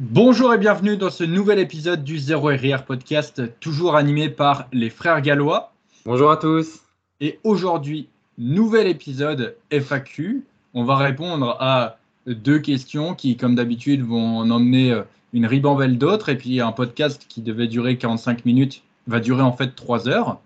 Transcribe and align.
Bonjour 0.00 0.52
et 0.52 0.58
bienvenue 0.58 0.96
dans 0.96 1.10
ce 1.10 1.22
nouvel 1.22 1.60
épisode 1.60 2.02
du 2.02 2.18
Zéro 2.18 2.48
RR 2.48 2.84
podcast, 2.84 3.60
toujours 3.60 3.94
animé 3.94 4.28
par 4.28 4.66
les 4.72 4.90
frères 4.90 5.20
gallois. 5.20 5.72
Bonjour 6.04 6.32
à 6.32 6.36
tous. 6.36 6.80
Et 7.20 7.38
aujourd'hui, 7.44 8.08
nouvel 8.36 8.88
épisode 8.88 9.56
FAQ. 9.70 10.42
On 10.74 10.82
va 10.82 10.96
répondre 10.96 11.56
à 11.60 11.98
deux 12.26 12.58
questions 12.58 13.14
qui, 13.14 13.36
comme 13.36 13.54
d'habitude, 13.54 14.02
vont 14.02 14.38
en 14.38 14.50
emmener 14.50 14.90
euh, 14.90 15.02
une 15.32 15.46
ribambelle 15.46 15.96
d'autres. 15.96 16.28
Et 16.28 16.36
puis 16.36 16.60
un 16.60 16.72
podcast 16.72 17.26
qui 17.28 17.40
devait 17.40 17.68
durer 17.68 17.96
45 17.96 18.44
minutes 18.46 18.82
va 19.06 19.20
durer 19.20 19.42
en 19.42 19.52
fait 19.52 19.76
3 19.76 20.08
heures. 20.08 20.40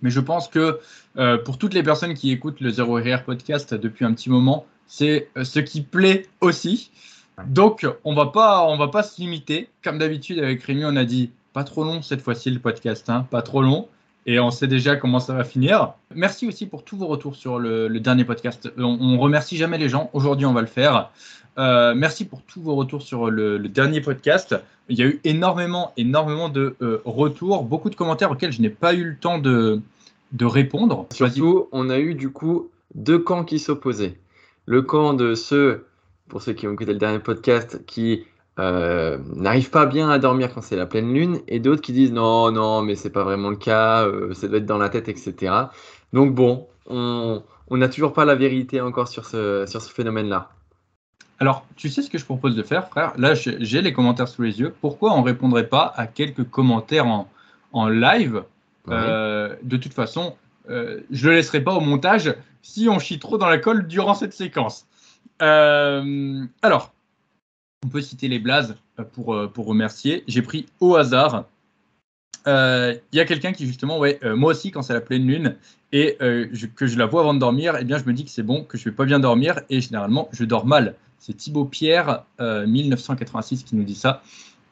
Mais 0.00 0.08
je 0.08 0.20
pense 0.20 0.48
que 0.48 0.80
euh, 1.18 1.36
pour 1.36 1.58
toutes 1.58 1.74
les 1.74 1.82
personnes 1.82 2.14
qui 2.14 2.30
écoutent 2.30 2.62
le 2.62 2.70
Zéro 2.70 2.94
RR 2.94 3.24
podcast 3.24 3.74
depuis 3.74 4.06
un 4.06 4.14
petit 4.14 4.30
moment, 4.30 4.64
c'est 4.86 5.28
euh, 5.36 5.44
ce 5.44 5.60
qui 5.60 5.82
plaît 5.82 6.26
aussi. 6.40 6.90
Donc, 7.46 7.86
on 8.04 8.14
va 8.14 8.26
pas, 8.26 8.76
va 8.76 8.88
pas 8.88 9.02
se 9.02 9.20
limiter. 9.20 9.68
Comme 9.82 9.98
d'habitude, 9.98 10.38
avec 10.38 10.62
Rémi, 10.62 10.84
on 10.84 10.96
a 10.96 11.04
dit 11.04 11.30
pas 11.52 11.64
trop 11.64 11.84
long 11.84 12.02
cette 12.02 12.20
fois-ci 12.20 12.50
le 12.50 12.60
podcast, 12.60 13.08
hein, 13.08 13.26
pas 13.30 13.42
trop 13.42 13.62
long. 13.62 13.88
Et 14.26 14.40
on 14.40 14.50
sait 14.50 14.66
déjà 14.66 14.96
comment 14.96 15.20
ça 15.20 15.34
va 15.34 15.44
finir. 15.44 15.92
Merci 16.14 16.48
aussi 16.48 16.66
pour 16.66 16.82
tous 16.82 16.96
vos 16.96 17.06
retours 17.06 17.36
sur 17.36 17.58
le, 17.58 17.88
dernier 18.00 18.24
podcast. 18.24 18.72
On, 18.78 18.98
on, 19.00 19.18
remercie 19.18 19.56
jamais 19.56 19.76
les 19.76 19.88
gens. 19.88 20.10
Aujourd'hui, 20.14 20.46
on 20.46 20.54
va 20.54 20.62
le 20.62 20.66
faire. 20.66 21.10
Euh, 21.58 21.94
merci 21.94 22.24
pour 22.24 22.42
tous 22.42 22.60
vos 22.60 22.74
retours 22.74 23.02
sur 23.02 23.30
le, 23.30 23.58
dernier 23.68 24.00
podcast. 24.00 24.56
Il 24.88 24.98
y 24.98 25.02
a 25.02 25.06
eu 25.06 25.20
énormément, 25.24 25.92
énormément 25.96 26.48
de 26.48 26.76
euh, 26.82 27.00
retours, 27.04 27.64
beaucoup 27.64 27.90
de 27.90 27.94
commentaires 27.94 28.30
auxquels 28.30 28.52
je 28.52 28.62
n'ai 28.62 28.70
pas 28.70 28.94
eu 28.94 29.04
le 29.04 29.16
temps 29.16 29.38
de, 29.38 29.80
de 30.32 30.44
répondre. 30.46 31.06
Surtout, 31.12 31.68
on 31.72 31.90
a 31.90 31.98
eu 31.98 32.14
du 32.14 32.30
coup 32.30 32.70
deux 32.94 33.18
camps 33.18 33.44
qui 33.44 33.58
s'opposaient. 33.58 34.18
Le 34.66 34.82
camp 34.82 35.14
de 35.14 35.34
ceux 35.34 35.86
pour 36.34 36.42
ceux 36.42 36.52
qui 36.52 36.66
ont 36.66 36.72
écouté 36.72 36.92
le 36.92 36.98
dernier 36.98 37.20
podcast, 37.20 37.86
qui 37.86 38.24
euh, 38.58 39.18
n'arrivent 39.36 39.70
pas 39.70 39.86
bien 39.86 40.10
à 40.10 40.18
dormir 40.18 40.52
quand 40.52 40.62
c'est 40.62 40.74
la 40.74 40.84
pleine 40.84 41.14
lune, 41.14 41.38
et 41.46 41.60
d'autres 41.60 41.80
qui 41.80 41.92
disent 41.92 42.10
non, 42.10 42.50
non, 42.50 42.82
mais 42.82 42.96
c'est 42.96 43.10
pas 43.10 43.22
vraiment 43.22 43.50
le 43.50 43.56
cas, 43.56 44.04
euh, 44.04 44.34
ça 44.34 44.48
doit 44.48 44.58
être 44.58 44.66
dans 44.66 44.78
la 44.78 44.88
tête, 44.88 45.08
etc. 45.08 45.54
Donc 46.12 46.34
bon, 46.34 46.66
on 46.88 47.40
n'a 47.70 47.88
toujours 47.88 48.12
pas 48.12 48.24
la 48.24 48.34
vérité 48.34 48.80
encore 48.80 49.06
sur 49.06 49.26
ce, 49.26 49.64
sur 49.68 49.80
ce 49.80 49.92
phénomène-là. 49.92 50.50
Alors, 51.38 51.64
tu 51.76 51.88
sais 51.88 52.02
ce 52.02 52.10
que 52.10 52.18
je 52.18 52.24
propose 52.24 52.56
de 52.56 52.64
faire, 52.64 52.88
frère? 52.88 53.12
Là, 53.16 53.34
j'ai 53.34 53.80
les 53.80 53.92
commentaires 53.92 54.26
sous 54.26 54.42
les 54.42 54.58
yeux. 54.58 54.74
Pourquoi 54.80 55.12
on 55.12 55.20
ne 55.20 55.26
répondrait 55.26 55.68
pas 55.68 55.92
à 55.94 56.08
quelques 56.08 56.50
commentaires 56.50 57.06
en, 57.06 57.30
en 57.72 57.88
live? 57.88 58.42
Euh, 58.88 59.54
De 59.62 59.76
toute 59.76 59.94
façon, 59.94 60.34
je 60.68 60.72
ne 60.74 61.30
le 61.30 61.36
laisserai 61.36 61.60
pas 61.60 61.74
au 61.74 61.80
montage 61.80 62.34
si 62.62 62.88
on 62.88 62.98
chie 62.98 63.20
trop 63.20 63.38
dans 63.38 63.48
la 63.48 63.58
colle 63.58 63.86
durant 63.86 64.14
cette 64.14 64.32
séquence. 64.32 64.88
Euh, 65.42 66.44
alors, 66.62 66.92
on 67.84 67.88
peut 67.88 68.00
citer 68.00 68.28
les 68.28 68.38
blazes 68.38 68.76
pour, 69.12 69.34
euh, 69.34 69.48
pour 69.48 69.66
remercier. 69.66 70.24
J'ai 70.26 70.42
pris 70.42 70.66
au 70.80 70.96
hasard. 70.96 71.44
Euh, 72.46 72.94
il 73.12 73.16
y 73.16 73.20
a 73.20 73.24
quelqu'un 73.24 73.52
qui 73.52 73.66
justement, 73.66 73.98
ouais, 73.98 74.20
moi 74.22 74.50
aussi 74.50 74.70
quand 74.70 74.82
c'est 74.82 74.92
la 74.92 75.00
pleine 75.00 75.26
lune 75.26 75.56
et 75.92 76.18
que 76.18 76.86
je 76.86 76.98
la 76.98 77.06
vois 77.06 77.22
avant 77.22 77.32
de 77.32 77.38
dormir, 77.38 77.76
eh 77.80 77.84
bien 77.84 77.96
je 77.96 78.04
me 78.04 78.12
dis 78.12 78.24
que 78.24 78.30
c'est 78.30 78.42
bon, 78.42 78.64
que 78.64 78.76
je 78.76 78.84
vais 78.84 78.94
pas 78.94 79.06
bien 79.06 79.18
dormir 79.18 79.60
et 79.70 79.80
généralement 79.80 80.28
je 80.30 80.44
dors 80.44 80.66
mal. 80.66 80.94
C'est 81.18 81.34
Thibaut 81.34 81.64
Pierre 81.64 82.24
1986 82.38 83.62
qui 83.62 83.76
nous 83.76 83.84
dit 83.84 83.94
ça. 83.94 84.22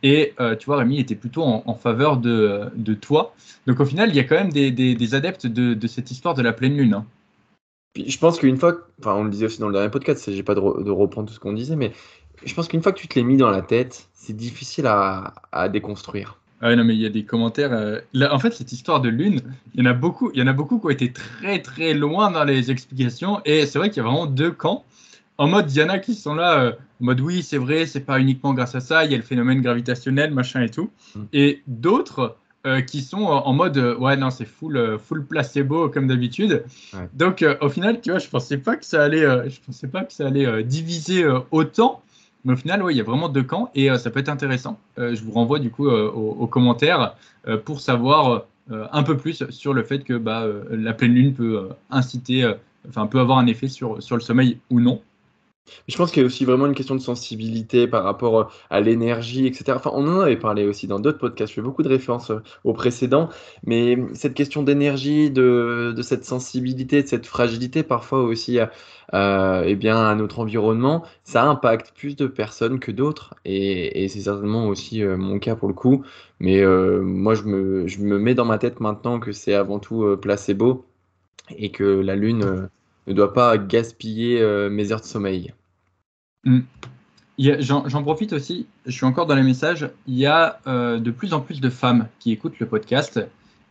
Et 0.02 0.34
tu 0.58 0.66
vois, 0.66 0.76
Rémi 0.76 0.98
était 0.98 1.14
plutôt 1.14 1.44
en, 1.44 1.74
faveur 1.74 2.18
de, 2.18 2.70
de, 2.76 2.92
toi. 2.92 3.34
Donc 3.66 3.80
au 3.80 3.86
final, 3.86 4.10
il 4.10 4.16
y 4.16 4.20
a 4.20 4.24
quand 4.24 4.34
même 4.34 4.52
des, 4.52 4.70
des, 4.70 5.14
adeptes 5.14 5.46
de, 5.46 5.72
de, 5.72 5.86
cette 5.86 6.10
histoire 6.10 6.34
de 6.34 6.42
la 6.42 6.52
pleine 6.52 6.76
lune. 6.76 6.92
Hein 6.92 7.06
je 7.96 8.18
pense 8.18 8.38
qu'une 8.38 8.56
fois, 8.56 8.74
enfin 9.00 9.14
on 9.14 9.24
le 9.24 9.30
disait 9.30 9.46
aussi 9.46 9.60
dans 9.60 9.68
le 9.68 9.74
dernier 9.74 9.90
podcast, 9.90 10.30
j'ai 10.30 10.42
pas 10.42 10.54
de, 10.54 10.60
reprendre 10.60 11.28
tout 11.28 11.34
ce 11.34 11.40
qu'on 11.40 11.52
disait, 11.52 11.76
mais 11.76 11.92
je 12.44 12.54
pense 12.54 12.68
qu'une 12.68 12.82
fois 12.82 12.92
que 12.92 12.98
tu 12.98 13.08
te 13.08 13.18
l'es 13.18 13.24
mis 13.24 13.36
dans 13.36 13.50
la 13.50 13.62
tête, 13.62 14.08
c'est 14.14 14.36
difficile 14.36 14.86
à, 14.86 15.34
déconstruire. 15.68 16.38
Ah 16.60 16.74
non, 16.76 16.84
mais 16.84 16.94
il 16.94 17.00
y 17.00 17.06
a 17.06 17.10
des 17.10 17.24
commentaires. 17.24 17.72
Euh, 17.72 17.98
en 18.30 18.38
fait, 18.38 18.52
cette 18.52 18.70
histoire 18.70 19.00
de 19.00 19.08
lune, 19.08 19.40
il 19.74 19.84
y 19.84 19.86
en 19.86 19.90
a 19.90 19.94
beaucoup, 19.94 20.30
il 20.32 20.38
y 20.38 20.42
en 20.42 20.46
a 20.46 20.52
beaucoup 20.52 20.78
qui 20.78 20.86
ont 20.86 20.90
été 20.90 21.12
très 21.12 21.60
très 21.60 21.92
loin 21.92 22.30
dans 22.30 22.44
les 22.44 22.70
explications, 22.70 23.40
et 23.44 23.66
c'est 23.66 23.78
vrai 23.78 23.90
qu'il 23.90 24.02
y 24.02 24.06
a 24.06 24.08
vraiment 24.08 24.26
deux 24.26 24.52
camps. 24.52 24.84
En 25.38 25.48
mode, 25.48 25.72
il 25.72 25.78
y 25.78 25.82
en 25.82 25.88
a 25.88 25.98
qui 25.98 26.14
sont 26.14 26.34
là, 26.34 26.60
euh, 26.60 26.72
en 27.00 27.06
mode 27.06 27.20
oui, 27.20 27.42
c'est 27.42 27.58
vrai, 27.58 27.86
c'est 27.86 28.04
pas 28.04 28.20
uniquement 28.20 28.54
grâce 28.54 28.76
à 28.76 28.80
ça, 28.80 29.04
il 29.04 29.10
y 29.10 29.14
a 29.14 29.16
le 29.16 29.24
phénomène 29.24 29.60
gravitationnel, 29.60 30.32
machin 30.32 30.62
et 30.62 30.68
tout, 30.68 30.90
mm. 31.16 31.22
et 31.32 31.62
d'autres 31.66 32.36
euh, 32.64 32.80
qui 32.80 33.00
sont 33.00 33.24
en 33.24 33.52
mode 33.54 33.76
euh, 33.76 33.96
ouais 33.96 34.16
non 34.16 34.30
c'est 34.30 34.44
full 34.44 34.76
euh, 34.76 34.96
full 34.96 35.26
placebo 35.26 35.88
comme 35.88 36.06
d'habitude. 36.06 36.62
Donc 37.12 37.44
au 37.60 37.68
final 37.68 38.00
tu 38.00 38.10
vois 38.10 38.20
je 38.20 38.28
pensais 38.28 38.56
pas 38.56 38.76
que 38.76 38.84
ça 38.84 39.02
allait 39.02 39.50
je 39.50 39.60
pensais 39.66 39.88
pas 39.88 40.04
que 40.04 40.12
ça 40.12 40.28
allait 40.28 40.62
diviser 40.62 41.26
autant. 41.50 42.02
Mais 42.44 42.54
au 42.54 42.56
final, 42.56 42.82
ouais, 42.82 42.92
il 42.92 42.96
y 42.96 43.00
a 43.00 43.04
vraiment 43.04 43.28
deux 43.28 43.44
camps 43.44 43.70
et 43.74 43.88
ça 43.98 44.10
peut 44.10 44.18
être 44.18 44.28
intéressant. 44.28 44.78
je 44.96 45.22
vous 45.22 45.30
renvoie 45.30 45.60
du 45.60 45.70
coup 45.70 45.88
aux, 45.88 46.46
commentaires 46.48 47.14
pour 47.64 47.80
savoir 47.80 48.46
un 48.68 49.02
peu 49.04 49.16
plus 49.16 49.48
sur 49.50 49.74
le 49.74 49.84
fait 49.84 50.02
que 50.02 50.14
bah, 50.14 50.46
la 50.70 50.92
pleine 50.92 51.14
lune 51.14 51.34
peut 51.34 51.68
inciter, 51.90 52.52
enfin 52.88 53.06
peut 53.06 53.20
avoir 53.20 53.38
un 53.38 53.46
effet 53.46 53.68
sur, 53.68 54.02
sur 54.02 54.16
le 54.16 54.22
sommeil 54.22 54.58
ou 54.70 54.80
non. 54.80 55.00
Je 55.88 55.96
pense 55.96 56.10
qu'il 56.10 56.22
y 56.22 56.24
a 56.24 56.26
aussi 56.26 56.44
vraiment 56.44 56.66
une 56.66 56.74
question 56.74 56.94
de 56.94 57.00
sensibilité 57.00 57.86
par 57.86 58.04
rapport 58.04 58.40
euh, 58.40 58.44
à 58.70 58.80
l'énergie, 58.80 59.46
etc. 59.46 59.72
Enfin, 59.76 59.90
on 59.94 60.06
en 60.08 60.20
avait 60.20 60.36
parlé 60.36 60.64
aussi 60.66 60.86
dans 60.86 60.98
d'autres 61.00 61.18
podcasts. 61.18 61.50
Je 61.50 61.54
fais 61.56 61.62
beaucoup 61.62 61.82
de 61.82 61.88
références 61.88 62.30
euh, 62.30 62.42
aux 62.64 62.72
précédents, 62.72 63.28
mais 63.64 63.96
cette 64.14 64.34
question 64.34 64.62
d'énergie, 64.62 65.30
de, 65.30 65.94
cette 66.02 66.24
sensibilité, 66.24 67.02
de 67.02 67.08
cette 67.08 67.26
fragilité, 67.26 67.82
parfois 67.82 68.22
aussi 68.22 68.58
euh, 69.14 69.62
eh 69.66 69.76
bien, 69.76 69.96
à 70.04 70.14
notre 70.14 70.40
environnement, 70.40 71.04
ça 71.24 71.44
impacte 71.44 71.92
plus 71.96 72.16
de 72.16 72.26
personnes 72.26 72.80
que 72.80 72.90
d'autres. 72.90 73.34
Et, 73.44 74.08
c'est 74.08 74.20
certainement 74.20 74.66
aussi 74.68 75.02
mon 75.04 75.38
cas 75.38 75.56
pour 75.56 75.68
le 75.68 75.74
coup. 75.74 76.04
Mais 76.40 76.64
moi, 76.64 77.34
je 77.34 77.44
me 77.44 78.18
mets 78.18 78.34
dans 78.34 78.44
ma 78.44 78.58
tête 78.58 78.80
maintenant 78.80 79.20
que 79.20 79.32
c'est 79.32 79.54
avant 79.54 79.78
tout 79.78 80.16
placebo 80.20 80.84
et 81.56 81.70
que 81.70 81.84
la 81.84 82.16
Lune 82.16 82.68
ne 83.06 83.12
doit 83.12 83.32
pas 83.32 83.58
gaspiller 83.58 84.40
euh, 84.40 84.70
mes 84.70 84.92
heures 84.92 85.00
de 85.00 85.06
sommeil. 85.06 85.52
Hmm. 86.44 86.60
J'en 87.38 88.02
profite 88.02 88.32
aussi, 88.32 88.66
je 88.86 88.92
suis 88.92 89.06
encore 89.06 89.26
dans 89.26 89.34
les 89.34 89.42
messages, 89.42 89.88
il 90.06 90.16
y 90.16 90.26
a 90.26 90.60
euh, 90.66 90.98
de 90.98 91.10
plus 91.10 91.32
en 91.32 91.40
plus 91.40 91.60
de 91.60 91.70
femmes 91.70 92.06
qui 92.18 92.30
écoutent 92.30 92.58
le 92.60 92.66
podcast. 92.66 93.20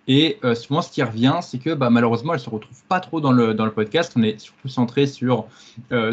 Et 0.08 0.40
euh, 0.44 0.56
souvent, 0.56 0.82
ce 0.82 0.92
qui 0.92 1.02
revient, 1.04 1.40
c'est 1.42 1.60
que 1.60 1.74
bah, 1.74 1.90
malheureusement, 1.90 2.34
elles 2.34 2.40
ne 2.40 2.44
se 2.44 2.50
retrouvent 2.50 2.84
pas 2.90 3.00
trop 3.00 3.22
dans 3.22 3.32
le, 3.32 3.54
podcast. 3.70 4.14
On 4.18 4.24
est 4.24 4.40
surtout 4.40 4.68
centré 4.68 5.06
sur 5.06 5.46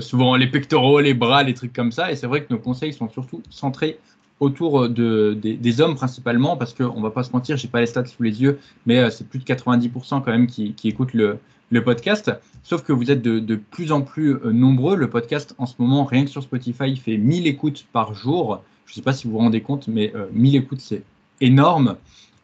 souvent 0.01 0.37
les 0.37 0.47
pectoraux, 0.47 1.01
les 1.01 1.15
bras, 1.15 1.43
les 1.43 1.55
trucs 1.55 1.73
comme 1.73 1.91
ça. 1.91 2.13
Et 2.13 2.17
c'est 2.17 2.27
vrai 2.27 2.45
que 2.45 2.53
nos 2.53 2.61
conseils 2.61 2.93
sont 2.93 3.09
surtout 3.09 3.43
centrés 3.51 3.99
autour 4.41 4.89
de, 4.89 5.35
des, 5.35 5.81
hommes 5.81 5.97
principalement, 5.97 6.57
parce 6.57 6.75
qu'on 6.75 6.97
ne 6.97 7.03
va 7.03 7.11
pas 7.11 7.25
se 7.25 7.33
mentir, 7.33 7.57
je 7.57 7.67
n'ai 7.67 7.71
pas 7.71 7.81
les 7.81 7.87
stats 7.87 8.05
sous 8.05 8.23
les 8.23 8.41
yeux, 8.41 8.61
mais 8.87 9.11
c'est 9.11 9.29
plus 9.29 9.41
de 9.41 9.45
90% 9.45 10.23
quand 10.23 10.27
même 10.27 10.47
qui, 10.47 10.75
qui 10.75 10.89
écoutent 10.89 11.15
le, 11.15 11.41
le 11.71 11.83
podcast. 11.83 12.33
Sauf 12.63 12.83
que 12.83 12.93
vous 12.93 13.11
êtes 13.11 13.23
de, 13.23 13.57
plus 13.57 13.93
en 13.93 14.03
plus 14.03 14.35
euh, 14.35 14.53
nombreux. 14.53 14.97
Le 14.97 15.09
podcast, 15.09 15.55
en 15.59 15.67
ce 15.67 15.75
moment, 15.79 16.05
rien 16.05 16.25
que 16.25 16.31
sur 16.31 16.43
Spotify, 16.43 16.95
fait 16.97 17.17
1000 17.17 17.47
écoutes 17.47 17.87
par 17.93 18.15
jour. 18.15 18.63
Je 18.87 18.93
ne 18.93 18.95
sais 18.97 19.03
pas 19.03 19.13
si 19.13 19.27
vous 19.27 19.35
vous 19.35 19.39
rendez 19.39 19.61
compte, 19.61 19.89
mais 19.89 20.13
1000 20.33 20.55
euh, 20.55 20.59
écoutes, 20.59 20.81
c'est 20.81 21.03
énorme. 21.41 21.97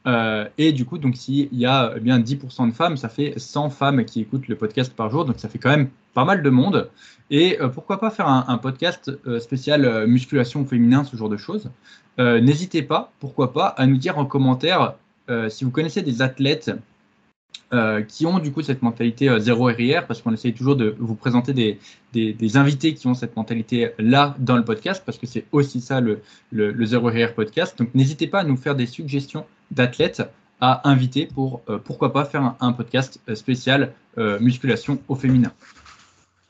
Euh, 0.07 0.47
et 0.59 0.73
du 0.73 0.85
coup, 0.85 0.99
donc 0.99 1.17
s'il 1.17 1.49
y 1.53 1.65
a 1.65 1.95
eh 1.97 2.01
bien 2.01 2.19
10% 2.19 2.69
de 2.69 2.75
femmes, 2.75 2.97
ça 2.97 3.09
fait 3.09 3.35
100 3.39 3.71
femmes 3.71 4.05
qui 4.05 4.21
écoutent 4.21 4.49
le 4.49 4.57
podcast 4.57 4.95
par 4.95 5.11
jour. 5.11 5.25
Donc 5.25 5.39
ça 5.39 5.49
fait 5.49 5.59
quand 5.59 5.71
même 5.71 5.89
pas 6.12 6.25
mal 6.25 6.43
de 6.43 6.51
monde. 6.51 6.91
Et 7.31 7.59
pourquoi 7.73 7.99
pas 7.99 8.11
faire 8.11 8.29
un, 8.29 8.59
podcast 8.59 9.11
spécial 9.41 10.06
musculation 10.06 10.65
féminin, 10.67 11.05
ce 11.05 11.17
genre 11.17 11.31
de 11.31 11.39
choses. 11.39 11.71
N'hésitez 12.19 12.83
pas, 12.83 13.12
pourquoi 13.19 13.55
pas, 13.55 13.69
à 13.69 13.87
nous 13.87 13.97
dire 13.97 14.19
en 14.19 14.27
commentaire 14.27 14.95
si 15.49 15.65
vous 15.65 15.71
connaissez 15.71 16.03
des 16.03 16.21
athlètes 16.21 16.71
euh, 17.72 18.03
qui 18.03 18.25
ont 18.26 18.38
du 18.38 18.53
coup 18.53 18.62
cette 18.62 18.82
mentalité 18.82 19.28
euh, 19.28 19.38
zéro 19.38 19.65
RIR, 19.65 20.06
parce 20.06 20.22
qu'on 20.22 20.32
essaye 20.32 20.53
toujours 20.53 20.76
de 20.76 20.94
vous 20.98 21.15
présenter 21.15 21.53
des, 21.53 21.78
des, 22.12 22.56
invités 22.56 22.94
qui 22.94 23.06
ont 23.06 23.15
cette 23.15 23.37
mentalité-là 23.37 24.37
dans 24.38 24.56
le 24.56 24.65
podcast, 24.65 25.03
parce 25.04 25.19
que 25.19 25.26
c'est 25.26 25.44
aussi 25.50 25.81
ça 25.81 26.00
le, 26.00 26.20
le, 26.53 26.87
zéro 26.87 27.09
RIR 27.09 27.34
podcast. 27.34 27.76
Donc 27.79 27.88
n'hésitez 27.94 28.26
pas 28.26 28.40
à 28.40 28.44
nous 28.44 28.56
faire 28.56 28.76
des 28.76 28.87
suggestions 28.87 29.44
d'athlètes 29.70 30.23
à 30.61 30.88
inviter 30.88 31.26
pour, 31.26 31.62
euh, 31.69 31.79
pourquoi 31.79 32.12
pas, 32.12 32.25
faire 32.25 32.55
un 32.61 32.73
podcast 32.73 33.19
spécial 33.34 33.93
musculation 34.17 35.00
au 35.08 35.17
féminin. 35.17 35.52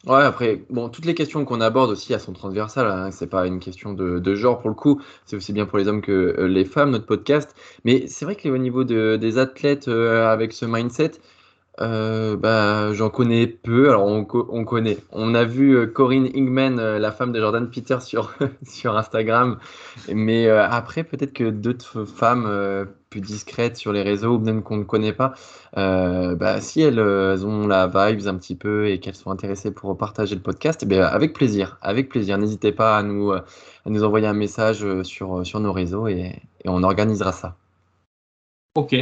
Ouais, 0.07 0.23
après, 0.23 0.63
bon, 0.69 0.91
toutes 0.91 1.07
les 1.07 1.15
questions 1.15 1.47
qu'on 1.47 1.63
aborde 1.63 1.91
aussi, 1.91 2.13
elles 2.13 2.21
sont 2.21 2.35
transversales. 2.35 2.87
Hein, 2.89 3.11
c'est 3.11 3.27
pas 3.27 3.47
une 3.47 3.59
question 3.59 3.95
de, 3.95 4.35
genre 4.35 4.61
pour 4.61 4.69
le 4.69 4.75
coup. 4.75 5.01
C'est 5.25 5.35
aussi 5.35 5.55
bien 5.55 5.65
pour 5.65 5.79
les 5.79 5.89
hommes 5.89 6.03
que 6.03 6.13
euh, 6.39 6.47
les 6.47 6.67
femmes, 6.67 6.91
notre 6.91 7.07
podcast. 7.07 7.55
Mais 7.85 8.07
c'est 8.07 8.27
vrai 8.27 8.37
que 8.37 8.51
au 8.51 8.59
niveau 8.59 8.85
de, 8.85 9.17
des 9.17 9.39
athlètes 9.39 9.89
euh, 9.89 10.31
avec 10.31 10.53
ce 10.53 10.67
mindset, 10.67 11.13
euh, 11.81 12.37
bah, 12.37 12.93
j'en 12.93 13.11
connais 13.11 13.47
peu. 13.47 13.89
Alors, 13.89 14.05
on, 14.07 14.27
on, 14.49 14.65
connaît. 14.65 14.99
On 15.11 15.35
a 15.35 15.45
vu 15.45 15.77
euh, 15.77 15.87
Corinne 15.87 16.29
Ingman, 16.35 16.79
euh, 16.79 16.99
la 16.99 17.11
femme 17.11 17.33
de 17.33 17.41
Jordan 17.41 17.69
Peter, 17.69 17.99
sur, 18.01 18.33
sur 18.65 18.97
Instagram. 18.97 19.59
Mais 20.13 20.49
après, 20.49 21.05
peut-être 21.05 21.33
que 21.33 21.51
d'autres 21.51 22.05
femmes 22.05 22.87
plus 23.11 23.21
discrètes 23.21 23.77
sur 23.77 23.93
les 23.93 24.03
réseaux, 24.03 24.37
ou 24.37 24.39
même 24.39 24.63
qu'on 24.63 24.77
ne 24.77 24.85
connaît 24.85 25.13
pas, 25.13 25.35
bah, 25.75 26.61
si 26.61 26.81
elles, 26.83 27.01
ont 27.01 27.67
la 27.67 27.87
vibes 27.87 28.27
un 28.27 28.37
petit 28.37 28.55
peu 28.55 28.89
et 28.89 29.01
qu'elles 29.01 29.15
sont 29.15 29.31
intéressées 29.31 29.73
pour 29.73 29.97
partager 29.97 30.35
le 30.35 30.43
podcast, 30.43 30.85
eh 30.89 31.01
avec 31.01 31.33
plaisir. 31.33 31.79
Avec 31.83 32.09
plaisir. 32.09 32.39
N'hésitez 32.39 32.73
pas 32.73 32.97
à 32.97 33.03
nous, 33.03 33.33
à 33.33 33.45
nous 33.87 34.05
envoyer 34.05 34.27
un 34.27 34.35
message 34.35 34.87
sur, 35.03 35.45
sur 35.47 35.61
nos 35.61 35.73
réseaux 35.73 36.09
et, 36.09 36.41
et 36.65 36.69
on 36.69 36.83
organisera 36.83 37.33
ça. 37.33 37.57
Ok, 38.77 38.97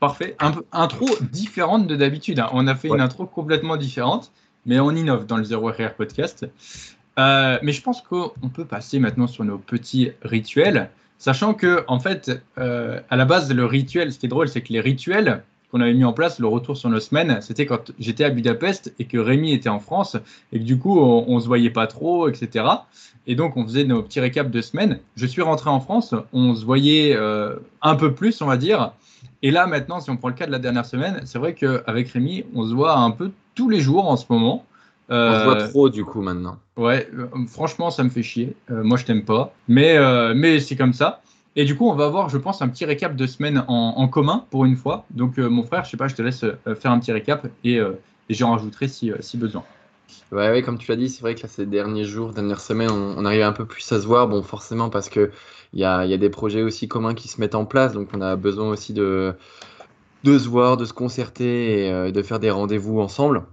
Parfait. 0.00 0.34
Un, 0.40 0.54
intro 0.72 1.06
différente 1.30 1.86
de 1.86 1.94
d'habitude. 1.94 2.40
Hein. 2.40 2.48
On 2.52 2.66
a 2.66 2.74
fait 2.74 2.88
une 2.88 3.02
intro 3.02 3.26
complètement 3.26 3.76
différente, 3.76 4.32
mais 4.64 4.80
on 4.80 4.90
innove 4.92 5.26
dans 5.26 5.36
le 5.36 5.44
Zero 5.44 5.68
RR 5.68 5.94
podcast. 5.94 6.46
Euh, 7.18 7.58
mais 7.62 7.72
je 7.72 7.82
pense 7.82 8.00
qu'on 8.00 8.48
peut 8.52 8.64
passer 8.64 8.98
maintenant 8.98 9.26
sur 9.26 9.44
nos 9.44 9.58
petits 9.58 10.12
rituels, 10.22 10.88
sachant 11.18 11.52
que, 11.52 11.84
en 11.86 12.00
fait, 12.00 12.42
euh, 12.56 13.00
à 13.10 13.16
la 13.16 13.26
base, 13.26 13.52
le 13.52 13.66
rituel, 13.66 14.10
ce 14.10 14.18
qui 14.18 14.24
est 14.24 14.30
drôle, 14.30 14.48
c'est 14.48 14.62
que 14.62 14.72
les 14.72 14.80
rituels 14.80 15.42
qu'on 15.70 15.82
avait 15.82 15.92
mis 15.92 16.04
en 16.04 16.14
place, 16.14 16.38
le 16.38 16.46
retour 16.46 16.78
sur 16.78 16.88
nos 16.88 16.98
semaines, 16.98 17.40
c'était 17.42 17.66
quand 17.66 17.92
j'étais 17.98 18.24
à 18.24 18.30
Budapest 18.30 18.94
et 18.98 19.04
que 19.04 19.18
Rémi 19.18 19.52
était 19.52 19.68
en 19.68 19.80
France 19.80 20.16
et 20.52 20.58
que 20.58 20.64
du 20.64 20.78
coup, 20.78 20.98
on, 20.98 21.26
on 21.28 21.40
se 21.40 21.46
voyait 21.46 21.70
pas 21.70 21.86
trop, 21.86 22.26
etc. 22.28 22.64
Et 23.26 23.34
donc, 23.34 23.56
on 23.56 23.64
faisait 23.64 23.84
nos 23.84 24.02
petits 24.02 24.18
récaps 24.20 24.50
de 24.50 24.60
semaines. 24.62 24.98
Je 25.14 25.26
suis 25.26 25.42
rentré 25.42 25.68
en 25.68 25.80
France, 25.80 26.14
on 26.32 26.54
se 26.54 26.64
voyait 26.64 27.14
euh, 27.14 27.56
un 27.82 27.96
peu 27.96 28.14
plus, 28.14 28.40
on 28.40 28.46
va 28.46 28.56
dire. 28.56 28.92
Et 29.42 29.50
là, 29.50 29.66
maintenant, 29.66 30.00
si 30.00 30.10
on 30.10 30.16
prend 30.16 30.28
le 30.28 30.34
cas 30.34 30.46
de 30.46 30.52
la 30.52 30.58
dernière 30.58 30.84
semaine, 30.84 31.22
c'est 31.24 31.38
vrai 31.38 31.54
qu'avec 31.54 32.08
Rémi, 32.10 32.44
on 32.54 32.66
se 32.68 32.74
voit 32.74 32.96
un 32.96 33.10
peu 33.10 33.30
tous 33.54 33.68
les 33.68 33.80
jours 33.80 34.08
en 34.08 34.16
ce 34.16 34.26
moment. 34.28 34.66
on 35.08 35.14
se 35.14 35.44
voit 35.44 35.62
euh, 35.62 35.68
trop 35.68 35.88
du 35.88 36.04
coup 36.04 36.20
maintenant. 36.20 36.58
Ouais, 36.76 37.08
euh, 37.18 37.26
franchement, 37.48 37.90
ça 37.90 38.04
me 38.04 38.10
fait 38.10 38.22
chier. 38.22 38.54
Euh, 38.70 38.82
moi, 38.82 38.98
je 38.98 39.04
t'aime 39.04 39.24
pas. 39.24 39.54
Mais, 39.68 39.96
mais 40.34 40.60
c'est 40.60 40.76
comme 40.76 40.92
ça. 40.92 41.22
Et 41.56 41.64
du 41.64 41.76
coup, 41.76 41.88
on 41.88 41.94
va 41.94 42.06
avoir, 42.06 42.28
je 42.28 42.38
pense, 42.38 42.62
un 42.62 42.68
petit 42.68 42.84
récap 42.84 43.16
de 43.16 43.26
semaine 43.26 43.64
en, 43.66 44.06
commun 44.08 44.44
pour 44.50 44.64
une 44.64 44.76
fois. 44.76 45.04
Donc, 45.10 45.38
mon 45.38 45.64
frère, 45.64 45.84
je 45.84 45.90
sais 45.90 45.96
pas, 45.96 46.08
je 46.08 46.14
te 46.14 46.22
laisse 46.22 46.44
faire 46.78 46.92
un 46.92 46.98
petit 47.00 47.12
récap 47.12 47.46
et, 47.64 47.76
et 47.76 48.34
j'en 48.34 48.52
rajouterai 48.52 48.88
si, 48.88 49.10
si 49.20 49.36
besoin. 49.36 49.64
Ouais, 50.32 50.50
ouais, 50.50 50.62
comme 50.62 50.78
tu 50.78 50.90
l'as 50.90 50.96
dit, 50.96 51.08
c'est 51.08 51.22
vrai 51.22 51.34
que 51.34 51.42
là, 51.42 51.48
ces 51.48 51.66
derniers 51.66 52.04
jours, 52.04 52.32
dernières 52.32 52.60
semaines, 52.60 52.90
on, 52.90 53.18
on, 53.18 53.24
arrive 53.24 53.42
un 53.42 53.52
peu 53.52 53.64
plus 53.64 53.90
à 53.92 54.00
se 54.00 54.06
voir. 54.06 54.28
Bon, 54.28 54.42
forcément, 54.42 54.88
parce 54.90 55.08
que 55.08 55.30
il 55.72 55.80
y 55.80 55.84
a, 55.84 56.04
y 56.06 56.14
a, 56.14 56.16
des 56.16 56.30
projets 56.30 56.62
aussi 56.62 56.88
communs 56.88 57.14
qui 57.14 57.28
se 57.28 57.40
mettent 57.40 57.54
en 57.54 57.64
place, 57.64 57.92
donc 57.92 58.08
on 58.12 58.20
a 58.20 58.36
besoin 58.36 58.68
aussi 58.70 58.92
de, 58.92 59.34
de 60.24 60.38
se 60.38 60.48
voir, 60.48 60.76
de 60.76 60.84
se 60.84 60.92
concerter 60.92 61.86
et 61.86 61.92
euh, 61.92 62.10
de 62.10 62.22
faire 62.22 62.40
des 62.40 62.50
rendez-vous 62.50 63.00
ensemble. 63.00 63.44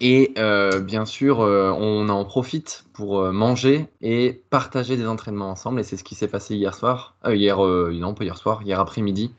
Et 0.00 0.32
euh, 0.38 0.80
bien 0.80 1.04
sûr, 1.04 1.40
euh, 1.40 1.70
on 1.72 2.08
en 2.08 2.24
profite 2.24 2.84
pour 2.94 3.22
manger 3.32 3.86
et 4.00 4.42
partager 4.50 4.96
des 4.96 5.06
entraînements 5.06 5.50
ensemble. 5.50 5.80
Et 5.80 5.82
c'est 5.82 5.96
ce 5.96 6.04
qui 6.04 6.14
s'est 6.14 6.28
passé 6.28 6.54
hier 6.54 6.74
soir, 6.74 7.16
hier, 7.26 7.58
non 7.58 8.14
pas 8.14 8.24
hier 8.24 8.36
soir, 8.36 8.62
hier 8.62 8.80
après-midi. 8.80 9.32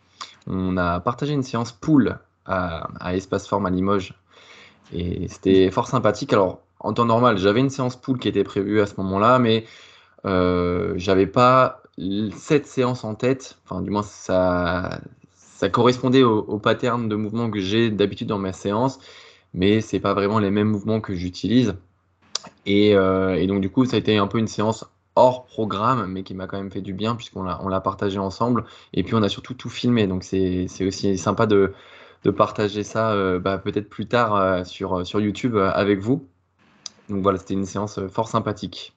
On 0.47 0.77
a 0.77 0.99
partagé 0.99 1.33
une 1.33 1.44
séance 1.44 1.71
pool 1.71 2.19
à, 2.45 2.89
à 2.99 3.15
Espace 3.15 3.47
Forme 3.47 3.65
à 3.65 3.69
Limoges. 3.69 4.13
Et 4.93 5.27
c'était 5.27 5.71
fort 5.71 5.88
sympathique. 5.88 6.33
Alors, 6.33 6.59
en 6.79 6.93
temps 6.93 7.05
normal, 7.05 7.38
j'avais 7.38 7.59
une 7.59 7.69
séance 7.69 7.95
pool 7.95 8.19
qui 8.19 8.27
était 8.27 8.43
prévue 8.43 8.81
à 8.81 8.85
ce 8.85 8.93
moment-là, 8.97 9.39
mais 9.39 9.65
j'avais 10.23 11.27
pas 11.27 11.81
cette 12.35 12.67
séance 12.67 13.03
en 13.03 13.15
tête, 13.15 13.57
enfin 13.65 13.81
du 13.81 13.89
moins 13.89 14.03
ça, 14.03 14.99
correspondait 15.71 16.23
au, 16.23 16.57
pattern 16.57 17.07
de 17.07 17.15
mouvement 17.15 17.51
que 17.51 17.59
j'ai 17.59 17.91
d'habitude 17.91 18.27
dans 18.27 18.39
ma 18.39 18.53
séance, 18.53 18.99
mais 19.53 19.81
c'est 19.81 19.99
pas 19.99 20.13
vraiment 20.13 20.39
les 20.39 20.51
mêmes 20.51 20.69
mouvements 20.69 21.01
que 21.01 21.13
j'utilise. 21.13 21.75
Et, 22.65 22.95
euh, 22.95 23.35
et, 23.35 23.45
donc 23.47 23.61
du 23.61 23.69
coup 23.69 23.85
ça 23.85 23.97
a 23.97 23.99
été 23.99 24.17
un 24.17 24.27
peu 24.27 24.39
une 24.39 24.47
séance 24.47 24.85
hors 25.15 25.45
programme, 25.45 26.07
mais 26.07 26.23
qui 26.23 26.33
m'a 26.33 26.47
quand 26.47 26.57
même 26.57 26.71
fait 26.71 26.81
du 26.81 26.94
bien 26.94 27.15
puisqu'on 27.15 27.44
l'a, 27.44 27.81
partagé 27.81 28.17
ensemble. 28.17 28.65
Et 28.94 29.03
puis 29.03 29.13
on 29.13 29.21
a 29.21 29.29
surtout 29.29 29.53
tout 29.53 29.69
filmé, 29.69 30.07
donc 30.07 30.23
c'est 30.23 30.67
aussi 30.81 31.17
sympa 31.17 31.45
de, 31.45 31.73
de 32.23 32.31
partager 32.31 32.83
ça 32.83 33.12
euh, 33.12 33.39
bah, 33.39 33.57
peut-être 33.57 33.89
plus 33.89 34.06
tard 34.06 34.35
euh, 34.35 34.63
sur, 34.63 35.06
sur 35.06 35.19
YouTube 35.19 35.57
avec 35.57 36.00
vous. 36.00 36.27
Donc 37.09 37.23
voilà, 37.23 37.38
c'était 37.38 37.56
une 37.56 37.65
séance 37.65 38.00
fort 38.07 38.27
sympathique. 38.27 38.94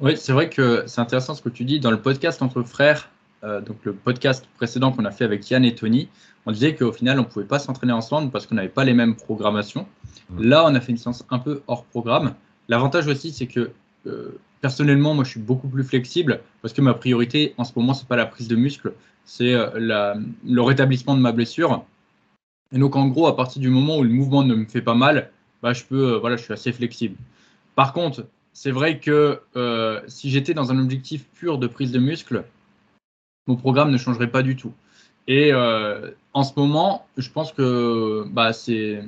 Oui, 0.00 0.16
c'est 0.16 0.32
vrai 0.32 0.48
que 0.48 0.84
c'est 0.86 1.00
intéressant 1.00 1.34
ce 1.34 1.42
que 1.42 1.48
tu 1.48 1.64
dis. 1.64 1.78
Dans 1.78 1.90
le 1.90 2.00
podcast 2.00 2.42
entre 2.42 2.62
frères, 2.62 3.08
euh, 3.44 3.60
donc 3.60 3.76
le 3.84 3.92
podcast 3.92 4.48
précédent 4.56 4.92
qu'on 4.92 5.04
a 5.04 5.10
fait 5.10 5.24
avec 5.24 5.48
Yann 5.50 5.64
et 5.64 5.74
Tony, 5.74 6.08
on 6.46 6.52
disait 6.52 6.74
qu'au 6.74 6.92
final, 6.92 7.18
on 7.18 7.22
ne 7.22 7.26
pouvait 7.28 7.44
pas 7.44 7.58
s'entraîner 7.58 7.92
ensemble 7.92 8.30
parce 8.30 8.46
qu'on 8.46 8.54
n'avait 8.54 8.68
pas 8.68 8.84
les 8.84 8.94
mêmes 8.94 9.14
programmations. 9.14 9.86
Mmh. 10.30 10.42
Là, 10.42 10.64
on 10.66 10.74
a 10.74 10.80
fait 10.80 10.92
une 10.92 10.98
séance 10.98 11.24
un 11.30 11.38
peu 11.38 11.62
hors 11.66 11.84
programme. 11.84 12.34
L'avantage 12.68 13.06
aussi, 13.06 13.32
c'est 13.32 13.46
que 13.46 13.70
euh, 14.06 14.38
personnellement, 14.60 15.14
moi, 15.14 15.24
je 15.24 15.30
suis 15.30 15.40
beaucoup 15.40 15.68
plus 15.68 15.84
flexible 15.84 16.40
parce 16.62 16.72
que 16.72 16.80
ma 16.80 16.94
priorité 16.94 17.54
en 17.58 17.64
ce 17.64 17.72
moment, 17.76 17.94
c'est 17.94 18.08
pas 18.08 18.16
la 18.16 18.26
prise 18.26 18.48
de 18.48 18.56
muscle, 18.56 18.94
c'est 19.24 19.54
euh, 19.54 19.68
le 20.44 20.62
rétablissement 20.62 21.14
de 21.14 21.20
ma 21.20 21.32
blessure. 21.32 21.84
Et 22.72 22.78
donc, 22.78 22.96
en 22.96 23.08
gros, 23.08 23.26
à 23.26 23.36
partir 23.36 23.60
du 23.60 23.68
moment 23.68 23.98
où 23.98 24.02
le 24.02 24.10
mouvement 24.10 24.42
ne 24.42 24.54
me 24.54 24.64
fait 24.64 24.82
pas 24.82 24.94
mal, 24.94 25.30
bah, 25.62 25.72
je 25.72 25.84
peux, 25.84 26.16
voilà, 26.16 26.36
je 26.36 26.42
suis 26.42 26.52
assez 26.52 26.72
flexible. 26.72 27.16
Par 27.74 27.92
contre, 27.92 28.26
c'est 28.52 28.70
vrai 28.70 28.98
que 28.98 29.40
euh, 29.56 30.00
si 30.08 30.30
j'étais 30.30 30.54
dans 30.54 30.70
un 30.72 30.78
objectif 30.78 31.24
pur 31.34 31.58
de 31.58 31.66
prise 31.66 31.92
de 31.92 31.98
muscle, 31.98 32.44
mon 33.46 33.56
programme 33.56 33.90
ne 33.90 33.98
changerait 33.98 34.30
pas 34.30 34.42
du 34.42 34.56
tout. 34.56 34.72
Et 35.28 35.52
euh, 35.52 36.10
en 36.32 36.42
ce 36.42 36.52
moment, 36.56 37.06
je 37.16 37.30
pense 37.30 37.52
que 37.52 38.24
bah, 38.30 38.52
c'est 38.52 39.02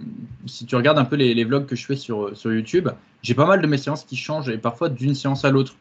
si 0.46 0.64
tu 0.64 0.76
regardes 0.76 0.99
un 0.99 1.05
peu 1.05 1.16
les, 1.16 1.44
vlogs 1.44 1.66
que 1.66 1.76
je 1.76 1.84
fais 1.84 1.96
sur, 1.96 2.37
sur 2.37 2.52
YouTube, 2.52 2.88
j'ai 3.22 3.34
pas 3.34 3.46
mal 3.46 3.61
de 3.61 3.66
mes 3.66 3.78
séances 3.78 4.05
qui 4.05 4.16
changent 4.16 4.49
et 4.49 4.58
parfois 4.58 4.88
d'une 4.88 5.14
séance 5.14 5.44
à 5.44 5.50
l'autre 5.50 5.75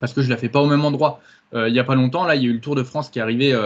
parce 0.00 0.12
que 0.12 0.22
je 0.22 0.30
la 0.30 0.36
fais 0.36 0.48
pas 0.48 0.60
au 0.60 0.66
même 0.66 0.84
endroit. 0.84 1.20
Euh, 1.52 1.68
il 1.68 1.72
n'y 1.72 1.78
a 1.78 1.84
pas 1.84 1.94
longtemps, 1.94 2.24
là, 2.24 2.36
il 2.36 2.42
y 2.42 2.46
a 2.46 2.48
eu 2.48 2.54
le 2.54 2.60
Tour 2.60 2.74
de 2.74 2.82
France 2.82 3.10
qui 3.10 3.18
est 3.18 3.22
arrivé 3.22 3.56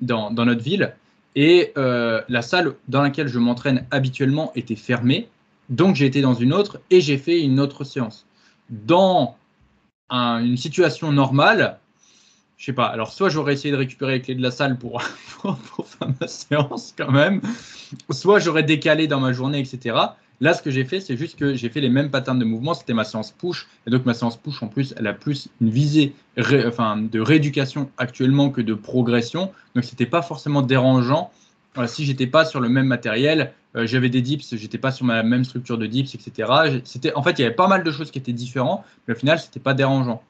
dans, 0.00 0.30
dans, 0.30 0.44
notre 0.44 0.62
ville 0.62 0.94
et 1.34 1.72
la 1.74 2.42
salle 2.42 2.74
dans 2.88 3.02
laquelle 3.02 3.28
je 3.28 3.38
m'entraîne 3.38 3.86
habituellement 3.90 4.52
était 4.54 4.76
fermée. 4.76 5.28
Donc 5.70 5.96
j'ai 5.96 6.06
été 6.06 6.20
dans 6.20 6.34
une 6.34 6.52
autre 6.52 6.80
et 6.90 7.00
j'ai 7.00 7.16
fait 7.18 7.40
une 7.40 7.58
autre 7.58 7.84
séance 7.84 8.26
dans 8.70 9.36
une 10.10 10.56
situation 10.56 11.12
normale, 11.12 11.78
je 12.56 12.66
sais 12.66 12.72
pas, 12.72 12.86
alors 12.86 13.12
soit 13.12 13.28
j'aurais 13.28 13.54
essayé 13.54 13.72
de 13.72 13.76
récupérer 13.76 14.14
les 14.14 14.22
clés 14.22 14.34
de 14.34 14.42
la 14.42 14.50
salle 14.50 14.78
pour, 14.78 15.02
pour, 15.42 15.86
faire 15.86 16.08
ma 16.20 16.28
séance 16.28 16.94
quand 16.96 17.10
même, 17.10 17.40
soit 18.10 18.38
j'aurais 18.38 18.62
décalé 18.62 19.06
dans 19.06 19.20
ma 19.20 19.32
journée, 19.32 19.58
etc. 19.58 19.96
Là, 20.40 20.52
ce 20.54 20.62
que 20.62 20.70
j'ai 20.70 20.84
fait, 20.84 21.00
c'est 21.00 21.16
juste 21.16 21.38
que 21.38 21.54
j'ai 21.54 21.68
fait 21.68 21.80
les 21.80 21.88
mêmes 21.88 22.10
patterns 22.10 22.38
de 22.38 22.44
mouvement. 22.44 22.74
C'était 22.74 22.94
ma 22.94 23.04
séance 23.04 23.30
push. 23.32 23.66
Et 23.86 23.90
donc, 23.90 24.04
ma 24.04 24.14
séance 24.14 24.36
push, 24.36 24.62
en 24.62 24.68
plus, 24.68 24.94
elle 24.96 25.06
a 25.06 25.12
plus 25.12 25.48
une 25.60 25.70
visée 25.70 26.14
de 26.36 27.20
rééducation 27.20 27.90
actuellement 27.98 28.50
que 28.50 28.60
de 28.60 28.74
progression. 28.74 29.52
Donc, 29.74 29.84
c'était 29.84 30.06
pas 30.06 30.22
forcément 30.22 30.62
dérangeant. 30.62 31.30
Voilà, 31.74 31.88
si 31.88 32.04
j'étais 32.04 32.26
pas 32.26 32.44
sur 32.44 32.60
le 32.60 32.68
même 32.68 32.86
matériel, 32.86 33.52
euh, 33.76 33.86
j'avais 33.86 34.08
des 34.08 34.22
dips, 34.22 34.54
j'étais 34.54 34.78
pas 34.78 34.92
sur 34.92 35.04
ma 35.04 35.22
même 35.24 35.44
structure 35.44 35.76
de 35.78 35.86
dips, 35.86 36.14
etc. 36.14 36.80
C'était, 36.84 37.12
en 37.14 37.22
fait, 37.22 37.38
il 37.38 37.42
y 37.42 37.44
avait 37.44 37.54
pas 37.54 37.66
mal 37.66 37.82
de 37.82 37.90
choses 37.90 38.10
qui 38.10 38.18
étaient 38.18 38.32
différentes, 38.32 38.84
mais 39.06 39.14
au 39.14 39.16
final, 39.16 39.40
c'était 39.40 39.60
pas 39.60 39.74
dérangeant. 39.74 40.22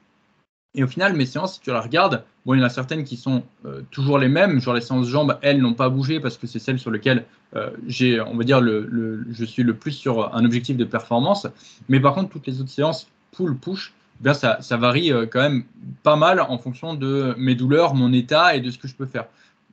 Et 0.75 0.83
au 0.83 0.87
final, 0.87 1.13
mes 1.13 1.25
séances, 1.25 1.55
si 1.55 1.61
tu 1.61 1.71
la 1.71 1.81
regardes, 1.81 2.23
il 2.45 2.57
y 2.57 2.61
en 2.61 2.63
a 2.63 2.69
certaines 2.69 3.03
qui 3.03 3.17
sont 3.17 3.43
euh, 3.65 3.81
toujours 3.91 4.19
les 4.19 4.27
mêmes. 4.27 4.59
Genre 4.59 4.73
les 4.73 4.81
séances 4.81 5.07
jambes, 5.07 5.37
elles 5.41 5.59
n'ont 5.59 5.73
pas 5.73 5.89
bougé 5.89 6.19
parce 6.19 6.37
que 6.37 6.47
c'est 6.47 6.59
celles 6.59 6.79
sur 6.79 6.91
lesquelles 6.91 7.25
euh, 7.55 7.71
j'ai, 7.87 8.21
on 8.21 8.35
va 8.35 8.43
dire, 8.43 8.61
le, 8.61 9.25
je 9.31 9.45
suis 9.45 9.63
le 9.63 9.73
plus 9.73 9.91
sur 9.91 10.35
un 10.35 10.45
objectif 10.45 10.77
de 10.77 10.85
performance. 10.85 11.47
Mais 11.89 11.99
par 11.99 12.13
contre, 12.13 12.29
toutes 12.29 12.47
les 12.47 12.61
autres 12.61 12.69
séances, 12.69 13.07
pull, 13.31 13.57
push, 13.57 13.93
bien 14.19 14.33
ça, 14.33 14.59
varie 14.71 15.11
quand 15.31 15.41
même 15.41 15.63
pas 16.03 16.15
mal 16.15 16.39
en 16.39 16.57
fonction 16.57 16.93
de 16.93 17.33
mes 17.37 17.55
douleurs, 17.55 17.95
mon 17.95 18.13
état 18.13 18.55
et 18.55 18.61
de 18.61 18.69
ce 18.69 18.77
que 18.77 18.87
je 18.87 18.95
peux 18.95 19.07
faire 19.07 19.25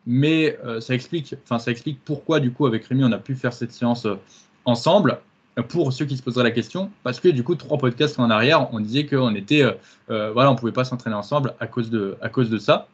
mais 0.07 0.59
euh, 0.65 0.81
ça 0.81 0.95
explique, 0.95 1.35
enfin 1.45 1.59
ça 1.59 1.71
explique 1.71 2.01
pourquoi 2.05 2.41
du 2.41 2.53
coup 2.53 2.67
avec 2.67 2.85
Rémi 2.87 3.05
on 3.05 3.13
a 3.13 3.19
pu 3.19 3.35
faire 3.35 3.53
cette 3.53 3.73
séance 3.73 4.07
euh, 4.07 4.17
ensemble. 4.65 5.21
Pour 5.69 5.93
ceux 5.93 6.07
qui 6.07 6.17
se 6.17 6.23
poseraient 6.23 6.45
la 6.45 6.51
question, 6.51 6.91
parce 7.03 7.21
que 7.21 7.29
du 7.29 7.45
coup 7.45 7.55
trois 7.55 7.77
podcasts 7.77 8.19
en 8.19 8.31
arrière, 8.31 8.73
on 8.73 8.81
disait 8.81 9.05
qu'on 9.05 9.35
était, 9.35 9.63
euh, 10.11 10.31
voilà, 10.33 10.51
on 10.51 10.57
pouvait 10.57 10.73
pas 10.73 10.85
s'entraîner 10.85 11.17
ensemble 11.17 11.55
à 11.61 11.67
cause 11.67 11.91
de, 11.91 12.17
à 12.23 12.31
cause 12.31 12.49
de 12.49 12.59
ça. 12.59 12.89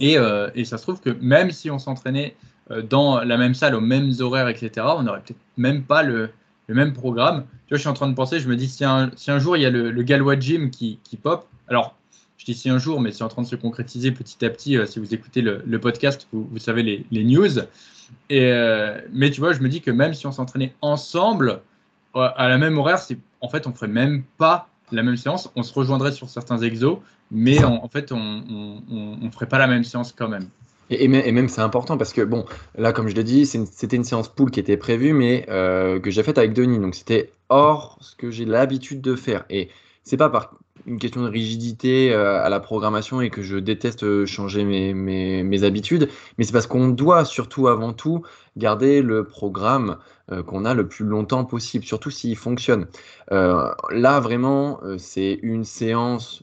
Et, 0.00 0.16
et 0.54 0.64
ça 0.64 0.76
se 0.76 0.82
trouve 0.82 1.00
que 1.00 1.10
même 1.20 1.52
si 1.52 1.70
on 1.70 1.78
s'entraînait 1.78 2.36
dans 2.90 3.20
la 3.20 3.36
même 3.36 3.54
salle, 3.54 3.74
aux 3.74 3.80
mêmes 3.80 4.12
horaires, 4.18 4.48
etc., 4.48 4.86
on 4.98 5.04
n'aurait 5.04 5.20
peut-être 5.20 5.38
même 5.56 5.84
pas 5.84 6.02
le, 6.02 6.30
même 6.68 6.92
programme. 6.92 7.44
Tu 7.66 7.70
vois, 7.70 7.76
je 7.76 7.82
suis 7.82 7.88
en 7.88 7.94
train 7.94 8.08
de 8.08 8.14
penser, 8.14 8.40
je 8.40 8.48
me 8.48 8.56
dis 8.56 8.68
si 8.68 8.84
un, 8.84 9.10
jour 9.38 9.56
il 9.56 9.62
y 9.62 9.66
a 9.66 9.70
le, 9.70 9.90
le 9.90 10.02
Galois 10.02 10.38
Gym 10.38 10.70
qui 10.70 10.98
pop, 11.22 11.46
alors 11.68 11.94
je 12.38 12.44
dis 12.44 12.54
si 12.54 12.68
un 12.68 12.78
jour, 12.78 13.00
mais 13.00 13.12
c'est 13.12 13.24
en 13.24 13.28
train 13.28 13.42
de 13.42 13.46
se 13.46 13.56
concrétiser 13.56 14.10
petit 14.12 14.44
à 14.44 14.50
petit. 14.50 14.76
Euh, 14.76 14.86
si 14.86 14.98
vous 14.98 15.14
écoutez 15.14 15.40
le, 15.40 15.78
podcast, 15.78 16.28
vous, 16.32 16.58
savez 16.58 17.06
les, 17.10 17.24
news. 17.24 17.58
Euh, 18.32 19.00
mais 19.12 19.30
tu 19.30 19.40
vois, 19.40 19.52
je 19.52 19.60
me 19.60 19.68
dis 19.68 19.80
que 19.80 19.90
même 19.90 20.14
si 20.14 20.26
on 20.26 20.32
s'entraînait 20.32 20.74
ensemble 20.82 21.62
euh, 22.16 22.28
à 22.36 22.48
la 22.48 22.58
même 22.58 22.76
horaire, 22.78 22.98
c'est 22.98 23.18
en 23.40 23.48
fait 23.48 23.66
on 23.66 23.72
ferait 23.72 23.88
même 23.88 24.24
pas 24.38 24.68
la 24.92 25.02
même 25.02 25.16
séance. 25.16 25.50
On 25.56 25.62
se 25.62 25.72
rejoindrait 25.72 26.12
sur 26.12 26.28
certains 26.28 26.58
exos, 26.58 26.98
mais 27.30 27.64
en, 27.64 27.88
fait 27.88 28.12
on, 28.12 28.18
ne 28.20 29.30
ferait 29.30 29.48
pas 29.48 29.58
la 29.58 29.66
même 29.66 29.84
séance 29.84 30.12
quand 30.12 30.28
même. 30.28 30.48
Et, 30.90 31.08
même, 31.08 31.48
c'est 31.48 31.62
important 31.62 31.96
parce 31.96 32.12
que, 32.12 32.20
bon, 32.20 32.44
là, 32.76 32.92
comme 32.92 33.08
je 33.08 33.14
l'ai 33.14 33.24
dit, 33.24 33.46
c'était 33.46 33.96
une, 33.96 34.04
séance 34.04 34.28
pool 34.28 34.50
qui 34.50 34.60
était 34.60 34.76
prévue, 34.76 35.14
mais 35.14 35.46
que 35.48 36.10
j'ai 36.10 36.22
faite 36.22 36.36
avec 36.36 36.52
Denis. 36.52 36.78
Donc, 36.78 36.94
c'était 36.94 37.32
hors 37.48 37.96
ce 38.02 38.14
que 38.14 38.30
j'ai 38.30 38.44
l'habitude 38.44 39.00
de 39.00 39.16
faire. 39.16 39.46
Et 39.48 39.70
c'est 40.02 40.18
pas 40.18 40.28
par 40.28 40.52
une 40.86 40.98
question 40.98 41.22
de 41.22 41.28
rigidité 41.28 42.12
euh, 42.12 42.42
à 42.42 42.48
la 42.48 42.60
programmation 42.60 43.20
et 43.20 43.30
que 43.30 43.42
je 43.42 43.56
déteste 43.56 44.24
changer 44.26 44.64
mes, 44.64 44.92
mes 44.94 45.64
habitudes, 45.64 46.08
mais 46.38 46.44
c'est 46.44 46.52
parce 46.52 46.66
qu'on 46.66 46.88
doit 46.88 47.24
surtout 47.24 47.68
avant 47.68 47.92
tout 47.92 48.22
garder 48.56 49.02
le 49.02 49.24
programme 49.24 49.98
euh, 50.32 50.42
qu'on 50.42 50.64
a 50.64 50.72
le 50.72 50.88
plus 50.88 51.04
longtemps 51.04 51.44
possible, 51.44 51.84
surtout 51.84 52.10
s'il 52.10 52.34
fonctionne. 52.34 52.86
Euh, 53.30 53.70
là, 53.90 54.20
vraiment, 54.20 54.80
euh, 54.82 54.96
c'est 54.96 55.38
une 55.42 55.64
séance 55.64 56.42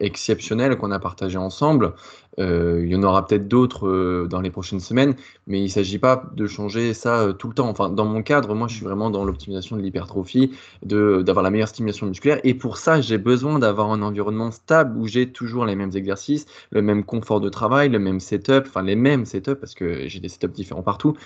exceptionnelle 0.00 0.76
qu'on 0.76 0.90
a 0.90 0.98
partagée 0.98 1.38
ensemble. 1.38 1.94
il 2.36 2.88
y 2.88 2.94
en 2.94 3.02
aura 3.02 3.26
peut-être 3.26 3.48
d'autres 3.48 4.26
dans 4.28 4.42
les 4.42 4.50
prochaines 4.50 4.80
semaines, 4.80 5.14
mais 5.46 5.60
il 5.60 5.64
ne 5.64 5.68
s'agit 5.68 5.98
pas 5.98 6.24
de 6.34 6.46
changer 6.46 6.92
ça 6.92 7.32
tout 7.38 7.48
le 7.48 7.54
temps. 7.54 7.70
Enfin, 7.70 7.88
dans 7.88 8.04
mon 8.04 8.22
cadre, 8.22 8.54
moi, 8.54 8.68
je 8.68 8.74
suis 8.76 8.84
vraiment 8.84 9.08
dans 9.08 9.24
l'optimisation 9.24 9.76
de 9.76 9.80
l'hypertrophie, 9.80 10.52
d'avoir 10.82 11.42
la 11.42 11.48
meilleure 11.50 11.68
stimulation 11.68 12.06
musculaire. 12.06 12.38
Et 12.44 12.52
pour 12.52 12.76
ça, 12.76 13.00
j'ai 13.00 13.16
besoin 13.16 13.58
d'avoir 13.58 13.90
un 13.90 14.02
environnement 14.02 14.50
stable 14.50 14.98
où 14.98 15.06
j'ai 15.06 15.32
toujours 15.32 15.64
les 15.64 15.74
mêmes 15.74 15.92
exercices, 15.94 16.44
le 16.70 16.82
même 16.82 17.04
confort 17.04 17.40
de 17.40 17.48
travail, 17.48 17.88
le 17.88 17.98
même 17.98 18.20
setup, 18.20 18.64
enfin 18.66 18.82
les 18.82 18.96
mêmes 18.96 19.24
setups 19.24 19.56
parce 19.56 19.74
que 19.74 20.06
j'ai 20.06 20.20
des 20.20 20.28
setups 20.28 20.52
différents 20.52 20.82
partout. 20.82 21.16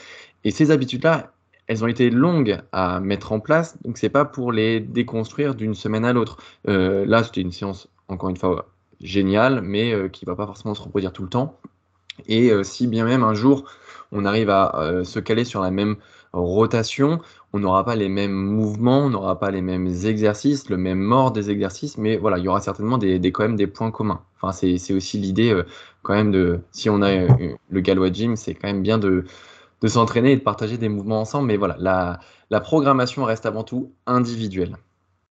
Et 0.44 0.50
ces 0.50 0.70
habitudes-là, 0.70 1.34
elles 1.66 1.82
ont 1.82 1.86
été 1.86 2.10
longues 2.10 2.60
à 2.72 3.00
mettre 3.00 3.32
en 3.32 3.40
place, 3.40 3.80
donc 3.82 3.98
c'est 3.98 4.10
pas 4.10 4.24
pour 4.24 4.52
les 4.52 4.80
déconstruire 4.80 5.54
d'une 5.54 5.74
semaine 5.74 6.04
à 6.04 6.12
l'autre. 6.12 6.36
Euh, 6.68 7.06
là, 7.06 7.24
c'était 7.24 7.40
une 7.40 7.52
séance, 7.52 7.88
encore 8.08 8.30
une 8.30 8.36
fois, 8.36 8.68
géniale, 9.00 9.62
mais 9.62 9.92
euh, 9.92 10.08
qui 10.08 10.24
va 10.24 10.36
pas 10.36 10.46
forcément 10.46 10.74
se 10.74 10.82
reproduire 10.82 11.12
tout 11.12 11.22
le 11.22 11.30
temps. 11.30 11.58
Et 12.28 12.50
euh, 12.50 12.62
si 12.62 12.86
bien 12.86 13.04
même 13.04 13.24
un 13.24 13.34
jour 13.34 13.64
on 14.12 14.24
arrive 14.26 14.48
à 14.48 15.02
se 15.02 15.18
caler 15.18 15.42
sur 15.42 15.60
la 15.60 15.72
même 15.72 15.96
rotation, 16.32 17.18
on 17.52 17.58
n'aura 17.58 17.84
pas 17.84 17.96
les 17.96 18.08
mêmes 18.08 18.30
mouvements, 18.30 19.06
on 19.06 19.10
n'aura 19.10 19.40
pas 19.40 19.50
les 19.50 19.60
mêmes 19.60 19.88
exercices, 19.88 20.70
le 20.70 20.76
même 20.76 21.00
mort 21.00 21.32
des 21.32 21.50
exercices, 21.50 21.98
mais 21.98 22.16
voilà, 22.16 22.38
il 22.38 22.44
y 22.44 22.48
aura 22.48 22.60
certainement 22.60 22.96
des, 22.96 23.18
quand 23.32 23.42
même 23.42 23.56
des 23.56 23.66
points 23.66 23.90
communs. 23.90 24.20
Enfin, 24.40 24.52
c'est 24.52 24.94
aussi 24.94 25.18
l'idée 25.18 25.60
quand 26.02 26.14
même 26.14 26.30
de, 26.30 26.60
si 26.70 26.88
on 26.88 27.02
a 27.02 27.26
le 27.70 27.80
Galois 27.80 28.12
Gym, 28.12 28.36
c'est 28.36 28.54
quand 28.54 28.68
même 28.68 28.82
bien 28.82 28.98
de, 28.98 29.24
de 29.82 29.88
s'entraîner 29.88 30.32
et 30.32 30.36
de 30.36 30.42
partager 30.42 30.78
des 30.78 30.88
mouvements 30.88 31.20
ensemble. 31.20 31.48
Mais 31.48 31.56
voilà, 31.56 31.76
la, 31.78 32.20
la 32.50 32.60
programmation 32.60 33.24
reste 33.24 33.46
avant 33.46 33.64
tout 33.64 33.92
individuelle. 34.06 34.76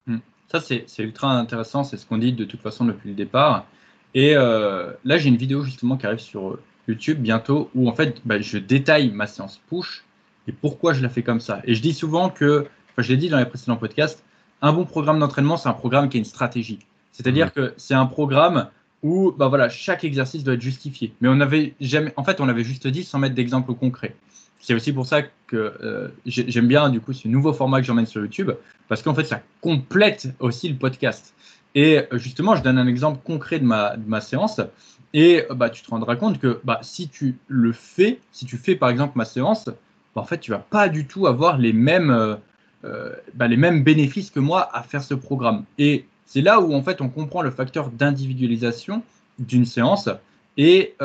Hmm. 0.06 0.20
Ça, 0.52 0.60
c'est 0.62 0.86
ultra 1.00 1.32
intéressant. 1.32 1.84
C'est 1.84 1.98
ce 1.98 2.06
qu'on 2.06 2.18
dit 2.18 2.34
de 2.34 2.46
toute 2.46 2.62
façon 2.62 2.86
depuis 2.86 3.10
le 3.10 3.16
départ. 3.16 3.66
Et 4.14 4.36
euh, 4.36 4.94
là, 5.04 5.18
j'ai 5.18 5.30
une 5.30 5.38
vidéo 5.38 5.64
justement 5.64 5.98
qui 5.98 6.06
arrive 6.06 6.20
sur 6.20 6.58
YouTube 6.88 7.20
bientôt 7.20 7.70
où 7.76 7.90
en 7.90 7.94
fait, 7.94 8.22
bah, 8.26 8.40
je 8.40 8.58
détaille 8.58 9.12
ma 9.12 9.28
séance 9.28 9.60
push 9.70 10.06
et 10.48 10.52
pourquoi 10.52 10.94
je 10.94 11.04
la 11.04 11.10
fais 11.10 11.24
comme 11.24 11.42
ça. 11.42 11.62
Et 11.66 11.76
je 11.76 11.82
dis 11.82 11.94
souvent 11.94 12.30
que, 12.30 12.68
enfin, 12.92 13.02
je 13.02 13.10
l'ai 13.10 13.18
dit 13.18 13.30
dans 13.30 13.38
les 13.38 13.46
précédents 13.46 13.76
podcasts, 13.76 14.24
un 14.62 14.74
bon 14.74 14.86
programme 14.86 15.20
d'entraînement, 15.20 15.58
c'est 15.58 15.70
un 15.70 15.74
programme 15.74 16.10
qui 16.10 16.18
a 16.18 16.20
une 16.20 16.26
stratégie. 16.26 16.80
C'est-à-dire 17.12 17.48
mmh. 17.48 17.52
que 17.52 17.74
c'est 17.78 17.94
un 17.94 18.06
programme 18.06 18.70
où 19.08 19.32
bah 19.32 19.48
voilà, 19.48 19.70
chaque 19.70 20.04
exercice 20.04 20.44
doit 20.44 20.56
être 20.56 20.62
justifié. 20.62 21.14
Mais 21.22 21.30
on 21.30 21.40
avait 21.40 21.74
en 22.18 22.24
fait, 22.24 22.42
on 22.42 22.46
l'avait 22.46 22.64
juste 22.64 22.88
dit 22.88 23.04
sans 23.04 23.20
mettre 23.20 23.36
d'exemple 23.36 23.74
concret. 23.74 24.16
C'est 24.60 24.74
aussi 24.74 24.92
pour 24.92 25.06
ça 25.06 25.22
que 25.22 25.74
euh, 25.82 26.10
j'aime 26.26 26.68
bien 26.68 26.90
du 26.90 27.00
coup 27.00 27.14
ce 27.14 27.28
nouveau 27.28 27.54
format 27.54 27.80
que 27.80 27.88
j'emmène 27.88 28.06
sur 28.06 28.22
YouTube 28.22 28.52
parce 28.90 29.02
qu'en 29.02 29.14
fait 29.14 29.24
ça 29.24 29.42
complète 29.62 30.30
aussi 30.40 30.68
le 30.68 30.76
podcast. 30.76 31.34
Et 31.74 32.00
euh, 32.00 32.18
justement, 32.18 32.56
je 32.56 32.64
donne 32.64 32.78
un 32.78 32.88
exemple 32.88 33.20
concret 33.24 33.60
de 33.60 33.66
ma, 33.66 34.22
séance 34.22 34.60
et 35.14 35.46
euh, 35.50 35.54
bah, 35.54 35.70
tu 35.70 35.84
te 35.84 35.90
rendras 35.90 36.16
compte 36.16 36.40
que 36.40 36.60
bah, 36.66 36.80
si 36.82 37.08
tu 37.08 37.38
le 37.48 37.72
fais, 37.72 38.20
si 38.32 38.46
tu 38.46 38.58
fais 38.58 38.76
par 38.76 38.90
exemple 38.90 39.14
ma 39.16 39.26
séance, 39.26 39.66
bah, 39.66 40.22
en 40.22 40.26
fait 40.26 40.40
tu 40.40 40.52
vas 40.52 40.60
pas 40.60 40.90
du 40.90 41.08
tout 41.08 41.28
avoir 41.28 41.58
les 41.58 41.72
mêmes, 41.72 42.38
bah, 42.84 43.48
les 43.48 43.58
mêmes 43.58 43.84
bénéfices 43.84 44.32
que 44.32 44.42
moi 44.42 44.70
à 44.76 44.84
faire 44.84 45.04
ce 45.04 45.14
programme. 45.14 45.64
C'est 46.28 46.42
là 46.42 46.62
où 46.62 46.76
en 46.76 46.84
fait 46.84 47.02
on 47.02 47.10
comprend 47.10 47.42
le 47.42 47.50
facteur 47.50 47.90
d'individualisation 47.90 49.02
d'une 49.40 49.66
séance. 49.66 50.10
Et, 50.60 50.96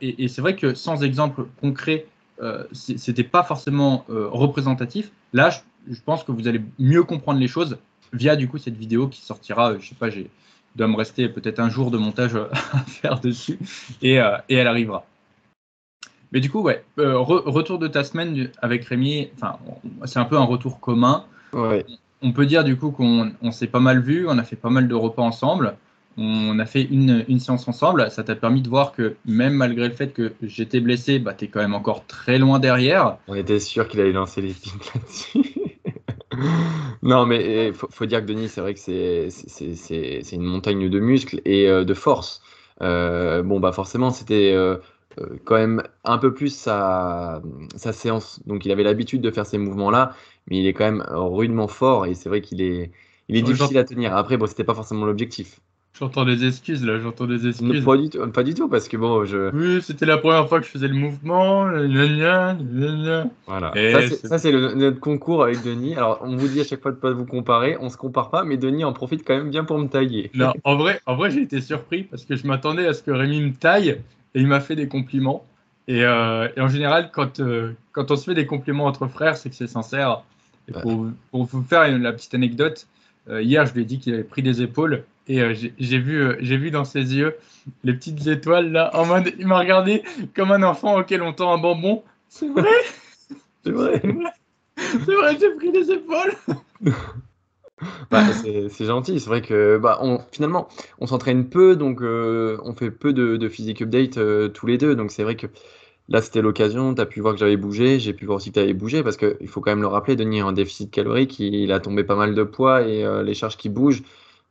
et, 0.00 0.24
et 0.24 0.28
c'est 0.28 0.40
vrai 0.40 0.56
que 0.56 0.74
sans 0.74 1.02
exemple 1.02 1.46
concret 1.60 2.06
euh, 2.40 2.64
c'était 2.72 3.24
pas 3.24 3.42
forcément 3.42 4.04
euh, 4.10 4.28
représentatif. 4.30 5.10
Là, 5.32 5.50
je, 5.50 6.00
pense 6.04 6.22
que 6.22 6.30
vous 6.30 6.46
allez 6.46 6.60
mieux 6.78 7.02
comprendre 7.02 7.40
les 7.40 7.48
choses 7.48 7.78
via 8.12 8.36
du 8.36 8.48
coup 8.48 8.58
cette 8.58 8.76
vidéo 8.76 9.08
qui 9.08 9.20
sortira. 9.20 9.72
Euh, 9.72 9.78
je 9.80 9.88
sais 9.88 9.94
pas, 9.94 10.10
j'ai 10.10 10.30
doit 10.76 10.86
me 10.86 10.96
rester 10.96 11.28
peut-être 11.28 11.58
un 11.58 11.70
jour 11.70 11.90
de 11.90 11.98
montage 11.98 12.36
à 12.72 12.78
faire 12.84 13.18
dessus 13.18 13.58
et, 14.00 14.20
et 14.48 14.54
elle 14.54 14.68
arrivera. 14.68 15.04
Mais 16.30 16.40
du 16.40 16.50
coup, 16.50 16.60
ouais, 16.60 16.84
retour 16.96 17.80
de 17.80 17.88
ta 17.88 18.04
semaine 18.04 18.50
avec 18.62 18.84
Rémi, 18.84 19.30
enfin, 19.34 19.58
c'est 20.04 20.20
un 20.20 20.26
peu 20.26 20.36
un 20.36 20.44
retour 20.44 20.78
commun. 20.78 21.24
On 22.22 22.32
peut 22.32 22.46
dire 22.46 22.64
du 22.64 22.76
coup 22.76 22.90
qu'on 22.90 23.52
s'est 23.52 23.66
pas 23.66 23.80
mal 23.80 24.00
vu, 24.00 24.26
on 24.28 24.38
a 24.38 24.44
fait 24.44 24.56
pas 24.56 24.70
mal 24.70 24.88
de 24.88 24.94
repas 24.94 25.22
ensemble 25.22 25.76
on 26.18 26.58
a 26.58 26.66
fait 26.66 26.82
une, 26.82 27.38
séance 27.38 27.68
ensemble. 27.68 28.10
Ça 28.10 28.24
t'a 28.24 28.34
permis 28.34 28.60
de 28.60 28.68
voir 28.68 28.92
que 28.92 29.16
même 29.24 29.54
malgré 29.54 29.88
le 29.88 29.94
fait 29.94 30.12
que 30.12 30.32
j'étais 30.42 30.80
blessé, 30.80 31.20
bah, 31.20 31.34
quand 31.40 31.60
même 31.60 31.74
encore 31.74 32.04
très 32.06 32.38
loin 32.38 32.58
derrière. 32.58 33.18
On 33.28 33.34
était 33.34 33.60
sûr 33.60 33.86
qu'il 33.86 34.00
allait 34.00 34.12
lancer 34.12 34.42
les 34.42 34.52
pings 34.52 34.72
là-dessus. 34.94 35.54
non, 37.02 37.24
mais 37.24 37.68
il 37.68 37.74
faut, 37.74 38.06
dire 38.06 38.20
que 38.20 38.26
Denis, 38.26 38.48
c'est 38.48 38.60
vrai 38.60 38.74
que 38.74 38.80
c'est 38.80 40.32
une 40.32 40.42
montagne 40.42 40.90
de 40.90 40.98
muscles 40.98 41.40
et 41.44 41.68
euh, 41.68 41.84
de 41.84 41.94
force. 41.94 42.42
Euh, 42.82 43.42
bon, 43.42 43.60
bah 43.60 43.72
forcément, 43.72 44.10
c'était 44.10 44.52
euh, 44.54 44.76
quand 45.44 45.56
même 45.56 45.82
un 46.04 46.18
peu 46.18 46.32
plus 46.34 46.54
sa, 46.54 47.42
sa 47.76 47.92
séance. 47.92 48.40
Donc, 48.46 48.64
il 48.64 48.72
avait 48.72 48.82
l'habitude 48.82 49.20
de 49.20 49.30
faire 49.30 49.46
ces 49.46 49.58
mouvements-là, 49.58 50.14
mais 50.48 50.58
il 50.58 50.66
est 50.66 50.72
quand 50.72 50.84
même 50.84 51.04
rudement 51.10 51.68
fort 51.68 52.06
et 52.06 52.14
c'est 52.14 52.28
vrai 52.28 52.40
qu'il 52.40 52.60
est, 52.60 52.90
il 53.28 53.36
est 53.36 53.42
difficile 53.42 53.78
à 53.78 53.84
tenir. 53.84 54.16
Après, 54.16 54.36
bon, 54.36 54.46
c'était 54.46 54.64
pas 54.64 54.74
forcément 54.74 55.06
l'objectif. 55.06 55.60
J'entends 55.98 56.24
des 56.24 56.46
excuses 56.46 56.84
là, 56.84 57.00
j'entends 57.00 57.26
des 57.26 57.48
excuses. 57.48 57.84
Pas 57.84 57.96
du, 57.96 58.08
tout, 58.08 58.24
pas 58.28 58.44
du 58.44 58.54
tout, 58.54 58.68
parce 58.68 58.86
que 58.86 58.96
bon, 58.96 59.24
je. 59.24 59.50
Oui, 59.52 59.82
c'était 59.82 60.06
la 60.06 60.16
première 60.16 60.48
fois 60.48 60.60
que 60.60 60.66
je 60.66 60.70
faisais 60.70 60.86
le 60.86 60.94
mouvement. 60.94 61.64
Voilà. 63.48 63.72
ça, 64.22 64.38
c'est 64.38 64.52
notre 64.52 65.00
concours 65.00 65.42
avec 65.42 65.64
Denis. 65.64 65.96
Alors, 65.96 66.20
on 66.22 66.36
vous 66.36 66.46
dit 66.46 66.60
à 66.60 66.64
chaque 66.64 66.82
fois 66.82 66.92
de 66.92 66.98
pas 66.98 67.10
vous 67.10 67.26
comparer, 67.26 67.76
on 67.80 67.88
se 67.88 67.96
compare 67.96 68.30
pas, 68.30 68.44
mais 68.44 68.56
Denis 68.56 68.84
en 68.84 68.92
profite 68.92 69.26
quand 69.26 69.36
même 69.36 69.50
bien 69.50 69.64
pour 69.64 69.76
me 69.78 69.88
tailler. 69.88 70.30
Non, 70.34 70.52
en 70.62 70.76
vrai, 70.76 71.00
en 71.06 71.16
vrai 71.16 71.32
j'ai 71.32 71.42
été 71.42 71.60
surpris 71.60 72.04
parce 72.04 72.24
que 72.24 72.36
je 72.36 72.46
m'attendais 72.46 72.86
à 72.86 72.94
ce 72.94 73.02
que 73.02 73.10
Rémi 73.10 73.40
me 73.40 73.52
taille 73.52 74.00
et 74.38 74.40
il 74.40 74.46
m'a 74.46 74.60
fait 74.60 74.76
des 74.76 74.86
compliments. 74.86 75.44
Et, 75.88 76.04
euh, 76.04 76.48
et 76.56 76.60
en 76.60 76.68
général, 76.68 77.10
quand, 77.12 77.40
euh, 77.40 77.72
quand 77.90 78.12
on 78.12 78.16
se 78.16 78.24
fait 78.24 78.34
des 78.34 78.46
compliments 78.46 78.84
entre 78.84 79.08
frères, 79.08 79.36
c'est 79.36 79.50
que 79.50 79.56
c'est 79.56 79.66
sincère. 79.66 80.22
pour, 80.82 81.08
pour, 81.32 81.44
vous 81.44 81.62
faire 81.64 81.98
la 81.98 82.12
petite 82.12 82.34
anecdote, 82.34 82.86
euh, 83.28 83.42
hier, 83.42 83.66
je 83.66 83.74
lui 83.74 83.82
ai 83.82 83.84
dit 83.84 83.98
qu'il 83.98 84.14
avait 84.14 84.22
pris 84.22 84.42
des 84.42 84.62
épaules 84.62 85.04
et 85.26 85.42
j'ai 85.54 85.98
vu, 85.98 86.36
j'ai 86.40 86.56
vu 86.56 86.70
dans 86.70 86.84
ses 86.84 87.16
yeux 87.16 87.36
les 87.84 87.92
petites 87.92 88.26
étoiles 88.28 88.72
là, 88.72 88.90
en 88.94 89.04
mode, 89.04 89.30
il 89.38 89.46
m'a 89.46 89.58
regardé 89.58 90.02
comme 90.34 90.52
un 90.52 90.62
enfant 90.62 90.98
auquel 90.98 91.20
on 91.20 91.34
tend 91.34 91.52
un 91.52 91.58
bonbon. 91.58 92.02
C'est 92.28 92.48
vrai 92.48 92.70
C'est 93.64 93.72
vrai 93.72 94.00
C'est 94.76 95.14
vrai, 95.14 95.36
j'ai 95.38 95.50
pris 95.56 95.72
des 95.72 95.90
épaules 95.90 96.32
bah, 98.10 98.24
c'est 98.70 98.84
gentil, 98.84 99.20
c'est 99.20 99.28
vrai 99.28 99.42
que 99.42 99.78
bah, 99.78 99.98
on, 100.02 100.20
finalement 100.32 100.68
on 100.98 101.06
s'entraîne 101.06 101.48
peu, 101.48 101.76
donc 101.76 102.00
on 102.02 102.74
fait 102.74 102.90
peu 102.90 103.12
de, 103.12 103.36
de 103.36 103.48
physique 103.48 103.82
update 103.82 104.18
tous 104.52 104.66
les 104.66 104.78
deux, 104.78 104.94
donc 104.94 105.10
c'est 105.10 105.22
vrai 105.22 105.36
que 105.36 105.46
Là, 106.10 106.22
c'était 106.22 106.40
l'occasion, 106.40 106.94
tu 106.94 107.02
as 107.02 107.06
pu 107.06 107.20
voir 107.20 107.34
que 107.34 107.40
j'avais 107.40 107.58
bougé, 107.58 108.00
j'ai 108.00 108.14
pu 108.14 108.24
voir 108.24 108.36
aussi 108.36 108.48
que 108.48 108.54
tu 108.54 108.60
avais 108.60 108.72
bougé, 108.72 109.02
parce 109.02 109.18
qu'il 109.18 109.46
faut 109.48 109.60
quand 109.60 109.70
même 109.70 109.82
le 109.82 109.88
rappeler, 109.88 110.16
Denis, 110.16 110.40
en 110.42 110.52
déficit 110.52 110.90
calorique, 110.90 111.38
il 111.38 111.70
a 111.70 111.80
tombé 111.80 112.02
pas 112.02 112.16
mal 112.16 112.34
de 112.34 112.42
poids 112.44 112.82
et 112.82 113.04
euh, 113.04 113.22
les 113.22 113.34
charges 113.34 113.58
qui 113.58 113.68
bougent, 113.68 114.02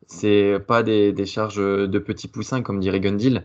c'est 0.07 0.60
pas 0.67 0.84
des, 0.84 1.25
charges 1.25 1.57
de 1.57 2.00
petits 2.00 2.27
poussins, 2.27 2.62
comme 2.62 2.79
dirait 2.79 3.00
Gundil. 3.00 3.43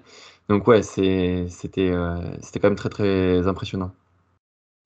Donc 0.49 0.67
ouais, 0.69 0.83
euh, 0.99 1.47
c'était 1.49 1.91
quand 1.91 2.65
même 2.65 2.77
très 2.77 2.91
très 2.91 3.47
impressionnant. 3.49 3.93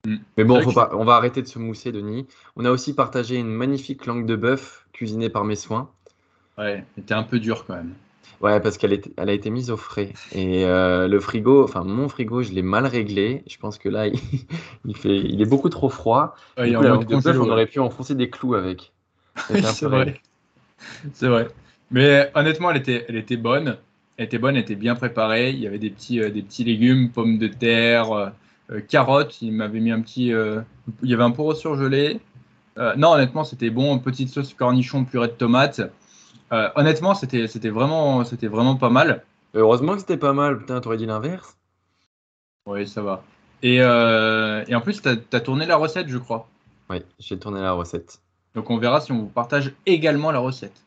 Mm. 0.05 0.15
Mais 0.37 0.43
bon, 0.43 0.61
faut 0.61 0.71
pas, 0.71 0.91
on 0.93 1.05
va 1.05 1.15
arrêter 1.15 1.41
de 1.41 1.47
se 1.47 1.59
mousser, 1.59 1.91
Denis. 1.91 2.27
On 2.55 2.65
a 2.65 2.71
aussi 2.71 2.93
partagé 2.93 3.37
une 3.37 3.47
magnifique 3.47 4.05
langue 4.05 4.25
de 4.25 4.35
bœuf 4.35 4.85
cuisinée 4.93 5.29
par 5.29 5.43
mes 5.43 5.55
soins. 5.55 5.89
Ouais, 6.57 6.83
c'était 6.95 7.13
un 7.13 7.23
peu 7.23 7.39
dur 7.39 7.65
quand 7.65 7.75
même. 7.75 7.93
Ouais, 8.39 8.59
parce 8.59 8.77
qu'elle 8.77 9.01
elle 9.17 9.29
a 9.29 9.33
été 9.33 9.49
mise 9.49 9.71
au 9.71 9.77
frais. 9.77 10.13
Et 10.31 10.65
euh, 10.65 11.07
le 11.07 11.19
frigo, 11.19 11.63
enfin 11.63 11.83
mon 11.83 12.07
frigo, 12.07 12.43
je 12.43 12.51
l'ai 12.51 12.61
mal 12.61 12.85
réglé. 12.85 13.43
Je 13.47 13.57
pense 13.57 13.79
que 13.79 13.89
là, 13.89 14.07
il, 14.85 14.95
fait, 14.95 15.17
il 15.17 15.41
est 15.41 15.49
beaucoup 15.49 15.69
trop 15.69 15.89
froid. 15.89 16.35
on 16.57 17.49
aurait 17.49 17.65
pu 17.65 17.79
enfoncer 17.79 18.15
des 18.15 18.29
clous 18.29 18.53
avec. 18.53 18.91
c'est 19.49 19.85
vrai. 19.85 20.19
C'est 21.13 21.27
vrai. 21.27 21.47
Mais 21.89 22.31
honnêtement, 22.35 22.71
elle 22.71 22.77
était, 22.77 23.05
elle 23.07 23.15
était 23.15 23.37
bonne. 23.37 23.77
Elle 24.17 24.25
était 24.25 24.37
bonne, 24.37 24.55
elle 24.55 24.63
était 24.63 24.75
bien 24.75 24.95
préparée. 24.95 25.51
Il 25.51 25.59
y 25.59 25.67
avait 25.67 25.79
des 25.79 25.89
petits, 25.89 26.21
euh, 26.21 26.29
des 26.29 26.41
petits 26.41 26.63
légumes, 26.63 27.09
pommes 27.09 27.37
de 27.37 27.47
terre, 27.47 28.11
euh, 28.11 28.29
carottes. 28.87 29.41
Il 29.41 29.53
m'avait 29.53 29.79
mis 29.79 29.91
un 29.91 30.01
petit. 30.01 30.27
il 30.27 31.09
y 31.09 31.13
avait 31.13 31.23
un 31.23 31.31
poireau 31.31 31.55
surgelé. 31.55 32.19
non, 32.77 33.11
honnêtement, 33.11 33.43
c'était 33.43 33.69
bon. 33.69 33.99
Petite 33.99 34.29
sauce 34.29 34.53
cornichon, 34.53 35.05
purée 35.05 35.27
de 35.27 35.33
tomates. 35.33 35.81
Euh, 36.53 36.69
honnêtement, 36.75 37.13
c'était 37.13 37.69
vraiment, 37.69 38.23
vraiment 38.23 38.75
pas 38.75 38.89
mal. 38.89 39.23
Heureusement 39.53 39.93
que 39.93 39.99
c'était 39.99 40.17
pas 40.17 40.33
mal. 40.33 40.59
Putain, 40.59 40.79
t'aurais 40.81 40.97
dit 40.97 41.05
l'inverse. 41.05 41.57
Oui, 42.65 42.87
ça 42.87 43.01
va. 43.01 43.23
Et, 43.63 43.81
euh, 43.81 44.63
et 44.67 44.75
en 44.75 44.81
plus, 44.81 45.01
tu 45.01 45.09
as, 45.09 45.39
tourné 45.39 45.65
la 45.65 45.77
recette, 45.77 46.07
je 46.07 46.17
crois. 46.17 46.47
Oui, 46.89 46.97
j'ai 47.19 47.37
tourné 47.37 47.61
la 47.61 47.73
recette. 47.73 48.21
Donc 48.55 48.69
on 48.69 48.77
verra 48.77 49.01
si 49.01 49.11
on 49.11 49.19
vous 49.19 49.27
partage 49.27 49.73
également 49.85 50.31
la 50.31 50.39
recette. 50.39 50.83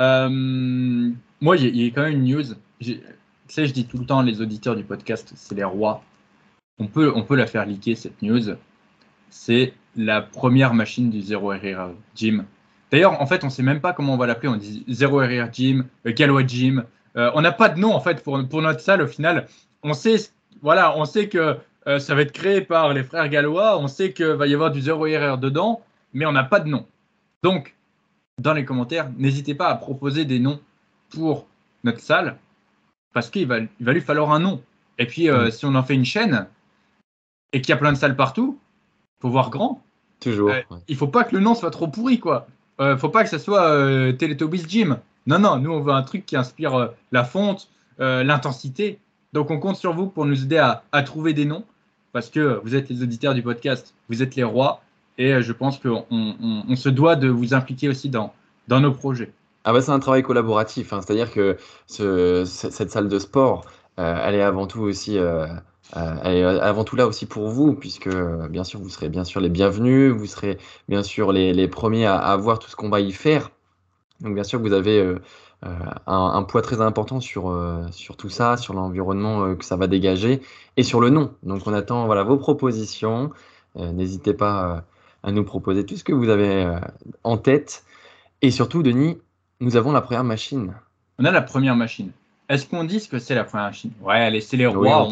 Euh, 0.00 0.28
moi, 1.40 1.56
il 1.56 1.76
y, 1.76 1.86
a 1.86 1.90
quand 1.90 2.02
même 2.02 2.12
une 2.12 2.24
news. 2.24 2.44
Tu 2.80 3.00
sais, 3.48 3.66
je 3.66 3.72
dis 3.72 3.86
tout 3.86 3.98
le 3.98 4.06
temps, 4.06 4.22
les 4.22 4.40
auditeurs 4.40 4.76
du 4.76 4.84
podcast, 4.84 5.32
c'est 5.34 5.54
les 5.54 5.64
rois. 5.64 6.02
On 6.78 6.86
peut, 6.86 7.12
on 7.14 7.22
peut 7.22 7.36
la 7.36 7.46
faire 7.46 7.66
liquer, 7.66 7.94
cette 7.94 8.22
news. 8.22 8.56
C'est 9.30 9.74
la 9.96 10.22
première 10.22 10.74
machine 10.74 11.10
du 11.10 11.20
0 11.20 11.48
RR 11.48 11.90
Gym. 12.14 12.44
D'ailleurs, 12.90 13.20
en 13.20 13.26
fait, 13.26 13.42
on 13.44 13.48
ne 13.48 13.52
sait 13.52 13.62
même 13.62 13.80
pas 13.80 13.92
comment 13.92 14.14
on 14.14 14.16
va 14.16 14.26
l'appeler. 14.26 14.48
On 14.48 14.56
dit 14.56 14.84
0 14.88 15.18
RR 15.18 15.52
Gym, 15.52 15.86
Galois 16.06 16.46
Gym. 16.46 16.84
Euh, 17.16 17.30
on 17.34 17.40
n'a 17.40 17.52
pas 17.52 17.68
de 17.68 17.78
nom, 17.78 17.94
en 17.94 18.00
fait, 18.00 18.22
pour, 18.22 18.40
pour 18.48 18.62
notre 18.62 18.80
salle, 18.80 19.02
au 19.02 19.06
final. 19.06 19.46
On 19.82 19.92
sait, 19.92 20.16
voilà, 20.62 20.96
on 20.96 21.04
sait 21.04 21.28
que 21.28 21.58
euh, 21.86 21.98
ça 21.98 22.14
va 22.14 22.22
être 22.22 22.32
créé 22.32 22.60
par 22.60 22.92
les 22.92 23.02
frères 23.02 23.28
gallois. 23.28 23.78
On 23.78 23.88
sait 23.88 24.12
qu'il 24.12 24.26
va 24.26 24.46
y 24.46 24.54
avoir 24.54 24.70
du 24.70 24.80
0 24.80 25.04
RR 25.04 25.38
dedans, 25.38 25.82
mais 26.12 26.26
on 26.26 26.32
n'a 26.32 26.44
pas 26.44 26.60
de 26.60 26.68
nom. 26.68 26.86
Donc, 27.42 27.74
dans 28.38 28.52
les 28.52 28.64
commentaires, 28.64 29.10
n'hésitez 29.16 29.54
pas 29.54 29.68
à 29.68 29.74
proposer 29.74 30.24
des 30.24 30.38
noms 30.38 30.60
pour 31.10 31.46
notre 31.84 32.00
salle, 32.00 32.36
parce 33.12 33.30
qu'il 33.30 33.46
va, 33.46 33.58
il 33.58 33.68
va 33.80 33.92
lui 33.92 34.00
falloir 34.00 34.32
un 34.32 34.40
nom. 34.40 34.62
Et 34.98 35.06
puis, 35.06 35.28
euh, 35.28 35.46
mm. 35.46 35.50
si 35.50 35.66
on 35.66 35.74
en 35.74 35.82
fait 35.82 35.94
une 35.94 36.04
chaîne 36.04 36.46
et 37.52 37.60
qu'il 37.60 37.70
y 37.70 37.72
a 37.72 37.76
plein 37.76 37.92
de 37.92 37.96
salles 37.96 38.16
partout, 38.16 38.58
faut 39.20 39.30
voir 39.30 39.50
grand. 39.50 39.82
Toujours. 40.20 40.50
Euh, 40.50 40.60
il 40.88 40.96
faut 40.96 41.06
pas 41.06 41.24
que 41.24 41.34
le 41.34 41.40
nom 41.40 41.54
soit 41.54 41.70
trop 41.70 41.88
pourri, 41.88 42.18
quoi. 42.18 42.46
Euh, 42.80 42.96
faut 42.96 43.08
pas 43.08 43.24
que 43.24 43.30
ça 43.30 43.38
soit 43.38 43.68
euh, 43.68 44.12
Teletubbies 44.12 44.64
Gym. 44.68 44.98
Non, 45.26 45.38
non, 45.38 45.58
nous 45.58 45.72
on 45.72 45.80
veut 45.80 45.92
un 45.92 46.02
truc 46.02 46.24
qui 46.26 46.36
inspire 46.36 46.90
la 47.12 47.24
fonte, 47.24 47.68
l'intensité. 47.98 48.98
Donc 49.32 49.50
on 49.50 49.58
compte 49.58 49.76
sur 49.76 49.92
vous 49.92 50.06
pour 50.06 50.24
nous 50.24 50.42
aider 50.42 50.56
à, 50.56 50.84
à, 50.92 51.02
trouver 51.02 51.34
des 51.34 51.44
noms, 51.44 51.64
parce 52.12 52.30
que 52.30 52.60
vous 52.64 52.74
êtes 52.74 52.88
les 52.88 53.02
auditeurs 53.02 53.34
du 53.34 53.42
podcast, 53.42 53.94
vous 54.08 54.22
êtes 54.22 54.36
les 54.36 54.44
rois, 54.44 54.80
et 55.18 55.42
je 55.42 55.52
pense 55.52 55.78
qu'on 55.78 56.06
on, 56.10 56.62
on 56.66 56.76
se 56.76 56.88
doit 56.88 57.14
de 57.14 57.28
vous 57.28 57.52
impliquer 57.52 57.90
aussi 57.90 58.08
dans, 58.08 58.32
dans 58.68 58.80
nos 58.80 58.92
projets. 58.92 59.32
Ah 59.64 59.72
bah 59.74 59.82
c'est 59.82 59.90
un 59.90 59.98
travail 59.98 60.22
collaboratif, 60.22 60.94
hein. 60.94 61.00
c'est-à-dire 61.02 61.30
que 61.30 61.58
ce, 61.86 62.44
cette 62.46 62.90
salle 62.90 63.08
de 63.08 63.18
sport, 63.18 63.66
euh, 63.98 64.22
elle 64.24 64.34
est 64.34 64.42
avant 64.42 64.66
tout 64.66 64.80
aussi, 64.80 65.18
euh, 65.18 65.46
euh, 65.46 65.48
elle 65.94 66.36
est 66.36 66.44
avant 66.44 66.84
tout 66.84 66.96
là 66.96 67.06
aussi 67.06 67.26
pour 67.26 67.48
vous, 67.48 67.74
puisque 67.74 68.08
bien 68.50 68.64
sûr 68.64 68.80
vous 68.80 68.88
serez 68.88 69.08
bien 69.08 69.24
sûr 69.24 69.40
les 69.40 69.48
bienvenus, 69.48 70.12
vous 70.12 70.26
serez 70.26 70.58
bien 70.88 71.02
sûr 71.02 71.32
les, 71.32 71.52
les 71.52 71.68
premiers 71.68 72.06
à, 72.06 72.36
voir 72.36 72.58
tout 72.58 72.68
ce 72.68 72.76
qu'on 72.76 72.90
va 72.90 73.00
y 73.00 73.12
faire. 73.12 73.50
Donc 74.20 74.34
bien 74.34 74.44
sûr 74.44 74.60
vous 74.60 74.72
avez 74.72 75.16
un, 75.62 75.96
un, 76.06 76.42
poids 76.42 76.62
très 76.62 76.80
important 76.80 77.20
sur, 77.20 77.56
sur 77.90 78.16
tout 78.16 78.28
ça, 78.28 78.56
sur 78.56 78.74
l'environnement 78.74 79.54
que 79.54 79.64
ça 79.64 79.76
va 79.76 79.86
dégager 79.86 80.42
et 80.76 80.82
sur 80.82 81.00
le 81.00 81.10
nom. 81.10 81.32
Donc 81.42 81.66
on 81.66 81.72
attend 81.72 82.06
voilà 82.06 82.22
vos 82.22 82.36
propositions. 82.36 83.30
N'hésitez 83.74 84.34
pas 84.34 84.84
à 85.22 85.32
nous 85.32 85.44
proposer 85.44 85.86
tout 85.86 85.96
ce 85.96 86.04
que 86.04 86.12
vous 86.12 86.28
avez 86.28 86.70
en 87.24 87.38
tête. 87.38 87.84
Et 88.42 88.50
surtout, 88.50 88.82
Denis, 88.82 89.18
nous 89.60 89.76
avons 89.76 89.92
la 89.92 90.00
première 90.00 90.24
machine. 90.24 90.74
On 91.18 91.24
a 91.24 91.30
la 91.32 91.42
première 91.42 91.74
machine. 91.74 92.12
Est-ce 92.48 92.66
qu'on 92.66 92.84
dit 92.84 93.00
ce 93.00 93.08
que 93.08 93.18
c'est 93.18 93.34
la 93.34 93.44
première 93.44 93.66
machine 93.66 93.92
Ouais, 94.00 94.16
allez, 94.16 94.40
c'est 94.40 94.56
les 94.56 94.66
rois, 94.66 95.06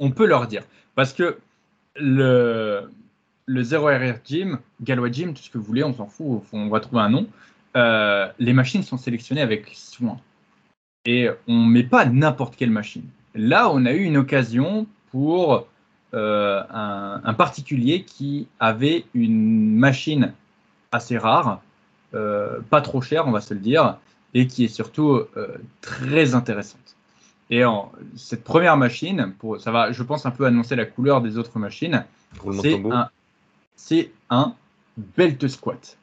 on, 0.00 0.10
peut, 0.10 0.26
leur 0.26 0.46
dire. 0.46 0.62
Parce 0.94 1.12
que 1.12 1.38
le, 1.94 2.90
le 3.46 3.62
0RR 3.62 4.18
Gym, 4.24 4.58
Galois 4.82 5.10
Gym, 5.10 5.34
tout 5.34 5.42
ce 5.42 5.50
que 5.50 5.58
vous 5.58 5.64
voulez, 5.64 5.84
on 5.84 5.94
s'en 5.94 6.06
fout, 6.06 6.42
on 6.52 6.68
va 6.68 6.80
trouver 6.80 7.02
un 7.02 7.10
nom. 7.10 7.26
Euh, 7.76 8.28
les 8.38 8.52
machines 8.52 8.82
sont 8.82 8.96
sélectionnées 8.96 9.42
avec 9.42 9.70
soin. 9.74 10.18
Et 11.04 11.28
on 11.46 11.64
ne 11.64 11.70
met 11.70 11.84
pas 11.84 12.04
n'importe 12.04 12.56
quelle 12.56 12.70
machine. 12.70 13.04
Là, 13.34 13.70
on 13.70 13.86
a 13.86 13.92
eu 13.92 14.02
une 14.02 14.16
occasion 14.16 14.86
pour 15.12 15.68
euh, 16.14 16.62
un, 16.70 17.20
un, 17.22 17.34
particulier 17.34 18.02
qui 18.02 18.48
avait 18.58 19.04
une 19.14 19.76
machine 19.76 20.32
assez 20.90 21.16
rare, 21.16 21.62
euh, 22.14 22.60
pas 22.68 22.80
trop 22.80 23.00
cher, 23.00 23.28
on 23.28 23.30
va 23.30 23.40
se 23.40 23.54
le 23.54 23.60
dire, 23.60 23.96
et 24.34 24.46
qui 24.46 24.64
est 24.64 24.68
surtout 24.68 25.22
euh, 25.36 25.58
très 25.80 26.34
intéressante. 26.34 26.96
Et 27.50 27.64
en, 27.64 27.90
cette 28.16 28.44
première 28.44 28.76
machine, 28.76 29.34
pour, 29.38 29.60
ça 29.60 29.72
va, 29.72 29.90
je 29.92 30.02
pense, 30.02 30.24
un 30.24 30.30
peu 30.30 30.46
annoncer 30.46 30.76
la 30.76 30.86
couleur 30.86 31.20
des 31.20 31.36
autres 31.36 31.58
machines. 31.58 32.04
C'est 32.52 32.80
un, 32.90 33.10
un, 34.30 34.54
belt 34.96 35.48
squat. 35.48 35.98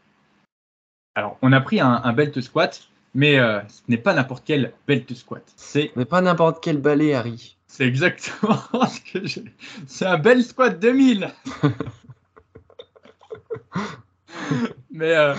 Alors, 1.16 1.38
on 1.42 1.54
a 1.54 1.62
pris 1.62 1.80
un, 1.80 2.02
un 2.04 2.14
belt 2.14 2.40
squat, 2.42 2.90
mais 3.14 3.40
euh, 3.40 3.62
ce 3.68 3.82
n'est 3.88 3.98
pas 3.98 4.14
n'importe 4.14 4.44
quel 4.46 4.74
belt 4.88 5.12
squat. 5.16 5.44
C'est 5.56 5.92
mais 5.96 6.06
pas 6.06 6.22
n'importe 6.22 6.64
quel 6.64 6.78
balai, 6.78 7.14
Harry. 7.14 7.58
C'est 7.66 7.88
exactement 7.88 8.60
ce 8.88 9.02
que 9.12 9.26
j'ai. 9.26 9.46
C'est 9.88 10.06
un 10.06 10.18
belt 10.18 10.46
squat 10.46 10.80
2000. 10.80 11.32
mais 14.92 15.16
euh, 15.16 15.34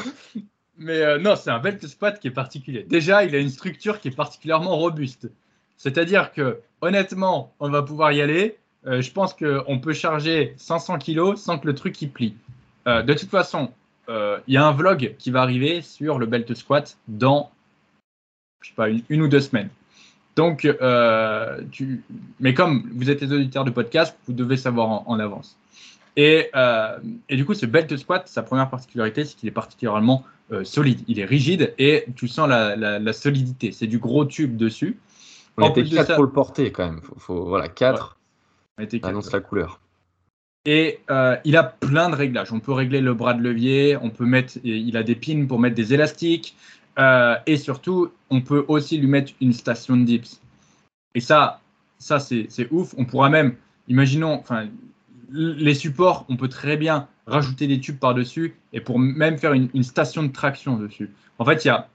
mais 0.79 1.03
euh, 1.03 1.19
non, 1.19 1.35
c'est 1.37 1.51
un 1.51 1.59
belt 1.59 1.85
squat 1.87 2.19
qui 2.19 2.29
est 2.29 2.33
particulier. 2.33 2.85
Déjà, 2.85 3.25
il 3.25 3.35
a 3.35 3.39
une 3.39 3.51
structure 3.51 4.01
qui 4.01 4.09
est 4.09 4.17
particulièrement 4.17 4.77
robuste. 4.77 5.29
C'est-à-dire 5.77 6.33
que, 6.33 6.61
honnêtement, 6.81 7.53
on 7.59 7.69
va 7.69 7.83
pouvoir 7.83 8.13
y 8.13 8.23
aller. 8.23 8.57
Euh, 8.87 9.03
je 9.03 9.11
pense 9.11 9.35
qu'on 9.35 9.81
peut 9.81 9.93
charger 9.93 10.55
500 10.57 10.99
kg 10.99 11.37
sans 11.37 11.59
que 11.59 11.67
le 11.67 11.75
truc 11.75 12.01
y 12.01 12.07
plie. 12.07 12.35
Euh, 12.87 13.03
de 13.03 13.13
toute 13.13 13.31
façon, 13.31 13.73
il 14.11 14.55
y 14.55 14.57
a 14.57 14.65
un 14.65 14.73
vlog 14.73 15.17
qui 15.19 15.31
va 15.31 15.43
arriver 15.43 15.83
sur 15.83 16.19
le 16.19 16.25
belt 16.25 16.55
squat 16.55 16.97
dans, 17.09 17.51
je 18.63 18.69
sais 18.69 18.75
pas, 18.75 18.89
une, 18.89 19.21
ou 19.21 19.29
deux 19.29 19.41
semaines. 19.41 19.69
Donc, 20.35 20.67
mais 22.41 22.55
comme 22.55 22.91
vous 22.95 23.11
êtes 23.11 23.21
les 23.21 23.31
auditeurs 23.31 23.67
de 23.67 23.71
podcast, 23.71 24.17
vous 24.27 24.33
devez 24.33 24.57
savoir 24.57 25.07
en 25.07 25.19
avance. 25.19 25.59
Et, 26.21 26.51
et, 27.29 27.37
du 27.37 27.45
coup, 27.45 27.55
ce 27.55 27.65
belt 27.65 27.97
squat, 27.97 28.27
sa 28.27 28.43
première 28.43 28.69
particularité, 28.69 29.25
c'est 29.25 29.37
qu'il 29.37 29.49
est 29.49 29.53
particulièrement 29.53 30.25
euh, 30.51 30.65
solide. 30.65 31.03
Il 31.09 31.21
est 31.21 31.27
rigide 31.27 31.75
et 31.79 32.07
tu 32.17 32.27
sens 32.27 32.49
la, 32.49 32.75
la, 32.75 33.13
solidité. 33.13 33.71
C'est 33.71 33.87
du 33.87 33.99
gros 33.99 34.25
tube 34.25 34.57
dessus. 34.57 34.99
On 35.59 35.65
en 35.65 35.71
était 35.71 35.85
4 35.85 36.15
pour 36.15 36.25
le 36.25 36.31
porter 36.31 36.73
quand 36.73 36.87
même. 36.87 37.03
Faut, 37.19 37.45
voilà, 37.45 37.69
4. 37.69 38.17
Ouais. 38.79 38.89
annonce 39.03 39.31
la 39.31 39.41
couleur. 39.41 39.79
Et 40.65 41.01
euh, 41.11 41.37
il 41.45 41.55
a 41.55 41.65
plein 41.65 42.09
de 42.09 42.17
réglages. 42.17 42.51
On 42.51 42.61
peut 42.61 42.73
régler 42.73 43.03
le 43.03 43.13
bras 43.13 43.35
de 43.35 43.43
levier, 43.43 43.99
on 44.01 44.09
peut 44.09 44.25
mettre, 44.25 44.55
il 44.65 44.97
a 44.97 45.03
des 45.03 45.15
pins 45.15 45.45
pour 45.47 45.61
mettre 45.61 45.77
des 45.77 45.93
élastiques, 45.93 46.57
euh, 46.99 47.37
et 47.47 47.59
surtout, 47.59 48.11
on 48.31 48.41
peut 48.41 48.65
aussi 48.69 48.97
lui 48.97 49.07
mettre 49.07 49.33
une 49.43 49.53
station 49.53 49.99
de 49.99 50.05
dips. 50.05 50.41
Et 51.15 51.21
ça, 51.21 51.61
ça 51.99 52.21
c'est 52.21 52.49
ouf. 52.71 52.95
On 52.97 53.05
pourra 53.05 53.29
même, 53.29 53.57
imaginons, 53.87 54.33
enfin, 54.33 54.69
les 55.31 55.75
supports, 55.75 56.25
on 56.29 56.37
peut 56.37 56.49
très 56.49 56.77
bien 56.77 57.09
rajouter 57.27 57.67
des 57.67 57.81
tubes 57.81 57.99
par-dessus 57.99 58.55
et 58.73 58.81
pour 58.81 58.99
même 58.99 59.39
faire 59.39 59.53
une, 59.53 59.83
station 59.83 60.23
de 60.23 60.33
traction 60.33 60.77
dessus. 60.77 61.11
En 61.39 61.45
fait, 61.45 61.65
il 61.65 61.69
y 61.69 61.71
a. 61.71 61.89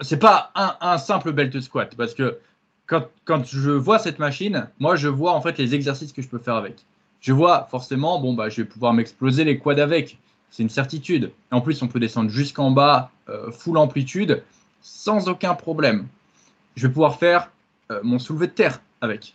C'est 0.00 0.18
pas 0.18 0.50
un, 0.80 0.98
simple 0.98 1.32
belt 1.32 1.60
squat 1.60 1.94
parce 1.96 2.14
que 2.14 2.38
quand, 2.86 3.08
je 3.44 3.70
vois 3.70 3.98
cette 3.98 4.18
machine, 4.18 4.68
moi 4.80 4.96
je 4.96 5.08
vois 5.08 5.32
en 5.32 5.40
fait 5.40 5.58
les 5.58 5.74
exercices 5.74 6.12
que 6.12 6.22
je 6.22 6.28
peux 6.28 6.38
faire 6.38 6.56
avec. 6.56 6.84
Je 7.20 7.32
vois 7.32 7.68
forcément, 7.70 8.20
bon, 8.20 8.34
bah, 8.34 8.48
je 8.48 8.62
vais 8.62 8.68
pouvoir 8.68 8.92
m'exploser 8.92 9.44
les 9.44 9.58
quads 9.58 9.80
avec. 9.80 10.18
C'est 10.50 10.62
une 10.62 10.70
certitude. 10.70 11.32
En 11.50 11.60
plus, 11.60 11.82
on 11.82 11.88
peut 11.88 12.00
descendre 12.00 12.30
jusqu'en 12.30 12.70
bas, 12.70 13.10
euh, 13.28 13.50
full 13.50 13.78
amplitude, 13.78 14.42
sans 14.82 15.28
aucun 15.28 15.54
problème. 15.54 16.06
Je 16.76 16.86
vais 16.86 16.92
pouvoir 16.92 17.18
faire 17.18 17.50
euh, 17.90 18.00
mon 18.02 18.18
soulevé 18.18 18.48
de 18.48 18.52
terre 18.52 18.80
avec. 19.00 19.34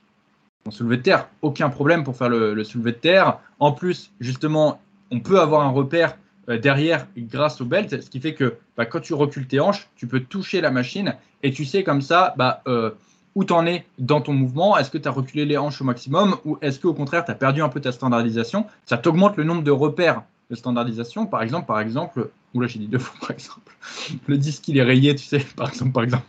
Mon 0.65 0.71
soulevé 0.71 0.97
de 0.97 1.01
terre, 1.03 1.27
aucun 1.41 1.69
problème 1.69 2.03
pour 2.03 2.15
faire 2.15 2.29
le, 2.29 2.63
soulevé 2.63 2.91
de 2.91 2.97
terre. 2.97 3.39
En 3.59 3.71
plus, 3.71 4.11
justement, 4.19 4.81
on 5.11 5.19
peut 5.19 5.39
avoir 5.39 5.61
un 5.61 5.69
repère 5.69 6.17
euh, 6.49 6.57
derrière 6.57 7.07
grâce 7.17 7.61
au 7.61 7.65
belt, 7.65 8.01
ce 8.01 8.09
qui 8.09 8.19
fait 8.19 8.33
que 8.33 8.55
bah, 8.75 8.85
quand 8.85 8.99
tu 8.99 9.13
recules 9.13 9.47
tes 9.47 9.59
hanches, 9.59 9.89
tu 9.95 10.07
peux 10.07 10.19
toucher 10.19 10.61
la 10.61 10.71
machine 10.71 11.15
et 11.43 11.51
tu 11.51 11.65
sais 11.65 11.83
comme 11.83 12.01
ça 12.01 12.33
bah, 12.37 12.61
euh, 12.67 12.91
où 13.35 13.45
tu 13.45 13.53
en 13.53 13.65
es 13.65 13.85
dans 13.99 14.21
ton 14.21 14.33
mouvement. 14.33 14.77
Est-ce 14.77 14.91
que 14.91 14.97
tu 14.97 15.07
as 15.07 15.11
reculé 15.11 15.45
les 15.45 15.57
hanches 15.57 15.81
au 15.81 15.85
maximum 15.85 16.37
ou 16.45 16.57
est-ce 16.61 16.79
qu'au 16.79 16.93
contraire, 16.93 17.23
tu 17.23 17.31
as 17.31 17.35
perdu 17.35 17.61
un 17.61 17.69
peu 17.69 17.79
ta 17.79 17.91
standardisation? 17.91 18.65
Ça 18.85 18.97
t'augmente 18.97 19.37
le 19.37 19.45
nombre 19.45 19.63
de 19.63 19.71
repères 19.71 20.23
de 20.49 20.55
standardisation. 20.55 21.25
Par 21.25 21.41
exemple, 21.41 21.67
par 21.67 21.79
exemple, 21.79 22.29
là 22.53 22.67
j'ai 22.67 22.79
dit 22.79 22.87
deux 22.87 22.99
fois 22.99 23.15
par 23.21 23.31
exemple, 23.31 23.77
le 24.27 24.37
disque 24.37 24.67
il 24.67 24.77
est 24.77 24.83
rayé, 24.83 25.15
tu 25.15 25.25
sais, 25.25 25.39
par 25.55 25.69
exemple, 25.69 25.91
par 25.91 26.03
exemple. 26.03 26.25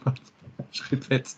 je 0.72 0.82
répète. 0.82 1.36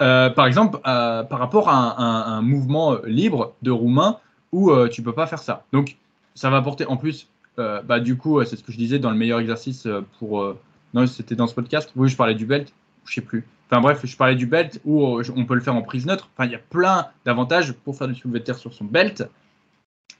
Euh, 0.00 0.30
par 0.30 0.46
exemple, 0.46 0.78
euh, 0.86 1.22
par 1.24 1.38
rapport 1.38 1.68
à 1.68 2.00
un, 2.00 2.42
mouvement 2.42 2.96
libre 3.04 3.54
de 3.62 3.70
roumain 3.70 4.18
où 4.52 4.70
euh, 4.70 4.88
tu 4.88 5.02
peux 5.02 5.12
pas 5.12 5.26
faire 5.26 5.40
ça. 5.40 5.64
Donc, 5.72 5.96
ça 6.34 6.50
va 6.50 6.58
apporter 6.58 6.86
en 6.86 6.96
plus, 6.96 7.28
bah, 7.56 8.00
du 8.00 8.18
coup, 8.18 8.44
c'est 8.44 8.56
ce 8.56 8.62
que 8.62 8.72
je 8.72 8.76
disais 8.76 8.98
dans 8.98 9.10
le 9.10 9.16
meilleur 9.16 9.40
exercice 9.40 9.88
pour. 10.18 10.54
non, 10.92 11.06
c'était 11.06 11.34
dans 11.34 11.46
ce 11.46 11.54
podcast. 11.54 11.90
Oui, 11.96 12.08
je 12.08 12.16
parlais 12.16 12.34
du 12.34 12.44
belt, 12.44 12.72
je 13.06 13.14
sais 13.14 13.22
plus. 13.22 13.46
Enfin 13.68 13.80
bref, 13.80 14.00
je 14.04 14.16
parlais 14.16 14.36
du 14.36 14.46
belt 14.46 14.80
où 14.84 15.02
on 15.04 15.44
peut 15.46 15.54
le 15.54 15.62
faire 15.62 15.74
en 15.74 15.82
prise 15.82 16.04
neutre. 16.04 16.28
Enfin, 16.36 16.46
il 16.46 16.52
y 16.52 16.54
a 16.54 16.60
plein 16.60 17.06
d'avantages 17.24 17.72
pour 17.72 17.96
faire 17.96 18.08
du 18.08 18.14
soulevé 18.14 18.40
de 18.40 18.44
terre 18.44 18.58
sur 18.58 18.74
son 18.74 18.84
belt. 18.84 19.26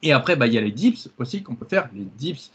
Et 0.03 0.13
après, 0.13 0.37
bah, 0.37 0.47
il 0.47 0.55
y 0.55 0.59
a 0.59 0.63
les 0.63 0.73
dips 0.73 1.11
aussi 1.19 1.43
qu'on 1.43 1.55
peut 1.55 1.67
faire. 1.67 1.89
Les 1.95 2.05
dips, 2.05 2.51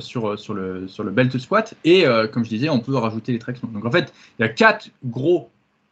sur, 0.00 0.38
sur, 0.38 0.54
le, 0.54 0.88
sur 0.88 1.04
le 1.04 1.10
belt 1.10 1.36
squat. 1.38 1.74
Et 1.84 2.06
euh, 2.06 2.26
comme 2.26 2.44
je 2.44 2.50
disais, 2.50 2.68
on 2.68 2.80
peut 2.80 2.96
rajouter 2.96 3.32
les 3.32 3.38
tractions. 3.38 3.68
Donc 3.68 3.84
en 3.84 3.90
fait, 3.90 4.12
il 4.38 4.42
y 4.42 4.44
a 4.44 4.48
quatre 4.48 4.90
gros 5.04 5.50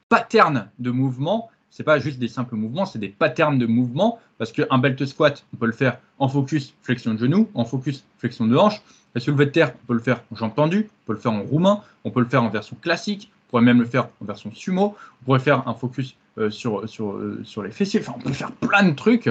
patterns 0.08 0.68
de 0.78 0.90
mouvement 0.90 1.50
c'est 1.70 1.84
pas 1.84 1.98
juste 1.98 2.18
des 2.18 2.28
simples 2.28 2.56
mouvements, 2.56 2.86
c'est 2.86 2.98
des 2.98 3.08
patterns 3.08 3.58
de 3.58 3.66
mouvements. 3.66 4.18
Parce 4.38 4.52
qu'un 4.52 4.78
belt 4.78 5.04
squat, 5.04 5.44
on 5.52 5.56
peut 5.56 5.66
le 5.66 5.72
faire 5.72 5.98
en 6.18 6.28
focus 6.28 6.74
flexion 6.82 7.14
de 7.14 7.18
genou, 7.18 7.48
en 7.54 7.64
focus 7.64 8.04
flexion 8.18 8.46
de 8.46 8.56
hanche. 8.56 8.80
Le 9.14 9.20
soulevé 9.20 9.46
de 9.46 9.50
terre, 9.50 9.72
on 9.82 9.86
peut 9.86 9.94
le 9.94 10.00
faire 10.00 10.22
en 10.32 10.36
jambes 10.36 10.54
tendues, 10.54 10.88
on 10.90 11.06
peut 11.06 11.12
le 11.12 11.18
faire 11.18 11.32
en 11.32 11.42
roumain, 11.42 11.82
on 12.04 12.10
peut 12.10 12.20
le 12.20 12.26
faire 12.26 12.42
en 12.42 12.50
version 12.50 12.76
classique, 12.80 13.30
on 13.32 13.50
pourrait 13.50 13.62
même 13.62 13.80
le 13.80 13.86
faire 13.86 14.08
en 14.20 14.24
version 14.24 14.52
sumo, 14.52 14.96
on 15.22 15.24
pourrait 15.24 15.40
faire 15.40 15.66
un 15.66 15.74
focus 15.74 16.14
euh, 16.38 16.50
sur, 16.50 16.88
sur, 16.88 17.12
euh, 17.12 17.40
sur 17.42 17.62
les 17.62 17.70
fessiers, 17.70 18.00
enfin 18.00 18.14
on 18.16 18.20
peut 18.20 18.32
faire 18.32 18.52
plein 18.52 18.82
de 18.82 18.94
trucs. 18.94 19.30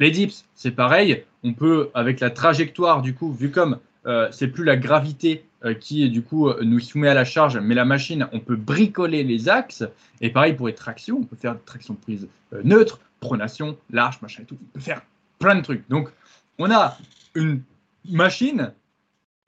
Les 0.00 0.10
dips, 0.10 0.44
c'est 0.54 0.72
pareil, 0.72 1.24
on 1.42 1.52
peut, 1.52 1.90
avec 1.94 2.20
la 2.20 2.30
trajectoire, 2.30 3.02
du 3.02 3.14
coup, 3.14 3.32
vu 3.32 3.50
comme 3.50 3.78
euh, 4.06 4.28
c'est 4.30 4.48
plus 4.48 4.64
la 4.64 4.76
gravité 4.76 5.44
qui, 5.80 6.10
du 6.10 6.20
coup, 6.20 6.52
nous 6.60 6.78
soumet 6.78 7.08
à 7.08 7.14
la 7.14 7.24
charge, 7.24 7.56
mais 7.56 7.74
la 7.74 7.86
machine, 7.86 8.28
on 8.32 8.40
peut 8.40 8.54
bricoler 8.54 9.24
les 9.24 9.48
axes. 9.48 9.82
Et 10.20 10.28
pareil 10.28 10.52
pour 10.52 10.66
les 10.66 10.74
tractions, 10.74 11.16
on 11.22 11.24
peut 11.24 11.36
faire 11.36 11.54
des 11.54 11.62
tractions 11.62 11.94
prise 11.94 12.28
neutre, 12.64 13.00
pronation, 13.20 13.78
large, 13.90 14.20
machin 14.20 14.42
et 14.42 14.44
tout. 14.44 14.58
On 14.60 14.72
peut 14.74 14.80
faire 14.80 15.00
plein 15.38 15.54
de 15.54 15.62
trucs. 15.62 15.88
Donc, 15.88 16.10
on 16.58 16.70
a 16.70 16.98
une 17.34 17.62
machine 18.10 18.72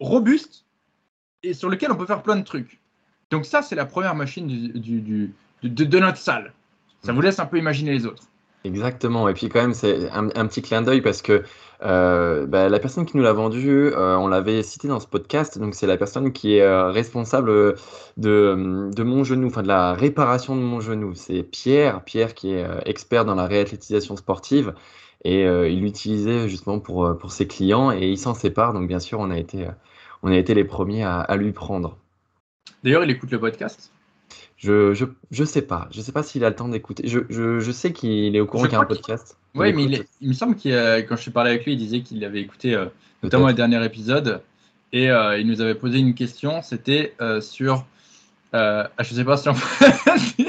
robuste 0.00 0.64
et 1.42 1.54
sur 1.54 1.68
lequel 1.68 1.92
on 1.92 1.96
peut 1.96 2.06
faire 2.06 2.22
plein 2.22 2.36
de 2.36 2.44
trucs. 2.44 2.80
Donc 3.30 3.46
ça, 3.46 3.62
c'est 3.62 3.74
la 3.74 3.86
première 3.86 4.14
machine 4.14 4.46
du, 4.46 5.32
de, 5.62 5.98
notre 5.98 6.18
salle. 6.18 6.52
Ça 7.02 7.12
vous 7.12 7.20
laisse 7.20 7.38
un 7.38 7.46
peu 7.46 7.58
imaginer 7.58 7.92
les 7.92 8.06
autres. 8.06 8.24
Exactement. 8.64 9.28
Et 9.28 9.34
puis 9.34 9.48
quand 9.48 9.60
même, 9.60 9.74
c'est 9.74 10.10
un, 10.10 10.46
petit 10.46 10.62
clin 10.62 10.82
d'œil 10.82 11.00
parce 11.00 11.22
que 11.22 11.44
euh, 11.82 12.46
bah, 12.46 12.68
la 12.68 12.78
personne 12.78 13.06
qui 13.06 13.16
nous 13.16 13.22
l'a 13.22 13.32
vendu, 13.32 13.92
euh, 13.92 14.16
on 14.16 14.26
l'avait 14.26 14.62
cité 14.62 14.88
dans 14.88 14.98
ce 14.98 15.06
podcast. 15.06 15.58
Donc 15.58 15.74
c'est 15.74 15.86
la 15.86 15.96
personne 15.96 16.32
qui 16.32 16.56
est 16.56 16.62
euh, 16.62 16.90
responsable 16.90 17.76
de, 18.16 18.54
mon 19.02 19.24
genou, 19.24 19.46
enfin 19.46 19.62
de 19.62 19.68
la 19.68 19.94
réparation 19.94 20.56
de 20.56 20.62
mon 20.62 20.80
genou. 20.80 21.14
C'est 21.14 21.42
Pierre, 21.44 22.02
Pierre 22.02 22.34
qui 22.34 22.54
est 22.54 22.66
expert 22.86 23.24
dans 23.24 23.34
la 23.34 23.46
réathlétisation 23.46 24.16
sportive. 24.16 24.74
Et 25.24 25.42
il 25.42 25.80
l'utilisait 25.80 26.48
justement 26.48 26.78
pour, 26.78 27.16
ses 27.30 27.46
clients 27.46 27.90
et 27.90 28.08
il 28.08 28.18
s'en 28.18 28.34
sépare. 28.34 28.72
Donc 28.72 28.86
bien 28.86 29.00
sûr, 29.00 29.18
on 29.18 29.30
a 29.30 29.38
été, 29.38 29.66
on 30.22 30.30
a 30.30 30.36
été 30.36 30.54
les 30.54 30.64
premiers 30.64 31.04
à 31.04 31.36
lui 31.36 31.52
prendre. 31.52 31.96
D'ailleurs, 32.84 33.02
il 33.04 33.10
écoute 33.10 33.30
le 33.30 33.40
podcast? 33.40 33.90
Je, 34.56 34.94
je, 34.94 35.04
je, 35.30 35.44
sais 35.44 35.62
pas. 35.62 35.88
Je 35.90 36.00
sais 36.00 36.12
pas 36.12 36.22
s'il 36.22 36.44
a 36.44 36.48
le 36.48 36.56
temps 36.56 36.68
d'écouter. 36.68 37.06
Je, 37.06 37.20
je, 37.28 37.60
je, 37.60 37.72
sais 37.72 37.92
qu'il 37.92 38.34
est 38.34 38.40
au 38.40 38.46
courant 38.46 38.64
qu'il 38.64 38.72
y 38.72 38.76
a 38.76 38.80
un 38.80 38.84
podcast. 38.84 39.36
Oui, 39.54 39.72
mais 39.72 39.84
il, 39.84 40.04
il, 40.20 40.28
me 40.28 40.32
semble 40.32 40.56
que 40.56 41.00
quand 41.02 41.16
je 41.16 41.22
suis 41.22 41.30
parlé 41.30 41.50
avec 41.50 41.64
lui, 41.64 41.74
il 41.74 41.78
disait 41.78 42.00
qu'il 42.00 42.24
avait 42.24 42.40
écouté 42.40 42.74
euh, 42.74 42.86
notamment 43.22 43.48
le 43.48 43.54
dernier 43.54 43.84
épisode. 43.84 44.42
Et 44.92 45.10
euh, 45.10 45.38
il 45.38 45.46
nous 45.46 45.60
avait 45.60 45.74
posé 45.74 45.98
une 45.98 46.14
question. 46.14 46.62
C'était 46.62 47.14
euh, 47.20 47.40
sur. 47.40 47.86
Ah, 48.52 48.90
je 49.00 49.14
sais 49.14 49.24
pas 49.24 49.36
si 49.36 49.48
on 49.50 49.54
peut. 49.54 49.60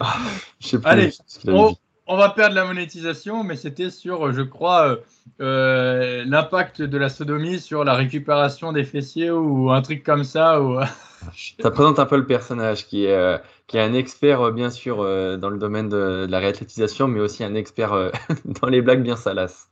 ah, 0.00 0.18
je 0.60 0.66
sais 0.68 0.78
pas. 0.78 0.90
Allez, 0.90 1.10
on, 1.46 1.74
on, 2.08 2.16
va 2.16 2.30
perdre 2.30 2.54
la 2.54 2.64
monétisation, 2.64 3.44
mais 3.44 3.56
c'était 3.56 3.90
sur, 3.90 4.32
je 4.32 4.42
crois, 4.42 4.98
l'impact 5.38 6.82
de 6.82 6.98
la 6.98 7.08
sodomie 7.08 7.60
sur 7.60 7.84
la 7.84 7.94
récupération 7.94 8.72
des 8.72 8.84
fessiers 8.84 9.30
ou 9.30 9.70
un 9.70 9.82
truc 9.82 10.02
comme 10.02 10.24
ça. 10.24 10.60
Ou... 10.60 10.80
Ça 11.62 11.70
présente 11.70 11.98
un 11.98 12.06
peu 12.06 12.16
le 12.16 12.26
personnage 12.26 12.86
qui 12.86 13.04
est, 13.04 13.14
euh, 13.14 13.38
qui 13.66 13.76
est 13.76 13.80
un 13.80 13.94
expert, 13.94 14.40
euh, 14.40 14.52
bien 14.52 14.70
sûr, 14.70 15.00
euh, 15.00 15.36
dans 15.36 15.50
le 15.50 15.58
domaine 15.58 15.88
de, 15.88 16.26
la 16.28 16.38
réathlétisation, 16.38 17.08
mais 17.08 17.20
aussi 17.20 17.44
un 17.44 17.54
expert 17.54 18.12
dans 18.44 18.68
les 18.68 18.82
blagues 18.82 19.02
bien 19.02 19.16
salaces. 19.16 19.68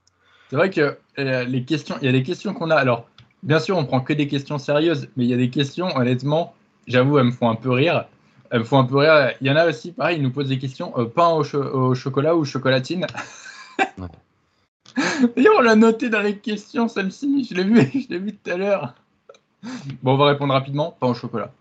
C'est 0.51 0.57
vrai 0.57 0.70
que 0.70 0.96
les 1.16 1.64
questions, 1.64 1.96
il 2.01 2.07
y 2.07 2.09
a 2.09 2.12
des 2.12 2.22
questions 2.22 2.55
qu'on 2.55 2.70
a. 2.70 2.77
Alors, 2.77 3.09
bien 3.42 3.59
sûr, 3.59 3.77
on 3.77 3.85
prend 3.85 4.01
que 4.01 4.12
des 4.12 4.29
questions 4.29 4.59
sérieuses, 4.59 5.09
mais 5.16 5.25
il 5.25 5.31
y 5.31 5.35
a 5.35 5.37
des 5.37 5.51
questions, 5.51 5.88
honnêtement, 5.96 6.55
j'avoue, 6.87 7.18
elles 7.18 7.27
me 7.27 7.33
font 7.33 7.51
un 7.51 7.57
peu 7.57 7.70
rire. 7.70 8.07
Elles 8.51 8.61
me 8.61 8.65
font 8.65 8.79
un 8.79 8.85
peu 8.85 8.97
rire. 8.99 9.33
Il 9.41 9.47
y 9.47 9.51
en 9.51 9.57
a 9.57 9.67
aussi, 9.67 9.93
pareil, 9.93 10.19
ils 10.19 10.23
nous 10.23 10.31
posent 10.31 10.49
des 10.49 10.59
questions 10.59 10.93
pain 11.15 11.29
au, 11.31 11.95
chocolat 11.95 12.37
ou 12.37 12.45
chocolatine. 12.45 13.07
D'ailleurs, 15.37 15.55
on 15.59 15.63
l'a 15.63 15.77
noté 15.77 16.09
dans 16.09 16.23
les 16.23 16.39
questions, 16.39 16.89
celle-ci. 16.89 17.47
Je 17.49 17.55
l'ai 17.55 17.65
vu, 17.65 17.81
je 18.01 18.09
l'ai 18.09 18.19
vu 18.19 18.33
tout 18.33 18.51
à 18.51 18.57
l'heure. 18.57 18.95
Bon, 20.03 20.15
on 20.15 20.17
va 20.17 20.27
répondre 20.27 20.53
rapidement, 20.53 20.97
pas 20.99 21.07
au 21.07 21.15
chocolat. 21.15 21.53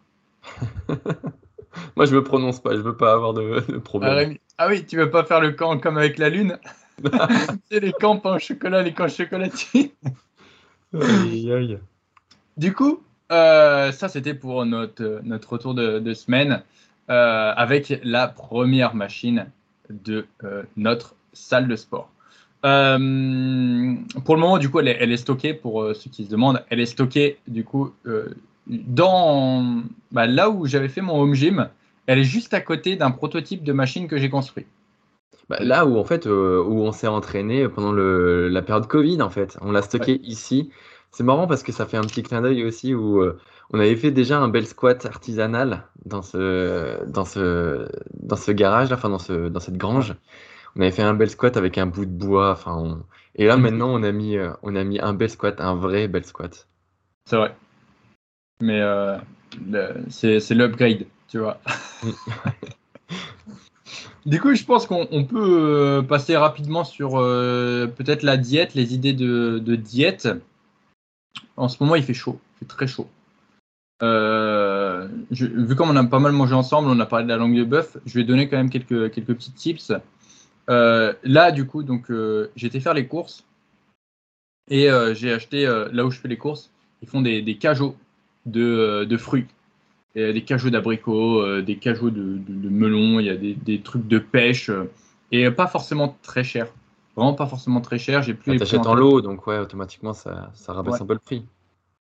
Moi, 1.95 2.05
je 2.05 2.15
me 2.15 2.23
prononce 2.23 2.59
pas, 2.59 2.71
je 2.73 2.81
veux 2.81 2.95
pas 2.95 3.13
avoir 3.13 3.33
de, 3.33 3.59
problème. 3.79 4.37
Ah, 4.57 4.67
oui, 4.69 4.85
tu 4.85 4.97
veux 4.97 5.09
pas 5.09 5.23
faire 5.23 5.41
le 5.41 5.51
camp 5.51 5.77
comme 5.79 5.97
avec 5.97 6.17
la 6.17 6.29
lune? 6.29 6.57
C'est 7.69 7.81
les 7.81 7.91
camps 7.91 8.17
pas 8.17 8.35
au 8.35 8.39
chocolat, 8.39 8.81
les 8.83 8.93
camps 8.93 9.09
chocolatiers. 9.09 9.93
Du 12.55 12.73
coup, 12.73 13.03
euh, 13.35 13.91
ça 13.91 14.07
c'était 14.07 14.33
pour 14.33 14.65
notre, 14.65 15.21
notre 15.23 15.53
retour 15.53 15.73
de, 15.73 16.13
semaine 16.13 16.63
euh, 17.09 17.53
avec 17.55 17.99
la 18.03 18.27
première 18.27 18.95
machine 18.95 19.47
de 19.89 20.25
euh, 20.43 20.63
notre 20.77 21.15
salle 21.33 21.67
de 21.67 21.75
sport. 21.75 22.09
Pour 22.61 22.71
le 22.71 24.39
moment, 24.39 24.57
du 24.57 24.69
coup, 24.69 24.79
elle 24.79 24.87
est, 24.87 25.17
stockée, 25.17 25.53
pour 25.53 25.93
ceux 25.93 26.09
qui 26.09 26.25
se 26.25 26.31
demandent, 26.31 26.63
elle 26.71 26.79
est 26.79 26.87
stockée, 26.87 27.37
du 27.47 27.63
coup, 27.63 27.93
dans 28.65 29.83
bah, 30.11 30.25
là 30.25 30.49
où 30.49 30.65
j'avais 30.65 30.89
fait 30.89 31.01
mon 31.01 31.21
home 31.21 31.35
gym. 31.35 31.69
Elle 32.07 32.19
est 32.19 32.23
juste 32.23 32.55
à 32.55 32.61
côté 32.61 32.95
d'un 32.95 33.11
prototype 33.11 33.63
de 33.63 33.71
machine 33.71 34.07
que 34.07 34.17
j'ai 34.17 34.31
construit. 34.31 34.65
Bah, 35.47 35.57
là 35.59 35.85
où, 35.85 35.99
en 35.99 36.05
fait, 36.05 36.25
où 36.25 36.29
on 36.81 36.91
s'est 36.91 37.05
entraîné 37.05 37.69
pendant 37.69 37.91
le, 37.91 38.47
la 38.47 38.63
période 38.63 38.87
Covid, 38.87 39.21
en 39.21 39.29
fait. 39.29 39.59
On 39.61 39.71
l'a 39.71 39.83
stocké 39.83 40.19
ici. 40.23 40.71
C'est 41.15 41.23
marrant 41.23 41.47
parce 41.47 41.63
que 41.63 41.71
ça 41.71 41.85
fait 41.85 41.97
un 41.97 42.01
petit 42.01 42.23
clin 42.23 42.41
d'œil 42.41 42.65
aussi 42.65 42.93
où 42.93 43.23
on 43.71 43.79
avait 43.79 43.95
fait 43.95 44.11
déjà 44.11 44.39
un 44.39 44.49
bel 44.49 44.67
squat 44.67 45.05
artisanal 45.05 45.83
dans 46.05 46.21
ce, 46.21 47.03
dans 47.05 47.25
ce, 47.25 47.87
dans 48.13 48.35
ce 48.35 48.51
garage, 48.51 48.91
enfin 48.91 49.09
dans, 49.09 49.19
ce, 49.19 49.47
dans 49.47 49.61
cette 49.61 49.77
grange 49.77 50.15
on 50.75 50.81
avait 50.81 50.91
fait 50.91 51.03
un 51.03 51.13
bel 51.13 51.29
squat 51.29 51.55
avec 51.57 51.77
un 51.77 51.85
bout 51.85 52.05
de 52.05 52.11
bois. 52.11 52.51
Enfin, 52.51 53.03
Et 53.35 53.45
là, 53.45 53.57
maintenant, 53.57 53.89
on 53.89 54.03
a, 54.03 54.11
mis, 54.11 54.37
euh, 54.37 54.51
on 54.61 54.75
a 54.75 54.83
mis 54.83 54.99
un 54.99 55.13
bel 55.13 55.29
squat, 55.29 55.59
un 55.61 55.75
vrai 55.75 56.07
bel 56.07 56.25
squat. 56.25 56.67
C'est 57.25 57.37
vrai. 57.37 57.55
Mais 58.61 58.79
euh, 58.81 59.17
c'est 60.09 60.51
l'upgrade, 60.51 61.05
tu 61.27 61.39
vois. 61.39 61.59
du 64.25 64.39
coup, 64.39 64.53
je 64.53 64.63
pense 64.63 64.85
qu'on 64.85 65.25
peut 65.25 65.59
euh, 65.59 66.01
passer 66.01 66.35
rapidement 66.35 66.83
sur 66.83 67.11
peut-être 67.11 68.23
la 68.23 68.37
diète, 68.37 68.75
les 68.75 68.93
idées 68.93 69.13
de, 69.13 69.75
diète. 69.75 70.27
En 71.57 71.69
ce 71.69 71.81
moment, 71.81 71.95
il 71.95 72.03
fait 72.03 72.13
chaud, 72.13 72.39
il 72.55 72.59
fait 72.59 72.65
très 72.65 72.87
chaud. 72.87 73.07
vu 74.01 75.75
comme 75.75 75.89
on 75.89 75.95
a 75.95 76.03
pas 76.05 76.19
mal 76.19 76.31
mangé 76.31 76.53
ensemble, 76.53 76.89
on 76.89 76.99
a 76.99 77.05
parlé 77.05 77.25
de 77.25 77.29
la 77.29 77.37
langue 77.37 77.55
de 77.55 77.63
bœuf, 77.63 77.97
je 78.05 78.13
vais 78.15 78.23
donner 78.23 78.49
quand 78.49 78.57
même 78.57 78.69
quelques, 78.69 79.09
petits 79.09 79.51
tips. 79.51 79.93
Euh, 80.69 81.13
là, 81.23 81.51
du 81.51 81.65
coup, 81.67 81.83
donc 81.83 82.09
euh, 82.09 82.51
été 82.55 82.79
faire 82.79 82.93
les 82.93 83.07
courses 83.07 83.43
et 84.69 84.89
euh, 84.89 85.13
j'ai 85.13 85.31
acheté 85.31 85.65
là 85.91 86.05
où 86.05 86.11
je 86.11 86.19
fais 86.19 86.27
les 86.27 86.37
courses. 86.37 86.71
Ils 87.01 87.07
font 87.07 87.21
des, 87.21 87.41
des 87.41 87.57
cajots 87.57 87.95
de, 88.45 89.17
fruits, 89.17 89.45
des 90.15 90.43
cajots 90.43 90.71
d'abricots, 90.71 91.61
des 91.61 91.77
cajots 91.77 92.09
de, 92.09 92.39
de, 92.47 92.69
melons. 92.69 93.19
Il 93.19 93.27
y 93.27 93.29
a 93.29 93.35
des, 93.35 93.53
des, 93.53 93.81
trucs 93.81 94.07
de 94.07 94.17
pêche 94.17 94.71
et 95.31 95.49
pas 95.51 95.67
forcément 95.67 96.17
très 96.23 96.43
cher. 96.43 96.67
Vraiment 97.15 97.33
pas 97.33 97.47
forcément 97.47 97.81
très 97.81 97.97
cher. 97.97 98.21
J'ai 98.21 98.33
plus. 98.33 98.53
Ah, 98.53 98.59
T'achètes 98.59 98.87
en 98.87 98.95
lot, 98.95 99.21
donc 99.21 99.47
ouais, 99.47 99.59
automatiquement 99.59 100.13
ça, 100.13 100.51
ça 100.53 100.73
rabaisse 100.73 101.01
un 101.01 101.05
peu 101.05 101.13
le 101.13 101.19
prix. 101.19 101.45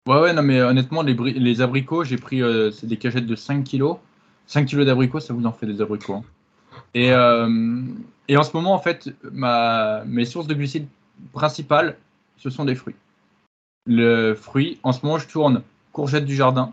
Ouais, 0.06 0.20
ouais, 0.20 0.32
non, 0.32 0.42
mais 0.42 0.60
honnêtement, 0.62 1.02
les, 1.02 1.14
les 1.14 1.60
abricots, 1.60 2.04
j'ai 2.04 2.16
pris 2.16 2.40
c'est 2.72 2.86
des 2.86 2.96
cagettes 2.96 3.26
de 3.26 3.36
5 3.36 3.64
kilos. 3.64 3.96
5 4.46 4.66
kilos 4.66 4.86
d'abricots, 4.86 5.20
ça 5.20 5.32
vous 5.34 5.44
en 5.46 5.52
fait 5.52 5.66
des 5.66 5.80
abricots. 5.80 6.14
Hein. 6.14 6.22
Et, 6.94 7.12
euh, 7.12 7.82
et 8.28 8.36
en 8.36 8.42
ce 8.42 8.56
moment, 8.56 8.74
en 8.74 8.78
fait, 8.78 9.10
ma, 9.32 10.02
mes 10.06 10.24
sources 10.24 10.46
de 10.46 10.54
glucides 10.54 10.88
principales, 11.32 11.96
ce 12.36 12.50
sont 12.50 12.64
des 12.64 12.74
fruits. 12.74 12.96
Le 13.86 14.34
fruit, 14.34 14.78
en 14.82 14.92
ce 14.92 15.04
moment, 15.04 15.18
je 15.18 15.28
tourne 15.28 15.62
courgettes 15.92 16.24
du 16.24 16.34
jardin. 16.34 16.72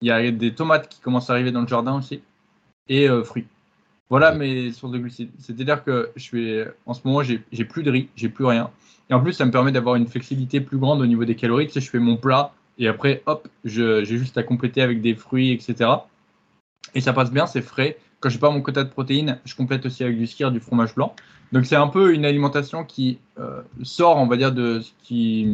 Il 0.00 0.08
y 0.08 0.10
a 0.10 0.30
des 0.30 0.54
tomates 0.54 0.88
qui 0.88 1.00
commencent 1.00 1.30
à 1.30 1.34
arriver 1.34 1.52
dans 1.52 1.62
le 1.62 1.68
jardin 1.68 1.96
aussi. 1.96 2.22
Et 2.88 3.08
euh, 3.08 3.22
fruits. 3.22 3.46
Voilà 4.14 4.32
mes 4.32 4.70
sources 4.70 4.92
de 4.92 4.98
glucides. 4.98 5.32
C'est-à-dire 5.38 5.82
que 5.82 6.10
je 6.14 6.28
fais, 6.28 6.68
en 6.86 6.94
ce 6.94 7.00
moment, 7.04 7.24
j'ai 7.24 7.64
plus 7.64 7.82
de 7.82 7.90
riz, 7.90 8.08
j'ai 8.14 8.28
plus 8.28 8.44
rien. 8.44 8.70
Et 9.10 9.14
en 9.14 9.20
plus, 9.20 9.32
ça 9.32 9.44
me 9.44 9.50
permet 9.50 9.72
d'avoir 9.72 9.96
une 9.96 10.06
flexibilité 10.06 10.60
plus 10.60 10.78
grande 10.78 11.00
au 11.00 11.06
niveau 11.06 11.24
des 11.24 11.34
calories. 11.34 11.66
Tu 11.66 11.72
sais, 11.72 11.80
je 11.80 11.90
fais 11.90 11.98
mon 11.98 12.16
plat 12.16 12.52
et 12.78 12.86
après, 12.86 13.24
hop, 13.26 13.48
j'ai 13.64 14.04
juste 14.04 14.38
à 14.38 14.44
compléter 14.44 14.82
avec 14.82 15.00
des 15.00 15.16
fruits, 15.16 15.50
etc. 15.50 15.90
Et 16.94 17.00
ça 17.00 17.12
passe 17.12 17.32
bien, 17.32 17.46
c'est 17.46 17.60
frais 17.60 17.98
quand 18.20 18.30
j'ai 18.30 18.38
pas 18.38 18.50
mon 18.50 18.62
quota 18.62 18.84
de 18.84 18.88
protéines, 18.88 19.38
je 19.44 19.54
complète 19.56 19.84
aussi 19.84 20.02
avec 20.04 20.16
du 20.16 20.26
skir, 20.26 20.50
du 20.50 20.58
fromage 20.58 20.94
blanc. 20.94 21.14
Donc 21.50 21.66
c'est 21.66 21.76
un 21.76 21.88
peu 21.88 22.14
une 22.14 22.24
alimentation 22.24 22.84
qui 22.84 23.18
euh, 23.40 23.62
sort, 23.82 24.16
on 24.16 24.26
va 24.26 24.36
dire, 24.36 24.52
de 24.52 24.80
ce 24.80 24.92
qui, 25.02 25.46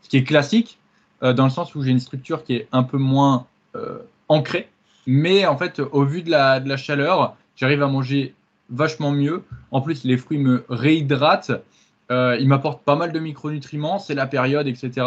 ce 0.00 0.08
qui 0.08 0.16
est 0.16 0.24
classique, 0.24 0.80
euh, 1.22 1.34
dans 1.34 1.44
le 1.44 1.50
sens 1.50 1.74
où 1.76 1.82
j'ai 1.82 1.90
une 1.90 2.00
structure 2.00 2.42
qui 2.42 2.56
est 2.56 2.68
un 2.72 2.82
peu 2.82 2.96
moins 2.96 3.46
euh, 3.76 3.98
ancrée. 4.28 4.70
Mais 5.06 5.46
en 5.46 5.56
fait, 5.56 5.78
au 5.78 6.04
vu 6.04 6.22
de 6.22 6.30
la, 6.30 6.58
de 6.58 6.68
la 6.68 6.78
chaleur, 6.78 7.36
j'arrive 7.60 7.82
à 7.82 7.86
manger 7.86 8.34
vachement 8.70 9.12
mieux. 9.12 9.42
En 9.70 9.80
plus, 9.80 10.04
les 10.04 10.16
fruits 10.16 10.38
me 10.38 10.64
réhydratent. 10.68 11.52
ils 12.10 12.48
m'apportent 12.48 12.82
pas 12.82 12.96
mal 12.96 13.12
de 13.12 13.18
micronutriments. 13.20 13.98
C'est 13.98 14.14
la 14.14 14.26
période, 14.26 14.66
etc. 14.66 15.06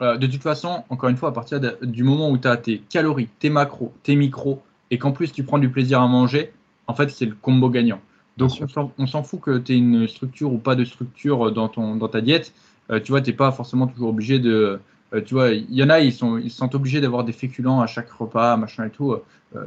de 0.00 0.26
toute 0.26 0.42
façon, 0.42 0.84
encore 0.90 1.08
une 1.08 1.16
fois, 1.16 1.30
à 1.30 1.32
partir 1.32 1.60
du 1.82 2.04
moment 2.04 2.30
où 2.30 2.38
tu 2.38 2.48
as 2.48 2.56
tes 2.56 2.78
calories, 2.78 3.28
tes 3.38 3.50
macros, 3.50 3.92
tes 4.02 4.16
micros, 4.16 4.62
et 4.90 4.98
qu'en 4.98 5.12
plus 5.12 5.32
tu 5.32 5.42
prends 5.44 5.58
du 5.58 5.70
plaisir 5.70 6.00
à 6.00 6.08
manger, 6.08 6.52
en 6.86 6.94
fait, 6.94 7.10
c'est 7.10 7.26
le 7.26 7.34
combo 7.40 7.70
gagnant. 7.70 8.00
Donc, 8.36 8.52
on 8.98 9.06
s'en 9.06 9.22
fout 9.22 9.40
que 9.40 9.58
tu 9.58 9.72
aies 9.72 9.76
une 9.76 10.08
structure 10.08 10.52
ou 10.52 10.58
pas 10.58 10.74
de 10.74 10.84
structure 10.84 11.52
dans, 11.52 11.68
ton, 11.68 11.96
dans 11.96 12.08
ta 12.08 12.20
diète. 12.20 12.52
Euh, 12.90 12.98
tu 12.98 13.12
vois, 13.12 13.20
tu 13.20 13.30
n'es 13.30 13.36
pas 13.36 13.52
forcément 13.52 13.86
toujours 13.86 14.08
obligé 14.08 14.38
de. 14.38 14.80
Euh, 15.14 15.20
tu 15.20 15.34
vois, 15.34 15.50
il 15.50 15.74
y 15.74 15.82
en 15.82 15.90
a, 15.90 16.00
ils 16.00 16.12
sont, 16.12 16.38
ils 16.38 16.50
sont 16.50 16.74
obligés 16.74 17.00
d'avoir 17.00 17.24
des 17.24 17.32
féculents 17.32 17.80
à 17.80 17.86
chaque 17.86 18.10
repas, 18.10 18.56
machin 18.56 18.86
et 18.86 18.90
tout. 18.90 19.12
Euh, 19.12 19.20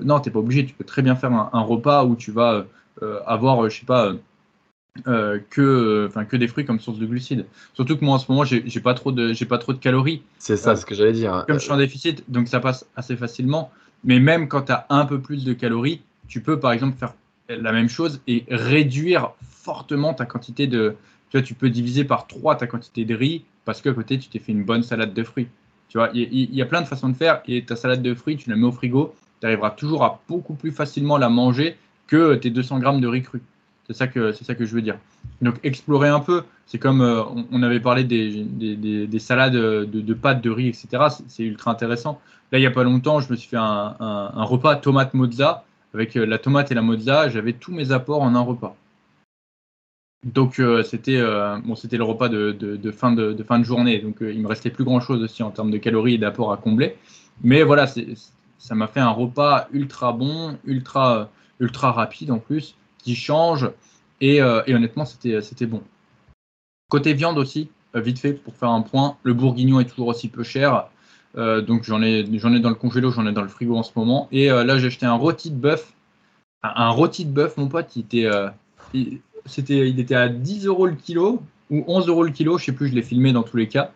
non, 0.03 0.19
tu 0.19 0.29
n'es 0.29 0.33
pas 0.33 0.39
obligé. 0.39 0.65
Tu 0.65 0.73
peux 0.73 0.83
très 0.83 1.01
bien 1.01 1.15
faire 1.15 1.31
un, 1.31 1.61
repas 1.61 2.05
où 2.05 2.15
tu 2.15 2.31
vas 2.31 2.65
avoir, 3.25 3.69
je 3.69 3.79
sais 3.79 3.85
pas, 3.85 4.13
que, 5.03 6.07
enfin, 6.07 6.23
que 6.23 6.37
des 6.37 6.47
fruits 6.47 6.65
comme 6.65 6.79
source 6.79 6.99
de 6.99 7.05
glucides. 7.05 7.45
Surtout 7.73 7.97
que 7.97 8.05
moi, 8.05 8.15
en 8.15 8.19
ce 8.19 8.31
moment, 8.31 8.45
j'ai 8.45 8.79
pas 8.79 8.93
trop 8.93 9.11
de, 9.11 9.33
j'ai 9.33 9.45
pas 9.45 9.57
trop 9.57 9.73
de 9.73 9.79
calories. 9.79 10.21
C'est 10.37 10.57
ça, 10.57 10.75
ce 10.75 10.85
que 10.85 10.95
j'allais 10.95 11.13
dire. 11.13 11.43
Comme 11.47 11.59
je 11.59 11.63
suis 11.63 11.71
en 11.71 11.77
déficit, 11.77 12.23
donc 12.29 12.47
ça 12.47 12.59
passe 12.59 12.85
assez 12.95 13.17
facilement. 13.17 13.71
Mais 14.03 14.19
même 14.19 14.47
quand 14.47 14.63
tu 14.63 14.71
as 14.71 14.85
un 14.89 15.05
peu 15.05 15.19
plus 15.19 15.43
de 15.43 15.53
calories, 15.53 16.01
tu 16.27 16.41
peux 16.41 16.59
par 16.59 16.71
exemple 16.71 16.97
faire 16.97 17.13
la 17.49 17.71
même 17.71 17.89
chose 17.89 18.21
et 18.27 18.45
réduire 18.49 19.31
fortement 19.41 20.13
ta 20.13 20.25
quantité 20.25 20.67
de. 20.67 20.95
Tu 21.33 21.39
vois, 21.39 21.47
tu 21.47 21.55
peux 21.55 21.71
diviser 21.71 22.03
par 22.03 22.27
3 22.27 22.57
ta 22.57 22.67
quantité 22.67 23.05
de 23.05 23.15
riz 23.15 23.43
parce 23.65 23.81
qu'à 23.81 23.91
côté, 23.91 24.19
tu 24.19 24.29
t'es 24.29 24.37
fait 24.37 24.51
une 24.51 24.63
bonne 24.63 24.83
salade 24.83 25.15
de 25.15 25.23
fruits. 25.23 25.47
Tu 25.89 25.97
vois, 25.97 26.11
il 26.13 26.55
y, 26.55 26.61
a 26.61 26.65
plein 26.67 26.81
de 26.81 26.85
façons 26.85 27.09
de 27.09 27.15
faire 27.15 27.41
et 27.47 27.65
ta 27.65 27.75
salade 27.75 28.03
de 28.03 28.13
fruits, 28.13 28.37
tu 28.37 28.51
la 28.51 28.55
mets 28.55 28.67
au 28.67 28.71
frigo, 28.71 29.15
tu 29.41 29.47
arriveras 29.47 29.71
toujours 29.71 30.03
à 30.03 30.21
beaucoup 30.27 30.53
plus 30.53 30.71
facilement 30.71 31.17
la 31.17 31.29
manger 31.29 31.75
que 32.05 32.35
tes 32.35 32.51
200 32.51 32.77
grammes 32.77 33.01
de 33.01 33.07
riz 33.07 33.23
cru. 33.23 33.41
C'est 33.87 33.95
ça 33.95 34.05
que 34.05 34.31
c'est 34.31 34.43
ça 34.43 34.53
que 34.53 34.63
je 34.63 34.75
veux 34.75 34.83
dire. 34.83 34.99
Donc 35.41 35.55
explorer 35.63 36.09
un 36.09 36.19
peu, 36.19 36.43
c'est 36.67 36.77
comme 36.77 37.01
euh, 37.01 37.23
on, 37.51 37.63
avait 37.63 37.79
parlé 37.79 38.03
des, 38.03 38.43
des, 38.43 39.07
des, 39.07 39.19
salades 39.19 39.53
de, 39.53 40.13
pâtes, 40.13 40.41
de 40.43 40.51
riz, 40.51 40.67
etc. 40.67 40.87
C'est 41.27 41.43
ultra 41.43 41.71
intéressant. 41.71 42.21
Là, 42.51 42.59
il 42.59 42.61
n'y 42.61 42.67
a 42.67 42.71
pas 42.71 42.83
longtemps, 42.83 43.21
je 43.21 43.31
me 43.31 43.35
suis 43.35 43.49
fait 43.49 43.57
un, 43.57 43.95
un, 43.99 44.31
un 44.35 44.43
repas 44.43 44.75
tomate 44.75 45.15
mozza 45.15 45.65
avec 45.95 46.15
euh, 46.15 46.25
la 46.25 46.37
tomate 46.37 46.71
et 46.71 46.75
la 46.75 46.83
mozza, 46.83 47.27
j'avais 47.29 47.53
tous 47.53 47.71
mes 47.71 47.91
apports 47.91 48.21
en 48.21 48.35
un 48.35 48.41
repas. 48.41 48.75
Donc 50.23 50.59
euh, 50.59 50.83
c'était 50.83 51.17
euh, 51.17 51.57
c'était 51.75 51.97
le 51.97 52.03
repas 52.03 52.29
de, 52.29 52.55
fin 52.91 53.11
de, 53.11 53.43
fin 53.43 53.59
de 53.59 53.65
journée, 53.65 53.99
donc 53.99 54.17
il 54.21 54.41
me 54.41 54.47
restait 54.47 54.69
plus 54.69 54.85
grand 54.85 54.99
chose 54.99 55.21
aussi 55.21 55.43
en 55.43 55.51
termes 55.51 55.71
de 55.71 55.77
calories 55.77 56.15
et 56.15 56.17
d'apports 56.17 56.53
à 56.53 56.57
combler. 56.57 56.95
Mais 57.43 57.63
voilà, 57.63 57.87
ça 57.87 58.75
m'a 58.75 58.87
fait 58.87 59.01
un 59.01 59.09
repas 59.09 59.67
ultra 59.73 60.13
bon, 60.13 60.57
ultra 60.65 61.29
ultra 61.59 61.91
rapide 61.91 62.31
en 62.31 62.39
plus, 62.39 62.75
qui 62.99 63.15
change 63.15 63.69
et, 64.21 64.41
honnêtement 64.41 65.05
c'était 65.05 65.65
bon. 65.65 65.81
Côté 66.89 67.13
viande 67.13 67.37
aussi, 67.37 67.69
vite 67.95 68.19
fait 68.19 68.33
pour 68.33 68.55
faire 68.55 68.69
un 68.69 68.81
point, 68.81 69.17
le 69.23 69.33
bourguignon 69.33 69.79
est 69.79 69.85
toujours 69.85 70.07
aussi 70.07 70.29
peu 70.29 70.43
cher. 70.43 70.87
Euh, 71.35 71.61
donc 71.61 71.83
j'en 71.83 72.01
ai, 72.01 72.25
j'en 72.37 72.53
ai 72.53 72.59
dans 72.59 72.69
le 72.69 72.75
congélo, 72.75 73.11
j'en 73.11 73.25
ai 73.25 73.31
dans 73.31 73.41
le 73.41 73.47
frigo 73.47 73.75
en 73.75 73.83
ce 73.83 73.91
moment. 73.95 74.27
Et 74.31 74.51
euh, 74.51 74.63
là, 74.63 74.77
j'ai 74.77 74.87
acheté 74.87 75.05
un 75.05 75.13
rôti 75.13 75.51
de 75.51 75.55
bœuf. 75.55 75.93
Un, 76.61 76.89
rôti 76.89 77.25
de 77.25 77.31
bœuf, 77.31 77.57
mon 77.57 77.67
pote, 77.67 77.95
il 77.95 78.03
était, 78.03 78.25
euh, 78.25 78.49
c'était, 79.45 79.89
il 79.89 79.99
était 79.99 80.15
à 80.15 80.29
10 80.29 80.65
euros 80.65 80.87
le 80.87 80.95
kilo 80.95 81.41
ou 81.69 81.83
11 81.87 82.07
euros 82.07 82.23
le 82.23 82.31
kilo, 82.31 82.57
je 82.57 82.65
sais 82.65 82.71
plus, 82.71 82.89
je 82.89 82.95
l'ai 82.95 83.01
filmé 83.01 83.33
dans 83.33 83.43
tous 83.43 83.57
les 83.57 83.67
cas. 83.67 83.91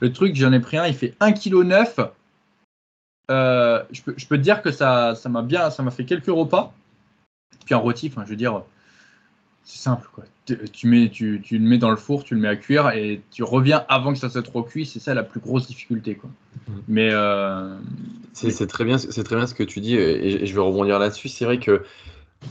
Le 0.00 0.12
truc, 0.12 0.34
j'en 0.34 0.52
ai 0.52 0.60
pris 0.60 0.78
un, 0.78 0.86
il 0.86 0.94
fait 0.94 1.14
1 1.20 1.32
kg 1.32 1.62
9. 1.62 2.00
je, 3.28 4.02
peux, 4.02 4.14
je 4.16 4.26
peux 4.26 4.36
te 4.36 4.42
dire 4.42 4.62
que 4.62 4.70
ça, 4.70 5.14
ça 5.14 5.28
m'a 5.28 5.42
bien, 5.42 5.70
ça 5.70 5.82
m'a 5.82 5.90
fait 5.90 6.04
quelques 6.04 6.26
repas. 6.26 6.74
Puis 7.64 7.74
un 7.74 7.78
rôti, 7.78 8.08
enfin, 8.12 8.24
je 8.24 8.30
veux 8.30 8.36
dire, 8.36 8.62
c'est 9.64 9.78
simple, 9.78 10.08
quoi. 10.12 10.24
Tu, 10.72 10.88
mets, 10.88 11.08
tu, 11.08 11.40
tu, 11.42 11.56
le 11.56 11.64
mets 11.64 11.78
dans 11.78 11.90
le 11.90 11.96
four, 11.96 12.24
tu 12.24 12.34
le 12.34 12.40
mets 12.40 12.48
à 12.48 12.56
cuire 12.56 12.90
et 12.90 13.22
tu 13.30 13.44
reviens 13.44 13.84
avant 13.88 14.12
que 14.12 14.18
ça 14.18 14.28
soit 14.28 14.42
trop 14.42 14.62
cuit. 14.62 14.86
C'est 14.86 14.98
ça 14.98 15.14
la 15.14 15.22
plus 15.22 15.38
grosse 15.38 15.68
difficulté, 15.68 16.16
quoi. 16.16 16.30
Mm. 16.66 16.72
Mais 16.88 17.10
euh, 17.12 17.76
c'est 18.32 18.66
très 18.66 18.84
bien, 18.84 18.98
c'est 18.98 19.22
très 19.22 19.36
bien 19.36 19.46
ce 19.46 19.54
que 19.54 19.62
tu 19.62 19.80
dis 19.80 19.94
et, 19.94 20.44
je 20.44 20.54
vais 20.54 20.60
rebondir 20.60 20.98
là-dessus. 20.98 21.28
C'est 21.28 21.44
vrai 21.44 21.58
que 21.58 21.84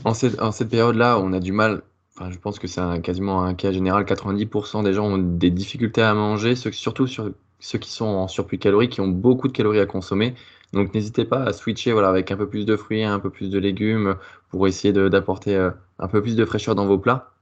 en 0.04 0.14
cette, 0.14 0.40
en 0.40 0.52
cette 0.52 0.70
période-là, 0.70 1.18
on 1.18 1.32
a 1.34 1.40
du 1.40 1.52
mal. 1.52 1.82
Je 2.20 2.38
pense 2.38 2.58
que 2.58 2.66
c'est 2.66 3.00
quasiment 3.02 3.42
un 3.42 3.54
cas 3.54 3.72
général. 3.72 4.04
90% 4.04 4.84
des 4.84 4.92
gens 4.92 5.06
ont 5.06 5.18
des 5.18 5.50
difficultés 5.50 6.02
à 6.02 6.14
manger, 6.14 6.54
surtout 6.54 7.06
sur 7.06 7.30
ceux 7.58 7.78
qui 7.78 7.90
sont 7.90 8.04
en 8.04 8.28
surplus 8.28 8.58
calorique, 8.58 8.92
qui 8.92 9.00
ont 9.00 9.08
beaucoup 9.08 9.48
de 9.48 9.52
calories 9.52 9.80
à 9.80 9.86
consommer. 9.86 10.34
Donc 10.72 10.94
n'hésitez 10.94 11.24
pas 11.24 11.42
à 11.42 11.52
switcher 11.52 11.92
avec 11.92 12.30
un 12.30 12.36
peu 12.36 12.48
plus 12.48 12.64
de 12.66 12.76
fruits, 12.76 13.04
un 13.04 13.18
peu 13.18 13.30
plus 13.30 13.50
de 13.50 13.58
légumes 13.58 14.16
pour 14.50 14.66
essayer 14.66 14.92
d'apporter 14.92 15.54
euh, 15.56 15.70
un 15.98 16.08
peu 16.08 16.22
plus 16.22 16.36
de 16.36 16.44
fraîcheur 16.44 16.74
dans 16.74 16.86
vos 16.86 16.98
plats. 16.98 17.32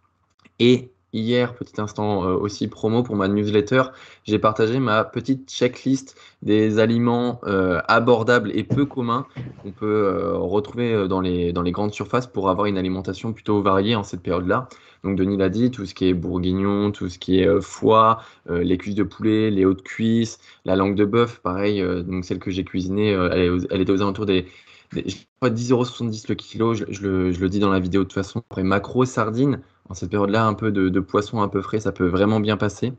Et 0.59 0.92
hier, 1.12 1.55
petit 1.55 1.81
instant 1.81 2.25
euh, 2.25 2.35
aussi 2.35 2.68
promo 2.68 3.03
pour 3.03 3.16
ma 3.16 3.29
newsletter, 3.29 3.85
j'ai 4.25 4.38
partagé 4.38 4.79
ma 4.79 5.05
petite 5.05 5.51
checklist 5.51 6.16
des 6.42 6.79
aliments 6.79 7.40
euh, 7.44 7.81
abordables 7.88 8.51
et 8.55 8.64
peu 8.64 8.87
communs 8.87 9.27
qu'on 9.62 9.73
peut 9.73 10.35
retrouver 10.37 11.09
dans 11.09 11.20
les, 11.20 11.53
dans 11.53 11.62
les 11.62 11.73
grandes 11.73 11.92
surfaces 11.92 12.27
pour 12.27 12.51
avoir 12.51 12.66
une 12.66 12.79
alimentation 12.79 13.33
plutôt 13.33 13.62
variée 13.62 13.96
en 13.96 14.03
cette 14.03 14.23
période-là. 14.23 14.68
Donc 15.05 15.16
Denis 15.16 15.37
l'a 15.37 15.49
dit, 15.49 15.70
tout 15.70 15.87
ce 15.87 15.94
qui 15.94 16.07
est 16.07 16.14
bourguignon, 16.14 16.90
tout 16.92 17.09
ce 17.09 17.18
qui 17.18 17.40
est 17.40 17.46
euh, 17.49 17.61
foie, 17.61 18.23
euh, 18.51 18.62
les 18.62 18.77
cuisses 18.77 18.94
de 18.94 19.03
poulet, 19.03 19.51
les 19.51 19.64
hautes 19.64 19.83
cuisses, 19.83 20.38
la 20.64 20.77
langue 20.77 20.94
de 20.94 21.05
bœuf, 21.05 21.40
pareil, 21.40 21.81
euh, 21.81 22.03
donc 22.03 22.25
celle 22.25 22.38
que 22.38 22.51
j'ai 22.51 22.64
cuisinée, 22.64 23.11
elle, 23.11 23.81
était 23.81 23.92
aux 23.92 24.03
alentours 24.03 24.27
des, 24.27 24.46
des 24.92 25.03
10,70€ 25.42 26.27
le 26.29 26.35
kilo, 26.35 26.75
je, 26.75 26.85
le, 26.85 27.33
je, 27.33 27.40
le, 27.40 27.49
dis 27.49 27.61
dans 27.61 27.70
la 27.70 27.81
vidéo 27.81 28.03
de 28.03 28.05
toute 28.05 28.14
façon. 28.14 28.40
Après 28.51 28.62
macro, 28.62 29.05
sardines, 29.05 29.61
en 29.90 29.94
cette 29.94 30.11
période-là, 30.11 30.46
un 30.46 30.55
peu 30.55 30.72
de, 30.72 31.00
poisson 31.00 31.42
un 31.42 31.48
peu 31.48 31.61
frais, 31.61 31.81
ça 31.81 31.92
peut 31.92 32.07
vraiment 32.07 32.40
bien 32.40 32.57
passer. 32.57 32.94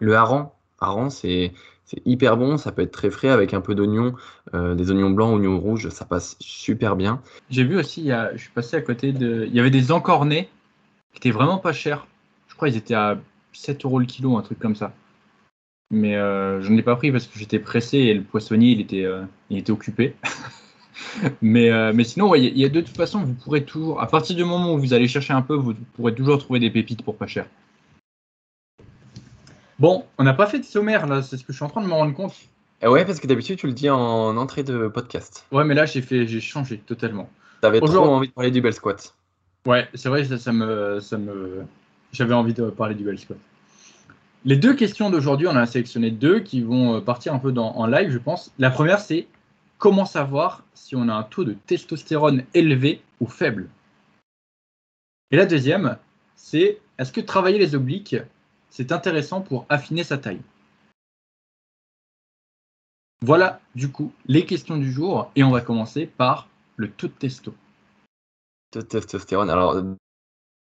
Le 0.00 0.14
hareng, 0.14 0.50
hareng 0.80 1.08
c'est 1.08 1.52
hyper 2.04 2.36
bon, 2.36 2.58
ça 2.58 2.70
peut 2.70 2.82
être 2.82 2.92
très 2.92 3.10
frais 3.10 3.30
avec 3.30 3.54
un 3.54 3.62
peu 3.62 3.74
d'oignon, 3.74 4.14
des 4.52 4.90
oignons 4.90 5.10
blancs, 5.10 5.34
oignons 5.34 5.58
rouges, 5.58 5.88
ça 5.88 6.04
passe 6.04 6.36
super 6.38 6.96
bien. 6.96 7.22
J'ai 7.48 7.64
vu 7.64 7.78
aussi, 7.78 8.02
il 8.02 8.08
y 8.08 8.12
a, 8.12 8.36
je 8.36 8.42
suis 8.42 8.50
passé 8.50 8.76
à 8.76 8.82
côté 8.82 9.12
de. 9.12 9.46
Il 9.46 9.54
y 9.54 9.60
avait 9.60 9.70
des 9.70 9.90
encornés 9.90 10.50
qui 11.12 11.18
était 11.18 11.30
vraiment 11.30 11.56
pas 11.56 11.72
cher. 11.72 12.06
Je 12.48 12.54
crois 12.54 12.68
qu'ils 12.68 12.76
étaient 12.76 12.94
à 12.94 13.18
7 13.52 13.84
euros 13.84 13.98
le 13.98 14.06
kilo, 14.06 14.36
un 14.36 14.42
truc 14.42 14.58
comme 14.58 14.76
ça. 14.76 14.92
Mais 15.90 16.16
euh, 16.16 16.60
je 16.60 16.70
n'en 16.70 16.78
ai 16.78 16.82
pas 16.82 16.96
pris 16.96 17.10
parce 17.10 17.26
que 17.26 17.38
j'étais 17.38 17.58
pressé 17.58 17.98
et 17.98 18.14
le 18.14 18.22
poissonnier, 18.22 18.72
il 18.72 18.80
était, 18.80 19.04
euh, 19.04 19.22
il 19.50 19.58
était 19.58 19.72
occupé. 19.72 20.14
mais, 21.42 21.70
euh, 21.70 21.92
mais 21.94 22.04
sinon, 22.04 22.34
il 22.34 22.56
y, 22.58 22.64
a 22.64 22.68
de 22.68 22.80
toute 22.80 22.96
façon, 22.96 23.22
vous 23.22 23.34
pourrez 23.34 23.64
toujours, 23.64 24.00
à 24.00 24.06
partir 24.06 24.36
du 24.36 24.44
moment 24.44 24.74
où 24.74 24.78
vous 24.78 24.92
allez 24.92 25.08
chercher 25.08 25.32
un 25.32 25.42
peu, 25.42 25.54
vous 25.54 25.74
pourrez 25.94 26.14
toujours 26.14 26.38
trouver 26.38 26.60
des 26.60 26.70
pépites 26.70 27.02
pour 27.02 27.16
pas 27.16 27.26
cher. 27.26 27.46
Bon, 29.78 30.04
on 30.18 30.24
n'a 30.24 30.34
pas 30.34 30.46
fait 30.46 30.58
de 30.58 30.64
sommaire 30.64 31.06
là, 31.06 31.22
c'est 31.22 31.36
ce 31.36 31.44
que 31.44 31.52
je 31.52 31.56
suis 31.58 31.64
en 31.64 31.68
train 31.68 31.82
de 31.82 31.86
me 31.86 31.92
rendre 31.92 32.14
compte. 32.14 32.34
Eh 32.82 32.88
ouais, 32.88 33.04
parce 33.04 33.20
que 33.20 33.26
d'habitude 33.26 33.58
tu 33.58 33.66
le 33.66 33.72
dis 33.72 33.90
en 33.90 34.36
entrée 34.36 34.64
de 34.64 34.88
podcast. 34.88 35.46
Ouais, 35.52 35.64
mais 35.64 35.74
là 35.74 35.86
j'ai 35.86 36.02
fait, 36.02 36.26
j'ai 36.26 36.40
changé 36.40 36.78
totalement. 36.78 37.28
T'avais 37.60 37.80
trop 37.80 37.98
envie 37.98 38.28
de 38.28 38.32
parler 38.32 38.50
du 38.50 38.60
bel 38.60 38.72
squat. 38.72 39.14
Ouais, 39.66 39.88
c'est 39.94 40.08
vrai, 40.08 40.24
ça, 40.24 40.38
ça, 40.38 40.52
me, 40.52 40.98
ça 41.00 41.16
me, 41.16 41.64
j'avais 42.12 42.34
envie 42.34 42.54
de 42.54 42.70
parler 42.70 42.94
du 42.94 43.04
bel 43.04 43.18
squat. 43.18 43.38
Les 44.44 44.56
deux 44.56 44.74
questions 44.74 45.10
d'aujourd'hui, 45.10 45.46
on 45.48 45.56
a 45.56 45.66
sélectionné 45.66 46.10
deux 46.10 46.40
qui 46.40 46.62
vont 46.62 46.96
euh, 46.96 47.00
partir 47.00 47.34
un 47.34 47.38
peu 47.38 47.52
dans, 47.52 47.72
en 47.76 47.86
live, 47.86 48.10
je 48.10 48.18
pense. 48.18 48.52
La 48.58 48.70
première, 48.70 49.00
c'est 49.00 49.26
comment 49.78 50.04
savoir 50.04 50.64
si 50.74 50.94
on 50.96 51.08
a 51.08 51.14
un 51.14 51.22
taux 51.22 51.44
de 51.44 51.54
testostérone 51.54 52.44
élevé 52.54 53.02
ou 53.20 53.26
faible? 53.26 53.68
Et 55.30 55.36
la 55.36 55.46
deuxième, 55.46 55.98
c'est 56.36 56.80
est-ce 56.98 57.12
que 57.12 57.20
travailler 57.20 57.58
les 57.58 57.74
obliques, 57.74 58.16
c'est 58.70 58.92
intéressant 58.92 59.40
pour 59.40 59.66
affiner 59.68 60.04
sa 60.04 60.18
taille? 60.18 60.42
Voilà, 63.22 63.60
du 63.74 63.90
coup, 63.90 64.12
les 64.26 64.46
questions 64.46 64.76
du 64.76 64.92
jour, 64.92 65.30
et 65.34 65.42
on 65.42 65.50
va 65.50 65.60
commencer 65.60 66.06
par 66.06 66.48
le 66.76 66.90
taux 66.90 67.08
de 67.08 67.12
testo 67.12 67.54
de 68.72 68.80
testostérone. 68.82 69.50
Alors, 69.50 69.82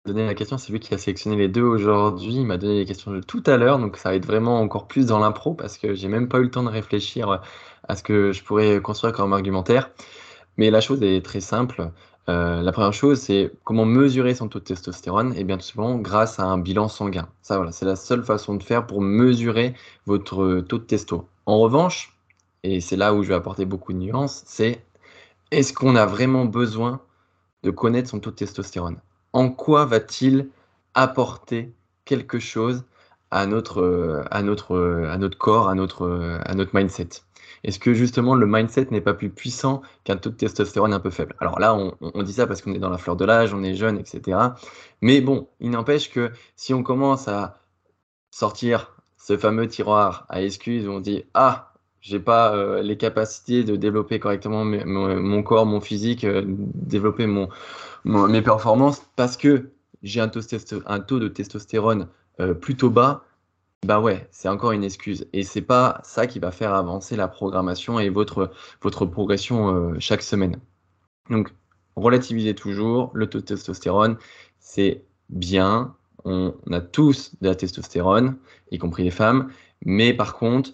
donner 0.07 0.25
la 0.25 0.33
question, 0.33 0.57
c'est 0.57 0.71
lui 0.71 0.79
qui 0.79 0.93
a 0.93 0.97
sélectionné 0.97 1.35
les 1.35 1.47
deux 1.47 1.63
aujourd'hui. 1.63 2.35
Il 2.35 2.45
m'a 2.45 2.57
donné 2.57 2.79
les 2.79 2.85
questions 2.85 3.11
de 3.11 3.21
tout 3.21 3.43
à 3.45 3.57
l'heure, 3.57 3.79
donc 3.79 3.97
ça 3.97 4.09
va 4.09 4.15
être 4.15 4.25
vraiment 4.25 4.59
encore 4.59 4.87
plus 4.87 5.07
dans 5.07 5.19
l'impro 5.19 5.53
parce 5.53 5.77
que 5.77 5.93
j'ai 5.93 6.07
même 6.07 6.27
pas 6.27 6.39
eu 6.39 6.43
le 6.43 6.51
temps 6.51 6.63
de 6.63 6.69
réfléchir 6.69 7.41
à 7.87 7.95
ce 7.95 8.03
que 8.03 8.31
je 8.31 8.43
pourrais 8.43 8.81
construire 8.81 9.13
comme 9.13 9.33
argumentaire. 9.33 9.91
Mais 10.57 10.71
la 10.71 10.81
chose 10.81 11.03
est 11.03 11.23
très 11.23 11.41
simple. 11.41 11.91
Euh, 12.29 12.61
la 12.61 12.71
première 12.71 12.93
chose, 12.93 13.19
c'est 13.19 13.51
comment 13.63 13.85
mesurer 13.85 14.35
son 14.35 14.49
taux 14.49 14.59
de 14.59 14.63
testostérone? 14.65 15.33
Et 15.33 15.41
eh 15.41 15.43
bien 15.43 15.57
tout 15.57 15.65
simplement 15.65 15.95
grâce 15.95 16.39
à 16.39 16.43
un 16.43 16.57
bilan 16.57 16.87
sanguin. 16.89 17.29
Ça, 17.41 17.57
voilà, 17.57 17.71
c'est 17.71 17.85
la 17.85 17.95
seule 17.95 18.23
façon 18.23 18.55
de 18.55 18.63
faire 18.63 18.85
pour 18.87 19.01
mesurer 19.01 19.75
votre 20.05 20.61
taux 20.61 20.77
de 20.79 20.83
testo. 20.83 21.27
En 21.45 21.59
revanche, 21.59 22.17
et 22.63 22.81
c'est 22.81 22.97
là 22.97 23.13
où 23.13 23.23
je 23.23 23.29
vais 23.29 23.35
apporter 23.35 23.65
beaucoup 23.65 23.93
de 23.93 23.99
nuances, 23.99 24.43
c'est 24.45 24.83
est-ce 25.51 25.73
qu'on 25.73 25.95
a 25.95 26.05
vraiment 26.05 26.45
besoin 26.45 27.01
de 27.63 27.71
connaître 27.71 28.09
son 28.09 28.19
taux 28.19 28.31
de 28.31 28.35
testostérone? 28.35 28.97
En 29.33 29.49
quoi 29.49 29.85
va-t-il 29.85 30.49
apporter 30.93 31.73
quelque 32.05 32.39
chose 32.39 32.83
à 33.31 33.45
notre, 33.45 34.23
à 34.31 34.41
notre, 34.41 35.05
à 35.09 35.17
notre 35.17 35.37
corps, 35.37 35.69
à 35.69 35.75
notre, 35.75 36.39
à 36.45 36.53
notre 36.55 36.75
mindset? 36.75 37.09
Est-ce 37.63 37.79
que 37.79 37.93
justement 37.93 38.35
le 38.35 38.45
mindset 38.45 38.87
n'est 38.91 39.01
pas 39.01 39.13
plus 39.13 39.29
puissant 39.29 39.81
qu'un 40.03 40.17
taux 40.17 40.29
de 40.29 40.35
testostérone 40.35 40.93
un 40.93 40.99
peu 40.99 41.09
faible? 41.09 41.35
Alors 41.39 41.59
là, 41.59 41.75
on, 41.75 41.95
on, 42.01 42.23
dit 42.23 42.33
ça 42.33 42.47
parce 42.47 42.61
qu'on 42.61 42.73
est 42.73 42.79
dans 42.79 42.89
la 42.89 42.97
fleur 42.97 43.15
de 43.15 43.25
l'âge, 43.25 43.53
on 43.53 43.63
est 43.63 43.75
jeune, 43.75 43.97
etc. 43.97 44.37
Mais 45.01 45.21
bon, 45.21 45.49
il 45.59 45.71
n'empêche 45.71 46.11
que 46.11 46.31
si 46.55 46.73
on 46.73 46.83
commence 46.83 47.27
à 47.27 47.59
sortir 48.31 48.95
ce 49.17 49.37
fameux 49.37 49.67
tiroir 49.67 50.25
à 50.29 50.41
excuses 50.41 50.87
où 50.87 50.91
on 50.91 50.99
dit 50.99 51.25
Ah, 51.33 51.66
j'ai 52.07 52.19
pas 52.19 52.81
les 52.81 52.97
capacités 52.97 53.63
de 53.63 53.75
développer 53.75 54.19
correctement 54.19 54.63
mon, 54.65 55.43
corps, 55.43 55.65
mon 55.65 55.81
physique, 55.81 56.25
développer 56.25 57.27
mon, 57.27 57.49
mes 58.05 58.41
performances 58.41 59.01
parce 59.15 59.35
que 59.35 59.71
j'ai 60.03 60.21
un, 60.21 60.31
un, 60.85 60.99
taux 61.01 61.19
de 61.19 61.27
testostérone 61.27 62.07
plutôt 62.61 62.89
bas, 62.89 63.25
bah 63.85 63.99
ouais, 63.99 64.27
c'est 64.31 64.49
encore 64.49 64.71
une 64.71 64.83
excuse. 64.83 65.27
Et 65.33 65.43
c'est 65.43 65.61
pas 65.61 66.01
ça 66.03 66.27
qui 66.27 66.39
va 66.39 66.51
faire 66.51 66.73
avancer 66.73 67.15
la 67.15 67.27
programmation 67.27 67.99
et 67.99 68.09
votre, 68.09 68.51
votre 68.81 69.05
progression 69.05 69.69
euh, 69.75 69.95
chaque 69.99 70.23
semaine. 70.23 70.57
Donc, 71.29 71.53
relativisez 71.95 72.55
toujours 72.55 73.11
le 73.13 73.27
taux 73.27 73.39
de 73.39 73.45
testostérone, 73.45 74.17
c'est 74.59 75.03
bien. 75.29 75.95
On 76.25 76.53
a 76.71 76.81
tous 76.81 77.35
de 77.41 77.47
la 77.47 77.55
testostérone, 77.55 78.37
y 78.71 78.77
compris 78.77 79.03
les 79.03 79.11
femmes. 79.11 79.51
Mais 79.85 80.13
par 80.13 80.35
contre, 80.35 80.71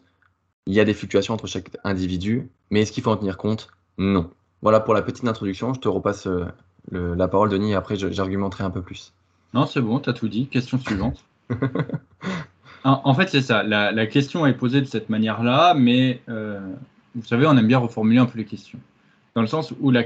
il 0.66 0.74
y 0.74 0.80
a 0.80 0.86
des 0.86 0.94
fluctuations 0.94 1.34
entre 1.34 1.48
chaque 1.48 1.70
individu. 1.84 2.50
Mais 2.70 2.82
est-ce 2.82 2.92
qu'il 2.92 3.04
faut 3.04 3.12
en 3.12 3.18
tenir 3.18 3.38
compte? 3.38 3.70
Non. 3.98 4.30
Voilà 4.62 4.80
pour 4.80 4.94
la 4.94 5.02
petite 5.02 5.26
introduction. 5.26 5.74
Je 5.74 5.80
te 5.80 5.88
repasse 5.88 6.28
euh, 6.28 6.46
la 6.92 7.28
parole, 7.28 7.50
Denis, 7.50 7.72
et 7.72 7.76
après 7.76 7.96
j'argumenterai 7.96 8.64
un 8.64 8.70
peu 8.70 8.82
plus. 8.82 9.14
Non, 9.54 9.66
c'est 9.66 9.82
bon, 9.82 10.00
tu 10.00 10.10
as 10.10 10.14
tout 10.14 10.28
dit. 10.28 10.48
Question 10.48 10.80
suivante. 10.80 11.24
En, 12.86 13.14
fait, 13.14 13.30
c'est 13.30 13.42
ça. 13.42 13.64
La, 13.64 14.06
question 14.08 14.46
est 14.46 14.54
posée 14.54 14.82
de 14.82 14.86
cette 14.86 15.10
manière-là, 15.10 15.74
mais 15.74 16.22
euh, 16.28 16.60
vous 17.16 17.24
savez, 17.24 17.48
on 17.48 17.56
aime 17.56 17.68
bien 17.68 17.78
reformuler 17.78 18.20
un 18.20 18.26
peu 18.26 18.38
les 18.38 18.46
questions. 18.46 18.80
Dans 19.36 19.42
le 19.42 19.48
sens 19.48 19.74
où 19.80 19.90
la, 19.90 20.04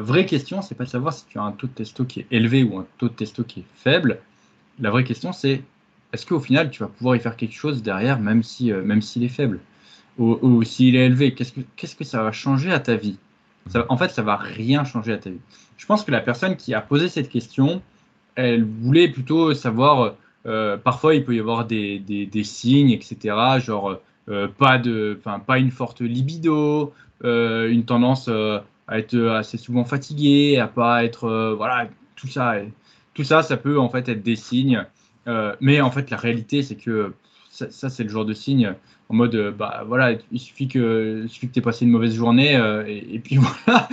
vraie 0.00 0.26
question, 0.26 0.62
c'est 0.62 0.76
pas 0.76 0.84
de 0.84 0.90
savoir 0.90 1.12
si 1.12 1.26
tu 1.26 1.38
as 1.38 1.42
un 1.42 1.52
taux 1.52 1.66
de 1.66 1.72
testo 1.72 2.04
qui 2.04 2.20
est 2.20 2.26
élevé 2.30 2.62
ou 2.62 2.78
un 2.78 2.86
taux 2.98 3.08
de 3.08 3.14
testo 3.14 3.42
qui 3.42 3.60
est 3.60 3.66
faible. 3.74 4.20
La 4.78 4.90
vraie 4.90 5.02
question, 5.02 5.32
c'est 5.32 5.62
est-ce 6.12 6.24
qu'au 6.24 6.38
final, 6.38 6.70
tu 6.70 6.84
vas 6.84 6.88
pouvoir 6.88 7.16
y 7.16 7.20
faire 7.20 7.36
quelque 7.36 7.54
chose 7.54 7.82
derrière, 7.82 8.20
même 8.20 8.44
si, 8.44 8.70
euh, 8.70 8.82
même 8.82 9.02
s'il 9.02 9.24
est 9.24 9.28
faible? 9.28 9.58
Ou, 10.20 10.62
s'il 10.62 10.96
est 10.96 11.06
élevé 11.06 11.34
Qu'est-ce 11.34 11.96
que, 11.96 12.04
ça 12.04 12.22
va 12.22 12.30
changer 12.30 12.70
à 12.70 12.78
ta 12.78 12.94
vie? 12.94 13.18
En 13.88 13.96
fait, 13.96 14.10
ça 14.10 14.22
va 14.22 14.36
rien 14.36 14.84
changer 14.84 15.12
à 15.12 15.18
ta 15.18 15.30
vie. 15.30 15.40
Je 15.76 15.86
pense 15.86 16.04
que 16.04 16.10
la 16.10 16.20
personne 16.20 16.56
qui 16.56 16.74
a 16.74 16.80
posé 16.80 17.08
cette 17.08 17.28
question, 17.28 17.82
elle 18.34 18.64
voulait 18.64 19.08
plutôt 19.08 19.54
savoir 19.54 20.14
euh, 20.46 20.76
parfois, 20.76 21.14
il 21.14 21.24
peut 21.24 21.34
y 21.34 21.40
avoir 21.40 21.66
des, 21.66 22.30
signes, 22.44 22.90
etc. 22.90 23.36
Genre, 23.60 24.00
euh, 24.28 24.48
pas, 24.48 24.78
de, 24.78 25.20
pas 25.46 25.58
une 25.58 25.70
forte 25.70 26.00
libido, 26.00 26.92
euh, 27.24 27.70
une 27.70 27.84
tendance 27.84 28.28
à 28.28 28.98
être 28.98 29.16
assez 29.16 29.58
souvent 29.58 29.84
fatigué, 29.84 30.58
à 30.58 30.66
pas 30.66 31.04
être. 31.04 31.54
voilà, 31.56 31.88
tout 32.16 32.28
ça. 32.28 32.56
Tout 33.14 33.24
ça, 33.24 33.42
ça 33.42 33.56
peut 33.56 33.78
en 33.78 33.88
fait 33.88 34.08
être 34.08 34.22
des 34.22 34.36
signes. 34.36 34.84
mais 35.60 35.80
en 35.80 35.90
fait, 35.90 36.10
la 36.10 36.16
réalité, 36.16 36.62
c'est 36.62 36.76
que 36.76 37.12
ça, 37.50 37.90
c'est 37.90 38.04
le 38.04 38.08
genre 38.08 38.24
de 38.24 38.32
signe 38.32 38.74
en 39.10 39.14
mode, 39.14 39.54
bah 39.58 39.82
voilà, 39.86 40.16
il 40.30 40.40
suffit 40.40 40.68
que, 40.68 41.26
tu 41.28 41.50
aies 41.54 41.60
passé 41.60 41.84
une 41.84 41.90
mauvaise 41.90 42.14
journée 42.14 42.54
et, 42.86 43.16
et, 43.16 43.18
puis 43.18 43.36
voilà, 43.66 43.88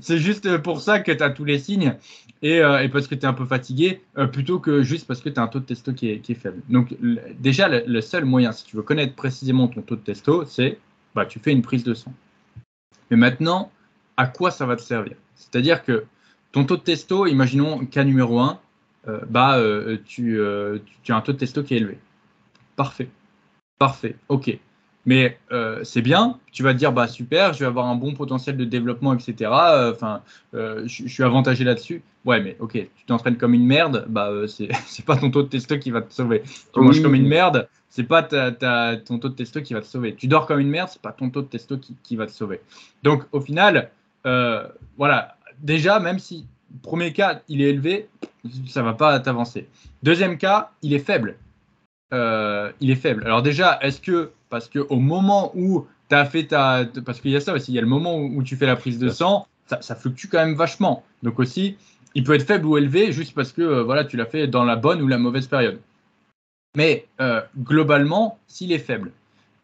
c'est 0.00 0.18
juste 0.18 0.58
pour 0.58 0.80
ça 0.80 1.00
que 1.00 1.12
tu 1.12 1.22
as 1.22 1.30
tous 1.30 1.44
les 1.44 1.58
signes. 1.58 1.96
Euh, 2.44 2.78
et, 2.78 2.88
parce 2.88 3.08
que 3.08 3.14
tu 3.14 3.22
es 3.22 3.26
un 3.26 3.32
peu 3.32 3.46
fatigué, 3.46 4.00
euh, 4.16 4.26
plutôt 4.26 4.60
que 4.60 4.82
juste 4.82 5.06
parce 5.06 5.20
que 5.20 5.28
tu 5.28 5.40
as 5.40 5.42
un 5.42 5.48
taux 5.48 5.58
de 5.58 5.64
testo 5.64 5.92
qui 5.92 6.08
est, 6.10 6.34
faible. 6.34 6.62
Donc 6.68 6.94
déjà, 7.38 7.68
le, 7.68 8.00
seul 8.00 8.24
moyen, 8.24 8.52
si 8.52 8.64
tu 8.64 8.76
veux 8.76 8.82
connaître 8.82 9.14
précisément 9.14 9.66
ton 9.68 9.82
taux 9.82 9.96
de 9.96 10.00
testo, 10.00 10.44
c'est 10.44 10.78
bah, 11.14 11.26
tu 11.26 11.40
fais 11.40 11.50
une 11.50 11.62
prise 11.62 11.82
de 11.82 11.94
sang. 11.94 12.12
Mais 13.10 13.16
maintenant, 13.16 13.72
à 14.16 14.26
quoi 14.26 14.50
ça 14.50 14.66
va 14.66 14.76
te 14.76 14.82
servir? 14.82 15.16
C'est-à-dire 15.34 15.82
que 15.82 16.04
ton 16.52 16.64
taux 16.64 16.76
de 16.76 16.82
testo, 16.82 17.26
imaginons 17.26 17.84
cas 17.86 18.04
numéro 18.04 18.38
1, 18.38 18.60
euh, 19.08 19.20
bah, 19.28 19.60
tu, 20.04 20.38
tu 21.02 21.12
as 21.12 21.16
un 21.16 21.20
taux 21.20 21.32
de 21.32 21.38
testo 21.38 21.62
qui 21.64 21.74
est 21.74 21.78
élevé. 21.78 21.98
Parfait. 22.76 23.08
Parfait. 23.78 24.16
OK. 24.28 24.58
Mais 25.08 25.38
euh, 25.52 25.80
c'est 25.84 26.02
bien, 26.02 26.38
tu 26.52 26.62
vas 26.62 26.74
te 26.74 26.78
dire, 26.78 26.92
bah 26.92 27.08
super, 27.08 27.54
je 27.54 27.60
vais 27.60 27.64
avoir 27.64 27.86
un 27.86 27.94
bon 27.94 28.12
potentiel 28.12 28.58
de 28.58 28.64
développement, 28.66 29.14
etc. 29.14 29.50
Euh, 29.50 29.92
enfin, 29.92 30.20
euh, 30.52 30.82
je, 30.86 31.08
suis 31.08 31.22
avantagé 31.22 31.64
là-dessus. 31.64 32.02
Ouais, 32.26 32.42
mais 32.42 32.56
ok, 32.60 32.72
tu 32.72 33.04
t'entraînes 33.06 33.38
comme 33.38 33.54
une 33.54 33.64
merde, 33.64 34.04
bah 34.10 34.30
c'est 34.46 35.04
pas 35.06 35.16
ton 35.16 35.30
taux 35.30 35.42
de 35.42 35.48
testo 35.48 35.78
qui 35.78 35.90
va 35.90 36.02
te 36.02 36.12
sauver. 36.12 36.42
Tu 36.74 36.80
manges 36.80 37.00
comme 37.00 37.14
une 37.14 37.26
merde, 37.26 37.68
c'est 37.88 38.04
pas 38.04 38.22
ta, 38.22 38.50
ton 38.98 39.18
taux 39.18 39.30
de 39.30 39.34
testo 39.34 39.62
qui 39.62 39.72
va 39.72 39.80
te 39.80 39.86
sauver. 39.86 40.14
Tu 40.14 40.26
dors 40.26 40.46
comme 40.46 40.60
une 40.60 40.68
merde, 40.68 40.90
c'est 40.92 41.00
pas 41.00 41.12
ton 41.12 41.30
taux 41.30 41.40
de 41.40 41.46
testo 41.46 41.78
qui, 41.78 41.96
qui, 42.02 42.16
va 42.16 42.26
te 42.26 42.32
sauver. 42.32 42.60
Donc 43.02 43.24
au 43.32 43.40
final, 43.40 43.90
voilà, 44.24 45.38
déjà, 45.62 46.00
même 46.00 46.18
si 46.18 46.44
premier 46.82 47.14
cas, 47.14 47.40
il 47.48 47.62
est 47.62 47.70
élevé, 47.70 48.10
ça 48.66 48.82
va 48.82 48.92
pas 48.92 49.18
t'avancer. 49.20 49.68
Deuxième 50.02 50.36
cas, 50.36 50.72
il 50.82 50.92
est 50.92 50.98
faible. 50.98 51.36
Il 52.12 52.90
est 52.90 52.96
faible. 52.96 53.24
Alors 53.24 53.42
déjà, 53.42 53.78
est-ce 53.82 54.00
que 54.00 54.30
parce 54.50 54.68
qu'au 54.68 54.96
moment 54.96 55.52
où 55.54 55.86
tu 56.08 56.14
as 56.14 56.24
fait 56.24 56.44
ta. 56.44 56.86
Parce 57.04 57.20
qu'il 57.20 57.30
y 57.30 57.36
a 57.36 57.40
ça 57.40 57.52
aussi, 57.52 57.72
il 57.72 57.74
y 57.74 57.78
a 57.78 57.82
le 57.82 57.88
moment 57.88 58.18
où, 58.18 58.42
tu 58.42 58.56
fais 58.56 58.66
la 58.66 58.76
prise 58.76 58.98
de 58.98 59.08
sang, 59.08 59.46
ça, 59.66 59.94
fluctue 59.94 60.28
quand 60.30 60.38
même 60.38 60.54
vachement. 60.54 61.04
Donc 61.22 61.38
aussi, 61.38 61.76
il 62.14 62.24
peut 62.24 62.34
être 62.34 62.46
faible 62.46 62.66
ou 62.66 62.78
élevé 62.78 63.12
juste 63.12 63.34
parce 63.34 63.52
que 63.52 63.62
euh, 63.62 63.82
voilà, 63.82 64.04
tu 64.04 64.16
l'as 64.16 64.26
fait 64.26 64.46
dans 64.46 64.64
la 64.64 64.76
bonne 64.76 65.02
ou 65.02 65.06
la 65.06 65.18
mauvaise 65.18 65.46
période. 65.46 65.80
Mais 66.76 67.06
euh, 67.20 67.40
globalement, 67.58 68.38
s'il 68.46 68.72
est 68.72 68.78
faible, 68.78 69.12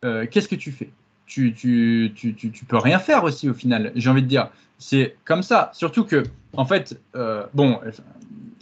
euh, 0.04 0.26
qu'est-ce 0.30 0.48
que 0.48 0.56
tu 0.56 0.72
fais? 0.72 0.90
Tu, 1.26 1.54
tu, 1.54 2.12
tu, 2.14 2.34
tu, 2.34 2.64
peux 2.66 2.76
rien 2.76 2.98
faire 2.98 3.24
aussi 3.24 3.48
au 3.48 3.54
final, 3.54 3.92
j'ai 3.96 4.10
envie 4.10 4.22
de 4.22 4.28
dire. 4.28 4.50
C'est 4.78 5.16
comme 5.24 5.42
ça. 5.42 5.70
Surtout 5.72 6.04
que, 6.04 6.22
en 6.52 6.66
fait, 6.66 7.00
bon, 7.54 7.80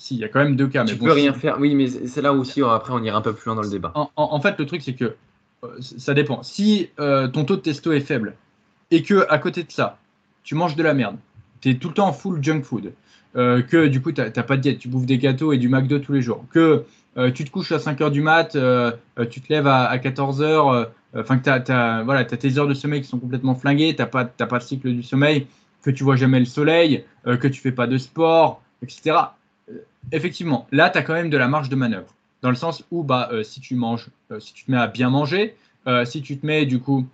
si, 0.02 0.16
il 0.16 0.20
y 0.20 0.24
a 0.24 0.28
quand 0.28 0.42
même 0.42 0.56
deux 0.56 0.66
cas. 0.66 0.82
Mais 0.82 0.90
tu 0.90 0.98
peux 0.98 1.12
rien 1.12 1.32
faire, 1.32 1.60
oui, 1.60 1.76
mais 1.76 1.88
c'est 1.88 2.22
là 2.22 2.32
aussi, 2.32 2.60
après, 2.60 2.92
on 2.92 3.02
ira 3.04 3.18
un 3.18 3.22
peu 3.22 3.32
plus 3.32 3.46
loin 3.46 3.54
dans 3.54 3.62
le 3.62 3.70
débat. 3.70 3.92
en 3.94 4.40
fait, 4.40 4.58
le 4.58 4.66
truc, 4.66 4.82
c'est 4.82 4.94
que 4.94 5.14
euh, 5.64 5.68
ça 5.80 6.12
dépend. 6.12 6.42
Si 6.42 6.90
euh, 6.98 7.28
ton 7.28 7.44
taux 7.44 7.56
de 7.56 7.60
testo 7.60 7.92
est 7.92 8.00
faible 8.00 8.34
et 8.90 9.02
que 9.02 9.26
à 9.28 9.38
côté 9.38 9.62
de 9.62 9.70
ça, 9.70 9.98
tu 10.42 10.56
manges 10.56 10.74
de 10.74 10.82
la 10.82 10.92
merde, 10.92 11.16
tu 11.60 11.70
es 11.70 11.74
tout 11.74 11.88
le 11.88 11.94
temps 11.94 12.08
en 12.08 12.12
full 12.12 12.42
junk 12.42 12.62
food, 12.62 12.92
euh, 13.36 13.62
que 13.62 13.86
du 13.86 14.02
coup, 14.02 14.10
tu 14.10 14.20
n'as 14.20 14.30
pas 14.30 14.56
de 14.56 14.62
diète, 14.62 14.78
tu 14.78 14.88
bouffes 14.88 15.06
des 15.06 15.18
gâteaux 15.18 15.52
et 15.52 15.58
du 15.58 15.68
McDo 15.68 16.00
tous 16.00 16.12
les 16.12 16.22
jours, 16.22 16.44
que 16.50 16.84
tu 17.34 17.44
te 17.44 17.50
couches 17.50 17.72
à 17.72 17.78
5 17.78 18.00
heures 18.00 18.10
du 18.10 18.22
mat, 18.22 18.56
tu 19.30 19.40
te 19.42 19.52
lèves 19.52 19.66
à, 19.66 19.98
14 19.98 20.40
heures, 20.40 20.90
enfin 21.14 21.36
que 21.36 21.44
tu 21.44 21.50
as, 21.50 22.02
voilà, 22.02 22.20
as 22.20 22.24
tes 22.24 22.58
heures 22.58 22.66
de 22.66 22.72
sommeil 22.72 23.02
qui 23.02 23.08
sont 23.08 23.18
complètement 23.18 23.54
flinguées, 23.54 23.94
tu 23.94 24.00
n'as 24.00 24.08
pas, 24.08 24.24
pas 24.24 24.58
de 24.58 24.64
cycle 24.64 24.90
du 24.90 25.02
sommeil, 25.02 25.46
que 25.82 25.90
tu 25.90 26.04
vois 26.04 26.16
jamais 26.16 26.40
le 26.40 26.46
soleil, 26.46 27.04
que 27.24 27.48
tu 27.48 27.60
fais 27.60 27.70
pas 27.70 27.86
de 27.86 27.98
sport, 27.98 28.62
etc. 28.82 29.16
effectivement, 30.12 30.66
là, 30.72 30.90
tu 30.90 30.98
as 30.98 31.02
quand 31.02 31.14
même 31.14 31.30
de 31.30 31.36
la 31.36 31.48
marge 31.48 31.68
de 31.68 31.76
manœuvre 31.76 32.14
dans 32.42 32.50
le 32.50 32.56
sens 32.56 32.84
où 32.90 33.02
bah, 33.04 33.28
euh, 33.32 33.42
si 33.42 33.60
tu 33.60 33.74
manges, 33.74 34.08
euh, 34.30 34.40
si 34.40 34.52
tu 34.52 34.64
te 34.64 34.70
mets 34.70 34.78
à 34.78 34.88
bien 34.88 35.08
manger, 35.08 35.56
euh, 35.86 36.04
si 36.04 36.22
tu 36.22 36.38
te 36.38 36.44
mets 36.44 36.66
du 36.66 36.80
coup 36.80 37.06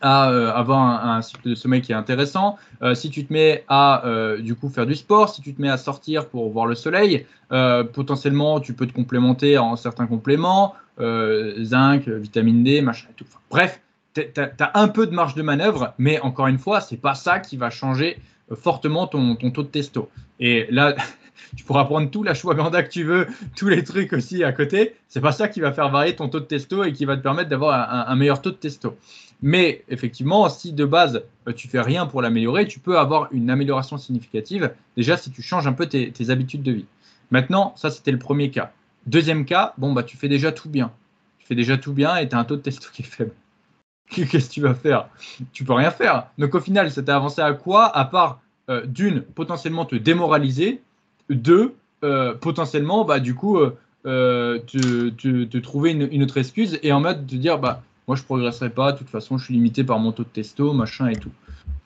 à 0.00 0.24
avoir 0.24 1.06
un, 1.06 1.22
cycle 1.22 1.50
de 1.50 1.54
sommeil 1.54 1.80
qui 1.80 1.92
est 1.92 1.94
intéressant, 1.94 2.56
si 2.94 3.08
tu 3.08 3.24
te 3.24 3.32
mets 3.32 3.64
à 3.68 4.02
du 4.40 4.56
coup 4.56 4.68
faire 4.68 4.84
du 4.84 4.96
sport, 4.96 5.28
si 5.28 5.42
tu 5.42 5.54
te 5.54 5.62
mets 5.62 5.68
à 5.68 5.76
sortir 5.76 6.28
pour 6.28 6.50
voir 6.50 6.66
le 6.66 6.74
soleil, 6.74 7.24
potentiellement 7.48 8.58
tu 8.58 8.72
peux 8.72 8.88
te 8.88 8.92
complémenter 8.92 9.58
en 9.58 9.76
certains 9.76 10.08
compléments, 10.08 10.74
zinc, 10.98 12.08
vitamine 12.08 12.64
D, 12.64 12.82
machin 12.82 13.06
tout. 13.14 13.26
bref, 13.48 13.80
tu 14.14 14.26
as, 14.40 14.72
un 14.74 14.88
peu 14.88 15.06
de 15.06 15.14
marge 15.14 15.36
de 15.36 15.42
manœuvre, 15.42 15.94
mais 15.98 16.18
encore 16.18 16.48
une 16.48 16.58
fois, 16.58 16.80
c'est 16.80 16.96
pas 16.96 17.14
ça 17.14 17.38
qui 17.38 17.56
va 17.56 17.70
changer 17.70 18.18
fortement 18.56 19.06
ton, 19.06 19.36
ton 19.36 19.52
taux 19.52 19.62
de 19.62 19.68
testo. 19.68 20.10
Et 20.40 20.66
là, 20.70 20.96
tu 21.56 21.64
pourras 21.64 21.84
prendre 21.84 22.10
tout 22.10 22.22
l'ashwagandha 22.22 22.82
que 22.82 22.90
tu 22.90 23.04
veux, 23.04 23.26
tous 23.56 23.68
les 23.68 23.84
trucs 23.84 24.12
aussi 24.12 24.44
à 24.44 24.52
côté. 24.52 24.94
C'est 25.08 25.20
pas 25.20 25.32
ça 25.32 25.48
qui 25.48 25.60
va 25.60 25.72
faire 25.72 25.90
varier 25.90 26.16
ton 26.16 26.28
taux 26.28 26.40
de 26.40 26.44
testo 26.44 26.84
et 26.84 26.92
qui 26.92 27.04
va 27.04 27.16
te 27.16 27.22
permettre 27.22 27.48
d'avoir 27.48 28.08
un, 28.08 28.16
meilleur 28.16 28.40
taux 28.42 28.50
de 28.50 28.56
testo. 28.56 28.96
Mais 29.42 29.84
effectivement, 29.88 30.48
si 30.48 30.72
de 30.72 30.84
base 30.84 31.24
euh, 31.48 31.52
tu 31.52 31.66
fais 31.68 31.80
rien 31.80 32.06
pour 32.06 32.22
l'améliorer, 32.22 32.66
tu 32.66 32.78
peux 32.78 32.98
avoir 32.98 33.28
une 33.32 33.50
amélioration 33.50 33.98
significative. 33.98 34.72
Déjà, 34.96 35.16
si 35.16 35.32
tu 35.32 35.42
changes 35.42 35.66
un 35.66 35.72
peu 35.72 35.86
tes, 35.86 36.30
habitudes 36.30 36.62
de 36.62 36.72
vie. 36.72 36.86
Maintenant, 37.30 37.74
ça 37.76 37.90
c'était 37.90 38.12
le 38.12 38.18
premier 38.18 38.50
cas. 38.50 38.72
Deuxième 39.06 39.44
cas, 39.44 39.74
bon 39.78 39.92
bah 39.92 40.04
tu 40.04 40.16
fais 40.16 40.28
déjà 40.28 40.52
tout 40.52 40.68
bien. 40.68 40.92
Tu 41.40 41.46
fais 41.46 41.56
déjà 41.56 41.76
tout 41.76 41.92
bien 41.92 42.16
et 42.16 42.28
tu 42.28 42.36
as 42.36 42.38
un 42.38 42.44
taux 42.44 42.56
de 42.56 42.62
testo 42.62 42.88
qui 42.92 43.02
est 43.02 43.04
faible. 43.04 43.32
Qu'est-ce 44.10 44.48
que 44.48 44.54
tu 44.54 44.60
vas 44.60 44.74
faire? 44.74 45.08
Tu 45.52 45.64
peux 45.64 45.72
rien 45.72 45.90
faire. 45.90 46.28
Donc 46.38 46.54
au 46.54 46.60
final, 46.60 46.90
ça 46.90 47.02
t'a 47.02 47.16
avancé 47.16 47.40
à 47.40 47.52
quoi? 47.52 47.86
À 47.96 48.04
part 48.04 48.40
euh, 48.68 48.86
d'une, 48.86 49.22
potentiellement 49.22 49.84
te 49.84 49.96
démoraliser 49.96 50.82
deux, 51.30 51.74
euh, 52.04 52.34
potentiellement, 52.34 53.04
bah, 53.04 53.20
du 53.20 53.34
coup, 53.34 53.58
euh, 53.58 53.76
euh, 54.06 54.58
te, 54.58 55.58
trouver 55.58 55.92
une, 55.92 56.22
autre 56.22 56.38
excuse 56.38 56.78
et 56.82 56.92
en 56.92 57.00
mode 57.00 57.26
de 57.26 57.36
dire, 57.36 57.58
bah, 57.58 57.82
moi, 58.08 58.16
je 58.16 58.24
progresserai 58.24 58.70
pas, 58.70 58.92
de 58.92 58.98
toute 58.98 59.08
façon, 59.08 59.38
je 59.38 59.44
suis 59.44 59.54
limité 59.54 59.84
par 59.84 60.00
mon 60.00 60.10
taux 60.10 60.24
de 60.24 60.28
testo, 60.28 60.72
machin 60.72 61.06
et 61.08 61.16
tout. 61.16 61.30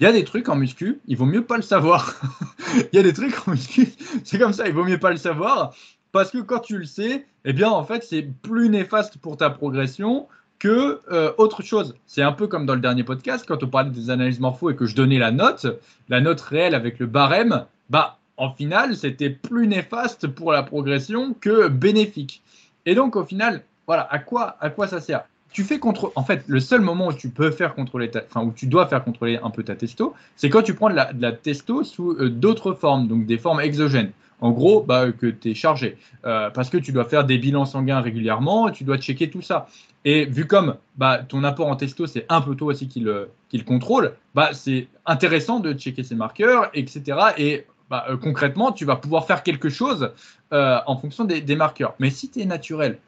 Il 0.01 0.05
y 0.05 0.07
a 0.07 0.13
des 0.13 0.25
trucs 0.25 0.49
en 0.49 0.57
muscu, 0.57 1.01
il 1.07 1.19
vaut 1.19 1.27
mieux 1.27 1.45
pas 1.45 1.57
le 1.57 1.63
savoir. 1.63 2.15
Il 2.93 2.97
y 2.97 2.99
a 2.99 3.03
des 3.03 3.13
trucs 3.13 3.47
en 3.47 3.53
muscu, 3.53 3.89
c'est 4.25 4.39
comme 4.39 4.53
ça, 4.53 4.69
il 4.69 4.75
vaut 4.75 4.85
mieux 4.85 4.99
pas 4.99 5.11
le 5.11 5.17
savoir 5.17 5.75
parce 6.13 6.31
que 6.31 6.39
quand 6.39 6.59
tu 6.59 6.77
le 6.77 6.85
sais, 6.85 7.27
eh 7.45 7.53
bien, 7.53 7.71
en 7.71 7.85
fait, 7.85 8.03
c'est 8.03 8.23
plus 8.23 8.69
néfaste 8.69 9.19
pour 9.19 9.37
ta 9.37 9.51
progression 9.51 10.29
que 10.59 11.01
autre 11.39 11.63
chose. 11.63 11.95
C'est 12.07 12.23
un 12.23 12.33
peu 12.33 12.47
comme 12.47 12.67
dans 12.67 12.75
le 12.75 12.81
dernier 12.81 13.05
podcast, 13.05 13.45
quand 13.47 13.63
on 13.63 13.69
parlait 13.69 13.91
des 13.91 14.11
analyses 14.11 14.41
morpho 14.41 14.71
et 14.71 14.77
que 14.77 14.87
je 14.87 14.95
donnais 14.95 15.19
la 15.19 15.31
note, 15.31 15.67
la 16.09 16.21
note 16.21 16.41
réelle 16.41 16.75
avec 16.75 16.99
le 16.99 17.07
barème, 17.07 17.65
bah, 17.89 18.19
en 18.37 18.53
final, 18.53 18.97
c'était 18.97 19.31
plus 19.31 19.67
néfaste 19.67 20.27
pour 20.27 20.53
la 20.53 20.63
progression 20.63 21.35
que 21.41 21.69
bénéfique. 21.69 22.43
Et 22.85 22.95
donc, 22.95 23.17
au 23.17 23.25
final, 23.25 23.63
voilà, 23.87 24.07
à 24.11 24.19
quoi, 24.19 24.57
à 24.61 24.71
quoi 24.71 24.87
ça 24.87 25.01
sert? 25.01 25.25
Tu 25.51 25.65
fais 25.65 25.79
contre. 25.79 26.13
En 26.17 26.25
fait, 26.25 26.45
le 26.47 26.61
seul 26.61 26.83
moment 26.83 27.09
où 27.09 27.13
tu 27.13 27.31
peux 27.31 27.51
faire 27.51 27.75
contrôler, 27.75 28.11
ta... 28.11 28.23
enfin 28.29 28.47
où 28.47 28.53
tu 28.53 28.67
dois 28.67 28.87
faire 28.87 29.03
contrôler 29.03 29.39
un 29.43 29.51
peu 29.51 29.63
ta 29.63 29.75
testo, 29.75 30.15
c'est 30.37 30.51
quand 30.51 30.63
tu 30.63 30.75
prends 30.75 30.91
de 30.91 30.97
la, 30.97 31.33
testo 31.33 31.83
sous 31.83 32.13
euh, 32.13 32.29
d'autres 32.29 32.75
formes, 32.75 33.09
donc 33.09 33.27
des 33.27 33.39
formes 33.39 33.61
exogènes. 33.61 34.13
En 34.43 34.51
gros, 34.51 34.83
bah, 34.83 35.13
que 35.13 35.29
tu 35.29 35.53
es 35.53 35.55
chargé. 35.55 35.97
Euh, 36.27 36.51
parce 36.51 36.69
que 36.69 36.77
tu 36.77 36.93
dois 36.93 37.07
faire 37.07 37.25
des 37.25 37.39
bilans 37.39 37.65
sanguins 37.65 38.01
régulièrement, 38.01 38.71
tu 38.71 38.85
dois 38.85 38.99
checker 38.99 39.31
tout 39.31 39.41
ça. 39.41 39.67
Et 40.05 40.27
vu 40.27 40.47
comme 40.47 40.77
bah, 40.97 41.21
ton 41.27 41.43
apport 41.43 41.69
en 41.69 41.77
testo, 41.77 42.07
c'est 42.07 42.27
un 42.29 42.43
peu 42.43 42.55
toi 42.55 42.69
aussi 42.69 42.87
qui 42.87 43.01
le, 43.01 43.31
qui 43.49 43.57
le 43.57 43.65
contrôle, 43.65 44.13
bah, 44.35 44.51
c'est 44.53 44.89
intéressant 45.07 45.59
de 45.59 45.73
checker 45.73 46.03
ces 46.03 46.15
marqueurs, 46.15 46.71
etc. 46.75 47.19
Et 47.39 47.65
bah, 47.91 48.07
euh, 48.09 48.17
concrètement, 48.17 48.73
tu 48.73 48.85
vas 48.85 48.97
pouvoir 48.97 49.27
faire 49.27 49.43
quelque 49.43 49.69
chose 49.69 50.13
euh, 50.53 50.79
en 50.87 50.97
fonction 50.97 51.25
des, 51.25 51.57
marqueurs. 51.57 51.95
Mais 51.99 52.11
si 52.11 52.31
tu 52.31 52.41
es 52.41 52.45
naturel, 52.45 52.99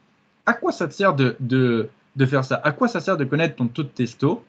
à 0.46 0.54
quoi 0.54 0.72
ça 0.72 0.88
te 0.88 0.94
sert 0.94 1.14
de, 1.14 1.36
de, 1.40 1.88
de, 2.16 2.26
faire 2.26 2.44
ça? 2.44 2.60
À 2.64 2.72
quoi 2.72 2.88
ça 2.88 3.00
sert 3.00 3.16
de 3.16 3.24
connaître 3.24 3.56
ton 3.56 3.68
taux 3.68 3.82
de 3.82 3.88
testo? 3.88 4.44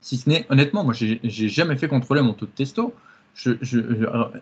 Si 0.00 0.16
ce 0.18 0.28
n'est, 0.28 0.46
honnêtement, 0.50 0.84
moi, 0.84 0.94
j'ai 0.94 1.48
jamais 1.48 1.76
fait 1.76 1.88
contrôler 1.88 2.22
mon 2.22 2.34
taux 2.34 2.46
de 2.46 2.50
testo 2.50 2.94
je, 3.36 3.52
je, 3.60 3.78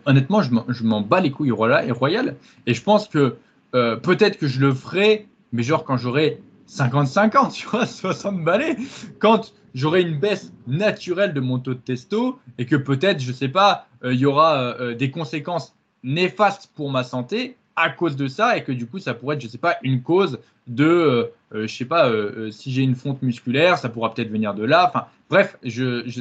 honnêtement, 0.05 0.41
je 0.41 0.83
m'en 0.83 1.01
bats 1.01 1.19
les 1.19 1.31
couilles 1.31 1.51
royal. 1.51 2.35
Et 2.65 2.73
je 2.73 2.81
pense 2.81 3.07
que 3.07 3.35
euh, 3.75 3.97
peut-être 3.97 4.37
que 4.39 4.47
je 4.47 4.59
le 4.59 4.73
ferai, 4.73 5.27
mais 5.51 5.63
genre 5.63 5.83
quand 5.83 5.97
j'aurai 5.97 6.41
50-50, 6.69 7.51
tu 7.53 7.67
vois, 7.67 7.85
60 7.85 8.43
balais, 8.43 8.77
quand 9.19 9.53
j'aurai 9.73 10.01
une 10.01 10.17
baisse 10.17 10.53
naturelle 10.65 11.33
de 11.33 11.41
mon 11.41 11.59
taux 11.59 11.73
de 11.73 11.79
testo 11.79 12.39
et 12.57 12.65
que 12.65 12.77
peut-être, 12.77 13.19
je 13.19 13.33
sais 13.33 13.49
pas, 13.49 13.87
euh, 13.94 13.94
il 14.13 14.19
y 14.19 14.25
aura 14.25 14.75
euh, 14.79 14.95
des 14.95 15.11
conséquences 15.11 15.75
néfastes 16.03 16.69
pour 16.75 16.91
ma 16.91 17.03
santé 17.03 17.57
à 17.75 17.89
cause 17.89 18.15
de 18.15 18.27
ça 18.27 18.57
et 18.57 18.63
que 18.63 18.71
du 18.71 18.87
coup, 18.87 18.99
ça 18.99 19.13
pourrait 19.13 19.35
être, 19.35 19.41
je 19.41 19.47
sais 19.47 19.57
pas, 19.57 19.77
une 19.83 20.01
cause 20.01 20.39
de, 20.67 21.31
je 21.51 21.67
sais 21.67 21.85
pas, 21.85 22.09
si 22.49 22.71
j'ai 22.71 22.81
une 22.81 22.95
fonte 22.95 23.21
musculaire, 23.21 23.77
ça 23.77 23.89
pourra 23.89 24.13
peut-être 24.13 24.31
venir 24.31 24.53
de 24.53 24.63
là. 24.63 24.87
Enfin, 24.87 25.07
Bref, 25.29 25.57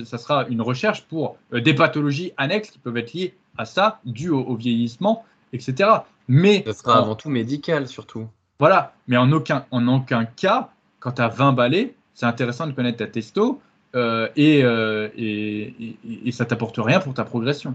ça 0.05 0.19
sera 0.19 0.47
une 0.49 0.63
recherche 0.63 1.03
pour 1.03 1.37
euh, 1.53 1.61
des 1.61 1.75
pathologies 1.75 2.33
annexes 2.37 2.71
qui 2.71 2.79
peuvent 2.79 2.97
être 2.97 3.13
liées 3.13 3.35
à 3.59 3.65
ça, 3.65 4.01
dues 4.05 4.31
au, 4.31 4.57
vieillissement, 4.57 5.25
etc. 5.53 5.91
Mais 6.27 6.65
ça 6.67 6.73
sera 6.73 6.99
avant 6.99 7.15
tout 7.15 7.29
médical 7.29 7.87
surtout. 7.87 8.27
Voilà, 8.59 8.95
mais 9.09 9.17
en 9.17 9.31
aucun, 9.33 9.67
en 9.71 9.87
aucun 9.89 10.25
cas, 10.25 10.71
quand 11.01 11.13
tu 11.13 11.23
as 11.23 11.29
20 11.29 11.53
balais, 11.53 11.95
c'est 12.15 12.27
intéressant 12.27 12.67
de 12.67 12.73
connaître 12.73 12.99
ta 12.99 13.07
testo 13.07 13.61
euh, 13.95 14.29
euh, 14.39 15.09
et, 15.17 15.75
et, 15.79 15.97
et, 16.27 16.33
ça 16.33 16.45
t'apporte 16.45 16.79
rien 16.79 17.01
pour 17.01 17.15
ta 17.15 17.25
progression. 17.25 17.75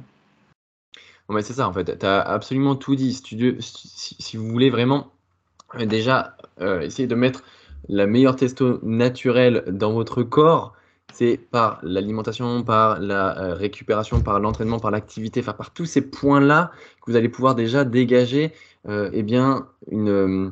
mais 1.29 1.41
c'est 1.41 1.53
ça, 1.53 1.67
en 1.67 1.73
fait, 1.73 1.97
tu 1.97 2.05
as 2.05 2.21
absolument 2.21 2.75
tout 2.75 2.95
dit. 2.95 3.13
Si, 3.13 4.37
vous 4.37 4.47
voulez 4.47 4.69
vraiment 4.69 5.11
déjà 5.79 6.35
essayer 6.81 7.07
de 7.07 7.15
mettre 7.15 7.43
la 7.87 8.05
meilleure 8.05 8.35
testo 8.35 8.79
naturelle 8.83 9.63
dans 9.67 9.93
votre 9.93 10.23
corps, 10.23 10.73
c'est 11.13 11.37
par 11.37 11.79
l'alimentation, 11.83 12.63
par 12.63 12.99
la 12.99 13.37
euh, 13.37 13.53
récupération, 13.53 14.21
par 14.21 14.39
l'entraînement, 14.39 14.79
par 14.79 14.91
l'activité, 14.91 15.39
enfin, 15.41 15.53
par 15.53 15.71
tous 15.73 15.85
ces 15.85 16.01
points-là 16.01 16.71
que 17.01 17.11
vous 17.11 17.17
allez 17.17 17.29
pouvoir 17.29 17.55
déjà 17.55 17.83
dégager 17.83 18.53
euh, 18.87 19.09
eh 19.13 19.23
bien, 19.23 19.67
euh, 19.91 20.49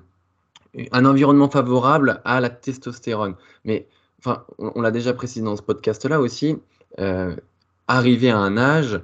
un 0.91 1.05
environnement 1.05 1.49
favorable 1.49 2.21
à 2.25 2.41
la 2.41 2.49
testostérone. 2.49 3.35
Mais 3.65 3.87
on, 4.57 4.81
l'a 4.81 4.91
déjà 4.91 5.13
précisé 5.13 5.43
dans 5.43 5.55
ce 5.55 5.61
podcast-là 5.61 6.19
aussi, 6.19 6.57
arriver 7.87 8.29
à 8.29 8.37
un 8.37 8.57
âge, 8.57 9.01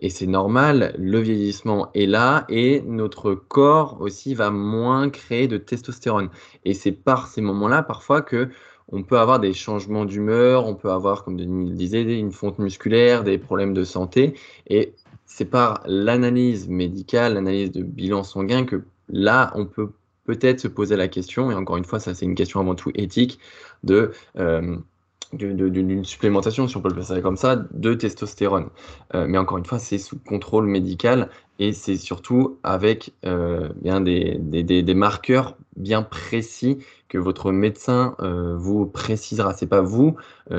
et 0.00 0.08
c'est 0.08 0.26
normal, 0.26 0.94
le 0.98 1.18
vieillissement 1.18 1.90
est 1.92 2.06
là 2.06 2.46
et 2.48 2.82
notre 2.86 3.34
corps 3.34 3.98
aussi 4.00 4.34
va 4.34 4.50
moins 4.50 5.10
créer 5.10 5.46
de 5.46 5.58
testostérone. 5.58 6.30
Et 6.64 6.72
c'est 6.72 6.92
par 6.92 7.26
ces 7.26 7.42
moments-là 7.42 7.82
parfois 7.82 8.22
que 8.22 8.48
on 8.92 9.02
peut 9.02 9.18
avoir 9.18 9.40
des 9.40 9.52
changements 9.54 10.04
d'humeur, 10.04 10.66
on 10.66 10.74
peut 10.74 10.90
avoir, 10.90 11.24
comme 11.24 11.36
Denis 11.36 11.70
le 11.70 11.74
disait, 11.74 12.02
une 12.02 12.32
fonte 12.32 12.58
musculaire, 12.58 13.24
des 13.24 13.38
problèmes 13.38 13.72
de 13.72 13.84
santé. 13.84 14.34
Et 14.68 14.94
c'est 15.24 15.46
par 15.46 15.82
l'analyse 15.86 16.68
médicale, 16.68 17.34
l'analyse 17.34 17.72
de 17.72 17.82
bilan 17.82 18.22
sanguin 18.22 18.64
que 18.64 18.82
là, 19.08 19.50
on 19.54 19.64
peut 19.64 19.92
peut-être 20.24 20.60
se 20.60 20.68
poser 20.68 20.96
la 20.96 21.08
question, 21.08 21.50
et 21.50 21.54
encore 21.54 21.78
une 21.78 21.84
fois, 21.84 22.00
ça 22.00 22.14
c'est 22.14 22.26
une 22.26 22.34
question 22.34 22.60
avant 22.60 22.74
tout 22.74 22.90
éthique, 22.94 23.40
de 23.84 24.12
euh, 24.38 24.76
d'une 25.32 26.04
supplémentation, 26.04 26.68
si 26.68 26.76
on 26.76 26.82
peut 26.82 26.92
le 26.94 27.00
faire 27.00 27.22
comme 27.22 27.38
ça, 27.38 27.56
de 27.56 27.94
testostérone. 27.94 28.68
Euh, 29.14 29.24
mais 29.26 29.38
encore 29.38 29.56
une 29.56 29.64
fois, 29.64 29.78
c'est 29.78 29.96
sous 29.96 30.18
contrôle 30.18 30.66
médical 30.66 31.30
et 31.58 31.72
c'est 31.72 31.96
surtout 31.96 32.58
avec 32.62 33.14
euh, 33.24 33.70
bien 33.76 34.02
des, 34.02 34.36
des, 34.38 34.62
des, 34.62 34.94
marqueurs 34.94 35.56
bien 35.76 36.02
précis 36.02 36.84
que 37.08 37.16
votre 37.16 37.50
médecin 37.50 38.14
vous 38.58 38.84
précisera. 38.84 39.54
C'est 39.54 39.66
pas 39.66 39.80
vous 39.80 40.16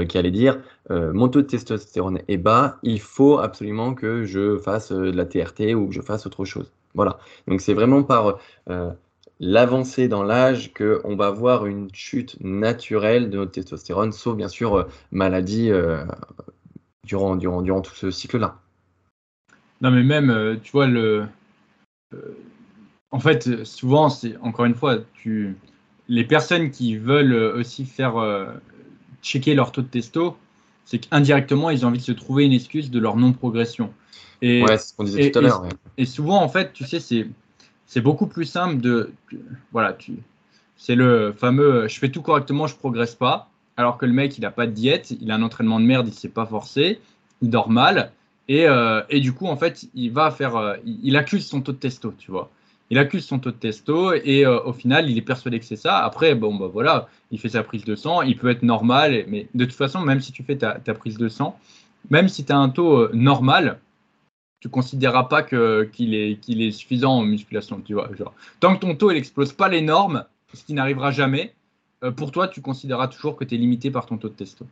qui 0.08 0.18
allez 0.18 0.32
dire 0.32 0.60
mon 0.90 1.28
taux 1.28 1.42
de 1.42 1.48
testostérone 1.48 2.20
est 2.28 2.38
bas, 2.38 2.78
il 2.84 3.00
faut 3.00 3.40
absolument 3.40 3.94
que 3.94 4.24
je 4.24 4.58
fasse 4.58 4.92
de 4.92 5.12
la 5.12 5.26
TRT 5.26 5.76
ou 5.76 5.88
que 5.88 5.94
je 5.94 6.02
fasse 6.02 6.26
autre 6.26 6.46
chose. 6.46 6.72
Voilà. 6.96 7.18
Donc 7.48 7.62
c'est 7.62 7.74
vraiment 7.74 8.04
par 8.04 8.38
l'avancée 9.44 10.08
dans 10.08 10.24
l'âge 10.24 10.74
qu'on 10.74 11.16
va 11.16 11.30
voir 11.30 11.66
une 11.66 11.90
chute 11.94 12.38
naturelle 12.40 13.30
de 13.30 13.38
notre 13.38 13.52
testostérone, 13.52 14.14
sauf 14.14 14.38
bien 14.38 14.48
sûr 14.48 14.76
euh, 14.76 14.84
maladie 15.12 15.70
euh, 15.70 16.06
durant, 17.06 17.36
durant, 17.36 17.62
durant 17.62 17.82
tout 17.82 17.94
ce 17.94 18.10
cycle-là. 18.10 18.58
Non, 19.82 19.92
mais 19.92 20.04
même, 20.04 20.30
euh, 20.30 20.56
tu 20.64 20.72
vois, 20.72 20.88
le. 20.88 21.26
en 23.12 23.20
fait, 23.20 23.66
souvent, 23.66 24.10
c'est 24.10 24.38
encore 24.38 24.64
une 24.64 24.76
fois, 24.76 25.00
tu, 25.14 25.58
les 26.08 26.24
personnes 26.24 26.72
qui 26.72 26.96
veulent 26.96 27.34
aussi 27.34 27.86
faire 27.86 28.14
checker 29.22 29.56
leur 29.56 29.74
taux 29.74 29.82
de 29.82 29.88
testo, 29.88 30.38
c'est 30.86 31.00
qu'indirectement, 31.00 31.70
ils 31.70 31.86
ont 31.86 31.90
envie 31.90 32.00
de 32.00 32.04
se 32.04 32.12
trouver 32.14 32.46
une 32.46 32.54
excuse 32.54 32.92
de 32.92 33.00
leur 33.00 33.18
non-progression. 33.18 33.94
Et, 34.42 34.64
ouais, 34.64 34.78
c'est 34.78 34.90
ce 34.90 34.94
qu'on 34.96 35.04
disait 35.04 35.32
tout 35.32 35.40
à 35.40 35.42
l'heure. 35.42 35.66
Et 35.98 36.06
souvent, 36.06 36.42
en 36.42 36.48
fait, 36.48 36.72
tu 36.72 36.86
sais, 36.86 37.02
c'est 37.02 37.28
c'est 37.86 38.02
beaucoup 38.02 38.28
plus 38.28 38.46
simple 38.46 38.82
de. 38.82 39.12
Voilà, 39.72 39.94
tu, 39.94 40.14
c'est 40.76 40.96
le 40.96 41.34
fameux 41.34 41.88
je 41.88 42.00
fais 42.00 42.10
tout 42.10 42.22
correctement, 42.22 42.68
je 42.68 42.76
progresse 42.76 43.16
pas. 43.16 43.50
Alors 43.78 43.98
que 43.98 44.06
le 44.06 44.14
mec, 44.14 44.38
il 44.38 44.42
n'a 44.42 44.52
pas 44.52 44.68
de 44.68 44.72
diète, 44.72 45.16
il 45.20 45.32
a 45.32 45.36
un 45.36 45.42
entraînement 45.42 45.80
de 45.80 45.86
merde, 45.86 46.08
il 46.08 46.14
s'est 46.14 46.30
pas 46.30 46.46
forcé, 46.46 47.00
il 47.42 47.50
dort 47.50 47.70
mal. 47.70 48.12
Et, 48.48 48.68
euh, 48.68 49.02
et, 49.10 49.20
du 49.20 49.34
coup, 49.34 49.48
en 49.48 49.56
fait, 49.56 49.86
il 49.96 50.12
va 50.12 50.30
faire. 50.32 50.56
Euh, 50.56 50.76
il, 50.86 51.16
accuse 51.16 51.46
son 51.46 51.62
taux 51.62 51.72
de 51.72 51.78
testo, 51.78 52.14
tu 52.18 52.30
vois. 52.30 52.52
Il 52.90 53.00
accuse 53.00 53.26
son 53.26 53.40
taux 53.40 53.52
de 53.52 53.56
testo 53.56 54.14
et 54.14 54.46
euh, 54.46 54.62
au 54.64 54.74
final, 54.74 55.10
il 55.10 55.18
est 55.18 55.24
persuadé 55.24 55.60
que 55.60 55.66
c'est 55.66 55.78
ça. 55.78 56.00
Après, 56.00 56.36
bon, 56.36 56.54
bah 56.56 56.70
voilà, 56.72 57.08
il 57.32 57.40
fait 57.40 57.50
sa 57.50 57.64
prise 57.64 57.86
de 57.86 57.96
sang, 57.96 58.22
il 58.22 58.38
peut 58.38 58.50
être 58.50 58.62
normal, 58.62 59.24
mais 59.28 59.48
de 59.56 59.66
toute 59.66 59.74
façon, 59.74 60.02
même 60.02 60.20
si 60.20 60.32
tu 60.32 60.44
fais 60.44 60.58
ta, 60.58 60.74
ta 60.74 60.94
prise 60.94 61.18
de 61.18 61.30
sang, 61.30 61.58
même 62.10 62.28
si 62.28 62.44
tu 62.44 62.52
as 62.52 62.58
un 62.58 62.70
taux 62.70 63.08
normal, 63.14 63.80
tu 64.64 64.70
considéreras 64.70 65.26
pas 65.26 65.44
qu'il 65.44 66.16
est, 66.16 66.40
qu'il 66.40 66.62
est 66.62 66.72
suffisant 66.72 67.18
en 67.18 67.24
musculation, 67.24 67.82
tu 67.82 67.96
vois. 67.96 68.10
Genre, 68.18 68.34
tant 68.62 68.74
que 68.74 68.80
ton 68.80 68.96
taux 68.96 69.12
n'explose 69.12 69.52
pas 69.52 69.68
les 69.68 69.82
normes, 69.82 70.24
ce 70.54 70.64
qui 70.64 70.74
n'arrivera 70.74 71.12
jamais, 71.12 71.54
euh, 72.02 72.12
pour 72.12 72.32
toi, 72.32 72.48
tu 72.48 72.62
considéreras 72.62 73.10
toujours 73.10 73.36
que 73.36 73.44
tu 73.44 73.56
es 73.56 73.58
limité 73.58 73.92
par 73.92 74.06
ton 74.06 74.18
taux 74.18 74.30
de 74.30 74.36
testo. 74.36 74.66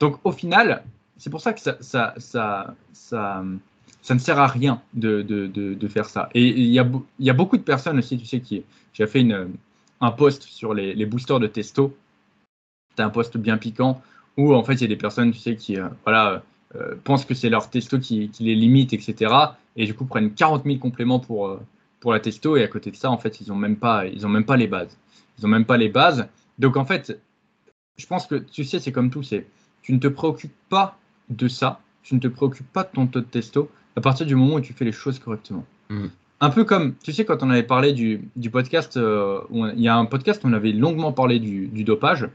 Donc 0.00 0.18
au 0.22 0.32
final, 0.32 0.84
c'est 1.16 1.30
pour 1.30 1.40
ça 1.40 1.54
que 1.54 1.60
ça, 1.60 1.78
ça, 1.80 2.12
ça, 2.18 2.74
ça, 2.92 3.42
ça 4.02 4.14
ne 4.14 4.18
sert 4.18 4.38
à 4.38 4.48
rien 4.48 4.82
de, 4.92 5.22
de, 5.22 5.46
de, 5.46 5.88
faire 5.88 6.04
ça. 6.04 6.28
Et 6.34 6.44
il 6.44 6.68
y 6.68 6.78
a, 6.78 6.86
y 7.18 7.30
a 7.30 7.32
beaucoup 7.32 7.56
de 7.56 7.62
personnes 7.62 7.98
aussi, 7.98 8.18
tu 8.18 8.26
sais, 8.26 8.40
qui. 8.40 8.64
J'ai 8.92 9.06
fait 9.06 9.22
une, 9.22 9.48
un 10.02 10.10
post 10.10 10.42
sur 10.42 10.74
les, 10.74 10.94
les 10.94 11.06
boosters 11.06 11.40
de 11.40 11.46
testo. 11.46 11.96
C'est 12.98 13.02
un 13.02 13.08
post 13.08 13.38
bien 13.38 13.56
piquant 13.56 14.02
où 14.36 14.52
en 14.54 14.62
fait 14.62 14.74
il 14.74 14.82
y 14.82 14.84
a 14.84 14.88
des 14.88 14.96
personnes, 14.96 15.32
tu 15.32 15.38
sais, 15.38 15.56
qui. 15.56 15.78
Euh, 15.78 15.88
voilà 16.04 16.42
euh, 16.76 16.94
pensent 17.02 17.24
que 17.24 17.34
c'est 17.34 17.48
leur 17.48 17.70
testo 17.70 17.98
qui, 17.98 18.30
les 18.40 18.54
limite, 18.54 18.92
etc. 18.92 19.34
Et 19.76 19.86
du 19.86 19.94
coup 19.94 20.04
prennent 20.04 20.32
40 20.32 20.64
000 20.64 20.78
compléments 20.78 21.20
pour, 21.20 21.48
euh, 21.48 21.60
pour 22.00 22.12
la 22.12 22.20
testo. 22.20 22.56
Et 22.56 22.62
à 22.62 22.68
côté 22.68 22.90
de 22.90 22.96
ça, 22.96 23.10
en 23.10 23.18
fait, 23.18 23.40
ils 23.40 23.48
n'ont 23.48 23.56
même, 23.56 23.76
pas, 23.76 24.06
ils 24.06 24.26
ont 24.26 24.30
même 24.30 24.44
pas 24.44 24.56
les 24.56 24.66
bases. 24.66 24.96
Ils 25.38 25.42
n'ont 25.42 25.50
même 25.50 25.64
pas 25.64 25.76
les 25.76 25.88
bases. 25.88 26.28
Donc 26.58 26.76
en 26.76 26.84
fait, 26.84 27.20
je 27.96 28.06
pense 28.06 28.26
que 28.26 28.34
tu 28.36 28.64
sais, 28.64 28.78
c'est 28.78 28.92
comme 28.92 29.10
tout. 29.10 29.22
C'est 29.22 29.46
tu 29.82 29.92
ne 29.92 29.98
te 29.98 30.08
préoccupes 30.08 30.56
pas 30.68 30.98
de 31.30 31.48
ça. 31.48 31.80
Tu 32.02 32.14
ne 32.14 32.20
te 32.20 32.28
préoccupes 32.28 32.70
pas 32.72 32.84
de 32.84 32.90
ton 32.92 33.06
taux 33.06 33.20
de 33.20 33.24
testo 33.24 33.70
à 33.96 34.00
partir 34.00 34.26
du 34.26 34.34
moment 34.34 34.56
où 34.56 34.60
tu 34.60 34.72
fais 34.72 34.84
les 34.84 34.92
choses 34.92 35.18
correctement. 35.18 35.64
Mm. 35.88 36.06
Un 36.40 36.50
peu 36.50 36.64
comme, 36.64 36.94
tu 37.02 37.12
sais, 37.12 37.24
quand 37.24 37.42
on 37.42 37.50
avait 37.50 37.64
parlé 37.64 37.92
du, 37.92 38.28
du 38.36 38.50
podcast, 38.50 38.96
euh, 38.96 39.40
il 39.50 39.80
y 39.80 39.88
a 39.88 39.96
un 39.96 40.04
podcast 40.04 40.44
où 40.44 40.48
on 40.48 40.52
avait 40.52 40.72
longuement 40.72 41.12
parlé 41.12 41.40
du, 41.40 41.66
du 41.66 41.82
dopage. 41.82 42.28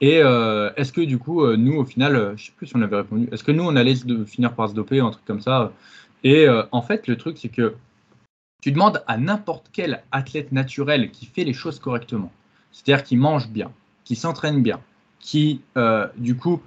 Et 0.00 0.20
euh, 0.22 0.70
est-ce 0.76 0.92
que 0.92 1.02
du 1.02 1.18
coup, 1.18 1.44
euh, 1.44 1.56
nous, 1.56 1.76
au 1.76 1.84
final, 1.84 2.16
euh, 2.16 2.36
je 2.36 2.46
sais 2.46 2.52
plus 2.56 2.66
si 2.66 2.76
on 2.76 2.82
avait 2.82 2.96
répondu, 2.96 3.28
est-ce 3.32 3.44
que 3.44 3.52
nous, 3.52 3.64
on 3.64 3.76
allait 3.76 3.94
finir 4.26 4.54
par 4.54 4.68
se 4.68 4.74
doper, 4.74 5.00
un 5.00 5.10
truc 5.10 5.24
comme 5.26 5.40
ça 5.40 5.72
Et 6.24 6.46
en 6.72 6.82
fait, 6.82 7.06
le 7.06 7.16
truc, 7.16 7.38
c'est 7.38 7.48
que 7.48 7.74
tu 8.62 8.72
demandes 8.72 9.02
à 9.06 9.16
n'importe 9.16 9.70
quel 9.72 10.02
athlète 10.12 10.52
naturel 10.52 11.10
qui 11.10 11.26
fait 11.26 11.44
les 11.44 11.54
choses 11.54 11.78
correctement, 11.78 12.30
c'est-à-dire 12.72 13.04
qui 13.04 13.16
mange 13.16 13.48
bien, 13.48 13.72
qui 14.04 14.16
s'entraîne 14.16 14.62
bien, 14.62 14.80
qui, 15.18 15.62
du 16.16 16.36
coup, 16.36 16.60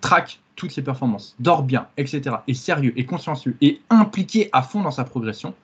traque 0.00 0.40
toutes 0.54 0.70
ses 0.70 0.82
performances, 0.82 1.34
dort 1.38 1.64
bien, 1.64 1.88
etc., 1.96 2.36
est 2.46 2.54
sérieux, 2.54 2.92
est 2.96 3.04
consciencieux, 3.04 3.56
et 3.60 3.80
impliqué 3.90 4.48
à 4.52 4.62
fond 4.62 4.82
dans 4.82 4.92
sa 4.92 5.04
progression, 5.04 5.54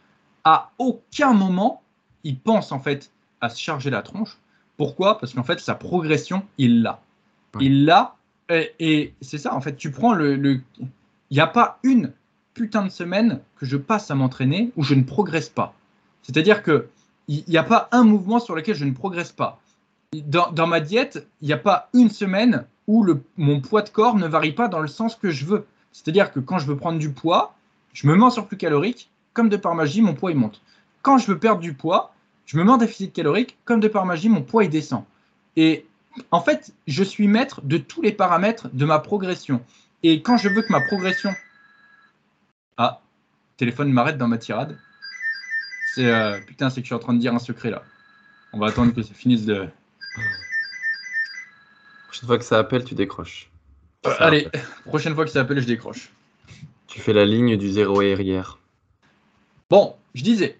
à 0.44 0.70
aucun 0.78 1.32
moment, 1.34 1.82
il 2.24 2.38
pense 2.38 2.72
en 2.72 2.80
fait 2.80 3.12
à 3.40 3.48
se 3.48 3.60
charger 3.60 3.90
la 3.90 4.02
tronche 4.02 4.38
Pourquoi? 4.82 5.20
Parce 5.20 5.32
qu'en 5.32 5.44
fait, 5.44 5.60
sa 5.60 5.76
progression, 5.76 6.42
il 6.58 6.82
l'a. 6.82 7.00
Il 7.60 7.84
l'a. 7.84 8.16
Et, 8.50 9.14
c'est 9.20 9.38
ça, 9.38 9.54
en 9.54 9.60
fait, 9.60 9.76
tu 9.76 9.92
prends 9.92 10.12
le. 10.12 10.60
Il 10.80 10.88
n'y 11.30 11.38
a 11.38 11.46
pas 11.46 11.78
une 11.84 12.12
putain 12.52 12.82
de 12.82 12.88
semaine 12.88 13.38
que 13.54 13.64
je 13.64 13.76
passe 13.76 14.10
à 14.10 14.16
m'entraîner 14.16 14.72
où 14.74 14.82
je 14.82 14.94
ne 14.94 15.04
progresse 15.04 15.48
pas. 15.48 15.72
C'est-à-dire 16.24 16.64
que 16.64 16.88
il 17.28 17.44
n'y 17.46 17.58
a 17.58 17.62
pas 17.62 17.88
un 17.92 18.02
mouvement 18.02 18.40
sur 18.40 18.56
lequel 18.56 18.74
je 18.74 18.84
ne 18.84 18.90
progresse 18.90 19.30
pas. 19.30 19.60
Dans, 20.14 20.66
ma 20.66 20.80
diète, 20.80 21.28
il 21.42 21.46
n'y 21.46 21.54
a 21.54 21.58
pas 21.58 21.88
une 21.94 22.10
semaine 22.10 22.64
où 22.88 23.04
le, 23.04 23.22
mon 23.36 23.60
poids 23.60 23.82
de 23.82 23.88
corps 23.88 24.16
ne 24.16 24.26
varie 24.26 24.50
pas 24.50 24.66
dans 24.66 24.80
le 24.80 24.88
sens 24.88 25.14
que 25.14 25.30
je 25.30 25.44
veux. 25.44 25.64
C'est-à-dire 25.92 26.32
que 26.32 26.40
quand 26.40 26.58
je 26.58 26.66
veux 26.66 26.76
prendre 26.76 26.98
du 26.98 27.12
poids, 27.12 27.54
je 27.92 28.08
me 28.08 28.16
mets 28.16 28.24
en 28.24 28.30
surplus 28.30 28.56
calorique, 28.56 29.12
comme 29.32 29.48
de 29.48 29.56
par 29.56 29.76
magie, 29.76 30.02
mon 30.02 30.14
poids 30.14 30.32
il 30.32 30.38
monte. 30.38 30.60
Quand 31.02 31.18
je 31.18 31.28
veux 31.28 31.38
perdre 31.38 31.60
du 31.60 31.72
poids, 31.72 32.12
je 32.47 32.57
me 32.57 32.64
mets 32.64 32.72
en 32.72 32.76
déficit 32.76 33.12
calorique, 33.12 33.57
comme 33.64 33.80
de 33.80 33.88
par 33.88 34.05
magie, 34.07 34.28
mon 34.28 34.43
poids 34.43 34.64
il 34.64 34.70
descend. 34.70 35.05
Et 35.57 35.86
en 36.30 36.40
fait, 36.40 36.72
je 36.86 37.03
suis 37.03 37.28
maître 37.28 37.61
de 37.62 37.78
tous 37.78 38.03
les 38.03 38.12
paramètres 38.12 38.68
de 38.72 38.84
ma 38.84 38.99
progression. 38.99 39.64
Et 40.03 40.22
quand 40.22 40.36
je 40.36 40.49
veux 40.49 40.62
que 40.62 40.72
ma 40.72 40.80
progression. 40.80 41.34
Ah, 42.76 43.01
téléphone 43.57 43.93
m'arrête 43.93 44.18
dans 44.18 44.28
ma 44.28 44.38
tirade. 44.38 44.78
C'est 45.95 46.07
euh, 46.07 46.40
putain, 46.40 46.70
c'est 46.70 46.80
que 46.80 46.84
je 46.84 46.88
suis 46.88 46.95
en 46.95 46.99
train 46.99 47.14
de 47.14 47.18
dire 47.18 47.34
un 47.34 47.38
secret 47.38 47.70
là. 47.70 47.82
On 48.53 48.59
va 48.59 48.68
attendre 48.68 48.95
que 48.95 49.03
ça 49.03 49.14
finisse 49.14 49.45
de. 49.45 49.68
Prochaine 52.09 52.26
fois 52.26 52.38
que 52.38 52.45
ça 52.45 52.59
appelle, 52.59 52.84
tu 52.84 52.95
décroches. 52.95 53.51
Euh, 54.07 54.14
allez, 54.18 54.49
prochaine 54.84 55.14
fois 55.14 55.24
que 55.24 55.30
ça 55.30 55.40
appelle, 55.40 55.61
je 55.61 55.66
décroche. 55.66 56.11
Tu 56.86 57.01
fais 57.01 57.12
la 57.12 57.24
ligne 57.24 57.57
du 57.57 57.70
zéro 57.70 58.01
arrière. 58.01 58.59
Bon, 59.70 59.97
je 60.14 60.22
disais, 60.22 60.59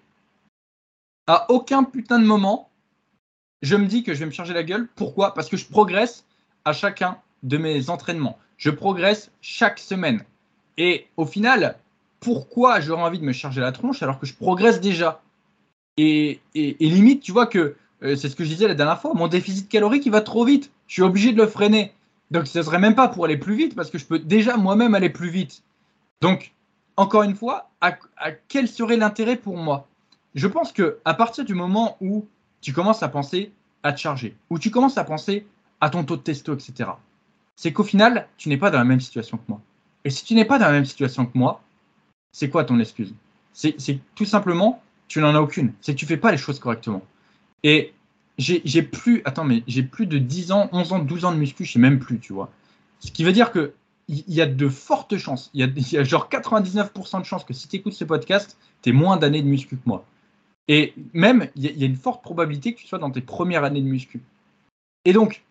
à 1.27 1.49
aucun 1.51 1.83
putain 1.83 2.19
de 2.19 2.25
moment, 2.25 2.69
je 3.61 3.75
me 3.75 3.85
dis 3.85 4.03
que 4.03 4.13
je 4.13 4.19
vais 4.19 4.25
me 4.25 4.31
charger 4.31 4.53
la 4.53 4.63
gueule. 4.63 4.87
Pourquoi? 4.95 5.33
Parce 5.33 5.49
que 5.49 5.57
je 5.57 5.65
progresse 5.65 6.25
à 6.65 6.73
chacun 6.73 7.17
de 7.43 7.57
mes 7.57 7.89
entraînements. 7.89 8.37
Je 8.57 8.69
progresse 8.69 9.31
chaque 9.41 9.79
semaine. 9.79 10.23
Et 10.77 11.07
au 11.17 11.25
final, 11.25 11.77
pourquoi 12.19 12.79
j'aurais 12.79 13.03
envie 13.03 13.19
de 13.19 13.25
me 13.25 13.33
charger 13.33 13.61
la 13.61 13.71
tronche 13.71 14.03
alors 14.03 14.19
que 14.19 14.25
je 14.25 14.33
progresse 14.33 14.81
déjà? 14.81 15.21
Et, 15.97 16.41
limite, 16.55 17.21
tu 17.21 17.31
vois 17.31 17.47
que 17.47 17.75
euh, 18.03 18.15
c'est 18.15 18.29
ce 18.29 18.35
que 18.35 18.43
je 18.43 18.49
disais 18.49 18.67
la 18.67 18.75
dernière 18.75 18.99
fois, 18.99 19.13
mon 19.13 19.27
déficit 19.27 19.69
calorique, 19.69 20.05
il 20.05 20.11
va 20.11 20.21
trop 20.21 20.43
vite. 20.43 20.71
Je 20.87 20.93
suis 20.93 21.01
obligé 21.01 21.31
de 21.31 21.37
le 21.37 21.47
freiner. 21.47 21.93
Donc, 22.31 22.47
ce 22.47 22.57
ne 22.57 22.63
serait 22.63 22.79
même 22.79 22.95
pas 22.95 23.07
pour 23.07 23.25
aller 23.25 23.37
plus 23.37 23.55
vite 23.55 23.75
parce 23.75 23.91
que 23.91 23.97
je 23.97 24.05
peux 24.05 24.19
déjà 24.19 24.57
moi-même 24.57 24.95
aller 24.95 25.09
plus 25.09 25.29
vite. 25.29 25.63
Donc, 26.21 26.53
encore 26.97 27.23
une 27.23 27.35
fois, 27.35 27.69
à 27.81 27.91
quel 28.47 28.67
serait 28.67 28.97
l'intérêt 28.97 29.35
pour 29.35 29.57
moi? 29.57 29.87
Je 30.35 30.47
pense 30.47 30.71
que 30.71 30.99
à 31.05 31.13
partir 31.13 31.45
du 31.45 31.53
moment 31.53 31.97
où 32.01 32.27
tu 32.61 32.73
commences 32.73 33.03
à 33.03 33.09
penser 33.09 33.51
à 33.83 33.93
te 33.93 33.99
charger, 33.99 34.35
où 34.49 34.59
tu 34.59 34.71
commences 34.71 34.97
à 34.97 35.03
penser 35.03 35.45
à 35.81 35.89
ton 35.89 36.03
taux 36.03 36.15
de 36.15 36.21
testo, 36.21 36.53
etc., 36.53 36.91
c'est 37.55 37.73
qu'au 37.73 37.83
final, 37.83 38.27
tu 38.37 38.49
n'es 38.49 38.57
pas 38.57 38.71
dans 38.71 38.79
la 38.79 38.85
même 38.85 39.01
situation 39.01 39.37
que 39.37 39.43
moi. 39.47 39.61
Et 40.05 40.09
si 40.09 40.25
tu 40.25 40.33
n'es 40.33 40.45
pas 40.45 40.57
dans 40.57 40.65
la 40.65 40.71
même 40.71 40.85
situation 40.85 41.25
que 41.25 41.37
moi, 41.37 41.61
c'est 42.31 42.49
quoi 42.49 42.63
ton 42.63 42.79
excuse? 42.79 43.13
C'est 43.53 43.99
tout 44.15 44.25
simplement, 44.25 44.81
tu 45.07 45.19
n'en 45.19 45.35
as 45.35 45.39
aucune. 45.39 45.73
C'est 45.81 45.93
que 45.93 45.99
tu 45.99 46.05
fais 46.05 46.17
pas 46.17 46.31
les 46.31 46.37
choses 46.37 46.59
correctement. 46.59 47.03
Et 47.61 47.93
j'ai 48.37 48.81
plus, 48.81 49.21
attends, 49.25 49.43
mais 49.43 49.63
j'ai 49.67 49.83
plus 49.83 50.07
de 50.07 50.17
10 50.17 50.51
ans, 50.51 50.69
11 50.71 50.93
ans, 50.93 50.99
12 50.99 51.25
ans 51.25 51.31
de 51.31 51.37
muscu, 51.37 51.65
je 51.65 51.73
sais 51.73 51.79
même 51.79 51.99
plus, 51.99 52.19
tu 52.19 52.33
vois. 52.33 52.51
Ce 52.99 53.11
qui 53.11 53.23
veut 53.23 53.33
dire 53.33 53.51
que 53.51 53.73
il 54.09 54.33
y 54.33 54.41
a 54.41 54.45
de 54.45 54.67
fortes 54.67 55.17
chances, 55.17 55.49
il 55.53 55.63
y 55.63 55.93
y 55.93 55.97
a 55.97 56.03
genre 56.03 56.27
99% 56.29 57.21
de 57.21 57.25
chances 57.25 57.45
que 57.45 57.53
si 57.53 57.69
tu 57.69 57.77
écoutes 57.77 57.93
ce 57.93 58.03
podcast, 58.03 58.57
tu 58.81 58.91
moins 58.91 59.15
d'années 59.15 59.41
de 59.41 59.47
muscu 59.47 59.77
que 59.77 59.81
moi. 59.85 60.05
Et 60.67 60.93
même, 61.13 61.49
il 61.55 61.77
y, 61.77 61.83
a 61.83 61.87
une 61.87 61.95
forte 61.95 62.23
probabilité 62.23 62.73
que 62.73 62.79
tu 62.79 62.87
sois 62.87 62.99
dans 62.99 63.11
tes 63.11 63.21
premières 63.21 63.63
années 63.63 63.81
de 63.81 63.87
muscu. 63.87 64.21
Et 65.05 65.11
donc, 65.11 65.43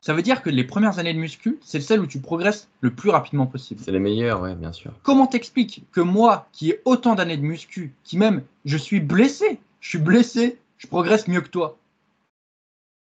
ça 0.00 0.14
veut 0.14 0.22
dire 0.22 0.42
que 0.42 0.50
les 0.50 0.62
premières 0.62 1.00
années 1.00 1.12
de 1.12 1.18
muscu, 1.18 1.58
c'est 1.60 1.80
celle 1.80 2.00
où 2.00 2.06
tu 2.06 2.20
progresses 2.20 2.68
le 2.80 2.92
plus 2.92 3.10
rapidement 3.10 3.46
possible. 3.46 3.80
C'est 3.84 3.90
les 3.90 3.98
meilleures, 3.98 4.40
ouais, 4.40 4.54
bien 4.54 4.72
sûr. 4.72 4.92
Comment 5.02 5.26
t'expliques 5.26 5.84
que 5.90 6.00
moi, 6.00 6.48
qui 6.52 6.70
ai 6.70 6.80
autant 6.84 7.16
d'années 7.16 7.36
de 7.36 7.42
muscu, 7.42 7.94
qui 8.04 8.16
même, 8.16 8.44
je 8.64 8.76
suis 8.76 9.00
blessé, 9.00 9.58
je 9.80 9.88
suis 9.88 9.98
blessé, 9.98 10.58
je 10.76 10.86
progresse 10.86 11.26
mieux 11.26 11.40
que 11.40 11.48
toi? 11.48 11.76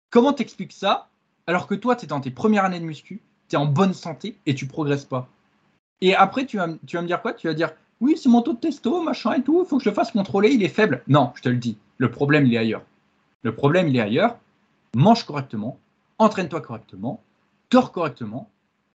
Comment 0.09 0.31
t'expliques 0.31 0.71
ça 0.71 1.09
alors 1.47 1.67
que 1.67 1.75
toi, 1.75 1.95
tu 1.95 2.05
es 2.05 2.07
dans 2.07 2.21
tes 2.21 2.31
premières 2.31 2.63
années 2.63 2.79
de 2.79 2.85
muscu, 2.85 3.21
tu 3.49 3.55
es 3.55 3.59
en 3.59 3.65
bonne 3.65 3.93
santé 3.93 4.37
et 4.45 4.55
tu 4.55 4.65
progresses 4.65 5.05
pas? 5.05 5.27
Et 5.99 6.15
après, 6.15 6.45
tu 6.45 6.57
vas, 6.57 6.69
tu 6.87 6.95
vas 6.95 7.01
me 7.01 7.07
dire 7.07 7.21
quoi? 7.21 7.33
Tu 7.33 7.47
vas 7.47 7.53
dire, 7.53 7.73
oui, 8.01 8.17
c'est 8.17 8.29
mon 8.29 8.41
taux 8.41 8.53
de 8.53 8.59
testo, 8.59 9.01
machin 9.01 9.33
et 9.33 9.41
tout, 9.41 9.63
il 9.63 9.67
faut 9.67 9.77
que 9.77 9.83
je 9.83 9.89
le 9.89 9.95
fasse 9.95 10.11
contrôler, 10.11 10.51
il 10.51 10.63
est 10.63 10.69
faible. 10.69 11.01
Non, 11.07 11.31
je 11.35 11.41
te 11.41 11.49
le 11.49 11.57
dis, 11.57 11.77
le 11.97 12.11
problème, 12.11 12.45
il 12.45 12.53
est 12.53 12.57
ailleurs. 12.57 12.83
Le 13.43 13.53
problème, 13.53 13.87
il 13.87 13.95
est 13.95 14.01
ailleurs. 14.01 14.37
Mange 14.95 15.23
correctement, 15.23 15.77
entraîne-toi 16.17 16.61
correctement, 16.61 17.21
dors 17.71 17.91
correctement. 17.91 18.49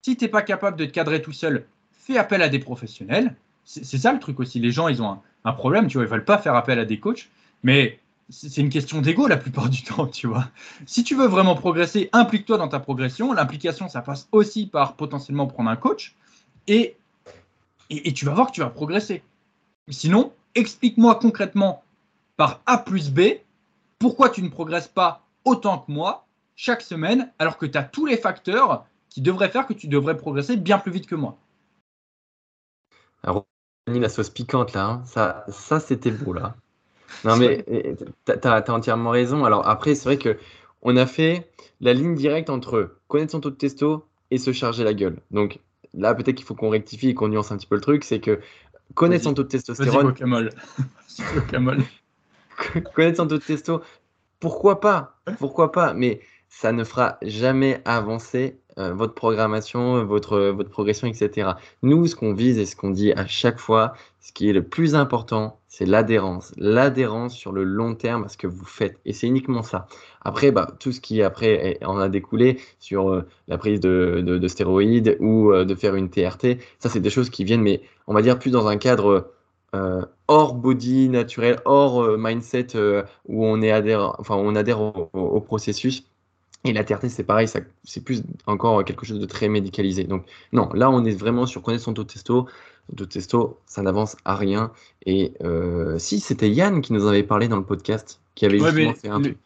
Si 0.01 0.15
tu 0.15 0.23
n'es 0.23 0.29
pas 0.29 0.41
capable 0.41 0.77
de 0.77 0.85
te 0.85 0.91
cadrer 0.91 1.21
tout 1.21 1.31
seul, 1.31 1.65
fais 1.91 2.17
appel 2.17 2.41
à 2.41 2.49
des 2.49 2.59
professionnels. 2.59 3.35
C'est 3.65 3.97
ça 3.97 4.13
le 4.13 4.19
truc 4.19 4.39
aussi. 4.39 4.59
Les 4.59 4.71
gens, 4.71 4.87
ils 4.87 5.01
ont 5.01 5.19
un, 5.43 5.53
problème, 5.53 5.87
tu 5.87 5.97
vois, 5.97 6.05
ils 6.05 6.09
veulent 6.09 6.23
pas 6.23 6.37
faire 6.37 6.55
appel 6.55 6.79
à 6.79 6.85
des 6.85 6.99
coachs, 6.99 7.29
mais 7.63 7.99
c'est 8.29 8.61
une 8.61 8.69
question 8.69 9.01
d'ego 9.01 9.27
la 9.27 9.37
plupart 9.37 9.69
du 9.69 9.83
temps, 9.83 10.07
tu 10.07 10.27
vois. 10.27 10.47
Si 10.85 11.03
tu 11.03 11.15
veux 11.15 11.27
vraiment 11.27 11.55
progresser, 11.55 12.09
implique-toi 12.13 12.57
dans 12.57 12.69
ta 12.69 12.79
progression. 12.79 13.33
L'implication, 13.33 13.89
ça 13.89 14.01
passe 14.01 14.29
aussi 14.31 14.67
par 14.67 14.95
potentiellement 14.95 15.47
prendre 15.47 15.69
un 15.69 15.75
coach. 15.75 16.15
Et 16.67 16.95
et, 17.89 18.13
tu 18.13 18.25
vas 18.25 18.33
voir 18.33 18.47
que 18.47 18.51
tu 18.51 18.61
vas 18.61 18.69
progresser. 18.69 19.23
Sinon, 19.89 20.33
explique-moi 20.55 21.15
concrètement 21.15 21.83
par 22.35 22.61
A 22.65 22.77
plus 22.77 23.11
B 23.11 23.21
pourquoi 23.99 24.29
tu 24.29 24.43
ne 24.43 24.49
progresses 24.49 24.87
pas 24.87 25.23
autant 25.45 25.79
que 25.79 25.91
moi 25.91 26.27
chaque 26.55 26.81
semaine 26.81 27.31
alors 27.39 27.57
que 27.57 27.65
tu 27.65 27.77
as 27.77 27.83
tous 27.83 28.05
les 28.05 28.17
facteurs 28.17 28.85
qui 29.09 29.21
devraient 29.21 29.49
faire 29.49 29.65
que 29.65 29.73
tu 29.73 29.87
devrais 29.87 30.17
progresser 30.17 30.57
bien 30.57 30.77
plus 30.77 30.91
vite 30.91 31.07
que 31.07 31.15
moi. 31.15 31.37
Alors, 33.23 33.45
la 33.87 34.09
sauce 34.09 34.29
piquante 34.29 34.73
là, 34.73 34.85
hein. 34.85 35.03
ça, 35.05 35.45
ça 35.49 35.79
c'était 35.79 36.11
beau 36.11 36.33
là. 36.33 36.55
Non 37.23 37.37
mais 37.37 37.63
tu 38.25 38.47
as, 38.47 38.71
entièrement 38.71 39.11
raison. 39.11 39.45
Alors 39.45 39.67
après, 39.67 39.95
c'est 39.95 40.05
vrai 40.05 40.17
que 40.17 40.37
on 40.81 40.97
a 40.97 41.05
fait 41.05 41.49
la 41.79 41.93
ligne 41.93 42.15
directe 42.15 42.49
entre 42.49 42.97
connaître 43.07 43.31
son 43.31 43.39
taux 43.39 43.49
de 43.49 43.55
testo 43.55 44.05
et 44.29 44.37
se 44.37 44.51
charger 44.51 44.83
la 44.83 44.93
gueule. 44.93 45.21
Donc 45.31 45.59
là, 45.97 46.15
peut-être 46.15 46.35
qu'il 46.35 46.45
faut 46.45 46.55
qu'on 46.55 46.69
rectifie 46.69 47.09
et 47.09 47.13
qu'on 47.13 47.27
nuance 47.27 47.51
un 47.51 47.57
petit 47.57 47.67
peu 47.67 47.75
le 47.75 47.81
truc, 47.81 48.03
c'est 48.03 48.19
que 48.19 48.39
connaître 48.93 49.25
son 49.25 49.33
taux 49.33 49.43
de 49.43 49.49
testostérone. 49.49 50.13
connaître 52.93 53.17
son 53.17 53.27
taux 53.27 53.37
de 53.37 53.43
testo, 53.43 53.81
pourquoi 54.39 54.79
pas? 54.79 55.19
Pourquoi 55.39 55.71
pas? 55.71 55.93
Mais 55.93 56.21
ça 56.49 56.71
ne 56.71 56.83
fera 56.83 57.17
jamais 57.21 57.81
avancer 57.85 58.59
euh, 58.79 58.93
votre 58.93 59.15
programmation, 59.15 60.05
votre, 60.05 60.39
votre 60.49 60.69
progression, 60.69 61.07
etc. 61.07 61.51
Nous, 61.81 62.05
ce 62.05 62.15
qu'on 62.15 62.33
vise 62.33 62.59
et 62.59 62.65
ce 62.67 62.75
qu'on 62.75 62.91
dit 62.91 63.11
à 63.13 63.25
chaque 63.25 63.59
fois, 63.59 63.93
ce 64.19 64.31
qui 64.31 64.49
est 64.49 64.53
le 64.53 64.63
plus 64.63 64.93
important, 64.93 65.59
c'est 65.67 65.85
l'adhérence. 65.85 66.53
L'adhérence 66.57 67.33
sur 67.33 67.51
le 67.51 67.63
long 67.63 67.95
terme 67.95 68.25
à 68.25 68.27
ce 68.27 68.37
que 68.37 68.45
vous 68.45 68.65
faites. 68.65 68.99
Et 69.05 69.13
c'est 69.13 69.25
uniquement 69.25 69.63
ça. 69.63 69.87
Après, 70.21 70.51
bah, 70.51 70.67
tout 70.79 70.91
ce 70.91 71.01
qui 71.01 71.23
après 71.23 71.79
en 71.83 71.97
a 71.97 72.07
découlé 72.07 72.59
sur 72.79 73.09
euh, 73.09 73.27
la 73.47 73.57
prise 73.57 73.79
de, 73.79 74.21
de, 74.23 74.47
stéroïdes 74.47 75.17
ou 75.19 75.51
euh, 75.51 75.65
de 75.65 75.73
faire 75.73 75.95
une 75.95 76.09
TRT, 76.09 76.59
ça, 76.77 76.89
c'est 76.89 76.99
des 76.99 77.09
choses 77.09 77.31
qui 77.31 77.43
viennent, 77.43 77.63
mais 77.63 77.81
on 78.05 78.13
va 78.13 78.21
dire 78.21 78.37
plus 78.37 78.51
dans 78.51 78.67
un 78.67 78.77
cadre 78.77 79.31
hors 80.27 80.55
body 80.55 81.07
naturel, 81.09 81.59
hors 81.65 82.17
mindset 82.17 82.67
où 83.27 83.45
on, 83.45 83.61
est 83.61 83.69
adhère, 83.69 84.15
enfin, 84.17 84.35
on 84.35 84.55
adhère 84.55 84.81
au 84.81 85.41
processus 85.41 86.03
et 86.63 86.73
la 86.73 86.83
TRT, 86.83 87.09
c'est 87.09 87.23
pareil, 87.23 87.47
c'est 87.47 88.03
plus 88.03 88.23
encore 88.45 88.83
quelque 88.83 89.05
chose 89.05 89.19
de 89.19 89.25
très 89.25 89.47
médicalisé. 89.47 90.03
Donc, 90.03 90.25
non, 90.51 90.69
là, 90.73 90.89
on 90.89 91.05
est 91.05 91.17
vraiment 91.17 91.45
sur 91.45 91.61
connaître 91.61 91.83
son 91.83 91.93
taux 91.93 92.03
de 92.03 92.09
testo. 92.09 92.47
Taux 92.95 93.05
de 93.05 93.09
testo, 93.09 93.59
ça 93.65 93.81
n'avance 93.81 94.17
à 94.25 94.35
rien. 94.35 94.71
Et 95.05 95.33
euh, 95.43 95.97
si, 95.97 96.19
c'était 96.19 96.49
Yann 96.49 96.81
qui 96.81 96.93
nous 96.93 97.05
avait 97.05 97.23
parlé 97.23 97.47
dans 97.47 97.57
le 97.57 97.63
podcast, 97.63 98.19
qui 98.35 98.45
avait 98.45 98.59
justement 98.59 98.93
fait 98.93 99.07
un 99.07 99.19
lui, 99.19 99.37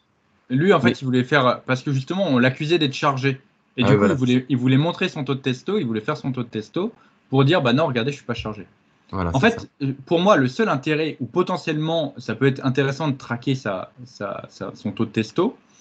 Lui, 0.50 0.72
en 0.72 0.80
fait, 0.80 1.00
il 1.00 1.04
voulait 1.04 1.24
faire. 1.24 1.62
Parce 1.66 1.82
que 1.82 1.92
justement, 1.92 2.26
on 2.28 2.38
l'accusait 2.38 2.78
d'être 2.78 2.94
chargé. 2.94 3.40
Et 3.76 3.84
ah 3.84 3.90
du 3.90 3.98
coup, 3.98 4.04
il, 4.04 4.12
voulait, 4.12 4.46
il 4.48 4.56
voulait 4.56 4.76
montrer 4.76 5.08
son 5.08 5.24
taux 5.24 5.34
de 5.34 5.40
testo, 5.40 5.78
il 5.78 5.86
voulait 5.86 6.02
faire 6.02 6.16
son 6.16 6.32
tôt 6.32 6.42
de 6.42 6.48
testo 6.48 6.92
pour 7.30 7.44
dire 7.44 7.62
bah 7.62 7.72
non, 7.72 7.86
regardez, 7.86 8.10
je 8.10 8.16
suis 8.16 8.26
pas 8.26 8.34
chargé. 8.34 8.66
Voilà, 9.10 9.30
en 9.34 9.40
fait, 9.40 9.70
pour 10.06 10.20
moi, 10.20 10.36
le 10.36 10.48
seul 10.48 10.68
intérêt, 10.68 11.16
ou 11.20 11.26
potentiellement, 11.26 12.14
ça 12.18 12.34
peut 12.34 12.46
être 12.46 12.64
intéressant 12.64 13.08
de 13.08 13.16
traquer 13.16 13.54
sa, 13.54 13.92
sa, 14.04 14.48
son 14.74 14.92
taux 14.92 15.04
de 15.04 15.10
testo, 15.10 15.50
euh, 15.50 15.71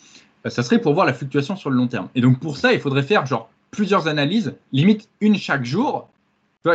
ça 0.47 0.63
serait 0.63 0.79
pour 0.79 0.93
voir 0.93 1.05
la 1.05 1.13
fluctuation 1.13 1.55
sur 1.55 1.69
le 1.69 1.77
long 1.77 1.87
terme. 1.87 2.09
Et 2.15 2.21
donc 2.21 2.39
pour 2.39 2.57
ça, 2.57 2.73
il 2.73 2.79
faudrait 2.79 3.03
faire 3.03 3.25
plusieurs 3.69 4.07
analyses, 4.07 4.53
limite 4.71 5.09
une 5.21 5.35
chaque 5.35 5.63
jour, 5.63 6.09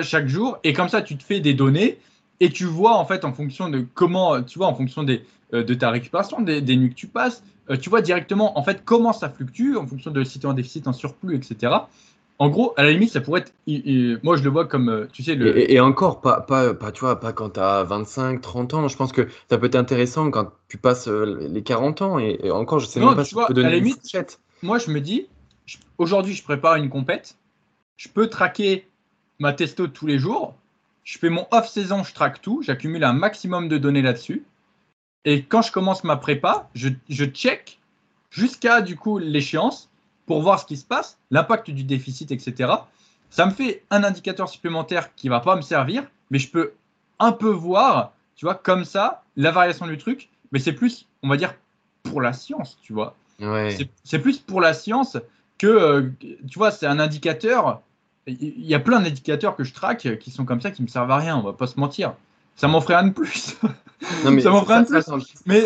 chaque 0.03 0.29
jour, 0.29 0.59
et 0.65 0.73
comme 0.73 0.89
ça, 0.89 1.03
tu 1.03 1.17
te 1.17 1.23
fais 1.23 1.41
des 1.41 1.55
données 1.55 1.99
et 2.41 2.51
tu 2.51 2.65
vois 2.65 2.97
en 2.97 3.05
fait 3.05 3.25
en 3.25 3.33
fonction 3.33 3.69
de 3.69 3.87
comment, 3.95 4.43
tu 4.43 4.59
vois, 4.59 4.69
en 4.69 4.75
fonction 4.75 5.05
euh, 5.07 5.63
de 5.63 5.75
ta 5.75 5.91
récupération, 5.91 6.41
des, 6.41 6.61
nuits 6.77 6.91
que 6.91 6.95
tu 6.95 7.07
passes, 7.07 7.43
euh, 7.71 7.77
tu 7.77 7.89
vois 7.91 8.03
directement 8.03 8.59
en 8.59 8.63
fait 8.63 8.83
comment 8.85 9.13
ça 9.13 9.29
fluctue 9.29 9.77
en 9.77 9.87
fonction 9.87 10.11
de 10.11 10.25
si 10.25 10.39
tu 10.39 10.47
es 10.47 10.49
en 10.49 10.55
déficit, 10.55 10.87
en 10.87 10.93
surplus, 10.93 11.37
etc. 11.37 11.73
En 12.39 12.51
gros, 12.51 12.75
à 12.77 12.83
la 12.83 12.91
limite, 12.91 13.11
ça 13.11 13.23
pourrait 13.23 13.41
être. 13.41 14.23
moi, 14.23 14.37
je 14.37 14.43
le 14.43 14.51
vois 14.51 14.67
comme, 14.67 14.91
euh, 14.91 15.07
tu 15.11 15.23
sais, 15.23 15.35
le. 15.35 15.71
Et, 15.71 15.81
encore, 15.81 16.21
pas, 16.21 16.43
pas, 16.43 16.75
pas, 16.75 16.93
tu 16.93 17.01
vois, 17.01 17.19
pas 17.19 17.33
quand 17.33 17.51
tu 17.51 17.61
as 17.61 17.83
25, 17.85 18.43
30 18.43 18.75
ans. 18.75 18.89
Je 18.89 18.97
pense 18.97 19.13
que 19.13 19.29
ça 19.49 19.57
peut 19.57 19.67
être 19.67 19.77
intéressant 19.77 20.31
quand 20.31 20.53
tu 20.69 20.77
passes 20.77 21.09
euh, 21.09 21.49
les 21.51 21.63
40 21.63 22.03
ans. 22.03 22.19
Et, 22.19 22.51
encore, 22.51 22.79
je 22.79 22.87
sais 22.87 23.01
même 23.01 23.15
pas 23.15 23.25
si 23.25 23.35
tu 23.35 23.41
peux 23.47 23.55
donner 23.55 23.69
à 23.69 23.71
la 23.71 23.77
limite, 23.77 24.41
Moi, 24.63 24.79
je 24.79 24.91
me 24.91 25.01
dis, 25.01 25.29
aujourd'hui, 25.97 26.35
je 26.35 26.43
prépare 26.43 26.77
une 26.77 26.91
compète. 26.91 27.37
Je 27.97 28.09
peux 28.09 28.29
traquer 28.29 28.87
ma 29.39 29.55
testo 29.55 29.87
tous 29.87 30.07
les 30.07 30.19
jours. 30.19 30.55
Je 31.05 31.19
fais 31.19 31.31
mon 31.31 31.47
off-saison, 31.53 32.03
je 32.05 32.13
traque 32.13 32.43
tout. 32.43 32.61
J'accumule 32.63 33.05
un 33.05 33.15
maximum 33.15 33.69
de 33.69 33.79
données 33.79 34.03
là-dessus. 34.03 34.45
Et 35.25 35.43
quand 35.43 35.63
je 35.63 35.73
commence 35.73 36.05
ma 36.05 36.17
prépa, 36.17 36.69
je, 36.75 36.91
je 37.09 37.25
check 37.25 37.81
jusqu'à 38.31 38.83
du 38.83 38.97
coup 38.97 39.19
l'échéance 39.19 39.89
pour 40.27 40.43
voir 40.43 40.61
ce 40.61 40.67
qui 40.67 40.77
se 40.77 40.85
passe, 40.85 41.19
l'impact 41.31 41.71
du 41.71 41.85
déficit, 41.85 42.33
etc. 42.33 42.73
Ça 43.31 43.47
me 43.47 43.53
fait 43.53 43.85
un 43.91 44.05
indicateur 44.05 44.49
supplémentaire 44.49 45.15
qui 45.15 45.29
va 45.29 45.41
pas 45.41 45.57
me 45.57 45.63
servir, 45.63 46.05
mais 46.31 46.39
je 46.39 46.51
peux 46.51 46.73
un 47.19 47.33
peu 47.33 47.49
voir, 47.49 48.13
tu 48.35 48.45
vois, 48.45 48.55
comme 48.55 48.85
ça, 48.85 49.23
la 49.37 49.51
variation 49.51 49.87
du 49.87 49.97
truc. 49.99 50.29
Mais 50.53 50.59
c'est 50.59 50.73
plus, 50.73 51.07
on 51.23 51.29
va 51.29 51.37
dire, 51.37 51.55
pour 52.03 52.21
la 52.21 52.33
science, 52.33 52.79
tu 52.83 52.93
vois. 52.93 53.17
C'est 54.05 54.19
plus 54.19 54.39
pour 54.39 54.61
la 54.61 54.75
science 54.75 55.17
que, 55.59 55.67
euh, 55.67 56.11
tu 56.49 56.59
vois, 56.59 56.71
c'est 56.71 56.87
un 56.87 56.99
indicateur. 56.99 57.83
Il 58.27 58.67
y 58.67 58.75
a 58.75 58.81
plein 58.81 59.01
d'indicateurs 59.01 59.57
que 59.57 59.65
je 59.65 59.73
traque 59.73 60.19
qui 60.19 60.31
sont 60.31 60.45
comme 60.45 60.61
ça, 60.61 60.71
qui 60.71 60.83
me 60.83 60.89
servent 60.89 61.11
à 61.11 61.17
rien, 61.17 61.37
on 61.37 61.43
va 61.43 61.53
pas 61.53 61.67
se 61.67 61.79
mentir. 61.79 62.15
Ça 62.57 62.69
m'en 62.69 62.81
ferait 62.81 62.95
un 62.95 63.09
de 63.09 63.13
plus. 63.13 63.57
Non, 64.25 64.31
mais 64.31 64.43
ça 64.43 64.51
m'en 64.51 64.63
ferait 64.63 64.75
un 64.75 64.83
de 64.83 64.87
plus. 64.89 65.35
mais, 65.47 65.65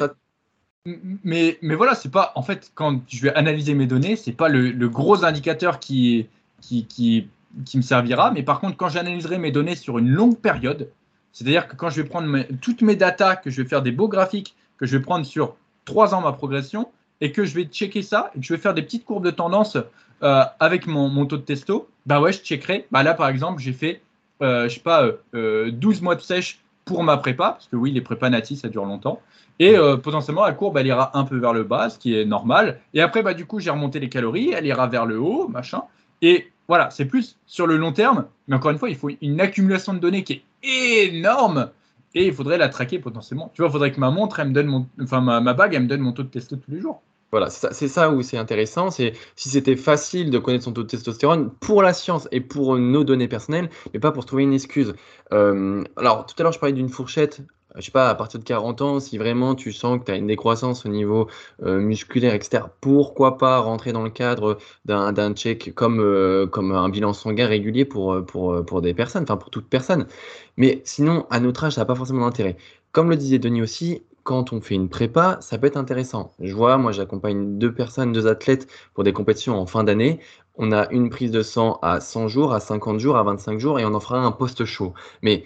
mais, 0.86 1.58
mais 1.60 1.74
voilà, 1.74 1.94
c'est 1.94 2.10
pas. 2.10 2.32
En 2.36 2.42
fait, 2.42 2.72
quand 2.74 3.02
je 3.08 3.22
vais 3.22 3.34
analyser 3.34 3.74
mes 3.74 3.86
données, 3.86 4.16
c'est 4.16 4.32
pas 4.32 4.48
le, 4.48 4.88
gros 4.88 5.24
indicateur 5.24 5.78
qui, 5.78 6.26
qui, 6.60 6.86
qui, 6.86 7.28
qui, 7.64 7.76
me 7.76 7.82
servira. 7.82 8.30
Mais 8.30 8.42
par 8.42 8.60
contre, 8.60 8.76
quand 8.76 8.88
j'analyserai 8.88 9.38
mes 9.38 9.52
données 9.52 9.76
sur 9.76 9.98
une 9.98 10.08
longue 10.08 10.38
période, 10.38 10.90
c'est-à-dire 11.32 11.68
que 11.68 11.76
quand 11.76 11.90
je 11.90 12.02
vais 12.02 12.08
prendre 12.08 12.44
toutes 12.60 12.82
mes 12.82 12.96
datas, 12.96 13.36
que 13.36 13.50
je 13.50 13.62
vais 13.62 13.68
faire 13.68 13.82
des 13.82 13.92
beaux 13.92 14.08
graphiques, 14.08 14.54
que 14.78 14.86
je 14.86 14.96
vais 14.96 15.02
prendre 15.02 15.26
sur 15.26 15.56
trois 15.84 16.14
ans 16.14 16.22
ma 16.22 16.32
progression, 16.32 16.88
et 17.20 17.32
que 17.32 17.44
je 17.44 17.54
vais 17.54 17.64
checker 17.64 18.02
ça, 18.02 18.30
et 18.34 18.40
que 18.40 18.46
je 18.46 18.54
vais 18.54 18.60
faire 18.60 18.74
des 18.74 18.82
petites 18.82 19.04
courbes 19.04 19.24
de 19.24 19.30
tendance 19.30 19.76
euh, 20.22 20.44
avec 20.58 20.86
mon, 20.86 21.08
mon, 21.08 21.26
taux 21.26 21.36
de 21.36 21.42
testo, 21.42 21.88
bah 22.06 22.20
ouais, 22.20 22.32
je 22.32 22.40
checkerai. 22.40 22.86
Bah 22.90 23.02
là, 23.02 23.12
par 23.12 23.28
exemple, 23.28 23.60
j'ai 23.60 23.74
fait, 23.74 24.00
euh, 24.40 24.68
je 24.68 24.74
sais 24.74 24.80
pas, 24.80 25.06
euh, 25.34 25.70
12 25.70 26.00
mois 26.00 26.14
de 26.14 26.22
sèche 26.22 26.60
pour 26.90 27.04
ma 27.04 27.18
prépa, 27.18 27.52
parce 27.52 27.68
que 27.68 27.76
oui, 27.76 27.92
les 27.92 28.00
prépas 28.00 28.30
natis, 28.30 28.56
ça 28.56 28.68
dure 28.68 28.84
longtemps. 28.84 29.20
Et 29.60 29.76
euh, 29.76 29.96
potentiellement, 29.96 30.44
la 30.44 30.54
courbe, 30.54 30.76
elle 30.76 30.88
ira 30.88 31.16
un 31.16 31.22
peu 31.22 31.36
vers 31.36 31.52
le 31.52 31.62
bas, 31.62 31.88
ce 31.88 32.00
qui 32.00 32.18
est 32.18 32.24
normal. 32.24 32.80
Et 32.94 33.00
après, 33.00 33.22
bah, 33.22 33.32
du 33.32 33.46
coup, 33.46 33.60
j'ai 33.60 33.70
remonté 33.70 34.00
les 34.00 34.08
calories, 34.08 34.50
elle 34.50 34.66
ira 34.66 34.88
vers 34.88 35.06
le 35.06 35.20
haut, 35.20 35.46
machin. 35.46 35.82
Et 36.20 36.50
voilà, 36.66 36.90
c'est 36.90 37.04
plus 37.04 37.36
sur 37.46 37.68
le 37.68 37.76
long 37.76 37.92
terme. 37.92 38.26
Mais 38.48 38.56
encore 38.56 38.72
une 38.72 38.78
fois, 38.78 38.90
il 38.90 38.96
faut 38.96 39.08
une 39.22 39.40
accumulation 39.40 39.94
de 39.94 40.00
données 40.00 40.24
qui 40.24 40.42
est 40.64 41.06
énorme. 41.06 41.70
Et 42.16 42.26
il 42.26 42.34
faudrait 42.34 42.58
la 42.58 42.68
traquer 42.68 42.98
potentiellement. 42.98 43.52
Tu 43.54 43.62
vois, 43.62 43.68
il 43.68 43.72
faudrait 43.72 43.92
que 43.92 44.00
ma 44.00 44.10
montre, 44.10 44.40
elle 44.40 44.48
me 44.48 44.52
donne 44.52 44.66
mon, 44.66 44.86
enfin 45.00 45.20
ma, 45.20 45.54
bague, 45.54 45.74
elle 45.74 45.84
me 45.84 45.88
donne 45.88 46.00
mon 46.00 46.12
taux 46.12 46.24
de 46.24 46.28
testo 46.28 46.56
tous 46.56 46.72
les 46.72 46.80
jours. 46.80 47.02
Voilà, 47.30 47.48
c'est 47.50 47.88
ça, 47.88 48.10
où 48.10 48.22
c'est 48.22 48.38
intéressant. 48.38 48.90
C'est 48.90 49.12
si 49.36 49.50
c'était 49.50 49.76
facile 49.76 50.30
de 50.30 50.38
connaître 50.38 50.64
son 50.64 50.72
taux 50.72 50.82
de 50.82 50.88
testostérone 50.88 51.50
pour 51.60 51.82
la 51.82 51.92
science 51.92 52.26
et 52.32 52.40
pour 52.40 52.76
nos 52.76 53.04
données 53.04 53.28
personnelles, 53.28 53.70
mais 53.94 54.00
pas 54.00 54.10
pour 54.10 54.26
trouver 54.26 54.42
une 54.42 54.52
excuse. 54.52 54.94
Euh, 55.32 55.84
alors, 55.96 56.26
tout 56.26 56.34
à 56.38 56.42
l'heure, 56.42 56.52
je 56.52 56.58
parlais 56.58 56.72
d'une 56.72 56.88
fourchette 56.88 57.42
je 57.76 57.82
sais 57.82 57.92
pas, 57.92 58.10
à 58.10 58.16
partir 58.16 58.40
de 58.40 58.44
40 58.44 58.82
ans, 58.82 58.98
si 58.98 59.16
vraiment 59.16 59.54
tu 59.54 59.72
sens 59.72 60.00
que 60.00 60.06
tu 60.06 60.10
as 60.10 60.16
une 60.16 60.26
décroissance 60.26 60.84
au 60.86 60.88
niveau 60.88 61.28
euh, 61.62 61.78
musculaire, 61.78 62.34
etc., 62.34 62.64
pourquoi 62.80 63.38
pas 63.38 63.60
rentrer 63.60 63.92
dans 63.92 64.02
le 64.02 64.10
cadre 64.10 64.58
d'un 64.86 65.34
check 65.34 65.72
comme, 65.76 66.00
euh, 66.00 66.48
comme 66.48 66.72
un 66.72 66.88
bilan 66.88 67.12
sanguin 67.12 67.46
régulier 67.46 67.84
pour, 67.84 68.26
pour, 68.26 68.64
pour 68.66 68.82
des 68.82 68.92
personnes, 68.92 69.22
enfin 69.22 69.36
pour 69.36 69.50
toute 69.50 69.68
personne. 69.68 70.08
Mais 70.56 70.82
sinon, 70.84 71.26
à 71.30 71.38
notre 71.38 71.62
âge, 71.62 71.74
ça 71.74 71.82
n'a 71.82 71.84
pas 71.84 71.94
forcément 71.94 72.22
d'intérêt. 72.26 72.56
Comme 72.90 73.08
le 73.08 73.16
disait 73.16 73.38
Denis 73.38 73.62
aussi, 73.62 74.02
quand 74.22 74.52
on 74.52 74.60
fait 74.60 74.74
une 74.74 74.88
prépa, 74.88 75.38
ça 75.40 75.58
peut 75.58 75.66
être 75.66 75.76
intéressant. 75.76 76.32
Je 76.40 76.54
vois, 76.54 76.78
moi 76.78 76.92
j'accompagne 76.92 77.58
deux 77.58 77.72
personnes, 77.72 78.12
deux 78.12 78.26
athlètes 78.26 78.68
pour 78.94 79.04
des 79.04 79.12
compétitions 79.12 79.58
en 79.58 79.66
fin 79.66 79.84
d'année. 79.84 80.20
On 80.56 80.72
a 80.72 80.88
une 80.90 81.10
prise 81.10 81.30
de 81.30 81.42
sang 81.42 81.78
à 81.82 82.00
100 82.00 82.28
jours, 82.28 82.52
à 82.52 82.60
50 82.60 82.98
jours, 83.00 83.16
à 83.16 83.22
25 83.22 83.58
jours 83.58 83.80
et 83.80 83.84
on 83.84 83.94
en 83.94 84.00
fera 84.00 84.18
un 84.18 84.32
post-show. 84.32 84.94
Mais 85.22 85.44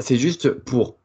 c'est 0.00 0.16
juste 0.16 0.50
pour 0.50 0.98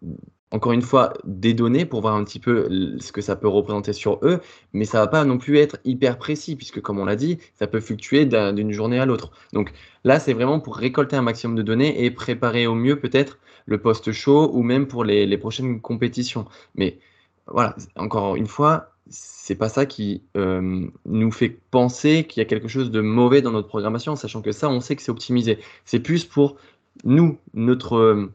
encore 0.51 0.71
une 0.71 0.81
fois, 0.81 1.13
des 1.25 1.53
données 1.53 1.85
pour 1.85 2.01
voir 2.01 2.15
un 2.15 2.23
petit 2.23 2.39
peu 2.39 2.69
ce 2.99 3.11
que 3.11 3.19
ça 3.21 3.35
peut 3.35 3.49
représenter 3.49 3.91
sur 3.91 4.19
eux, 4.23 4.39
mais 4.71 4.85
ça 4.85 4.99
va 4.99 5.07
pas 5.07 5.25
non 5.25 5.37
plus 5.37 5.57
être 5.57 5.77
hyper 5.83 6.17
précis, 6.17 6.55
puisque 6.55 6.81
comme 6.81 6.99
on 6.99 7.05
l'a 7.05 7.17
dit, 7.17 7.37
ça 7.53 7.67
peut 7.67 7.81
fluctuer 7.81 8.25
d'une 8.25 8.71
journée 8.71 8.99
à 8.99 9.05
l'autre. 9.05 9.31
Donc 9.51 9.73
là, 10.05 10.19
c'est 10.19 10.33
vraiment 10.33 10.61
pour 10.61 10.77
récolter 10.77 11.17
un 11.17 11.21
maximum 11.21 11.57
de 11.57 11.63
données 11.63 12.05
et 12.05 12.11
préparer 12.11 12.65
au 12.65 12.75
mieux 12.75 12.97
peut-être 12.97 13.39
le 13.67 13.77
post-show 13.77 14.49
ou 14.53 14.63
même 14.63 14.87
pour 14.87 15.03
les, 15.03 15.37
prochaines 15.37 15.79
compétitions. 15.79 16.45
Mais 16.75 16.97
voilà, 17.45 17.75
encore 17.95 18.35
une 18.35 18.47
fois, 18.47 18.91
c'est 19.09 19.55
pas 19.55 19.69
ça 19.69 19.85
qui 19.85 20.23
euh, 20.35 20.87
nous 21.05 21.31
fait 21.31 21.49
penser 21.49 22.25
qu'il 22.25 22.41
y 22.41 22.45
a 22.45 22.47
quelque 22.47 22.67
chose 22.67 22.89
de 22.89 23.01
mauvais 23.01 23.41
dans 23.41 23.51
notre 23.51 23.67
programmation, 23.67 24.15
sachant 24.15 24.41
que 24.41 24.51
ça, 24.51 24.69
on 24.69 24.81
sait 24.81 24.95
que 24.95 25.01
c'est 25.01 25.11
optimisé. 25.11 25.59
C'est 25.85 25.99
plus 25.99 26.25
pour 26.25 26.57
nous, 27.03 27.37
notre 27.53 28.29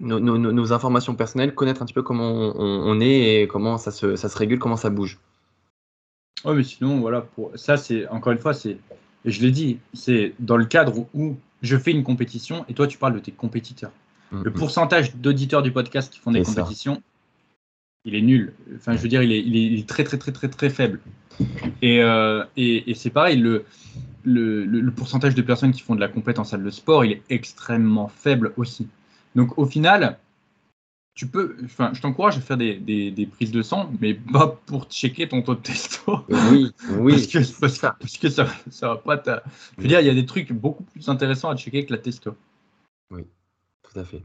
nos, 0.00 0.72
informations 0.72 1.14
personnelles, 1.14 1.54
connaître 1.54 1.82
un 1.82 1.86
petit 1.86 1.94
peu 1.94 2.02
comment 2.02 2.52
on, 2.56 3.00
est 3.00 3.42
et 3.42 3.46
comment 3.46 3.78
ça 3.78 3.90
se, 3.90 4.36
régule, 4.36 4.58
comment 4.58 4.76
ça 4.76 4.90
bouge. 4.90 5.18
Oui, 6.44 6.56
mais 6.56 6.64
sinon, 6.64 7.00
voilà, 7.00 7.26
ça, 7.54 7.76
c'est 7.76 8.08
encore 8.08 8.32
une 8.32 8.40
fois, 8.40 8.52
c'est, 8.52 8.78
je 9.24 9.40
l'ai 9.42 9.52
dit, 9.52 9.78
c'est 9.94 10.34
dans 10.40 10.56
le 10.56 10.64
cadre 10.64 11.06
où 11.14 11.36
je 11.62 11.76
fais 11.76 11.92
une 11.92 12.02
compétition 12.02 12.64
et 12.68 12.74
toi, 12.74 12.88
tu 12.88 12.98
parles 12.98 13.14
de 13.14 13.20
tes 13.20 13.30
compétiteurs. 13.30 13.92
Le 14.32 14.50
mm-hmm. 14.50 14.52
pourcentage 14.54 15.14
d'auditeurs 15.16 15.62
du 15.62 15.72
podcast 15.72 16.12
qui 16.12 16.18
font 16.18 16.30
des 16.30 16.42
compétitions, 16.42 17.02
il 18.04 18.14
est 18.14 18.22
nul. 18.22 18.54
Enfin, 18.74 18.96
je 18.96 18.98
veux 18.98 19.08
dire, 19.08 19.22
il 19.22 19.32
est, 19.32 19.40
il 19.40 19.78
est, 19.78 19.88
très, 19.88 20.04
très, 20.04 20.18
très, 20.18 20.32
très, 20.32 20.48
très 20.48 20.70
faible. 20.70 21.00
Et, 21.82 22.02
euh, 22.02 22.44
et, 22.56 22.90
et 22.90 22.94
c'est 22.94 23.10
pareil, 23.10 23.38
le, 23.38 23.64
le, 24.24 24.64
le, 24.64 24.90
pourcentage 24.90 25.34
de 25.34 25.42
personnes 25.42 25.72
qui 25.72 25.80
font 25.80 25.94
de 25.94 26.00
la 26.00 26.08
compétence 26.08 26.48
en 26.48 26.50
salle 26.50 26.64
de 26.64 26.70
sport, 26.70 27.04
il 27.04 27.12
est 27.12 27.22
extrêmement 27.30 28.08
faible 28.08 28.52
aussi. 28.56 28.88
Donc 29.34 29.58
au 29.58 29.66
final, 29.66 30.18
tu 31.14 31.26
peux, 31.26 31.56
enfin, 31.64 31.90
je 31.92 32.00
t'encourage 32.00 32.38
à 32.38 32.40
faire 32.40 32.56
des, 32.56 32.78
des, 32.78 33.26
prises 33.26 33.52
de 33.52 33.62
sang, 33.62 33.90
mais 34.00 34.14
pas 34.14 34.48
pour 34.66 34.86
checker 34.86 35.28
ton 35.28 35.42
taux 35.42 35.54
de 35.54 35.60
testo. 35.60 36.24
Oui, 36.50 36.72
oui. 36.98 37.12
parce 37.12 37.26
que, 37.26 37.60
parce, 37.60 37.78
parce 37.78 38.18
que 38.18 38.30
ça, 38.30 38.46
ça 38.70 38.88
va 38.88 38.96
pas. 38.96 39.42
Je 39.76 39.82
veux 39.82 39.88
dire, 39.88 40.00
il 40.00 40.06
y 40.06 40.10
a 40.10 40.14
des 40.14 40.26
trucs 40.26 40.52
beaucoup 40.52 40.84
plus 40.84 41.08
intéressants 41.08 41.50
à 41.50 41.56
checker 41.56 41.84
que 41.84 41.92
la 41.92 41.98
testo. 41.98 42.34
Oui, 43.10 43.22
tout 43.92 43.98
à 43.98 44.04
fait. 44.04 44.22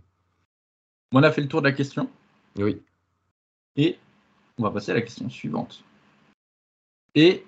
On 1.12 1.24
a 1.24 1.32
fait 1.32 1.42
le 1.42 1.48
tour 1.48 1.62
de 1.62 1.68
la 1.68 1.74
question? 1.74 2.10
Oui. 2.58 2.82
Et 3.76 3.98
on 4.58 4.64
va 4.64 4.72
passer 4.72 4.92
à 4.92 4.96
la 4.96 5.02
question 5.02 5.30
suivante. 5.30 5.84
Et 7.16 7.46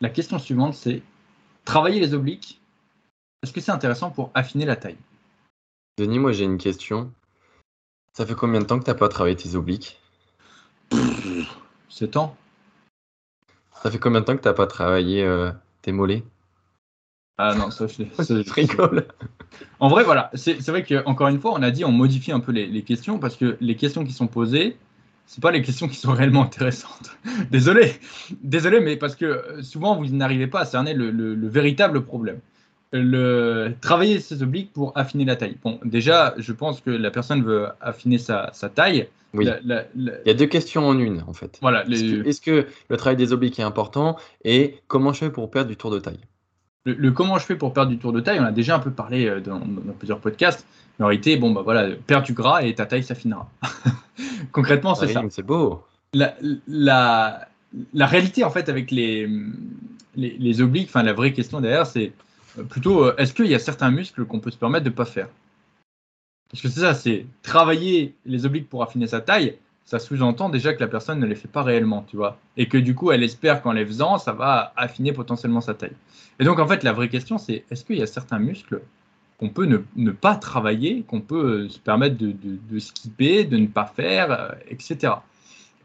la 0.00 0.10
question 0.10 0.38
suivante, 0.38 0.74
c'est 0.74 1.02
travailler 1.64 2.00
les 2.00 2.14
obliques. 2.14 2.60
Est-ce 3.42 3.52
que 3.52 3.60
c'est 3.60 3.72
intéressant 3.72 4.10
pour 4.10 4.30
affiner 4.34 4.64
la 4.64 4.76
taille? 4.76 4.98
Denis, 5.98 6.18
moi 6.18 6.32
j'ai 6.32 6.44
une 6.44 6.58
question. 6.58 7.12
Ça 8.12 8.26
fait 8.26 8.34
combien 8.34 8.60
de 8.60 8.66
temps 8.66 8.78
que 8.78 8.84
tu 8.84 8.90
n'as 8.90 8.96
pas 8.96 9.08
travaillé 9.08 9.36
tes 9.36 9.54
obliques? 9.54 10.00
7 11.88 12.16
ans. 12.16 12.36
Ça 13.82 13.90
fait 13.90 13.98
combien 13.98 14.20
de 14.20 14.24
temps 14.24 14.36
que 14.36 14.42
tu 14.42 14.48
n'as 14.48 14.54
pas 14.54 14.66
travaillé 14.66 15.22
euh, 15.22 15.52
tes 15.82 15.92
mollets? 15.92 16.24
Ah 17.36 17.54
non, 17.54 17.70
ça 17.70 17.86
je, 17.86 18.04
je 18.18 18.52
rigole. 18.52 19.06
En 19.80 19.88
vrai, 19.88 20.04
voilà, 20.04 20.30
c'est 20.34 20.66
vrai 20.68 20.84
qu'encore 20.84 21.28
une 21.28 21.40
fois, 21.40 21.52
on 21.54 21.62
a 21.62 21.70
dit 21.70 21.84
on 21.84 21.92
modifie 21.92 22.32
un 22.32 22.40
peu 22.40 22.52
les, 22.52 22.82
questions 22.82 23.18
parce 23.18 23.36
que 23.36 23.56
les 23.60 23.76
questions 23.76 24.04
qui 24.04 24.12
sont 24.12 24.26
posées, 24.26 24.76
c'est 25.26 25.42
pas 25.42 25.50
les 25.50 25.62
questions 25.62 25.88
qui 25.88 25.96
sont 25.96 26.12
réellement 26.14 26.44
intéressantes. 26.44 27.16
Désolé, 27.50 27.94
désolé, 28.42 28.80
mais 28.80 28.96
parce 28.96 29.16
que 29.16 29.24
euh, 29.24 29.62
souvent 29.62 29.96
vous 29.96 30.06
n'arrivez 30.08 30.46
pas 30.46 30.60
à 30.60 30.64
cerner 30.64 30.94
le 30.94 31.48
véritable 31.48 32.04
problème 32.04 32.40
le, 32.94 33.74
travailler 33.80 34.20
ses 34.20 34.42
obliques 34.42 34.72
pour 34.72 34.92
affiner 34.96 35.24
la 35.24 35.36
taille. 35.36 35.56
Bon, 35.62 35.80
déjà, 35.84 36.34
je 36.38 36.52
pense 36.52 36.80
que 36.80 36.90
la 36.90 37.10
personne 37.10 37.42
veut 37.42 37.68
affiner 37.80 38.18
sa, 38.18 38.52
taille. 38.74 39.08
Oui. 39.34 39.48
Il 39.96 40.22
y 40.24 40.30
a 40.30 40.34
deux 40.34 40.46
questions 40.46 40.86
en 40.86 40.98
une, 40.98 41.22
en 41.26 41.32
fait. 41.32 41.58
Voilà. 41.60 41.84
Est-ce 41.88 42.40
que, 42.40 42.66
le 42.88 42.96
travail 42.96 43.16
des 43.16 43.32
obliques 43.32 43.58
est 43.58 43.64
important 43.64 44.16
et 44.44 44.76
comment 44.86 45.12
je 45.12 45.20
fais 45.20 45.30
pour 45.30 45.50
perdre 45.50 45.68
du 45.68 45.76
tour 45.76 45.90
de 45.90 45.98
taille? 45.98 46.20
Le, 46.84 47.10
comment 47.12 47.38
je 47.38 47.44
fais 47.44 47.56
pour 47.56 47.72
perdre 47.72 47.90
du 47.90 47.98
tour 47.98 48.12
de 48.12 48.20
taille, 48.20 48.40
on 48.40 48.44
a 48.44 48.52
déjà 48.52 48.76
un 48.76 48.78
peu 48.78 48.90
parlé 48.90 49.26
euh, 49.26 49.40
dans, 49.40 49.60
plusieurs 49.98 50.20
podcasts. 50.20 50.66
Mais 50.98 51.04
en 51.04 51.08
réalité, 51.08 51.36
bon, 51.36 51.50
bah 51.50 51.62
voilà, 51.62 51.94
perds 52.06 52.22
du 52.22 52.34
gras 52.34 52.62
et 52.62 52.74
ta 52.74 52.86
taille 52.86 53.02
s'affinera. 53.02 53.48
Concrètement, 54.52 54.94
c'est 54.94 55.08
ça. 55.08 55.22
C'est 55.30 55.42
beau. 55.42 55.84
La, 56.12 56.34
la, 56.68 57.48
la, 57.92 58.06
réalité, 58.06 58.44
en 58.44 58.50
fait, 58.50 58.68
avec 58.68 58.90
les, 58.90 59.28
les, 60.14 60.36
les 60.38 60.62
obliques, 60.62 60.88
enfin, 60.88 61.02
la 61.02 61.12
vraie 61.12 61.32
question 61.32 61.60
derrière, 61.60 61.86
c'est 61.86 62.12
plutôt, 62.68 63.04
euh, 63.04 63.14
est-ce 63.18 63.34
qu'il 63.34 63.46
y 63.46 63.54
a 63.54 63.58
certains 63.58 63.90
muscles 63.90 64.24
qu'on 64.24 64.40
peut 64.40 64.50
se 64.50 64.56
permettre 64.56 64.84
de 64.84 64.90
ne 64.90 64.94
pas 64.94 65.04
faire? 65.04 65.28
Parce 66.50 66.62
que 66.62 66.68
c'est 66.68 66.80
ça, 66.80 66.94
c'est 66.94 67.26
travailler 67.42 68.14
les 68.26 68.46
obliques 68.46 68.68
pour 68.68 68.82
affiner 68.82 69.08
sa 69.08 69.20
taille, 69.20 69.56
ça 69.84 69.98
sous-entend 69.98 70.48
déjà 70.48 70.72
que 70.72 70.80
la 70.80 70.88
personne 70.88 71.20
ne 71.20 71.26
les 71.26 71.34
fait 71.34 71.48
pas 71.48 71.62
réellement, 71.62 72.04
tu 72.08 72.16
vois. 72.16 72.38
Et 72.56 72.68
que 72.68 72.78
du 72.78 72.94
coup, 72.94 73.12
elle 73.12 73.22
espère 73.22 73.62
qu'en 73.62 73.72
les 73.72 73.84
faisant, 73.84 74.18
ça 74.18 74.32
va 74.32 74.72
affiner 74.76 75.12
potentiellement 75.12 75.60
sa 75.60 75.74
taille. 75.74 75.96
Et 76.40 76.44
donc, 76.44 76.58
en 76.58 76.66
fait, 76.66 76.82
la 76.82 76.92
vraie 76.92 77.08
question, 77.08 77.38
c'est 77.38 77.64
est-ce 77.70 77.84
qu'il 77.84 77.98
y 77.98 78.02
a 78.02 78.06
certains 78.06 78.38
muscles 78.38 78.80
qu'on 79.38 79.50
peut 79.50 79.66
ne, 79.66 80.10
pas 80.10 80.36
travailler, 80.36 81.02
qu'on 81.02 81.20
peut 81.20 81.68
se 81.68 81.78
permettre 81.78 82.16
de, 82.16 82.78
skipper, 82.78 83.44
de 83.44 83.56
ne 83.56 83.66
pas 83.66 83.84
faire, 83.84 84.32
euh, 84.32 84.48
etc. 84.68 85.14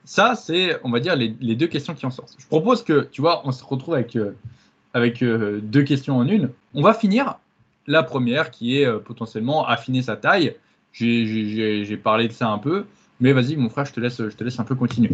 Ça, 0.06 0.36
c'est, 0.36 0.80
on 0.84 0.92
va 0.92 1.00
dire, 1.00 1.16
les, 1.16 1.56
deux 1.56 1.68
questions 1.68 1.94
qui 1.94 2.06
en 2.06 2.12
sortent. 2.12 2.36
Je 2.38 2.48
propose 2.48 2.84
que, 2.84 3.10
tu 3.12 3.22
vois, 3.22 3.42
on 3.46 3.52
se 3.52 3.64
retrouve 3.66 3.96
avec, 3.96 4.16
euh, 4.16 4.32
avec 4.94 5.22
euh, 5.22 5.60
deux 5.62 5.84
questions 5.84 6.18
en 6.18 6.28
une. 6.28 6.52
On 6.74 6.82
va 6.82 6.94
finir 6.94 7.38
la 7.86 8.04
première 8.04 8.50
qui 8.52 8.78
est 8.78 9.00
potentiellement 9.00 9.68
affiner 9.68 10.04
sa 10.04 10.16
taille. 10.16 10.56
J'ai 10.94 11.98
parlé 11.98 12.28
de 12.28 12.34
ça 12.34 12.50
un 12.50 12.60
peu. 12.60 12.86
Mais 13.20 13.34
vas-y, 13.34 13.58
mon 13.58 13.70
frère, 13.70 13.86
je 13.86 13.94
te 13.94 14.00
laisse, 14.00 14.18
je 14.18 14.36
te 14.36 14.44
laisse 14.44 14.60
un 14.60 14.64
peu 14.64 14.76
continuer. 14.76 15.12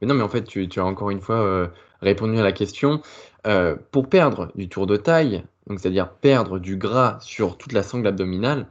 Mais 0.00 0.08
non, 0.08 0.14
mais 0.14 0.22
en 0.22 0.28
fait, 0.28 0.44
tu, 0.44 0.68
as 0.76 0.84
encore 0.84 1.10
une 1.10 1.20
fois 1.20 1.36
euh, 1.36 1.66
répondu 2.00 2.38
à 2.38 2.42
la 2.42 2.52
question. 2.52 3.02
Euh, 3.46 3.76
pour 3.90 4.08
perdre 4.08 4.50
du 4.54 4.68
tour 4.68 4.86
de 4.86 4.96
taille, 4.96 5.42
donc 5.66 5.80
c'est-à-dire 5.80 6.10
perdre 6.10 6.58
du 6.58 6.76
gras 6.76 7.18
sur 7.20 7.56
toute 7.56 7.72
la 7.72 7.82
sangle 7.82 8.06
abdominale, 8.06 8.66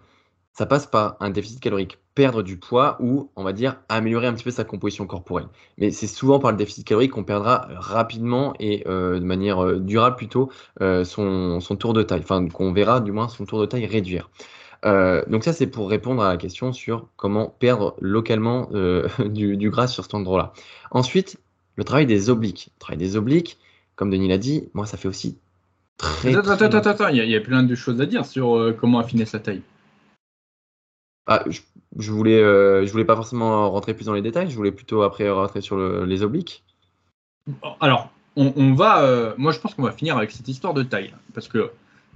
ça 0.54 0.66
passe 0.66 0.88
par 0.88 1.16
un 1.20 1.30
déficit 1.30 1.60
calorique, 1.60 2.00
perdre 2.16 2.44
du 2.44 2.58
poids 2.58 2.98
ou, 3.00 3.30
on 3.36 3.44
va 3.44 3.54
dire, 3.54 3.78
améliorer 3.88 4.28
un 4.28 4.34
petit 4.34 4.44
peu 4.44 4.52
sa 4.52 4.64
composition 4.64 5.08
corporelle. 5.08 5.48
Mais 5.78 5.92
c'est 5.92 6.08
souvent 6.08 6.40
par 6.40 6.52
le 6.52 6.58
déficit 6.58 6.86
calorique 6.86 7.12
qu'on 7.12 7.24
perdra 7.24 7.68
rapidement 7.72 8.54
et 8.60 8.84
euh, 8.88 9.20
de 9.20 9.26
manière 9.26 9.80
durable 9.80 10.18
plutôt 10.18 10.52
son, 10.80 11.60
son, 11.62 11.76
tour 11.76 11.94
de 11.94 12.04
taille, 12.04 12.22
enfin 12.22 12.48
qu'on 12.48 12.74
verra 12.74 13.00
du 13.00 13.12
moins 13.12 13.30
son 13.30 13.46
tour 13.46 13.62
de 13.62 13.66
taille 13.68 13.86
réduire. 13.86 14.30
Euh, 14.86 15.24
donc 15.28 15.44
ça, 15.44 15.54
c'est 15.54 15.68
pour 15.68 15.90
répondre 15.90 16.24
à 16.24 16.30
la 16.30 16.38
question 16.38 16.72
sur 16.72 17.08
comment 17.18 17.48
perdre 17.48 17.96
localement 18.00 18.70
euh, 18.74 19.08
du, 19.26 19.70
gras 19.70 19.88
sur 19.88 20.04
cet 20.04 20.14
endroit-là. 20.14 20.54
Ensuite, 20.92 21.38
le 21.76 21.84
travail 21.84 22.06
des 22.06 22.30
obliques. 22.30 22.70
Le 22.76 22.80
travail 22.80 22.98
des 22.98 23.16
obliques, 23.16 23.58
comme 23.96 24.10
Denis 24.10 24.30
l'a 24.30 24.38
dit, 24.38 24.70
moi, 24.74 24.86
ça 24.86 24.98
fait 24.98 25.08
aussi 25.08 25.38
très... 25.98 26.36
Attends, 26.36 26.52
attends, 26.52 26.66
attends, 26.66 26.90
attends, 26.90 27.08
il 27.10 27.18
y, 27.18 27.36
a, 27.36 27.42
plein 27.42 27.64
de 27.64 27.76
choses 27.76 28.00
à 28.02 28.06
dire 28.06 28.26
sur 28.26 28.58
euh, 28.58 28.74
comment 28.74 29.00
affiner 29.00 29.26
sa 29.26 29.40
taille. 29.40 29.62
Ah, 31.28 31.44
je, 31.96 32.12
voulais, 32.12 32.42
je 32.42 32.92
voulais 32.92 33.06
pas 33.06 33.16
forcément 33.16 33.70
rentrer 33.70 33.94
plus 33.94 34.06
dans 34.06 34.14
les 34.14 34.24
détails, 34.24 34.50
je 34.50 34.56
voulais 34.56 34.72
plutôt 34.72 35.04
après 35.04 35.30
rentrer 35.30 35.62
sur 35.62 35.78
les 35.78 36.24
obliques. 36.24 36.64
Alors, 37.80 38.10
on, 38.36 38.52
on 38.56 38.74
va... 38.74 39.36
moi, 39.38 39.52
je 39.52 39.60
pense 39.60 39.76
qu'on 39.76 39.84
va 39.84 39.92
finir 39.92 40.18
avec 40.18 40.32
cette 40.32 40.48
histoire 40.48 40.74
de 40.74 40.82
taille. 40.82 41.14
Parce 41.36 41.48
que 41.48 41.70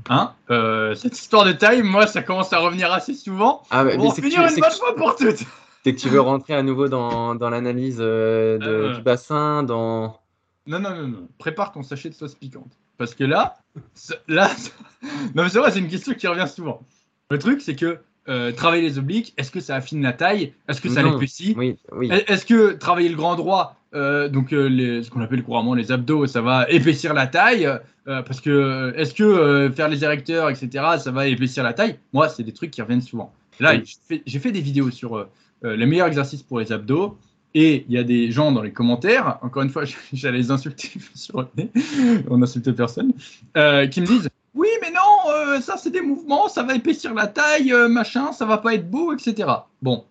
Hein 0.10 0.34
euh, 0.50 0.96
cette 0.96 1.18
histoire 1.18 1.46
de 1.46 1.54
taille, 1.54 1.82
moi, 1.82 2.08
ça 2.08 2.22
commence 2.22 2.52
à 2.54 2.60
revenir 2.60 2.92
assez 2.92 3.14
souvent. 3.14 3.64
Ah, 3.70 3.84
mais, 3.84 3.98
On 3.98 4.10
va 4.10 4.16
finir 4.16 4.42
une 4.42 4.60
bonne 4.60 4.72
fois 4.72 4.96
pour 4.96 5.16
toutes. 5.16 5.44
C'est 5.84 5.94
que 5.94 6.00
tu 6.00 6.08
veux 6.08 6.22
rentrer 6.22 6.54
à 6.54 6.64
nouveau 6.64 6.88
dans, 6.88 7.36
dans 7.36 7.50
l'analyse 7.50 7.98
euh, 8.00 8.58
euh. 8.62 8.96
du 8.96 9.02
bassin, 9.02 9.64
dans... 9.64 10.20
Non, 10.66 10.80
non, 10.80 10.96
non, 10.96 11.08
non. 11.08 11.28
Prépare 11.38 11.74
ton 11.74 11.84
sachet 11.84 12.10
de 12.10 12.14
sauce 12.14 12.36
piquante. 12.36 12.72
Parce 12.98 13.14
que 13.16 13.26
là, 13.26 13.58
là, 14.30 14.50
non 15.36 15.44
mais 15.44 15.50
c'est 15.50 15.60
vrai, 15.60 15.72
c'est 15.72 15.80
une 15.80 15.90
question 15.90 16.14
qui 16.14 16.28
revient 16.28 16.48
souvent. 16.48 16.82
Le 17.30 17.38
truc, 17.38 17.62
c'est 17.62 17.76
que 17.76 18.00
travailler 18.56 18.84
les 18.84 18.98
obliques, 18.98 19.34
est-ce 19.38 19.52
que 19.52 19.60
ça 19.60 19.76
affine 19.76 20.02
la 20.02 20.14
taille? 20.14 20.54
Est-ce 20.68 20.82
que 20.82 20.90
ça 20.90 21.04
l'épaissit? 21.04 21.56
Oui, 21.58 21.76
oui. 21.92 22.10
Est-ce 22.28 22.46
que 22.46 22.74
travailler 22.74 23.10
le 23.10 23.16
grand 23.16 23.36
droit, 23.36 23.76
donc 23.94 24.52
les, 24.52 25.04
ce 25.04 25.10
qu'on 25.10 25.22
appelle 25.22 25.44
couramment 25.44 25.74
les 25.74 25.92
abdos, 25.92 26.28
ça 26.28 26.42
va 26.42 26.66
épaissir 26.70 27.14
la 27.14 27.28
taille? 27.28 27.70
Euh, 28.08 28.22
parce 28.22 28.42
que 28.42 28.50
euh, 28.50 28.94
est-ce 28.96 29.14
que 29.14 29.24
euh, 29.24 29.72
faire 29.72 29.88
les 29.88 30.04
érecteurs, 30.04 30.50
etc., 30.50 30.70
ça 31.00 31.12
va 31.12 31.28
épaissir 31.28 31.64
la 31.64 31.74
taille? 31.74 31.98
Moi, 32.12 32.28
c'est 32.28 32.44
des 32.44 32.52
trucs 32.52 32.72
qui 32.72 32.82
reviennent 32.82 33.02
souvent. 33.02 33.34
Là, 33.60 33.76
j'ai 34.26 34.40
fait, 34.40 34.52
des 34.52 34.62
vidéos 34.62 34.90
sur 34.90 35.28
les 35.62 35.86
meilleurs 35.86 36.08
exercices 36.08 36.44
pour 36.44 36.60
les 36.60 36.72
abdos. 36.72 37.18
Et 37.56 37.86
il 37.88 37.94
y 37.94 38.00
a 38.00 38.04
des 38.04 38.32
gens 38.32 38.52
dans 38.52 38.64
les 38.64 38.72
commentaires, 38.72 39.38
encore 39.44 39.62
une 39.62 39.70
fois, 39.70 39.84
j'allais 40.14 40.40
les 40.40 40.52
insulter 40.52 40.92
on 42.30 42.38
n'insulte 42.40 42.72
personne, 42.72 43.14
qui 43.14 44.02
me 44.02 44.06
disent 44.06 44.28
Oui, 44.54 44.68
mais 44.82 44.92
non, 44.92 45.62
ça 45.62 45.78
c'est 45.78 45.90
des 45.90 46.02
mouvements, 46.02 46.48
ça 46.48 46.64
va 46.64 46.76
épaissir 46.76 47.14
la 47.14 47.28
taille, 47.28 47.74
machin, 47.90 48.32
ça 48.32 48.46
va 48.46 48.60
pas 48.60 48.76
être 48.76 48.90
beau, 48.90 49.14
etc. 49.14 49.50
Bon, 49.82 50.06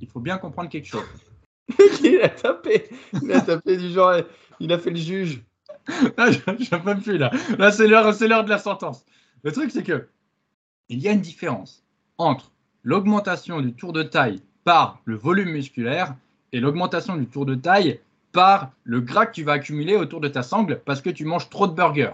il 0.00 0.08
faut 0.08 0.20
bien 0.20 0.38
comprendre 0.38 0.70
quelque 0.70 0.86
chose. 0.86 1.04
il 2.02 2.20
a 2.22 2.28
tapé, 2.28 2.90
il 3.22 3.32
a 3.32 3.40
tapé 3.40 3.76
du 3.76 3.90
genre, 3.90 4.14
il 4.60 4.72
a 4.72 4.78
fait 4.78 4.90
le 4.90 4.96
juge. 4.96 5.42
Je 5.88 6.76
ne 6.76 6.84
même 6.84 7.02
plus 7.02 7.18
là. 7.18 7.30
Là, 7.58 7.72
c'est 7.72 7.86
l'heure, 7.86 8.12
c'est 8.14 8.28
l'heure 8.28 8.44
de 8.44 8.50
la 8.50 8.58
sentence. 8.58 9.04
Le 9.42 9.52
truc, 9.52 9.70
c'est 9.70 9.82
que 9.82 10.08
il 10.88 10.98
y 10.98 11.08
a 11.08 11.12
une 11.12 11.20
différence 11.20 11.84
entre 12.18 12.50
l'augmentation 12.82 13.60
du 13.60 13.72
tour 13.72 13.92
de 13.92 14.02
taille 14.02 14.42
par 14.64 15.00
le 15.04 15.16
volume 15.16 15.50
musculaire 15.50 16.14
et 16.52 16.60
l'augmentation 16.60 17.16
du 17.16 17.26
tour 17.26 17.46
de 17.46 17.54
taille 17.54 18.00
par 18.32 18.70
le 18.84 19.00
gras 19.00 19.26
que 19.26 19.32
tu 19.32 19.42
vas 19.42 19.52
accumuler 19.52 19.96
autour 19.96 20.20
de 20.20 20.28
ta 20.28 20.42
sangle 20.42 20.80
parce 20.84 21.00
que 21.00 21.10
tu 21.10 21.24
manges 21.24 21.48
trop 21.48 21.66
de 21.66 21.72
burgers. 21.72 22.12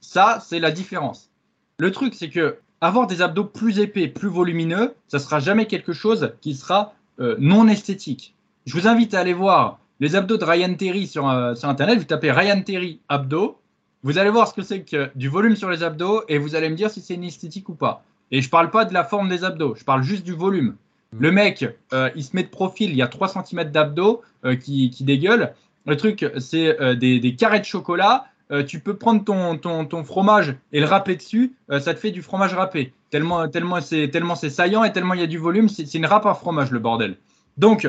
Ça, 0.00 0.42
c'est 0.44 0.60
la 0.60 0.70
différence. 0.70 1.30
Le 1.78 1.92
truc, 1.92 2.14
c'est 2.14 2.30
que 2.30 2.58
avoir 2.80 3.06
des 3.06 3.22
abdos 3.22 3.44
plus 3.44 3.80
épais, 3.80 4.08
plus 4.08 4.28
volumineux, 4.28 4.94
ça 5.08 5.18
sera 5.18 5.40
jamais 5.40 5.66
quelque 5.66 5.92
chose 5.92 6.32
qui 6.40 6.54
sera 6.54 6.94
euh, 7.20 7.36
non 7.38 7.66
esthétique. 7.66 8.34
Je 8.66 8.74
vous 8.74 8.86
invite 8.86 9.14
à 9.14 9.20
aller 9.20 9.32
voir 9.32 9.80
les 10.00 10.14
abdos 10.14 10.36
de 10.36 10.44
Ryan 10.44 10.74
Terry 10.74 11.08
sur, 11.08 11.28
euh, 11.28 11.54
sur 11.56 11.68
Internet, 11.68 11.98
vous 11.98 12.04
tapez 12.04 12.30
Ryan 12.30 12.62
Terry 12.62 13.00
abdos, 13.08 13.58
vous 14.04 14.18
allez 14.18 14.30
voir 14.30 14.46
ce 14.46 14.54
que 14.54 14.62
c'est 14.62 14.82
que 14.82 15.10
du 15.16 15.28
volume 15.28 15.56
sur 15.56 15.70
les 15.70 15.82
abdos 15.82 16.22
et 16.28 16.38
vous 16.38 16.54
allez 16.54 16.68
me 16.68 16.76
dire 16.76 16.90
si 16.90 17.00
c'est 17.00 17.14
une 17.14 17.24
esthétique 17.24 17.68
ou 17.68 17.74
pas. 17.74 18.04
Et 18.30 18.42
je 18.42 18.48
parle 18.48 18.70
pas 18.70 18.84
de 18.84 18.94
la 18.94 19.02
forme 19.02 19.28
des 19.28 19.42
abdos, 19.42 19.74
je 19.74 19.84
parle 19.84 20.02
juste 20.04 20.24
du 20.24 20.34
volume. 20.34 20.76
Mm. 21.12 21.20
Le 21.20 21.32
mec, 21.32 21.66
euh, 21.92 22.10
il 22.14 22.22
se 22.22 22.36
met 22.36 22.44
de 22.44 22.48
profil, 22.48 22.90
il 22.90 22.96
y 22.96 23.02
a 23.02 23.08
3 23.08 23.28
cm 23.28 23.64
d'abdos 23.72 24.22
qui, 24.60 24.90
qui 24.90 25.02
dégueulent. 25.02 25.52
Le 25.86 25.96
truc, 25.96 26.24
c'est 26.38 26.96
des, 26.96 27.34
carrés 27.34 27.58
de 27.58 27.64
chocolat. 27.64 28.26
Tu 28.66 28.80
peux 28.80 28.96
prendre 28.96 29.24
ton, 29.24 29.58
ton, 29.58 29.84
ton, 29.84 30.04
fromage 30.04 30.56
et 30.72 30.80
le 30.80 30.86
râper 30.86 31.16
dessus, 31.16 31.54
ça 31.68 31.92
te 31.92 31.98
fait 31.98 32.10
du 32.10 32.22
fromage 32.22 32.54
râpé. 32.54 32.94
Tellement, 33.10 33.48
tellement 33.48 33.80
c'est 33.80 34.08
tellement 34.08 34.34
saillant 34.36 34.84
et 34.84 34.92
tellement 34.92 35.14
il 35.14 35.20
y 35.20 35.24
a 35.24 35.26
du 35.26 35.38
volume, 35.38 35.68
c'est 35.68 35.92
une 35.94 36.06
râpe 36.06 36.26
à 36.26 36.34
fromage 36.34 36.70
le 36.70 36.78
bordel. 36.78 37.16
Donc, 37.58 37.88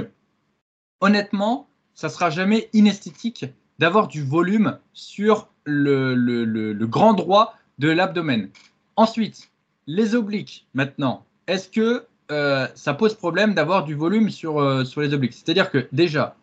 honnêtement, 1.02 1.68
ça 1.94 2.10
sera 2.10 2.30
jamais 2.30 2.70
inesthétique 2.74 3.46
d'avoir 3.78 4.08
du 4.08 4.24
volume 4.24 4.78
sur 4.94 5.50
le, 5.66 6.86
grand 6.86 7.14
droit 7.14 7.56
de 7.78 7.90
l'abdomen. 7.90 8.50
Ensuite, 8.96 9.50
les 9.88 10.16
obliques, 10.16 10.68
maintenant. 10.74 11.26
Est-ce 11.48 11.70
que 11.70 12.06
euh, 12.32 12.68
ça 12.76 12.94
pose 12.94 13.16
problème 13.16 13.54
d'avoir 13.54 13.84
du 13.84 13.96
volume 13.96 14.30
sur, 14.30 14.60
euh, 14.60 14.84
sur 14.84 15.02
les 15.02 15.14
obliques? 15.14 15.34
C'est-à-dire 15.34 15.72
que 15.72 15.88
déjà, 15.92 16.36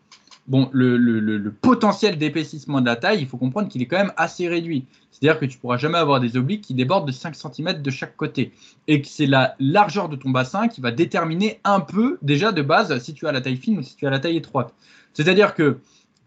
bon, 0.47 0.69
le, 0.71 1.49
potentiel 1.61 2.17
d'épaississement 2.17 2.81
de 2.81 2.85
la 2.85 2.95
taille, 2.95 3.19
il 3.19 3.27
faut 3.27 3.37
comprendre 3.37 3.67
qu'il 3.67 3.81
est 3.81 3.85
quand 3.85 3.97
même 3.97 4.13
assez 4.17 4.47
réduit. 4.47 4.85
C'est-à-dire 5.11 5.39
que 5.39 5.45
tu 5.45 5.57
ne 5.57 5.61
pourras 5.61 5.77
jamais 5.77 5.97
avoir 5.97 6.19
des 6.19 6.37
obliques 6.37 6.61
qui 6.61 6.73
débordent 6.73 7.07
de 7.07 7.11
5 7.11 7.35
cm 7.35 7.81
de 7.81 7.89
chaque 7.89 8.15
côté. 8.15 8.51
Et 8.87 9.01
que 9.01 9.07
c'est 9.07 9.25
la 9.25 9.55
largeur 9.59 10.09
de 10.09 10.15
ton 10.15 10.29
bassin 10.29 10.67
qui 10.67 10.81
va 10.81 10.91
déterminer 10.91 11.59
un 11.63 11.79
peu, 11.79 12.17
déjà 12.21 12.51
de 12.51 12.61
base, 12.61 12.97
si 12.99 13.13
tu 13.13 13.27
as 13.27 13.31
la 13.31 13.41
taille 13.41 13.57
fine 13.57 13.79
ou 13.79 13.83
si 13.83 13.95
tu 13.95 14.05
as 14.07 14.09
la 14.09 14.19
taille 14.19 14.37
étroite. 14.37 14.73
C'est-à-dire 15.13 15.55
que 15.55 15.79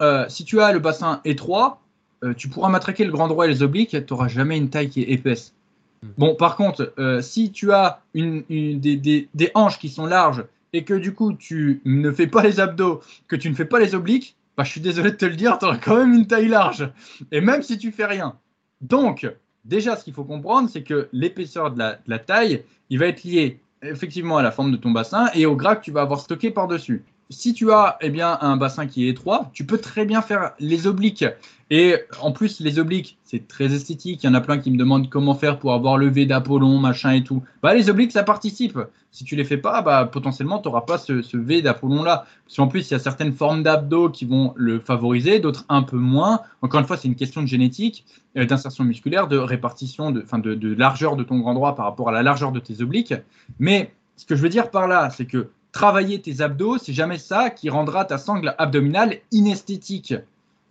euh, 0.03 0.25
si 0.29 0.45
tu 0.45 0.61
as 0.61 0.73
le 0.73 0.79
bassin 0.79 1.21
étroit, 1.25 1.81
euh, 2.25 2.35
tu 2.35 2.49
pourras 2.49 2.68
matraquer 2.68 3.05
le 3.05 3.12
grand 3.12 3.29
droit 3.29 3.47
et 3.47 3.49
les 3.49 3.62
obliques, 3.62 3.91
tu 3.91 4.12
n'auras 4.12 4.29
jamais 4.29 4.57
une 4.57 4.71
taille 4.71 4.89
qui 4.89 5.03
est 5.03 5.11
épaisse. 5.11 5.55
Hmm. 6.03 6.09
Bon, 6.18 6.35
par 6.35 6.57
contre, 6.57 6.93
euh, 6.99 7.21
si 7.23 7.53
tu 7.53 7.73
as 7.73 8.01
une, 8.14 8.43
des, 8.49 9.51
hanches 9.55 9.79
qui 9.79 9.89
sont 9.89 10.07
larges 10.07 10.45
et 10.73 10.85
que 10.85 10.95
du 10.95 11.14
coup 11.14 11.33
tu 11.33 11.81
ne 11.85 12.11
fais 12.12 12.27
pas 12.27 12.43
les 12.43 12.61
abdos, 12.61 13.01
que 13.29 13.37
tu 13.37 13.51
ne 13.51 13.55
fais 13.55 13.64
pas 13.64 13.79
les 13.79 13.95
obliques, 13.95 14.37
bah, 14.57 14.64
je 14.64 14.71
suis 14.71 14.81
désolé 14.81 15.11
de 15.11 15.16
te 15.16 15.25
le 15.25 15.37
dire, 15.37 15.59
tu 15.59 15.64
auras 15.64 15.79
quand 15.79 15.97
même 15.97 16.12
une 16.12 16.27
taille 16.27 16.49
large. 16.49 16.91
Et 17.33 17.41
même 17.41 17.62
si 17.62 17.79
tu 17.79 17.93
fais 17.93 18.07
rien. 18.07 18.37
Donc, 18.81 19.27
déjà, 19.64 19.97
ce 19.97 20.05
qu'il 20.05 20.12
faut 20.12 20.25
comprendre, 20.25 20.68
c'est 20.68 20.83
que 20.83 21.09
l'épaisseur 21.12 21.71
de 21.71 21.79
la, 21.79 21.93
de 21.93 22.11
la 22.11 22.18
taille, 22.18 22.64
il 22.91 22.99
va 22.99 23.07
être 23.07 23.25
lié 23.25 23.61
effectivement 23.83 24.37
à 24.37 24.43
la 24.43 24.51
forme 24.51 24.73
de 24.73 24.77
ton 24.77 24.91
bassin 24.91 25.31
et 25.35 25.47
au 25.47 25.57
gras 25.57 25.77
que 25.77 25.85
tu 25.85 25.93
vas 25.93 26.03
avoir 26.03 26.21
stocké 26.21 26.51
par-dessus 26.51 27.05
si 27.31 27.55
tu 27.55 27.73
as 27.73 27.97
eh 28.01 28.11
bien, 28.11 28.37
un 28.41 28.57
bassin 28.57 28.87
qui 28.87 29.07
est 29.07 29.11
étroit, 29.11 29.51
tu 29.55 29.64
peux 29.64 29.79
très 29.79 30.05
bien 30.05 30.21
faire 30.21 30.53
les 30.59 30.87
obliques. 30.87 31.25
Et 31.73 31.95
en 32.21 32.33
plus, 32.33 32.59
les 32.59 32.81
obliques, 32.81 33.16
c'est 33.23 33.47
très 33.47 33.73
esthétique. 33.73 34.25
Il 34.25 34.27
y 34.27 34.29
en 34.29 34.35
a 34.35 34.41
plein 34.41 34.59
qui 34.59 34.73
me 34.73 34.77
demandent 34.77 35.09
comment 35.09 35.37
faire 35.37 35.61
pour 35.61 35.73
avoir 35.73 35.97
le 35.97 36.09
V 36.09 36.27
d'Apollon, 36.27 36.79
machin 36.79 37.12
et 37.12 37.23
tout. 37.23 37.45
Bah, 37.62 37.75
les 37.75 37.89
obliques, 37.89 38.11
ça 38.11 38.25
participe. 38.25 38.77
Si 39.12 39.23
tu 39.23 39.37
les 39.37 39.45
fais 39.45 39.57
pas, 39.57 39.81
bah, 39.81 40.05
potentiellement, 40.11 40.59
tu 40.59 40.68
n'auras 40.68 40.81
pas 40.81 40.99
ce, 40.99 41.37
V 41.37 41.62
d'Apollon-là. 41.62 42.27
Parce 42.45 42.57
qu'en 42.57 42.66
plus, 42.66 42.91
il 42.91 42.93
y 42.93 42.97
a 42.97 42.99
certaines 42.99 43.33
formes 43.33 43.62
d'abdos 43.62 44.11
qui 44.11 44.25
vont 44.25 44.53
le 44.57 44.81
favoriser, 44.81 45.39
d'autres 45.39 45.64
un 45.68 45.83
peu 45.83 45.97
moins. 45.97 46.41
Encore 46.61 46.81
une 46.81 46.87
fois, 46.87 46.97
c'est 46.97 47.07
une 47.07 47.14
question 47.14 47.41
de 47.41 47.47
génétique, 47.47 48.05
euh, 48.37 48.47
d'insertion 48.47 48.83
musculaire, 48.83 49.29
de 49.29 49.39
répartition, 49.39 50.11
de, 50.11 50.25
de, 50.39 50.55
de 50.55 50.75
largeur 50.75 51.14
de 51.14 51.23
ton 51.23 51.39
grand 51.39 51.55
droit 51.55 51.77
par 51.77 51.85
rapport 51.85 52.09
à 52.09 52.12
la 52.12 52.25
largeur 52.25 52.51
de 52.51 52.59
tes 52.59 52.83
obliques. 52.83 53.14
Mais 53.61 53.93
ce 54.16 54.27
que 54.27 54.35
je 54.35 54.43
veux 54.43 54.49
dire 54.49 54.73
par 54.73 54.89
là, 54.89 55.09
c'est 55.11 55.27
que 55.27 55.51
travailler 55.71 56.21
tes 56.21 56.41
abdos, 56.41 56.79
c'est 56.79 56.93
jamais 56.93 57.18
ça 57.18 57.49
qui 57.49 57.71
rendra 57.71 58.05
ta 58.05 58.18
sangle 58.18 58.57
abdominale 58.59 59.18
inesthétique. 59.31 60.14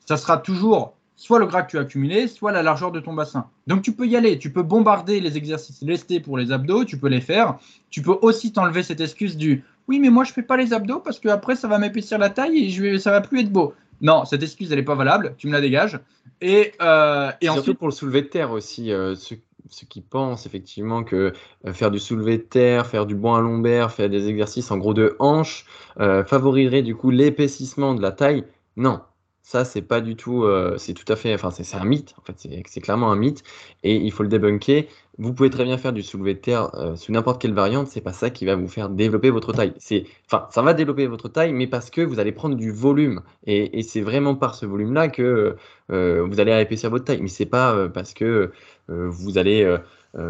Ça 0.10 0.18
sera 0.18 0.38
toujours 0.38 0.96
soit 1.16 1.38
le 1.38 1.46
gras 1.46 1.62
que 1.62 1.70
tu 1.70 1.78
as 1.78 1.82
accumulé, 1.82 2.28
soit 2.28 2.52
la 2.52 2.64
largeur 2.64 2.92
de 2.92 3.00
ton 3.00 3.14
bassin. 3.14 3.46
Donc 3.68 3.84
tu 3.84 3.92
peux 3.92 4.08
y 4.08 4.16
aller, 4.16 4.40
tu 4.40 4.52
peux 4.52 4.64
bombarder 4.64 5.20
les 5.20 5.38
exercices 5.38 5.84
lestés 5.84 6.20
pour 6.20 6.36
les 6.36 6.52
abdos, 6.52 6.84
tu 6.84 6.98
peux 6.98 7.10
les 7.10 7.22
faire. 7.22 7.60
Tu 7.92 8.02
peux 8.02 8.18
aussi 8.24 8.52
t'enlever 8.52 8.82
cette 8.82 9.02
excuse 9.02 9.38
du 9.38 9.64
oui, 9.88 10.00
mais 10.00 10.10
moi 10.10 10.24
je 10.24 10.34
fais 10.34 10.42
pas 10.42 10.58
les 10.58 10.74
abdos 10.74 11.00
parce 11.00 11.20
que 11.20 11.30
après 11.30 11.56
ça 11.56 11.68
va 11.68 11.78
m'épaissir 11.78 12.18
la 12.18 12.32
taille 12.32 12.58
et 12.58 12.70
je 12.72 12.82
vais, 12.82 12.98
ça 12.98 13.12
va 13.12 13.22
plus 13.22 13.42
être 13.42 13.52
beau. 13.52 13.76
Non, 14.02 14.26
cette 14.26 14.42
excuse, 14.42 14.72
elle 14.72 14.80
n'est 14.80 14.84
pas 14.84 14.96
valable. 14.96 15.36
Tu 15.38 15.46
me 15.46 15.52
la 15.52 15.62
dégages. 15.62 16.00
Et, 16.42 16.72
euh, 16.82 17.32
et 17.40 17.46
Surtout 17.46 17.60
ensuite, 17.60 17.78
pour 17.78 17.88
le 17.90 17.94
soulevé 17.94 18.24
de 18.24 18.28
terre 18.30 18.50
aussi. 18.50 18.92
euh, 18.92 19.14
ceux, 19.14 19.38
ceux 19.70 19.86
qui 19.86 20.02
pensent 20.02 20.48
effectivement 20.48 21.04
que 21.04 21.34
euh, 21.68 21.74
faire 21.74 21.92
du 21.92 22.00
soulevé 22.00 22.40
de 22.40 22.44
terre, 22.44 22.88
faire 22.88 23.06
du 23.06 23.14
banc 23.14 23.36
à 23.36 23.42
lombaire, 23.42 23.92
faire 23.92 24.10
des 24.10 24.28
exercices 24.28 24.72
en 24.72 24.80
gros 24.80 24.96
de 24.96 25.16
hanche 25.20 25.68
euh, 26.00 26.26
favoriserait 26.26 26.82
du 26.82 26.96
coup 26.96 27.12
l'épaississement 27.12 27.94
de 27.94 28.02
la 28.02 28.12
taille. 28.12 28.44
Non, 28.76 29.02
ça 29.50 29.66
c'est 29.66 29.82
pas 29.82 30.00
du 30.00 30.16
tout. 30.16 30.44
euh, 30.44 30.78
c'est 30.78 30.94
tout 30.94 31.12
à 31.12 31.16
fait. 31.16 31.34
Enfin, 31.34 31.50
c'est 31.50 31.76
un 31.76 31.84
mythe. 31.84 32.14
En 32.20 32.22
fait, 32.22 32.48
c'est 32.68 32.82
clairement 32.82 33.12
un 33.12 33.16
mythe 33.16 33.44
et 33.82 33.96
il 33.96 34.12
faut 34.12 34.22
le 34.22 34.30
débunker. 34.30 34.86
Vous 35.18 35.34
pouvez 35.34 35.50
très 35.50 35.64
bien 35.64 35.80
faire 35.80 35.92
du 35.92 36.04
soulevé 36.04 36.36
de 36.36 36.40
terre 36.40 36.70
euh, 36.76 36.96
sous 36.96 37.12
n'importe 37.12 37.42
quelle 37.42 37.56
variante. 37.56 37.88
C'est 37.88 38.02
pas 38.02 38.14
ça 38.14 38.30
qui 38.30 38.46
va 38.46 38.56
vous 38.56 38.68
faire 38.68 38.90
développer 38.90 39.32
votre 39.32 39.52
taille. 39.52 39.74
C'est, 39.80 40.06
enfin, 40.28 40.48
ça 40.52 40.62
va 40.62 40.76
développer 40.76 41.08
votre 41.08 41.30
taille, 41.30 41.52
mais 41.52 41.66
parce 41.66 41.90
que 41.90 42.02
vous 42.02 42.20
allez 42.20 42.32
prendre 42.32 42.56
du 42.56 42.72
volume 42.72 43.22
et, 43.48 43.82
c'est 43.82 44.02
vraiment 44.02 44.36
par 44.36 44.54
ce 44.54 44.68
volume-là 44.68 45.08
que 45.08 45.56
euh, 45.92 46.28
vous 46.30 46.40
allez 46.40 46.52
épaissir 46.62 46.92
votre 46.92 47.06
taille. 47.06 47.22
Mais 47.22 47.28
c'est 47.28 47.48
pas 47.48 47.90
parce 47.90 48.14
que 48.14 48.52
vous 48.88 49.40
allez 49.40 49.78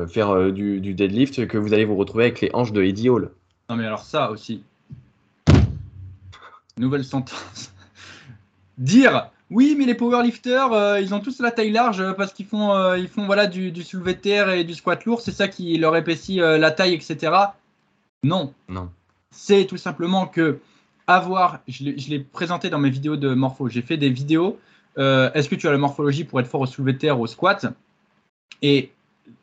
faire 0.07 0.51
du, 0.53 0.79
du 0.79 0.93
deadlift 0.93 1.45
que 1.45 1.57
vous 1.57 1.73
allez 1.73 1.83
vous 1.83 1.97
retrouver 1.97 2.23
avec 2.23 2.39
les 2.39 2.51
hanches 2.53 2.71
de 2.71 2.83
Eddie 2.83 3.09
Hall. 3.09 3.31
non 3.69 3.75
mais 3.75 3.85
alors 3.85 4.03
ça 4.03 4.31
aussi. 4.31 4.63
Nouvelle 6.77 7.03
sentence. 7.03 7.73
Dire 8.79 9.29
oui, 9.51 9.75
mais 9.77 9.85
les 9.85 9.95
powerlifters, 9.95 10.71
euh, 10.73 11.01
ils 11.01 11.13
ont 11.15 11.19
tous 11.19 11.39
la 11.39 11.51
taille 11.51 11.71
large 11.71 11.99
euh, 12.01 12.13
parce 12.13 12.33
qu'ils 12.33 12.45
font, 12.45 12.71
euh, 12.73 12.99
ils 12.99 13.07
font 13.07 13.25
voilà 13.25 13.47
du, 13.47 13.71
du 13.71 13.83
soulevé 13.83 14.13
de 14.13 14.19
terre 14.19 14.51
et 14.51 14.63
du 14.63 14.75
squat 14.75 15.03
lourd, 15.05 15.21
c'est 15.21 15.31
ça 15.31 15.47
qui 15.47 15.75
leur 15.77 15.95
épaissit 15.95 16.39
euh, 16.39 16.59
la 16.59 16.69
taille, 16.69 16.93
etc. 16.93 17.33
Non, 18.23 18.53
Non. 18.67 18.89
c'est 19.31 19.65
tout 19.65 19.77
simplement 19.77 20.27
que 20.27 20.59
avoir, 21.07 21.61
je 21.67 21.83
l'ai 21.83 22.19
présenté 22.19 22.69
dans 22.69 22.77
mes 22.77 22.91
vidéos 22.91 23.15
de 23.15 23.33
morpho, 23.33 23.69
j'ai 23.69 23.81
fait 23.81 23.97
des 23.97 24.11
vidéos, 24.11 24.59
est-ce 24.97 25.47
que 25.47 25.55
tu 25.55 25.67
as 25.67 25.71
la 25.71 25.77
morphologie 25.77 26.25
pour 26.25 26.39
être 26.39 26.47
fort 26.47 26.61
au 26.61 26.65
soulevé 26.67 26.93
de 26.93 26.97
terre, 26.99 27.19
au 27.19 27.25
squat? 27.25 27.65
Et 28.61 28.91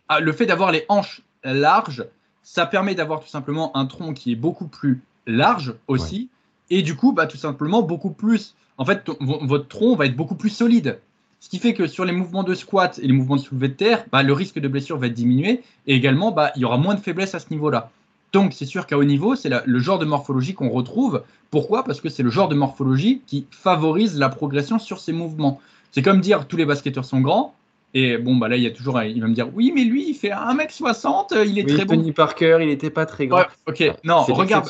ah, 0.08 0.20
le 0.20 0.32
fait 0.32 0.46
d'avoir 0.46 0.70
les 0.70 0.84
hanches 0.88 1.22
larges, 1.42 2.04
ça 2.42 2.66
permet 2.66 2.94
d'avoir 2.94 3.20
tout 3.20 3.28
simplement 3.28 3.76
un 3.76 3.86
tronc 3.86 4.12
qui 4.12 4.32
est 4.32 4.36
beaucoup 4.36 4.68
plus 4.68 5.00
large 5.26 5.74
aussi, 5.88 6.28
et 6.70 6.82
du 6.82 6.96
coup, 6.96 7.12
bah, 7.12 7.26
tout 7.26 7.36
simplement 7.36 7.82
beaucoup 7.82 8.10
plus, 8.10 8.54
en 8.78 8.84
fait, 8.84 9.08
votre 9.20 9.68
tronc 9.68 9.96
va 9.96 10.06
être 10.06 10.16
beaucoup 10.16 10.34
plus 10.34 10.50
solide. 10.50 10.98
Ce 11.40 11.48
qui 11.48 11.58
fait 11.58 11.74
que 11.74 11.86
sur 11.86 12.04
les 12.04 12.12
mouvements 12.12 12.42
de 12.42 12.54
squat 12.54 12.98
et 12.98 13.06
les 13.06 13.12
mouvements 13.12 13.36
de 13.36 13.42
soulevé 13.42 13.68
de 13.68 13.74
terre, 13.74 14.04
bah, 14.10 14.22
le 14.22 14.32
risque 14.32 14.58
de 14.58 14.68
blessure 14.68 14.98
va 14.98 15.06
être 15.06 15.14
diminué, 15.14 15.62
et 15.86 15.94
également, 15.94 16.32
bah, 16.32 16.50
il 16.56 16.62
y 16.62 16.64
aura 16.64 16.78
moins 16.78 16.94
de 16.94 17.00
faiblesse 17.00 17.34
à 17.34 17.38
ce 17.38 17.46
niveau-là. 17.50 17.90
Donc, 18.32 18.52
c'est 18.52 18.66
sûr 18.66 18.86
qu'à 18.86 18.98
haut 18.98 19.04
niveau, 19.04 19.36
c'est 19.36 19.50
le 19.64 19.78
genre 19.78 19.98
de 19.98 20.04
morphologie 20.04 20.54
qu'on 20.54 20.68
retrouve. 20.68 21.22
Pourquoi? 21.50 21.84
Parce 21.84 22.00
que 22.00 22.08
c'est 22.08 22.22
le 22.22 22.30
genre 22.30 22.48
de 22.48 22.54
morphologie 22.54 23.22
qui 23.26 23.46
favorise 23.50 24.18
la 24.18 24.28
progression 24.28 24.78
sur 24.78 24.98
ces 24.98 25.12
mouvements. 25.12 25.60
C'est 25.92 26.02
comme 26.02 26.20
dire 26.20 26.46
tous 26.46 26.56
les 26.56 26.66
basketteurs 26.66 27.04
sont 27.04 27.20
grands. 27.20 27.54
Et 27.94 28.18
bon, 28.18 28.36
bah 28.36 28.48
là, 28.48 28.56
il 28.56 28.62
y 28.62 28.66
a 28.66 28.70
toujours, 28.72 29.00
il 29.00 29.20
va 29.22 29.28
me 29.28 29.34
dire, 29.34 29.48
oui, 29.54 29.72
mais 29.74 29.84
lui, 29.84 30.10
il 30.10 30.14
fait 30.14 30.30
1m60, 30.30 31.46
il 31.46 31.58
est 31.58 31.64
Oui, 31.64 31.74
très 31.74 31.84
bon. 31.86 31.94
Tony 31.94 32.12
Parker, 32.12 32.58
il 32.60 32.66
n'était 32.66 32.90
pas 32.90 33.06
très 33.06 33.26
grand. 33.26 33.38
Ouais, 33.38 33.46
ok, 33.68 33.92
non, 34.04 34.22
regarde. 34.24 34.68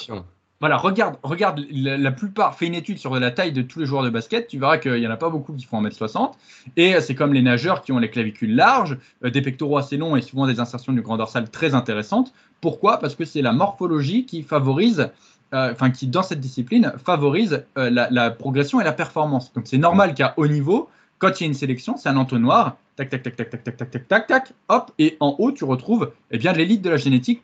Voilà, 0.61 0.77
regarde, 0.77 1.17
regarde, 1.23 1.65
la, 1.71 2.13
plupart, 2.13 2.57
fais 2.57 2.67
une 2.67 2.75
étude 2.75 2.99
sur 2.99 3.15
la 3.19 3.31
taille 3.31 3.53
de 3.53 3.63
tous 3.63 3.79
les 3.79 3.87
joueurs 3.87 4.03
de 4.03 4.11
basket, 4.11 4.49
tu 4.49 4.59
verras 4.59 4.79
qu'il 4.79 4.95
n'y 4.95 5.07
en 5.07 5.11
a 5.11 5.17
pas 5.17 5.29
beaucoup 5.29 5.53
qui 5.53 5.67
font 5.67 5.83
1m60. 5.83 6.33
Et 6.77 6.95
euh, 6.95 7.01
c'est 7.01 7.15
comme 7.15 7.35
les 7.35 7.43
nageurs 7.43 7.83
qui 7.83 7.93
ont 7.93 7.99
les 7.99 8.11
clavicules 8.11 8.55
larges, 8.55 8.97
euh, 9.25 9.31
des 9.31 9.43
pectoraux 9.43 9.77
assez 9.77 9.97
longs 9.97 10.17
et 10.17 10.23
souvent 10.23 10.47
des 10.47 10.59
insertions 10.59 10.93
du 10.93 11.03
grand 11.03 11.19
dorsal 11.19 11.51
très 11.51 11.75
intéressantes. 11.75 12.33
Pourquoi 12.61 12.99
Parce 12.99 13.15
que 13.15 13.25
c'est 13.25 13.43
la 13.43 13.53
morphologie 13.53 14.25
qui 14.25 14.43
favorise, 14.43 15.11
euh, 15.55 15.71
enfin 15.73 15.91
qui 15.91 16.07
dans 16.09 16.23
cette 16.23 16.41
discipline 16.41 16.93
favorise 17.05 17.65
euh, 17.79 17.91
la, 17.91 18.31
progression 18.31 18.81
et 18.81 18.85
la 18.85 18.93
performance. 18.93 19.53
Donc 19.53 19.67
c'est 19.67 19.79
normal 19.79 20.15
qu'à 20.15 20.35
haut 20.37 20.49
niveau, 20.49 20.89
quand 21.19 21.41
il 21.41 21.45
y 21.45 21.47
a 21.47 21.49
une 21.49 21.55
sélection, 21.55 21.97
c'est 21.97 22.09
un 22.09 22.17
entonnoir, 22.17 22.77
tac, 22.97 23.11
tac, 23.11 23.23
tac, 23.23 23.37
tac, 23.37 23.51
tac, 23.51 23.63
tac, 23.63 23.77
tac, 23.77 24.09
tac, 24.09 24.27
tac, 24.27 24.53
hop, 24.69 24.91
et 24.99 25.17
en 25.21 25.37
haut, 25.39 25.53
tu 25.53 25.65
retrouves 25.65 26.11
eh 26.31 26.39
bien 26.39 26.53
l'élite 26.53 26.83
de 26.83 26.91
la 26.91 26.97
génétique 26.97 27.43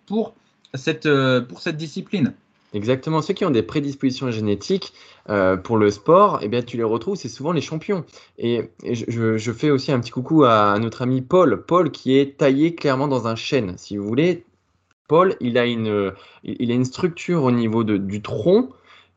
euh, 1.07 1.41
pour 1.43 1.61
cette 1.61 1.77
discipline. 1.77 2.35
Exactement. 2.75 3.21
Ceux 3.21 3.35
qui 3.35 3.45
ont 3.45 3.51
des 3.51 3.63
prédispositions 3.63 4.31
génétiques 4.31 4.95
euh, 5.29 5.57
pour 5.57 5.77
le 5.77 5.91
sport, 5.91 6.39
eh 6.43 6.49
bien, 6.49 6.63
tu 6.63 6.77
les 6.77 6.83
retrouves, 6.83 7.17
c'est 7.17 7.29
souvent 7.29 7.53
les 7.53 7.61
champions. 7.61 8.05
Et, 8.39 8.71
je, 8.83 9.53
fais 9.53 9.71
aussi 9.71 9.93
un 9.93 10.01
petit 10.01 10.11
coucou 10.11 10.45
à 10.45 10.79
notre 10.79 11.03
ami 11.03 11.21
Paul. 11.21 11.65
Paul 11.67 11.91
qui 11.91 12.17
est 12.19 12.39
taillé 12.39 12.75
clairement 12.75 13.09
dans 13.09 13.27
un 13.27 13.37
chêne. 13.37 13.75
Si 13.77 13.97
vous 13.97 14.07
voulez, 14.07 14.47
Paul, 15.09 15.37
il 15.41 15.59
a 15.59 15.67
une, 15.67 16.13
il 16.45 16.71
a 16.71 16.75
une 16.75 16.85
structure 16.87 17.45
au 17.45 17.51
niveau 17.51 17.85
de- 17.85 17.99
du 17.99 18.23
tronc 18.23 18.71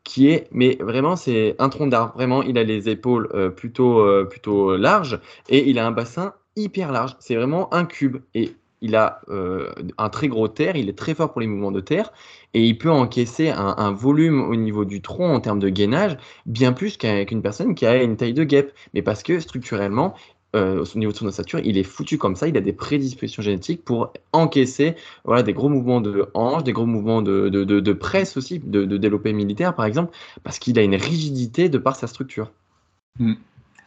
qui 0.04 0.30
est, 0.30 0.48
mais 0.52 0.78
vraiment, 0.82 1.16
c'est 1.16 1.56
un 1.60 1.70
tronc 1.70 1.88
d'arbre. 1.88 2.14
Vraiment, 2.16 2.44
il 2.44 2.58
a 2.58 2.64
les 2.64 2.90
épaules 2.90 3.30
euh, 3.34 3.50
plutôt, 3.50 4.00
euh, 4.02 4.26
plutôt 4.26 4.78
larges 4.78 5.20
et 5.50 5.70
il 5.70 5.80
a 5.80 5.88
un 5.88 5.92
bassin 5.92 6.34
hyper 6.56 6.92
large. 6.92 7.16
C'est 7.20 7.36
vraiment 7.36 7.74
un 7.74 7.86
cube. 7.86 8.18
Et 8.34 8.56
il 8.82 8.96
a 8.96 9.22
euh, 9.30 9.72
un 9.98 10.10
très 10.10 10.28
gros 10.28 10.48
terre, 10.48 10.76
il 10.76 10.90
est 10.90 10.98
très 10.98 11.16
fort 11.16 11.32
pour 11.32 11.42
les 11.42 11.48
mouvements 11.48 11.72
de 11.72 11.80
terre 11.80 12.12
et 12.54 12.64
il 12.66 12.78
peut 12.78 12.92
encaisser 12.92 13.50
un, 13.50 13.92
volume 13.92 14.42
au 14.42 14.56
niveau 14.56 14.86
du 14.86 15.02
tronc 15.02 15.34
en 15.34 15.40
termes 15.40 15.60
de 15.60 15.70
gainage 15.70 16.18
bien 16.46 16.74
plus 16.74 16.98
qu'un- 16.98 17.26
qu'une 17.26 17.42
personne 17.42 17.76
qui 17.76 17.86
a 17.86 18.02
une 18.02 18.16
taille 18.18 18.34
de 18.34 18.44
guêpe. 18.44 18.74
Mais 18.94 19.02
parce 19.02 19.24
que 19.24 19.40
structurellement, 19.40 20.16
euh, 20.56 20.86
au 20.96 20.98
niveau 20.98 21.12
de 21.12 21.18
son 21.18 21.26
ossature, 21.26 21.60
il 21.60 21.78
est 21.78 21.84
foutu 21.84 22.18
comme 22.18 22.36
ça, 22.36 22.48
il 22.48 22.56
a 22.56 22.62
des 22.62 22.72
prédispositions 22.72 23.44
génétiques 23.44 23.84
pour 23.84 24.14
encaisser 24.32 24.96
voilà, 25.26 25.44
des 25.44 25.54
gros 25.54 25.68
mouvements 25.70 26.00
de 26.00 26.30
hanche, 26.34 26.64
des 26.64 26.72
gros 26.72 26.86
mouvements 26.86 27.22
de, 27.22 27.50
de, 27.50 27.64
de- 27.64 27.94
presse 27.94 28.38
aussi, 28.38 28.60
de, 28.60 28.86
de 28.86 28.98
développé 28.98 29.34
militaire 29.34 29.76
par 29.76 29.86
exemple, 29.86 30.16
parce 30.44 30.60
qu'il 30.60 30.80
a 30.80 30.84
une 30.84 30.96
rigidité 30.96 31.68
de 31.68 31.78
par 31.78 31.96
sa 31.96 32.08
structure. 32.08 32.52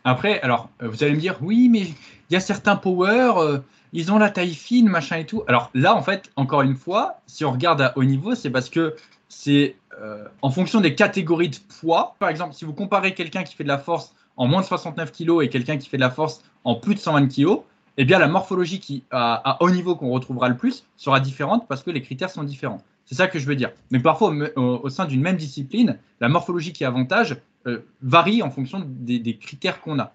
Après, 0.04 0.40
alors, 0.40 0.70
euh, 0.82 0.88
vous 0.88 1.02
allez 1.04 1.14
me 1.14 1.20
dire, 1.20 1.36
oui, 1.42 1.68
mais 1.68 1.80
il 1.80 2.32
y 2.32 2.36
a 2.36 2.40
certains 2.40 2.76
power, 2.76 3.32
euh, 3.36 3.58
ils 3.92 4.12
ont 4.12 4.18
la 4.18 4.30
taille 4.30 4.54
fine, 4.54 4.88
machin 4.88 5.16
et 5.16 5.26
tout. 5.26 5.42
Alors 5.46 5.70
là, 5.74 5.94
en 5.94 6.02
fait, 6.02 6.30
encore 6.36 6.62
une 6.62 6.74
fois, 6.74 7.20
si 7.26 7.44
on 7.44 7.52
regarde 7.52 7.80
à 7.80 7.92
haut 7.96 8.04
niveau, 8.04 8.34
c'est 8.34 8.50
parce 8.50 8.68
que 8.68 8.96
c'est 9.28 9.76
euh, 10.00 10.24
en 10.42 10.50
fonction 10.50 10.80
des 10.80 10.94
catégories 10.94 11.50
de 11.50 11.56
poids. 11.80 12.14
Par 12.18 12.28
exemple, 12.28 12.54
si 12.54 12.64
vous 12.64 12.72
comparez 12.72 13.14
quelqu'un 13.14 13.42
qui 13.44 13.54
fait 13.54 13.64
de 13.64 13.68
la 13.68 13.78
force 13.78 14.14
en 14.36 14.46
moins 14.46 14.60
de 14.60 14.66
69 14.66 15.12
kg 15.12 15.42
et 15.42 15.48
quelqu'un 15.48 15.76
qui 15.76 15.88
fait 15.88 15.96
de 15.96 16.02
la 16.02 16.10
force 16.10 16.42
en 16.64 16.76
plus 16.76 16.94
de 16.94 17.00
120 17.00 17.28
kg, 17.28 17.60
eh 17.96 18.04
bien, 18.04 18.18
la 18.18 18.28
morphologie 18.28 18.78
qui, 18.78 19.04
à, 19.10 19.56
haut 19.60 19.70
niveau 19.70 19.96
qu'on 19.96 20.10
retrouvera 20.10 20.48
le 20.48 20.56
plus 20.56 20.84
sera 20.96 21.18
différente 21.18 21.66
parce 21.66 21.82
que 21.82 21.90
les 21.90 22.00
critères 22.00 22.30
sont 22.30 22.44
différents. 22.44 22.82
C'est 23.06 23.16
ça 23.16 23.26
que 23.26 23.38
je 23.38 23.46
veux 23.46 23.56
dire. 23.56 23.72
Mais 23.90 23.98
parfois, 23.98 24.32
au, 24.56 24.88
sein 24.88 25.06
d'une 25.06 25.22
même 25.22 25.36
discipline, 25.36 25.98
la 26.20 26.28
morphologie 26.28 26.72
qui 26.72 26.84
avantage 26.84 27.36
euh, 27.66 27.80
varie 28.02 28.42
en 28.42 28.50
fonction 28.50 28.84
des, 28.86 29.36
critères 29.38 29.80
qu'on 29.80 29.98
a. 29.98 30.12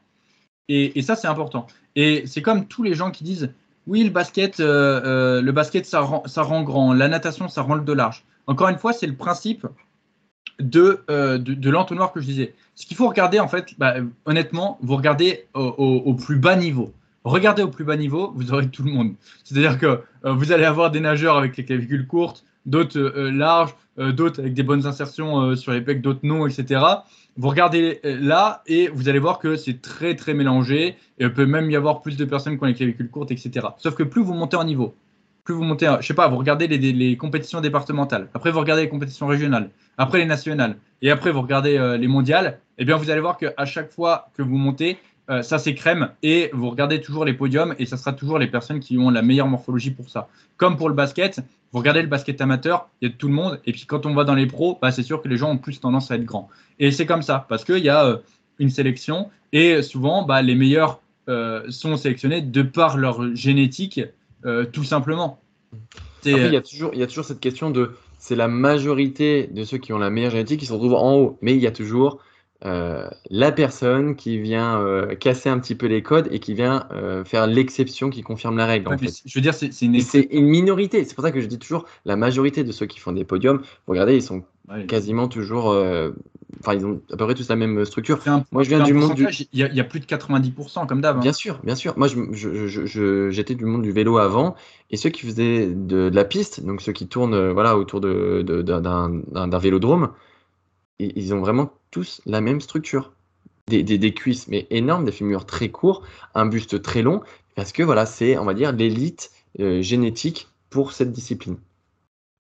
Et 0.70 1.02
ça, 1.02 1.18
c'est 1.18 1.28
important. 1.28 1.68
Et 1.96 2.24
c'est 2.26 2.42
comme 2.42 2.68
tous 2.68 2.84
les 2.84 2.96
gens 2.96 3.12
qui 3.12 3.26
disent 3.26 3.54
oui, 3.88 4.04
le 4.04 4.10
basket, 4.10 4.60
euh, 4.60 5.02
euh, 5.04 5.42
le 5.42 5.52
basket 5.52 5.86
ça, 5.86 6.02
rend, 6.02 6.24
ça 6.26 6.42
rend 6.42 6.64
grand, 6.64 6.94
la 6.94 7.08
natation, 7.08 7.50
ça 7.50 7.62
rend 7.62 7.76
le 7.76 7.82
dos 7.82 7.94
large. 7.94 8.24
Encore 8.48 8.70
une 8.70 8.78
fois, 8.78 8.94
c'est 8.94 9.08
le 9.08 9.16
principe 9.16 9.68
de, 10.60 11.02
euh, 11.10 11.38
de, 11.38 11.70
l'entonnoir 11.70 12.14
que 12.14 12.22
je 12.22 12.26
disais. 12.26 12.56
Ce 12.76 12.86
qu'il 12.86 12.96
faut 12.96 13.08
regarder, 13.08 13.40
en 13.40 13.48
fait, 13.48 13.78
bah, 13.78 13.96
honnêtement, 14.26 14.78
vous 14.82 14.96
regardez 14.96 15.48
au, 15.54 16.14
plus 16.14 16.38
bas 16.38 16.56
niveau. 16.56 16.94
Regardez 17.24 17.64
au 17.64 17.70
plus 17.70 17.86
bas 17.86 17.96
niveau, 17.96 18.34
vous 18.36 18.54
aurez 18.54 18.68
tout 18.70 18.84
le 18.84 18.92
monde. 18.92 19.14
C'est-à-dire 19.44 19.80
que 19.80 20.02
vous 20.24 20.52
allez 20.52 20.66
avoir 20.66 20.92
des 20.92 21.00
nageurs 21.00 21.38
avec 21.38 21.56
les 21.56 21.64
clavicules 21.64 22.06
courtes, 22.06 22.44
d'autres 22.66 23.00
larges, 23.00 23.76
d'autres 23.98 24.42
avec 24.42 24.54
des 24.54 24.64
bonnes 24.64 24.86
insertions 24.86 25.56
sur 25.56 25.72
les 25.72 25.82
pecs, 25.82 26.02
d'autres 26.02 26.20
non, 26.24 26.48
etc. 26.48 26.82
Vous 27.38 27.50
regardez 27.50 28.00
euh, 28.06 28.18
là 28.22 28.62
et 28.68 28.90
vous 28.90 29.10
allez 29.10 29.20
voir 29.20 29.40
que 29.40 29.56
c'est 29.56 29.82
très 29.82 30.16
très 30.16 30.34
mélangé 30.34 30.88
et 31.18 31.24
il 31.24 31.34
peut 31.34 31.46
même 31.46 31.70
y 31.72 31.76
avoir 31.76 32.02
plus 32.02 32.16
de 32.16 32.26
personnes 32.26 32.58
qui 32.58 32.64
ont 32.64 32.68
les 32.68 32.76
clavicules 32.76 33.10
courtes, 33.10 33.32
etc. 33.32 33.68
Sauf 33.78 33.96
que 33.96 34.04
plus 34.04 34.22
vous 34.22 34.34
montez 34.34 34.56
en 34.56 34.64
niveau, 34.64 34.96
plus 35.44 35.56
vous 35.56 35.64
montez, 35.64 35.92
je 36.00 36.06
sais 36.06 36.14
pas, 36.14 36.28
vous 36.28 36.38
regardez 36.38 36.68
les, 36.68 37.18
compétitions 37.18 37.60
départementales, 37.60 38.30
après 38.34 38.52
vous 38.52 38.60
regardez 38.60 38.84
les 38.84 38.90
compétitions 38.90 39.28
régionales, 39.28 39.72
après 39.98 40.20
les 40.20 40.26
nationales, 40.26 40.78
et 41.02 41.12
après 41.12 41.32
vous 41.32 41.42
regardez 41.42 41.78
euh, 41.78 41.98
les 41.98 42.08
mondiales, 42.08 42.60
et 42.78 42.86
bien 42.86 42.98
vous 42.98 43.10
allez 43.10 43.22
voir 43.22 43.38
qu'à 43.38 43.66
chaque 43.66 43.92
fois 43.92 44.30
que 44.36 44.42
vous 44.42 44.58
montez, 44.58 44.98
euh, 45.30 45.42
ça 45.42 45.58
s'écrème 45.58 46.10
et 46.22 46.50
vous 46.54 46.70
regardez 46.70 47.00
toujours 47.00 47.24
les 47.24 47.34
podiums 47.34 47.76
et 47.80 47.86
ça 47.86 47.96
sera 47.96 48.12
toujours 48.12 48.40
les 48.40 48.48
personnes 48.48 48.82
qui 48.82 48.98
ont 48.98 49.10
la 49.10 49.22
meilleure 49.22 49.48
morphologie 49.48 49.92
pour 49.92 50.10
ça. 50.10 50.28
Comme 50.58 50.76
pour 50.76 50.90
le 50.90 50.96
basket, 50.96 51.40
vous 51.74 51.80
regardez 51.80 52.04
le 52.04 52.08
basket 52.08 52.40
amateur, 52.40 52.88
il 53.02 53.08
y 53.08 53.10
a 53.10 53.12
de 53.12 53.18
tout 53.18 53.28
le 53.28 53.34
monde, 53.34 53.60
et 53.66 53.72
puis 53.72 53.86
quand 53.86 54.06
on 54.06 54.14
va 54.14 54.24
dans 54.24 54.36
les 54.36 54.46
pros, 54.46 54.78
bah, 54.80 54.92
c'est 54.92 55.02
sûr 55.04 55.22
que 55.22 55.28
les 55.28 55.38
gens 55.38 55.52
ont 55.52 55.58
plus 55.58 55.80
tendance 55.80 56.12
à 56.12 56.16
être 56.16 56.24
grands. 56.24 56.48
Et 56.80 56.92
c'est 56.92 57.08
comme 57.08 57.24
ça, 57.24 57.46
parce 57.50 57.66
qu'il 57.66 57.80
y 57.84 57.90
a 57.90 58.06
euh, 58.06 58.18
une 58.60 58.70
sélection, 58.70 59.32
et 59.52 59.82
souvent, 59.82 60.24
bah, 60.24 60.44
les 60.44 60.54
meilleurs 60.54 61.02
euh, 61.30 61.64
sont 61.70 61.98
sélectionnés 61.98 62.42
de 62.42 62.62
par 62.62 62.98
leur 62.98 63.36
génétique, 63.36 64.02
euh, 64.46 64.66
tout 64.66 64.84
simplement. 64.84 65.40
C'est- 66.22 66.34
Après, 66.34 66.48
il 66.48 66.54
y, 66.54 66.58
a 66.58 66.62
toujours, 66.62 66.92
il 66.94 67.00
y 67.00 67.04
a 67.04 67.08
toujours 67.08 67.26
cette 67.26 67.40
question 67.40 67.72
de 67.72 67.92
c'est 68.18 68.36
la 68.36 68.48
majorité 68.48 69.48
de 69.48 69.66
ceux 69.66 69.78
qui 69.78 69.92
ont 69.92 69.98
la 69.98 70.10
meilleure 70.10 70.32
génétique 70.32 70.62
qui 70.62 70.66
se 70.66 70.72
retrouvent 70.74 70.94
en 70.94 71.16
haut, 71.16 71.38
mais 71.42 71.56
il 71.56 71.60
y 71.60 71.68
a 71.68 71.72
toujours 71.72 72.20
euh, 72.66 73.10
la 73.30 73.52
personne 73.52 74.16
qui 74.16 74.40
vient 74.40 74.80
euh, 74.82 75.16
casser 75.16 75.50
un 75.50 75.60
petit 75.60 75.76
peu 75.76 75.88
les 75.88 76.02
codes 76.02 76.28
et 76.32 76.40
qui 76.40 76.54
vient 76.54 76.88
euh, 76.92 77.24
faire 77.26 77.46
l'exception 77.48 78.10
qui 78.10 78.22
confirme 78.22 78.58
la 78.58 78.66
règle. 78.66 78.88
Ouais, 78.88 78.96
en 78.96 78.98
fait. 78.98 79.12
je 79.26 79.38
veux 79.38 79.42
dire, 79.42 79.54
c'est 79.54 79.70
une 80.32 80.46
minorité. 80.46 81.04
C'est 81.04 81.14
pour 81.16 81.24
ça 81.24 81.32
que 81.32 81.42
je 81.42 81.48
dis 81.48 81.60
toujours 81.60 81.86
la 82.06 82.16
majorité 82.16 82.64
de 82.64 82.72
ceux 82.72 82.86
qui 82.86 83.00
font 83.00 83.12
des 83.12 83.26
podiums. 83.26 83.62
Regardez, 83.88 84.16
ils 84.16 84.22
sont 84.24 84.44
quasiment 84.88 85.28
toujours. 85.28 85.76
Enfin, 86.60 86.76
ils 86.76 86.86
ont 86.86 87.02
à 87.12 87.18
peu 87.18 87.26
près 87.26 87.34
tous 87.34 87.50
la 87.50 87.56
même 87.58 87.84
structure. 87.84 88.20
Un- 88.28 88.46
Moi, 88.52 88.64
je 88.64 88.70
viens 88.70 88.84
du 88.84 88.94
monde 88.94 89.16
du. 89.16 89.28
Il 89.52 89.60
y, 89.60 89.64
a, 89.64 89.68
il 89.68 89.76
y 89.76 89.80
a 89.82 89.84
plus 89.84 90.00
de 90.00 90.06
90% 90.06 90.86
comme 90.86 91.02
d'hab. 91.02 91.18
hein. 91.18 91.20
Bien 91.20 91.34
sûr, 91.34 91.60
bien 91.64 91.76
sûr. 91.76 91.94
Moi, 91.98 92.08
je- 92.08 92.32
je- 92.32 92.68
je- 92.68 92.86
je- 92.86 93.30
j'étais 93.32 93.56
du 93.56 93.66
monde 93.66 93.82
du 93.82 93.92
vélo 93.92 94.20
avant, 94.20 94.56
et 94.92 94.96
ceux 94.96 95.10
qui 95.10 95.26
faisaient 95.26 95.68
de, 95.68 96.10
de 96.10 96.16
la 96.16 96.24
piste, 96.24 96.64
donc 96.64 96.82
ceux 96.82 96.94
qui 96.94 97.08
tournent 97.08 97.50
voilà, 97.52 97.76
autour 97.78 98.00
de, 98.00 98.44
de- 98.46 98.62
d'un, 98.62 98.80
d'un- 98.82 99.48
d'un 99.48 99.58
vélodrome, 99.58 100.12
ils 101.00 101.34
ont 101.34 101.40
vraiment 101.40 101.74
tous 101.94 102.22
la 102.26 102.42
même 102.42 102.60
structure. 102.60 103.14
Des, 103.68 103.82
des- 103.82 104.14
cuisses, 104.14 104.50
mais 104.50 104.68
énormes, 104.72 105.06
des 105.06 105.14
fémurs 105.14 105.46
très 105.46 105.70
courts, 105.70 106.04
un 106.36 106.46
buste 106.46 106.82
très 106.82 107.02
long, 107.02 107.22
parce 107.56 107.72
que 107.72 107.82
voilà, 107.82 108.06
c'est, 108.06 108.38
on 108.38 108.44
va 108.44 108.54
dire, 108.54 108.74
l'élite 108.74 109.32
euh, 109.62 109.82
génétique 109.82 110.50
pour 110.70 110.92
cette 110.92 111.14
discipline. 111.14 111.56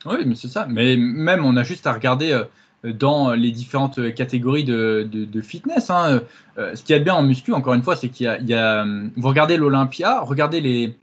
Oui, 0.05 0.17
mais 0.25 0.35
c'est 0.35 0.49
ça. 0.49 0.65
Mais 0.67 0.97
même, 0.97 1.45
on 1.45 1.55
a 1.55 1.63
juste 1.63 1.87
à 1.87 1.93
regarder 1.93 2.33
euh, 2.33 2.91
dans 2.91 3.31
les 3.31 3.51
différentes 3.51 4.13
catégories 4.13 4.65
de, 4.65 5.07
de- 5.09 5.41
fitness. 5.41 5.89
hein. 5.89 6.23
Euh, 6.57 6.75
ce 6.75 6.83
qu'il 6.83 6.91
y 6.91 6.97
a 6.97 6.99
de 6.99 7.05
bien 7.05 7.15
en 7.15 7.23
muscu, 7.23 7.53
encore 7.53 7.73
une 7.73 7.83
fois, 7.83 7.95
c'est 7.95 8.09
qu'il 8.09 8.25
y 8.25 8.53
a, 8.53 8.81
hum, 8.81 9.11
vous 9.15 9.29
regardez 9.29 9.55
l'Olympia, 9.55 10.19
regardez 10.19 10.59
les, 10.59 10.97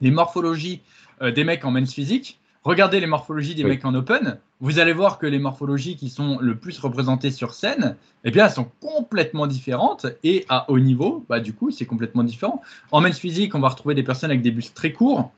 les 0.00 0.10
morphologies 0.10 0.80
des 1.20 1.44
mecs 1.44 1.64
en 1.66 1.70
men's 1.70 1.92
physique, 1.92 2.38
regardez 2.64 3.00
les 3.00 3.06
morphologies 3.06 3.54
des 3.54 3.62
Oui. 3.64 3.70
mecs 3.70 3.84
en 3.84 3.94
open. 3.94 4.38
Vous 4.60 4.78
allez 4.78 4.92
voir 4.92 5.18
que 5.18 5.26
les 5.26 5.38
morphologies 5.38 5.96
qui 5.96 6.08
sont 6.10 6.38
le 6.40 6.56
plus 6.56 6.78
représentées 6.78 7.30
sur 7.30 7.54
scène, 7.54 7.96
eh 8.24 8.30
bien, 8.30 8.46
elles 8.46 8.52
sont 8.52 8.68
complètement 8.80 9.46
différentes. 9.46 10.06
Et 10.24 10.44
à 10.48 10.70
haut 10.70 10.78
niveau, 10.78 11.24
bah, 11.28 11.40
du 11.40 11.52
coup, 11.52 11.70
c'est 11.70 11.86
complètement 11.86 12.24
différent. 12.24 12.62
En 12.92 13.00
men's 13.00 13.18
physique, 13.18 13.54
on 13.54 13.60
va 13.60 13.68
retrouver 13.68 13.94
des 13.94 14.02
personnes 14.02 14.30
avec 14.30 14.42
des 14.42 14.50
bustes 14.50 14.74
très 14.74 14.92
courts, 14.92 15.30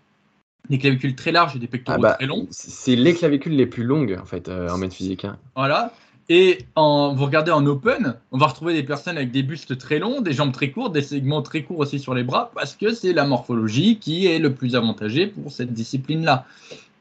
des 0.71 0.79
clavicules 0.79 1.15
très 1.17 1.33
larges 1.33 1.57
et 1.57 1.59
des 1.59 1.67
pectoraux 1.67 1.99
Ah 1.99 2.01
bah, 2.03 2.15
très 2.15 2.27
longs. 2.27 2.47
c'est 2.51 2.97
les 2.97 3.15
clavicules 3.15 3.55
les 3.57 3.67
plus 3.67 3.85
longues, 3.85 4.19
en 4.21 4.25
fait, 4.27 4.49
euh, 4.49 4.69
en 4.71 4.79
maths 4.79 4.95
physique. 4.95 5.25
hein. 5.25 5.37
Voilà. 5.55 5.93
Et 6.29 6.59
en, 6.75 7.15
vous 7.15 7.25
regardez 7.25 7.53
en 7.53 7.65
open, 7.67 8.17
on 8.33 8.39
va 8.39 8.49
retrouver 8.49 8.75
des 8.75 8.83
personnes 8.83 9.17
avec 9.17 9.31
des 9.31 9.45
bustes 9.45 9.79
très 9.79 10.01
longs, 10.01 10.21
des 10.21 10.33
jambes 10.33 10.51
très 10.51 10.73
courtes, 10.73 10.93
des 10.93 11.03
segments 11.03 11.41
très 11.41 11.63
courts 11.63 11.79
aussi 11.79 12.01
sur 12.01 12.15
les 12.15 12.25
bras, 12.25 12.51
parce 12.53 12.75
que 12.75 12.93
c'est 12.93 13.13
la 13.13 13.25
morphologie 13.25 13.99
qui 14.01 14.27
est 14.27 14.41
le 14.41 14.53
plus 14.53 14.75
avantagée 14.75 15.29
pour 15.29 15.53
cette 15.53 15.73
discipline-là. 15.73 16.45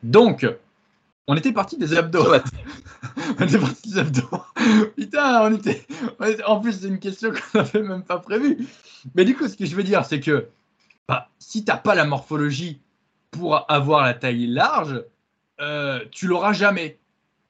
Donc, 0.04 0.48
on 1.28 1.36
était 1.36 1.52
parti 1.52 1.78
des 1.78 1.98
abdos. 1.98 2.26
on 3.40 3.44
était 3.46 3.60
parti 3.60 3.90
des 3.90 3.98
abdos. 3.98 4.44
Putain, 4.96 5.44
on 5.44 5.56
était, 5.56 5.86
En 6.46 6.60
plus, 6.60 6.80
c'est 6.80 6.88
une 6.88 7.00
question 7.00 7.32
qu'on 7.32 7.60
n'avait 7.60 7.82
même 7.82 8.04
pas 8.04 8.20
prévue. 8.20 8.68
Mais 9.16 9.26
du 9.26 9.36
coup, 9.36 9.48
ce 9.48 9.56
que 9.56 9.66
je 9.66 9.76
veux 9.76 9.84
dire, 9.84 10.06
c'est 10.06 10.20
que 10.20 10.48
bah, 11.08 11.30
si 11.40 11.64
t'as 11.64 11.78
pas 11.78 11.96
la 11.96 12.06
morphologie 12.06 12.80
pour 13.32 13.70
avoir 13.72 14.04
la 14.04 14.14
taille 14.14 14.48
large, 14.48 15.04
euh, 15.62 16.00
tu 16.12 16.28
l'auras 16.28 16.54
jamais. 16.54 16.98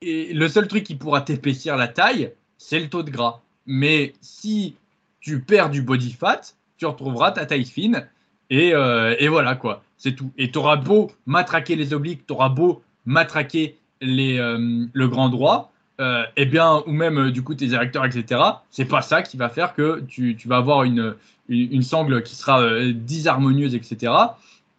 Et 0.02 0.34
le 0.34 0.48
seul 0.48 0.68
truc 0.68 0.84
qui 0.84 0.96
pourra 0.96 1.22
t'épaissir 1.22 1.78
la 1.78 1.88
taille, 1.88 2.34
c'est 2.58 2.80
le 2.80 2.90
taux 2.90 3.04
de 3.04 3.12
gras. 3.12 3.42
Mais 3.66 4.14
si 4.22 4.76
tu 5.20 5.42
perds 5.42 5.70
du 5.70 5.82
body 5.82 6.14
fat, 6.14 6.42
tu 6.78 6.86
retrouveras 6.86 7.32
ta 7.32 7.46
taille 7.46 7.66
fine. 7.66 8.08
Et, 8.50 8.74
euh, 8.76 9.16
et 9.18 9.28
voilà 9.28 9.56
quoi, 9.56 9.84
c'est 9.98 10.14
tout. 10.14 10.32
Et 10.38 10.52
tu 10.52 10.58
auras 10.58 10.76
beau 10.76 11.12
matraquer 11.26 11.76
les 11.76 11.94
obliques, 11.94 12.26
tu 12.28 12.34
auras 12.34 12.50
beau 12.50 12.84
matraquer 13.06 13.78
les, 14.02 14.38
euh, 14.38 14.86
le 14.92 15.08
grand 15.08 15.30
droit, 15.30 15.72
euh, 16.02 16.26
eh 16.36 16.46
bien, 16.46 16.84
ou 16.88 16.92
même 16.92 17.18
euh, 17.18 17.32
du 17.32 17.42
coup 17.42 17.56
tes 17.56 17.72
érecteurs, 17.72 18.04
etc. 18.04 18.42
C'est 18.70 18.86
pas 18.86 19.02
ça 19.02 19.22
qui 19.22 19.38
va 19.38 19.48
faire 19.48 19.74
que 19.74 20.02
tu, 20.02 20.38
vas 20.46 20.58
avoir 20.58 20.84
une, 20.84 21.16
sangle 21.82 22.22
qui 22.22 22.36
sera 22.36 22.62
euh, 22.62 22.92
disharmonieuse, 22.94 23.76
etc. 23.76 24.12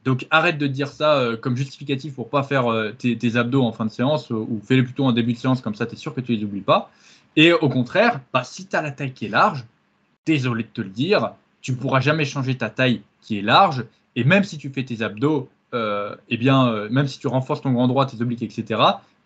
Donc 0.05 0.27
arrête 0.31 0.59
de 0.59 0.67
dire 0.67 0.89
ça 0.89 1.31
comme 1.41 1.57
justificatif 1.57 2.15
pour 2.15 2.29
pas 2.29 2.43
faire 2.45 2.67
tes, 2.99 3.37
abdos 3.37 3.65
en 3.65 3.73
fin 3.73 3.87
de 3.87 3.91
séance 3.91 4.31
ou 4.31 4.61
fais-les 4.63 4.85
plutôt 4.85 5.05
en 5.05 5.11
début 5.11 5.33
de 5.33 5.39
séance, 5.39 5.61
comme 5.61 5.75
ça 5.75 5.85
tu 5.85 5.95
es 5.95 5.97
sûr 5.97 6.15
que 6.15 6.21
tu 6.21 6.33
les 6.37 6.45
oublies 6.45 6.61
pas. 6.61 6.93
Et 7.35 7.53
au 7.53 7.69
contraire, 7.69 8.21
bah, 8.33 8.45
si 8.45 8.67
tu 8.67 8.77
as 8.77 8.83
la 8.83 8.93
taille 8.93 9.13
qui 9.13 9.27
est 9.27 9.31
large, 9.31 9.65
désolé 10.25 10.63
de 10.63 10.69
te 10.69 10.81
le 10.81 10.91
dire, 10.91 11.33
tu 11.61 11.75
pourras 11.75 11.99
jamais 11.99 12.25
changer 12.25 12.57
ta 12.57 12.71
taille 12.71 13.03
qui 13.21 13.39
est 13.39 13.43
large. 13.43 13.85
Et 14.17 14.25
même 14.25 14.45
si 14.45 14.59
tu 14.59 14.71
fais 14.71 14.85
tes 14.85 15.03
abdos, 15.03 15.49
euh, 15.75 16.15
eh 16.29 16.37
bien, 16.37 16.69
euh, 16.69 16.89
même 16.91 17.07
si 17.07 17.19
tu 17.19 17.27
renforces 17.29 17.61
ton 17.61 17.73
grand 17.73 17.87
droit, 17.89 18.07
tes 18.07 18.21
obliques, 18.23 18.43
etc., 18.43 18.65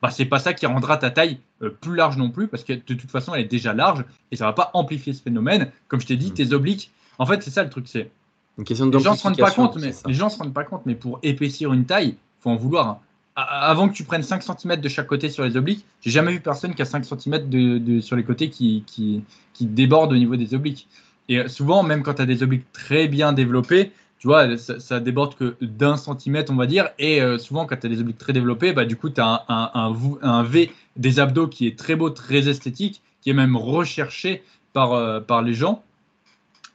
bah, 0.03 0.11
c'est 0.11 0.25
pas 0.25 0.39
ça 0.39 0.53
qui 0.55 0.67
rendra 0.67 0.97
ta 0.97 1.11
taille 1.11 1.39
euh, 1.63 1.71
plus 1.71 1.95
large 1.95 2.17
non 2.17 2.31
plus, 2.31 2.49
parce 2.49 2.65
que 2.65 2.73
de 2.73 2.95
toute 2.95 3.11
façon, 3.11 3.35
elle 3.35 3.43
est 3.43 3.51
déjà 3.51 3.73
large 3.75 4.05
et 4.33 4.37
ça 4.37 4.47
va 4.47 4.53
pas 4.53 4.71
amplifier 4.75 5.13
ce 5.13 5.23
phénomène. 5.23 5.71
Comme 5.89 6.01
je 6.01 6.07
t'ai 6.07 6.17
dit, 6.17 6.31
Mm. 6.31 6.35
tes 6.35 6.53
obliques, 6.53 6.91
en 7.19 7.27
fait, 7.27 7.43
c'est 7.43 7.51
ça 7.51 7.63
le 7.63 7.71
truc, 7.71 7.87
c'est 7.89 8.11
Une 8.59 8.65
question 8.65 8.87
de 8.87 8.97
les 8.97 9.03
gens 9.05 9.15
se 9.15 9.23
rendent 9.23 9.37
pas 9.39 9.51
compte, 9.51 9.77
mais 9.77 9.93
les 10.07 10.15
gens 10.15 10.29
se 10.29 10.39
rendent 10.39 10.55
pas 10.55 10.65
compte, 10.65 10.83
mais 10.87 10.95
pour 10.95 11.19
épaissir 11.23 11.73
une 11.73 11.85
taille, 11.85 12.17
faut 12.41 12.51
en 12.51 12.57
vouloir. 12.57 12.89
hein. 12.89 12.99
Avant 13.37 13.89
que 13.89 13.95
tu 13.95 14.05
prennes 14.05 14.23
5 14.25 14.43
cm 14.43 14.77
de 14.81 14.89
chaque 14.89 15.07
côté 15.07 15.31
sur 15.31 15.45
les 15.45 15.57
obliques, 15.57 15.85
j'ai 16.03 16.11
jamais 16.11 16.33
vu 16.33 16.41
personne 16.41 16.75
qui 16.75 16.83
a 16.83 16.85
5 16.85 17.05
cm 17.05 17.49
de, 17.49 17.79
de- 17.79 18.01
sur 18.01 18.17
les 18.17 18.25
côtés 18.25 18.51
qui, 18.51 18.83
qui, 18.87 19.23
qui 19.55 19.67
déborde 19.67 20.13
au 20.13 20.17
niveau 20.17 20.37
des 20.37 20.53
obliques. 20.55 20.89
Et 21.29 21.39
euh, 21.39 21.49
souvent, 21.49 21.83
même 21.83 22.03
quand 22.03 22.15
tu 22.15 22.23
as 22.23 22.27
des 22.27 22.43
obliques 22.43 22.71
très 22.73 23.07
bien 23.07 23.33
développés, 23.33 23.93
tu 24.21 24.27
vois, 24.27 24.59
ça, 24.59 25.01
déborde 25.01 25.35
que 25.35 25.57
d'un 25.63 25.97
centimètre, 25.97 26.53
on 26.53 26.57
va 26.57 26.67
dire. 26.67 26.91
Et 26.99 27.23
euh, 27.23 27.39
souvent, 27.39 27.65
quand 27.65 27.77
tu 27.79 27.87
as 27.87 27.89
des 27.89 28.01
obliques 28.01 28.19
très 28.19 28.35
développés, 28.35 28.75
bah, 28.75 28.85
du 28.85 28.95
coup, 28.95 29.09
tu 29.09 29.19
as 29.19 29.47
un, 29.49 30.45
V- 30.45 30.71
des 30.97 31.19
abdos 31.19 31.49
qui 31.49 31.67
est 31.67 31.77
très 31.79 31.97
beau, 31.97 32.11
très 32.11 32.47
esthétique, 32.47 33.01
qui 33.23 33.31
est 33.31 33.33
même 33.35 33.57
recherché 33.57 34.43
par, 34.75 34.93
euh, 34.93 35.21
les 35.43 35.55
gens. 35.55 35.83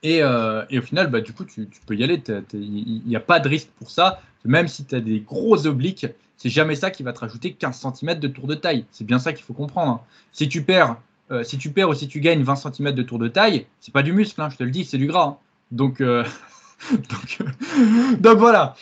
Et, 0.01 0.23
euh, 0.23 0.65
et 0.71 0.79
au 0.79 0.81
final, 0.81 1.11
bah, 1.11 1.21
du 1.21 1.33
coup, 1.33 1.45
tu, 1.45 1.67
peux 1.85 1.95
y 1.95 2.03
aller. 2.03 2.19
Il 2.53 3.03
n'y 3.05 3.15
a 3.15 3.19
pas 3.19 3.39
de 3.39 3.47
risque 3.47 3.69
pour 3.77 3.91
ça. 3.91 4.21
Même 4.43 4.67
si 4.67 4.83
tu 4.83 4.95
as 4.95 4.99
des 4.99 5.19
gros 5.19 5.67
obliques, 5.67 6.07
c'est 6.37 6.49
jamais 6.49 6.75
ça 6.75 6.89
qui 6.89 7.03
va 7.03 7.13
te 7.13 7.19
rajouter 7.19 7.53
15 7.53 7.79
cm 7.79 8.19
de 8.19 8.27
tour 8.27 8.47
de 8.47 8.55
taille. 8.55 8.85
C'est 8.91 9.05
bien 9.05 9.19
ça 9.19 9.33
qu'il 9.33 9.45
faut 9.45 9.53
comprendre. 9.53 9.91
hein. 9.91 10.01
Si 10.31 10.49
tu 10.49 10.63
perds, 10.63 10.97
si 11.43 11.59
tu 11.59 11.69
perds 11.69 11.89
ou 11.89 11.93
si 11.93 12.07
tu 12.07 12.19
gagnes 12.21 12.41
20 12.41 12.55
cm 12.55 12.91
de 12.91 13.03
tour 13.03 13.19
de 13.19 13.27
taille, 13.27 13.67
c'est 13.81 13.93
pas 13.93 14.03
du 14.03 14.13
muscle, 14.13 14.41
hein, 14.41 14.49
je 14.49 14.57
te 14.57 14.63
le 14.63 14.71
dis, 14.71 14.83
c'est 14.83 14.97
du 14.97 15.05
gras. 15.05 15.25
hein. 15.25 15.37
Donc, 15.71 16.01
donc, 16.91 17.37
euh, 17.41 18.15
donc 18.17 18.37
voilà. 18.37 18.75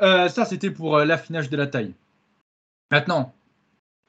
Euh, 0.00 0.28
ça, 0.28 0.44
c'était 0.44 0.70
pour 0.70 0.96
euh, 0.96 1.04
l'affinage 1.04 1.50
de 1.50 1.56
la 1.56 1.66
taille. 1.66 1.92
Maintenant, 2.90 3.34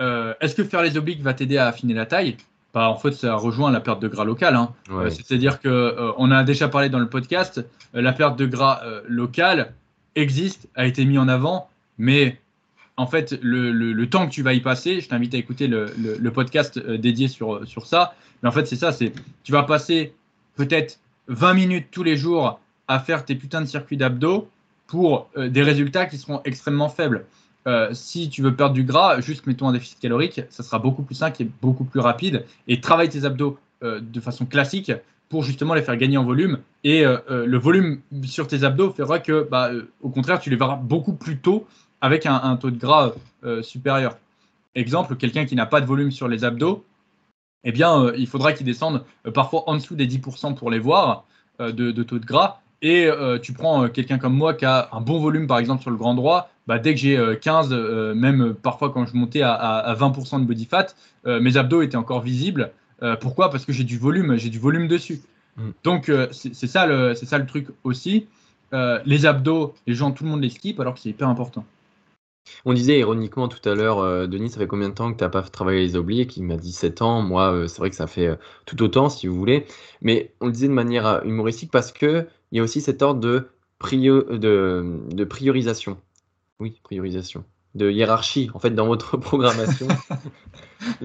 euh, 0.01 0.33
est-ce 0.41 0.55
que 0.55 0.63
faire 0.63 0.81
les 0.81 0.97
obliques 0.97 1.21
va 1.21 1.33
t'aider 1.33 1.57
à 1.57 1.67
affiner 1.67 1.93
la 1.93 2.05
taille? 2.05 2.37
Bah, 2.73 2.89
En 2.89 2.97
fait, 2.97 3.11
ça 3.13 3.35
rejoint 3.35 3.71
la 3.71 3.79
perte 3.81 4.01
de 4.01 4.07
gras 4.07 4.25
locale. 4.25 4.55
hein. 4.55 4.73
Ouais. 4.89 5.05
Euh, 5.05 5.09
C'est-à-dire 5.09 5.59
que 5.59 6.13
on 6.17 6.31
a 6.31 6.43
déjà 6.43 6.67
parlé 6.67 6.89
dans 6.89 6.99
le 6.99 7.09
podcast, 7.09 7.63
la 7.93 8.13
perte 8.13 8.37
de 8.37 8.45
gras 8.45 8.81
locale 9.07 9.73
existe, 10.15 10.67
a 10.75 10.85
été 10.85 11.05
mis 11.05 11.17
en 11.17 11.27
avant, 11.27 11.69
mais 11.97 12.39
en 12.97 13.07
fait, 13.07 13.37
le, 13.41 13.71
le- 13.73 13.91
le 13.93 14.09
temps 14.09 14.25
que 14.27 14.31
tu 14.31 14.41
vas 14.41 14.53
y 14.53 14.61
passer, 14.61 15.01
je 15.01 15.09
t'invite 15.09 15.33
à 15.33 15.37
écouter 15.37 15.67
le, 15.67 15.87
le- 15.97 16.31
podcast 16.31 16.79
dédié 16.79 17.27
sur, 17.27 17.67
sur 17.67 17.85
ça. 17.85 18.15
Mais 18.41 18.49
en 18.49 18.51
fait, 18.53 18.65
c'est 18.65 18.75
ça, 18.77 18.91
c'est 18.93 19.11
tu 19.43 19.51
vas 19.51 19.63
passer 19.63 20.13
peut-être 20.55 20.99
20 21.27 21.53
minutes 21.53 21.87
tous 21.91 22.03
les 22.03 22.15
jours 22.17 22.59
à 22.87 22.99
faire 22.99 23.25
tes 23.25 23.35
putains 23.35 23.61
de 23.61 23.65
circuits 23.65 23.97
d'abdos 23.97 24.49
pour 24.87 25.29
euh, 25.37 25.49
des 25.49 25.63
résultats 25.63 26.05
qui 26.05 26.17
seront 26.17 26.41
extrêmement 26.45 26.89
faibles. 26.89 27.25
Euh, 27.67 27.89
si 27.93 28.29
tu 28.29 28.41
veux 28.41 28.55
perdre 28.55 28.75
du 28.75 28.83
gras, 28.83 29.19
juste 29.21 29.47
mettons 29.47 29.67
un 29.67 29.73
déficit 29.73 29.99
calorique, 29.99 30.41
ça 30.49 30.61
sera 30.61 30.77
beaucoup 30.77 31.01
plus 31.01 31.15
simple 31.15 31.41
et 31.41 31.49
beaucoup 31.61 31.83
plus 31.83 31.99
rapide. 31.99 32.45
Et 32.67 32.79
travaille 32.79 33.09
tes 33.09 33.25
abdos 33.25 33.57
euh, 33.83 33.99
de 34.01 34.19
façon 34.19 34.45
classique 34.45 34.91
pour 35.29 35.43
justement 35.43 35.73
les 35.73 35.81
faire 35.81 35.97
gagner 35.97 36.17
en 36.17 36.23
volume. 36.23 36.59
Et 36.83 37.03
le 37.03 37.57
volume 37.57 37.99
sur 38.25 38.45
tes 38.45 38.63
abdos 38.63 38.91
fera 38.91 39.17
que, 39.17 39.47
bah, 39.49 39.71
au 40.03 40.09
contraire, 40.09 40.39
tu 40.39 40.51
les 40.51 40.55
verras 40.55 40.75
beaucoup 40.75 41.13
plus 41.13 41.39
tôt 41.39 41.65
avec 41.99 42.27
un, 42.27 42.55
taux 42.57 42.69
de 42.69 42.77
gras 42.77 43.11
supérieur. 43.63 44.19
Exemple, 44.75 45.15
quelqu'un 45.15 45.47
qui 45.47 45.55
n'a 45.55 45.65
pas 45.65 45.81
de 45.81 45.87
volume 45.87 46.11
sur 46.11 46.27
les 46.27 46.43
abdos, 46.43 46.85
eh 47.63 47.71
bien, 47.71 48.13
il 48.15 48.27
faudra 48.27 48.53
qu'il 48.53 48.67
descende 48.67 49.03
parfois 49.33 49.63
en 49.67 49.73
dessous 49.73 49.95
des 49.95 50.05
10% 50.05 50.53
pour 50.53 50.69
les 50.69 50.77
voir 50.77 51.25
de 51.59 52.03
taux 52.03 52.19
de 52.19 52.25
gras. 52.25 52.61
Et 52.81 53.05
euh, 53.07 53.39
tu 53.39 53.53
prends 53.53 53.83
euh, 53.85 53.87
quelqu'un 53.87 54.17
comme 54.17 54.33
moi 54.35 54.53
qui 54.53 54.65
a 54.65 54.89
un 54.91 55.01
bon 55.01 55.19
volume, 55.19 55.47
par 55.47 55.59
exemple, 55.59 55.81
sur 55.81 55.91
le 55.91 55.97
grand 55.97 56.13
droit, 56.13 56.49
bah, 56.67 56.79
dès 56.79 56.93
que 56.93 56.99
j'ai 56.99 57.17
euh, 57.17 57.35
15, 57.35 57.69
euh, 57.71 58.13
même 58.13 58.53
parfois 58.53 58.91
quand 58.91 59.05
je 59.05 59.15
montais 59.15 59.41
à, 59.41 59.53
à- 59.53 59.79
à 59.79 59.93
20% 59.95 60.39
de 60.39 60.45
body 60.45 60.65
fat, 60.65 60.87
mes 61.25 61.57
abdos 61.57 61.81
étaient 61.81 61.95
encore 61.95 62.21
visibles. 62.21 62.71
Pourquoi? 63.19 63.49
Parce 63.49 63.65
que 63.65 63.73
j'ai 63.73 63.83
du 63.83 63.97
volume, 63.97 64.37
j'ai 64.37 64.49
du 64.49 64.59
volume 64.59 64.87
dessus. 64.87 65.21
Mm. 65.57 65.69
Donc, 65.83 66.11
c'est 66.31 66.67
ça, 66.67 66.85
le- 66.85 67.15
ça 67.15 67.37
le 67.37 67.45
truc 67.45 67.67
aussi. 67.83 68.27
Les 68.71 69.25
abdos, 69.25 69.73
les 69.87 69.95
gens, 69.95 70.11
tout 70.11 70.23
le 70.23 70.29
monde 70.29 70.41
les 70.41 70.49
skip 70.49 70.79
alors 70.79 70.93
que 70.93 70.99
c'est 70.99 71.09
hyper 71.09 71.27
important. 71.27 71.65
On 72.63 72.73
disait 72.73 72.99
ironiquement 72.99 73.47
tout 73.47 73.67
à 73.67 73.73
l'heure, 73.73 73.99
euh, 73.99 74.27
Denis, 74.27 74.49
ça 74.49 74.59
fait 74.59 74.67
combien 74.67 74.89
de 74.89 74.93
temps 74.93 75.11
que 75.11 75.17
tu 75.17 75.23
n'as 75.23 75.29
pas 75.29 75.41
travaillé 75.41 75.81
les 75.81 75.95
obliques? 75.95 76.37
Il 76.37 76.43
m'a 76.43 76.57
dit 76.57 76.71
7 76.71 77.01
ans. 77.01 77.21
Moi, 77.21 77.51
euh, 77.51 77.67
c'est 77.67 77.79
vrai 77.79 77.89
que 77.89 77.95
ça 77.95 78.07
fait 78.07 78.27
euh, 78.27 78.35
tout 78.65 78.81
autant, 78.83 79.09
si 79.09 79.27
vous 79.27 79.35
voulez. 79.35 79.65
Mais 80.01 80.31
on 80.41 80.47
le 80.47 80.51
disait 80.51 80.67
de 80.67 80.73
manière 80.73 81.21
humoristique 81.25 81.71
parce 81.71 81.91
qu'il 82.49 82.57
y 82.57 82.61
a 82.61 82.63
aussi 82.63 82.81
cet 82.81 83.01
ordre 83.01 83.19
de, 83.19 83.47
prio- 83.79 84.37
de, 84.37 84.99
de 85.11 85.23
priorisation. 85.23 85.97
Oui, 86.59 86.79
priorisation. 86.83 87.43
De 87.75 87.91
hiérarchie, 87.91 88.49
en 88.53 88.59
fait, 88.59 88.71
dans 88.71 88.85
votre 88.87 89.17
programmation. 89.17 89.87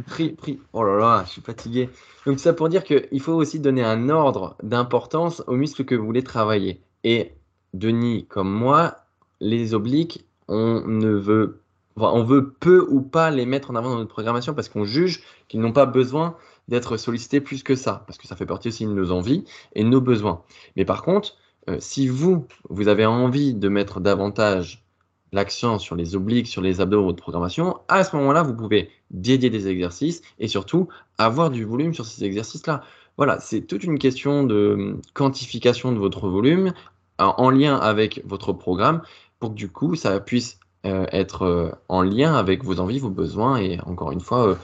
Pri- 0.09 0.37
pri- 0.37 0.61
Oh 0.73 0.85
là 0.85 0.97
là, 0.99 1.25
je 1.27 1.31
suis 1.33 1.43
fatigué. 1.43 1.91
Donc, 2.27 2.39
ça 2.39 2.53
pour 2.53 2.69
dire 2.69 2.85
qu'il 2.85 3.21
faut 3.21 3.33
aussi 3.33 3.59
donner 3.61 3.83
un 3.83 4.09
ordre 4.09 4.57
d'importance 4.63 5.43
aux 5.47 5.57
muscles 5.57 5.85
que 5.85 5.95
vous 5.95 6.05
voulez 6.07 6.23
travailler. 6.23 6.81
Et 7.03 7.33
Denis, 7.75 8.27
comme 8.27 8.51
moi, 8.53 8.97
les 9.41 9.75
obliques, 9.75 10.25
on 10.49 10.83
ne 10.87 11.11
veut 11.11 11.61
on 11.97 12.23
veut 12.23 12.51
peu 12.61 12.87
ou 12.89 13.01
pas 13.03 13.31
les 13.31 13.45
mettre 13.47 13.71
en 13.71 13.75
avant 13.75 13.91
dans 13.91 13.99
notre 13.99 14.11
programmation 14.11 14.55
parce 14.55 14.69
qu'on 14.69 14.85
juge 14.85 15.23
qu'ils 15.49 15.61
n'ont 15.61 15.73
pas 15.73 15.87
besoin 15.87 16.37
d'être 16.71 16.97
sollicités 16.97 17.41
plus 17.41 17.63
que 17.63 17.75
ça, 17.75 18.05
parce 18.07 18.19
que 18.19 18.27
ça 18.27 18.37
fait 18.37 18.47
partie 18.47 18.69
aussi 18.69 18.87
de 18.87 18.93
nos 18.93 19.11
envies 19.11 19.45
et 19.75 19.85
de 19.85 19.89
nos 19.89 20.01
besoins. 20.01 20.43
Mais 20.77 20.85
par 20.85 21.03
contre, 21.03 21.37
euh, 21.69 21.77
si 21.81 22.09
vous, 22.09 22.47
vous 22.71 22.89
avez 22.89 23.05
envie 23.05 23.55
de 23.55 23.69
mettre 23.69 24.01
davantage 24.01 24.85
l'accent 25.33 25.79
sur 25.79 25.95
les 25.95 26.17
obliques, 26.17 26.47
sur 26.47 26.63
les 26.63 26.81
abdos 26.81 27.01
de 27.01 27.05
votre 27.05 27.23
programmation, 27.23 27.79
à 27.89 28.03
ce 28.05 28.17
moment-là, 28.17 28.43
vous 28.43 28.55
pouvez 28.55 28.91
dédier 29.11 29.51
des 29.51 29.69
exercices 29.69 30.23
et 30.39 30.49
surtout 30.49 30.89
avoir 31.19 31.51
du 31.51 31.65
volume 31.65 31.95
sur 31.95 32.07
ces 32.07 32.25
exercices-là. 32.25 32.83
Voilà, 33.17 33.39
c'est 33.39 33.63
toute 33.63 33.85
une 33.85 33.99
question 33.99 34.45
de 34.45 34.97
quantification 35.13 35.93
de 35.93 35.99
votre 35.99 36.29
volume 36.29 36.73
en 37.19 37.51
lien 37.51 37.77
avec 37.77 38.23
votre 38.25 38.53
programme 38.53 39.03
pour 39.39 39.51
que 39.51 39.55
du 39.55 39.71
coup, 39.71 39.95
ça 39.95 40.19
puisse 40.21 40.59
euh, 40.87 41.05
être 41.13 41.43
euh, 41.43 41.71
en 41.89 42.03
lien 42.03 42.35
avec 42.35 42.65
vos 42.65 42.81
envies, 42.81 42.99
vos 42.99 43.11
besoins 43.11 43.59
et 43.59 43.79
encore 43.83 44.13
une 44.13 44.21
fois, 44.21 44.57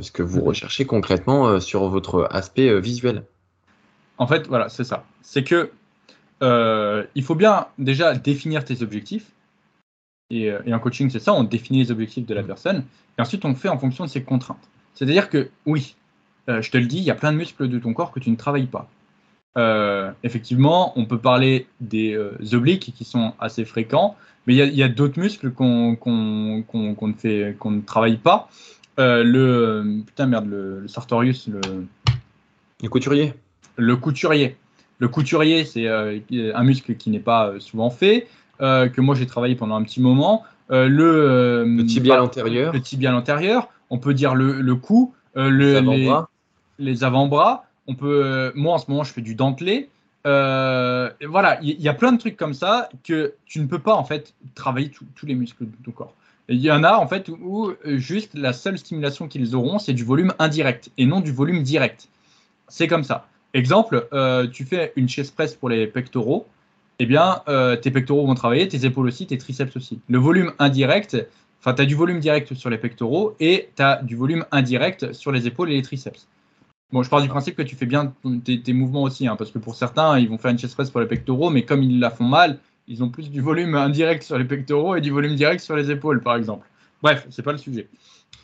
ce 0.00 0.10
que 0.10 0.22
vous 0.22 0.42
recherchez 0.42 0.84
concrètement 0.84 1.60
sur 1.60 1.88
votre 1.88 2.28
aspect 2.30 2.80
visuel. 2.80 3.24
En 4.18 4.26
fait, 4.26 4.46
voilà, 4.46 4.68
c'est 4.68 4.84
ça. 4.84 5.04
C'est 5.22 5.44
que 5.44 5.70
euh, 6.42 7.04
il 7.14 7.22
faut 7.22 7.34
bien 7.34 7.66
déjà 7.78 8.14
définir 8.14 8.64
tes 8.64 8.82
objectifs. 8.82 9.32
Et, 10.30 10.50
euh, 10.50 10.60
en 10.72 10.78
coaching, 10.78 11.10
c'est 11.10 11.18
ça, 11.18 11.32
on 11.32 11.44
définit 11.44 11.80
les 11.80 11.90
objectifs 11.90 12.26
de 12.26 12.34
la 12.34 12.42
personne. 12.42 12.84
Et 13.18 13.22
ensuite, 13.22 13.44
on 13.44 13.54
fait 13.54 13.68
en 13.68 13.78
fonction 13.78 14.04
de 14.04 14.10
ses 14.10 14.22
contraintes. 14.22 14.68
C'est-à-dire 14.94 15.28
que, 15.28 15.50
oui, 15.66 15.96
euh, 16.48 16.62
je 16.62 16.70
te 16.70 16.78
le 16.78 16.86
dis, 16.86 16.98
il 16.98 17.04
y 17.04 17.10
a 17.10 17.14
plein 17.14 17.32
de 17.32 17.36
muscles 17.36 17.68
de 17.68 17.78
ton 17.78 17.92
corps 17.92 18.12
que 18.12 18.20
tu 18.20 18.30
ne 18.30 18.36
travailles 18.36 18.68
pas. 18.68 18.88
effectivement, 20.22 20.92
on 20.96 21.04
peut 21.06 21.18
parler 21.18 21.66
des 21.80 22.16
obliques 22.52 22.94
qui 22.94 23.04
sont 23.04 23.34
assez 23.40 23.64
fréquents, 23.64 24.16
mais 24.46 24.54
il 24.54 24.74
y 24.74 24.82
a, 24.82 24.88
d'autres 24.88 25.18
muscles 25.18 25.50
qu'on 25.50 25.98
ne 25.98 27.80
travaille 27.80 28.16
pas. 28.16 28.48
Le 29.00 30.02
putain 30.06 30.26
merde, 30.26 30.46
le, 30.46 30.80
le 30.80 30.88
sartorius, 30.88 31.48
le, 31.48 31.60
le 32.82 32.88
couturier. 32.88 33.34
Le 33.76 33.96
couturier. 33.96 34.56
Le 34.98 35.08
couturier, 35.08 35.64
c'est 35.64 35.86
euh, 35.86 36.18
un 36.54 36.62
muscle 36.62 36.94
qui 36.94 37.10
n'est 37.10 37.20
pas 37.20 37.48
euh, 37.48 37.60
souvent 37.60 37.90
fait, 37.90 38.28
euh, 38.60 38.88
que 38.88 39.00
moi 39.00 39.14
j'ai 39.14 39.26
travaillé 39.26 39.54
pendant 39.54 39.76
un 39.76 39.82
petit 39.82 40.00
moment. 40.00 40.44
le, 40.68 41.64
le 41.66 41.86
tibial 41.86 42.20
antérieur. 42.20 42.72
Le 42.72 42.80
tibial 42.80 43.14
antérieur. 43.14 43.68
On 43.88 43.98
peut 43.98 44.14
dire 44.14 44.34
le, 44.34 44.60
le 44.60 44.74
cou, 44.76 45.14
les 45.34 45.76
avant-bras. 45.76 46.28
Les, 46.78 47.02
avant-bras. 47.02 47.64
On 47.86 47.94
peut, 47.94 48.52
moi 48.54 48.74
en 48.74 48.78
ce 48.78 48.90
moment, 48.90 49.02
je 49.02 49.12
fais 49.12 49.22
du 49.22 49.34
dentelé. 49.34 49.88
voilà, 50.24 51.58
il 51.62 51.80
y, 51.80 51.88
a 51.88 51.94
plein 51.94 52.12
de 52.12 52.18
trucs 52.18 52.36
comme 52.36 52.54
ça 52.54 52.88
que 53.02 53.34
tu 53.46 53.60
ne 53.60 53.66
peux 53.66 53.80
pas 53.80 53.94
en 53.94 54.04
fait 54.04 54.34
travailler 54.54 54.90
tous 54.90 55.26
les 55.26 55.34
muscles 55.34 55.64
de 55.64 55.84
ton 55.84 55.90
corps. 55.90 56.14
Il 56.50 56.60
y 56.60 56.70
en 56.70 56.82
a 56.82 56.94
en 56.94 57.06
fait 57.06 57.28
où 57.28 57.72
juste 57.84 58.34
la 58.34 58.52
seule 58.52 58.76
stimulation 58.76 59.28
qu'ils 59.28 59.54
auront, 59.54 59.78
c'est 59.78 59.92
du 59.92 60.04
volume 60.04 60.34
indirect 60.40 60.90
et 60.98 61.06
non 61.06 61.20
du 61.20 61.30
volume 61.30 61.62
direct. 61.62 62.08
C'est 62.66 62.88
comme 62.88 63.04
ça. 63.04 63.28
Exemple, 63.54 64.08
euh, 64.12 64.46
tu 64.46 64.64
fais 64.64 64.92
une 64.96 65.08
chaise 65.08 65.30
presse 65.30 65.54
pour 65.54 65.68
les 65.68 65.86
pectoraux, 65.86 66.46
eh 66.98 67.06
bien, 67.06 67.42
euh, 67.48 67.76
tes 67.76 67.90
pectoraux 67.90 68.26
vont 68.26 68.34
travailler, 68.34 68.68
tes 68.68 68.84
épaules 68.84 69.06
aussi, 69.06 69.26
tes 69.26 69.38
triceps 69.38 69.76
aussi. 69.76 70.00
Le 70.08 70.18
volume 70.18 70.52
indirect, 70.58 71.16
enfin, 71.60 71.74
tu 71.74 71.82
as 71.82 71.86
du 71.86 71.94
volume 71.94 72.20
direct 72.20 72.54
sur 72.54 72.70
les 72.70 72.78
pectoraux 72.78 73.34
et 73.40 73.70
tu 73.74 73.82
as 73.82 74.02
du 74.02 74.14
volume 74.14 74.44
indirect 74.52 75.12
sur 75.12 75.32
les 75.32 75.46
épaules 75.46 75.70
et 75.70 75.76
les 75.76 75.82
triceps. 75.82 76.28
Bon, 76.92 77.02
je 77.02 77.10
pars 77.10 77.22
du 77.22 77.28
principe 77.28 77.56
que 77.56 77.62
tu 77.62 77.76
fais 77.76 77.86
bien 77.86 78.12
tes, 78.44 78.72
mouvements 78.72 79.02
aussi, 79.02 79.26
hein, 79.26 79.36
parce 79.36 79.50
que 79.50 79.58
pour 79.58 79.76
certains, 79.76 80.18
ils 80.18 80.28
vont 80.28 80.38
faire 80.38 80.50
une 80.50 80.58
chaise 80.58 80.74
presse 80.74 80.90
pour 80.90 81.00
les 81.00 81.06
pectoraux, 81.06 81.50
mais 81.50 81.62
comme 81.62 81.82
ils 81.82 82.00
la 82.00 82.10
font 82.10 82.24
mal, 82.24 82.58
ils 82.88 83.02
ont 83.02 83.08
plus 83.08 83.30
du 83.30 83.40
volume 83.40 83.74
indirect 83.74 84.22
sur 84.22 84.38
les 84.38 84.44
pectoraux 84.44 84.96
et 84.96 85.00
du 85.00 85.10
volume 85.10 85.36
direct 85.36 85.62
sur 85.62 85.76
les 85.76 85.90
épaules, 85.90 86.20
par 86.22 86.36
exemple. 86.36 86.66
Bref, 87.02 87.26
c'est 87.30 87.42
pas 87.42 87.52
le 87.52 87.58
sujet. 87.58 87.88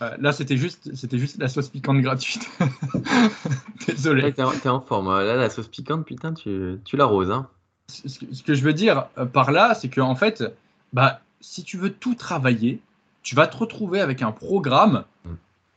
Euh, 0.02 0.10
là, 0.18 0.32
c'était 0.32 0.56
juste, 0.56 0.94
c'était 0.94 1.18
juste 1.18 1.38
la 1.38 1.48
sauce 1.48 1.68
piquante 1.68 2.00
gratuite. 2.00 2.46
Désolé. 3.86 4.32
t'es, 4.32 4.42
en, 4.42 4.80
forme. 4.80 5.08
Là, 5.08 5.36
la 5.36 5.50
sauce 5.50 5.68
piquante, 5.68 6.04
putain, 6.04 6.34
tu, 6.34 6.78
tu 6.84 6.96
l'arroses. 6.96 7.30
Hein. 7.30 7.48
Ce, 7.88 8.42
que 8.42 8.54
je 8.54 8.62
veux 8.62 8.72
dire 8.72 9.06
euh, 9.16 9.26
par 9.26 9.52
là, 9.52 9.74
c'est 9.74 9.88
que 9.88 10.00
en 10.00 10.14
fait, 10.14 10.44
bah, 10.92 11.20
si 11.40 11.62
tu 11.64 11.78
veux 11.78 11.90
tout 11.90 12.14
travailler, 12.14 12.80
tu 13.22 13.34
vas 13.34 13.46
te 13.46 13.56
retrouver 13.56 14.00
avec 14.00 14.22
un 14.22 14.32
programme 14.32 15.04
mm. 15.24 15.30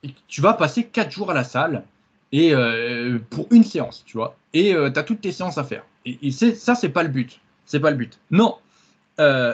et 0.04 0.14
tu 0.28 0.42
vas 0.42 0.54
passer 0.54 0.86
4 0.86 1.12
jours 1.12 1.32
à 1.32 1.34
la 1.34 1.44
salle 1.44 1.84
et 2.32 2.54
euh, 2.54 3.20
pour 3.30 3.48
une 3.52 3.64
séance, 3.64 4.04
tu 4.06 4.18
vois. 4.18 4.36
Et 4.54 4.72
tu 4.74 5.00
as 5.00 5.04
toutes 5.04 5.22
tes 5.22 5.32
séances 5.32 5.58
à 5.58 5.64
faire. 5.64 5.84
Et, 6.06 6.28
et 6.28 6.32
ça, 6.32 6.76
c'est 6.76 6.90
pas 6.90 7.04
le 7.04 7.10
but. 7.10 7.40
C'est 7.70 7.80
pas 7.80 7.92
le 7.92 7.98
but. 7.98 8.20
Non. 8.32 8.56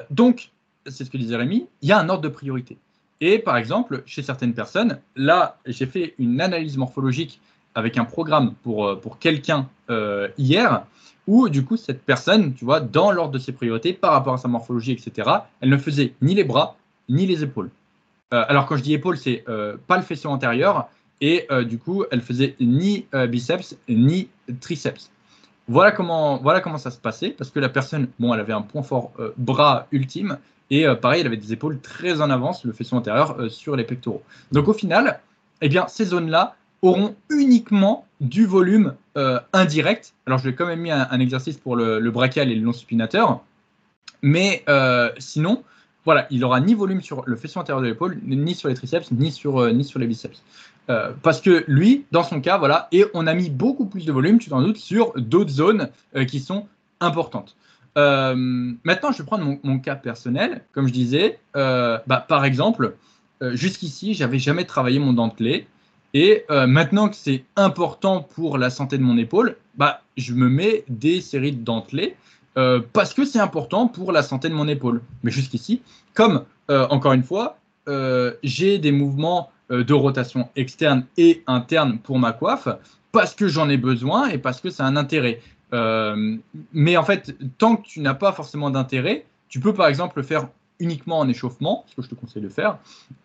donc, 0.09 0.49
c'est 0.87 1.03
ce 1.03 1.09
que 1.09 1.17
disait 1.17 1.35
Rémi, 1.35 1.67
il 1.81 1.89
y 1.89 1.91
a 1.91 1.99
un 1.99 2.09
ordre 2.09 2.23
de 2.23 2.29
priorité. 2.29 2.77
Et 3.21 3.39
par 3.39 3.57
exemple, 3.57 4.03
chez 4.05 4.23
certaines 4.23 4.53
personnes, 4.53 4.99
là, 5.15 5.57
j'ai 5.65 5.85
fait 5.85 6.15
une 6.19 6.41
analyse 6.41 6.77
morphologique 6.77 7.39
avec 7.73 7.97
un 7.97 8.05
programme 8.05 8.53
pour, 8.63 8.87
euh, 8.87 8.95
pour 8.95 9.19
quelqu'un 9.19 9.69
euh, 9.89 10.27
hier, 10.37 10.85
où 11.27 11.49
du 11.49 11.63
coup, 11.63 11.77
cette 11.77 12.03
personne, 12.03 12.53
tu 12.53 12.65
vois, 12.65 12.79
dans 12.79 13.11
l'ordre 13.11 13.31
de 13.31 13.39
ses 13.39 13.51
priorités, 13.51 13.93
par 13.93 14.11
rapport 14.11 14.33
à 14.33 14.37
sa 14.37 14.47
morphologie, 14.47 14.91
etc., 14.91 15.29
elle 15.61 15.69
ne 15.69 15.77
faisait 15.77 16.13
ni 16.21 16.35
les 16.35 16.43
bras, 16.43 16.77
ni 17.09 17.25
les 17.25 17.43
épaules. 17.43 17.69
Euh, 18.33 18.43
alors 18.47 18.65
quand 18.65 18.77
je 18.77 18.83
dis 18.83 18.93
épaules, 18.93 19.17
c'est 19.17 19.43
pas 19.87 19.97
le 19.97 20.03
faisceau 20.03 20.29
antérieur, 20.29 20.87
et 21.21 21.47
du 21.65 21.79
coup, 21.79 22.03
elle 22.11 22.21
faisait 22.21 22.55
ni 22.59 23.07
biceps, 23.29 23.77
ni 23.87 24.27
triceps. 24.59 25.09
Voilà 25.67 25.91
comment, 25.91 26.37
voilà 26.37 26.59
comment 26.59 26.77
ça 26.77 26.91
se 26.91 26.99
passait, 26.99 27.29
parce 27.29 27.49
que 27.49 27.59
la 27.59 27.69
personne, 27.69 28.07
bon, 28.19 28.33
elle 28.33 28.39
avait 28.39 28.53
un 28.53 28.61
point 28.61 28.83
fort 28.83 29.11
bras 29.37 29.87
ultime, 29.91 30.37
et 30.69 30.87
euh, 30.87 30.95
pareil, 30.95 31.21
il 31.21 31.27
avait 31.27 31.37
des 31.37 31.53
épaules 31.53 31.79
très 31.79 32.21
en 32.21 32.29
avance, 32.29 32.63
le 32.63 32.73
faisceau 32.73 32.95
antérieur, 32.95 33.39
euh, 33.39 33.49
sur 33.49 33.75
les 33.75 33.83
pectoraux. 33.83 34.23
Donc 34.51 34.67
au 34.67 34.73
final, 34.73 35.19
eh 35.61 35.69
bien, 35.69 35.87
ces 35.87 36.05
zones-là 36.05 36.55
auront 36.81 37.15
uniquement 37.29 38.05
du 38.21 38.45
volume 38.45 38.95
euh, 39.17 39.39
indirect. 39.53 40.13
Alors 40.25 40.39
je 40.39 40.45
vais 40.45 40.55
quand 40.55 40.65
même 40.65 40.81
mis 40.81 40.91
un, 40.91 41.19
exercice 41.19 41.57
pour 41.57 41.75
le, 41.75 41.99
brachial 42.11 42.51
et 42.51 42.55
le 42.55 42.63
long 42.63 42.73
supinateur. 42.73 43.41
Mais 44.21 44.63
sinon, 45.19 45.63
voilà, 46.03 46.27
il 46.31 46.43
aura 46.43 46.59
ni 46.59 46.73
volume 46.73 47.01
sur 47.01 47.23
le 47.25 47.35
faisceau 47.35 47.59
antérieur 47.59 47.81
de 47.81 47.87
l'épaule, 47.87 48.19
ni 48.23 48.55
sur 48.55 48.69
les 48.69 48.75
triceps, 48.75 49.11
ni 49.11 49.31
sur, 49.31 49.71
ni 49.73 49.83
sur 49.83 49.99
les 49.99 50.07
biceps. 50.07 50.41
Parce 50.87 51.41
que 51.41 51.63
lui, 51.67 52.05
dans 52.11 52.23
son 52.23 52.41
cas, 52.41 52.57
voilà, 52.57 52.87
et 52.91 53.05
on 53.13 53.27
a 53.27 53.33
mis 53.33 53.49
beaucoup 53.49 53.85
plus 53.85 54.05
de 54.05 54.11
volume, 54.11 54.39
tu 54.39 54.49
t'en 54.49 54.61
doutes, 54.61 54.77
sur 54.77 55.13
d'autres 55.15 55.49
zones 55.49 55.89
qui 56.27 56.39
sont 56.39 56.67
importantes. 56.99 57.55
Euh, 57.97 58.35
maintenant, 58.83 59.11
je 59.11 59.19
vais 59.19 59.25
prendre 59.25 59.57
mon, 59.63 59.79
cas 59.79 59.95
personnel. 59.95 60.63
Comme 60.73 60.87
je 60.87 60.93
disais, 60.93 61.39
euh, 61.55 61.97
bah, 62.07 62.23
par 62.27 62.45
exemple, 62.45 62.95
euh, 63.41 63.55
jusqu'ici, 63.55 64.13
j'avais 64.13 64.39
jamais 64.39 64.65
travaillé 64.65 64.99
mon 64.99 65.13
dentelé. 65.13 65.67
Et 66.13 66.45
maintenant 66.49 67.09
que 67.09 67.15
c'est 67.17 67.43
important 67.57 68.21
pour 68.21 68.57
la 68.57 68.69
santé 68.69 68.97
de 68.97 69.03
mon 69.03 69.17
épaule, 69.17 69.57
bah, 69.75 70.01
je 70.15 70.33
me 70.33 70.47
mets 70.47 70.85
des 70.87 71.19
séries 71.19 71.51
de 71.51 71.61
dentelés 71.61 72.15
parce 72.93 73.13
que 73.13 73.25
c'est 73.25 73.39
important 73.39 73.89
pour 73.89 74.13
la 74.13 74.23
santé 74.23 74.47
de 74.47 74.53
mon 74.53 74.69
épaule. 74.69 75.01
Mais 75.23 75.31
jusqu'ici, 75.31 75.81
comme 76.13 76.45
encore 76.69 77.11
une 77.11 77.23
fois, 77.23 77.57
j'ai 78.43 78.77
des 78.77 78.93
mouvements 78.93 79.51
de 79.69 79.93
rotation 79.93 80.49
externe 80.55 81.05
et 81.17 81.43
interne 81.47 81.99
pour 81.99 82.19
ma 82.19 82.31
coiffe 82.31 82.67
parce 83.15 83.33
que 83.33 83.47
j'en 83.47 83.69
ai 83.69 83.77
besoin 83.77 84.27
et 84.27 84.37
parce 84.37 84.59
que 84.59 84.69
c'est 84.69 84.83
un 84.83 84.97
intérêt. 84.97 85.39
Euh, 85.73 86.35
mais 86.73 86.97
en 86.97 87.03
fait, 87.03 87.35
tant 87.57 87.77
que 87.77 87.87
tu 87.87 88.01
n'as 88.01 88.13
pas 88.13 88.33
forcément 88.33 88.69
d'intérêt, 88.69 89.25
tu 89.47 89.61
peux 89.61 89.73
par 89.73 89.87
exemple 89.87 90.17
le 90.17 90.23
faire 90.23 90.49
uniquement 90.79 91.19
en 91.19 91.29
échauffement, 91.29 91.85
ce 91.87 91.95
que 91.95 92.01
je 92.01 92.09
te 92.09 92.15
conseille 92.15 92.41
de 92.41 92.49
faire. 92.49 92.77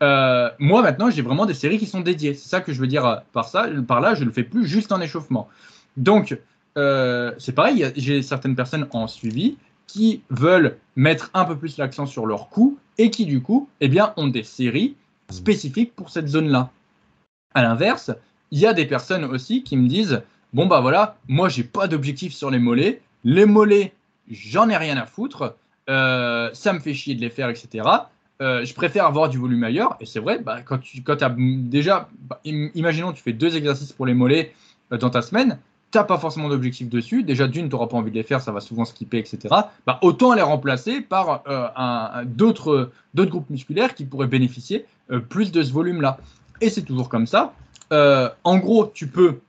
Euh, 0.03 0.49
moi 0.61 0.83
maintenant, 0.83 1.11
j'ai 1.11 1.23
vraiment 1.23 1.45
des 1.45 1.55
séries 1.55 1.79
qui 1.79 1.87
sont 1.87 2.01
dédiées. 2.03 2.35
C'est 2.35 2.49
ça 2.49 2.61
que 2.61 2.73
je 2.73 2.81
veux 2.81 2.87
dire 2.87 3.23
par 3.33 3.49
ça. 3.49 3.67
Par 3.89 4.01
là, 4.01 4.15
je 4.15 4.21
ne 4.21 4.27
le 4.27 4.33
fais 4.33 4.45
plus 4.45 4.65
juste 4.67 4.93
en 4.93 5.01
échauffement. 5.01 5.49
Donc, 5.97 6.39
euh, 6.79 7.33
c'est 7.39 7.53
pareil, 7.53 7.91
j'ai 7.97 8.23
certaines 8.23 8.55
personnes 8.55 8.87
en 8.93 9.09
suivi 9.09 9.57
qui 9.89 10.23
veulent 10.31 10.79
mettre 10.95 11.31
un 11.35 11.45
peu 11.45 11.57
plus 11.57 11.79
l'accent 11.79 12.07
sur 12.07 12.27
leur 12.27 12.49
cou 12.49 12.79
et 12.97 13.11
qui 13.11 13.27
du 13.27 13.43
coup, 13.43 13.69
eh 13.81 13.89
bien, 13.89 14.13
ont 14.17 14.29
des 14.29 14.45
séries 14.45 14.95
spécifiques 15.31 15.95
pour 15.95 16.11
cette 16.11 16.29
zone-là. 16.29 16.71
À 17.55 17.63
l'inverse, 17.63 18.11
il 18.51 18.59
y 18.59 18.67
a 18.67 18.73
des 18.73 18.87
personnes 18.87 19.25
aussi 19.25 19.63
qui 19.63 19.77
me 19.77 19.89
disent 19.89 20.23
bon 20.53 20.67
bah 20.67 20.81
voilà, 20.81 21.17
moi 21.29 21.49
j'ai 21.49 21.65
pas 21.65 21.89
d'objectif 21.89 22.33
sur 22.33 22.51
les 22.51 22.59
mollets. 22.59 23.01
Les 23.25 23.47
mollets, 23.47 23.93
j'en 24.31 24.69
ai 24.69 24.77
rien 24.77 24.97
à 24.97 25.07
foutre. 25.07 25.57
Euh, 25.89 26.51
ça 26.53 26.73
me 26.73 26.79
fait 26.79 26.95
chier 26.95 27.15
de 27.15 27.21
les 27.21 27.31
faire, 27.31 27.49
etc. 27.49 27.89
Euh, 28.41 28.65
je 28.65 28.75
préfère 28.75 29.07
avoir 29.07 29.29
du 29.29 29.39
volume 29.39 29.65
ailleurs. 29.65 29.97
Et 30.01 30.07
c'est 30.07 30.21
vrai, 30.21 30.39
bah, 30.39 30.63
quand 30.63 30.79
tu 30.79 31.03
quand 31.03 31.23
as 31.23 31.35
déjà, 31.39 32.09
bah, 32.21 32.41
imaginons 32.45 33.13
tu 33.13 33.23
fais 33.23 33.33
deux 33.33 33.57
exercices 33.57 33.93
pour 33.93 34.07
les 34.07 34.15
mollets 34.15 34.55
euh, 34.93 34.99
dans 34.99 35.11
ta 35.11 35.23
semaine, 35.23 35.59
tu 35.91 35.99
n'as 35.99 36.05
pas 36.05 36.19
forcément 36.19 36.49
d'objectif 36.49 36.89
dessus. 36.89 37.23
Déjà, 37.23 37.49
d'une, 37.49 37.69
tu 37.69 37.73
n'auras 37.75 37.87
pas 37.87 37.97
envie 37.97 38.11
de 38.11 38.17
les 38.17 38.23
faire, 38.23 38.41
ça 38.41 38.53
va 38.53 38.61
souvent 38.61 38.85
skipper, 38.85 39.19
etc. 39.19 39.39
Bah, 39.87 39.99
autant 40.03 40.35
les 40.35 40.43
remplacer 40.43 41.01
par 41.01 41.43
d'autres 42.25 42.91
groupes 43.15 43.51
musculaires 43.51 43.95
qui 43.95 44.05
pourraient 44.05 44.27
bénéficier 44.27 44.87
plus 45.29 45.51
de 45.51 45.63
ce 45.63 45.73
volume-là. 45.73 46.19
Et 46.61 46.71
c'est 46.71 46.83
toujours 46.83 47.09
comme 47.09 47.27
ça. 47.27 47.55
en 47.91 48.59
gros, 48.59 48.87
tu 48.87 49.09
peux 49.09 49.41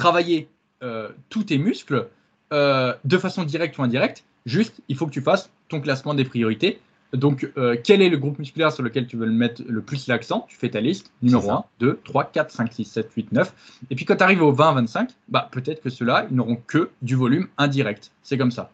travailler 0.00 0.48
euh, 0.82 1.10
tous 1.28 1.44
tes 1.44 1.58
muscles 1.58 2.08
euh, 2.54 2.94
de 3.04 3.18
façon 3.18 3.44
directe 3.44 3.76
ou 3.76 3.82
indirecte. 3.82 4.24
Juste, 4.46 4.80
il 4.88 4.96
faut 4.96 5.06
que 5.06 5.12
tu 5.12 5.20
fasses 5.20 5.50
ton 5.68 5.80
classement 5.80 6.14
des 6.14 6.24
priorités 6.24 6.80
Donc, 7.12 7.50
euh, 7.56 7.76
quel 7.82 8.02
est 8.02 8.08
le 8.08 8.16
groupe 8.16 8.38
musculaire 8.38 8.72
sur 8.72 8.82
lequel 8.82 9.06
tu 9.06 9.16
veux 9.16 9.26
le 9.26 9.32
mettre 9.32 9.62
le 9.66 9.82
plus 9.82 10.06
l'accent? 10.06 10.46
Tu 10.48 10.56
fais 10.56 10.70
ta 10.70 10.80
liste, 10.80 11.12
numéro 11.22 11.50
1, 11.50 11.64
2, 11.80 12.00
3, 12.04 12.24
4, 12.24 12.50
5, 12.50 12.72
6, 12.72 12.84
7, 12.84 13.10
8, 13.16 13.32
9. 13.32 13.54
Et 13.90 13.96
puis 13.96 14.04
quand 14.04 14.16
tu 14.16 14.22
arrives 14.22 14.42
au 14.42 14.52
20, 14.52 14.74
25, 14.74 15.10
bah, 15.28 15.48
peut-être 15.50 15.82
que 15.82 15.90
ceux-là, 15.90 16.26
ils 16.30 16.36
n'auront 16.36 16.58
que 16.66 16.90
du 17.02 17.16
volume 17.16 17.48
indirect. 17.58 18.12
C'est 18.22 18.38
comme 18.38 18.52
ça. 18.52 18.70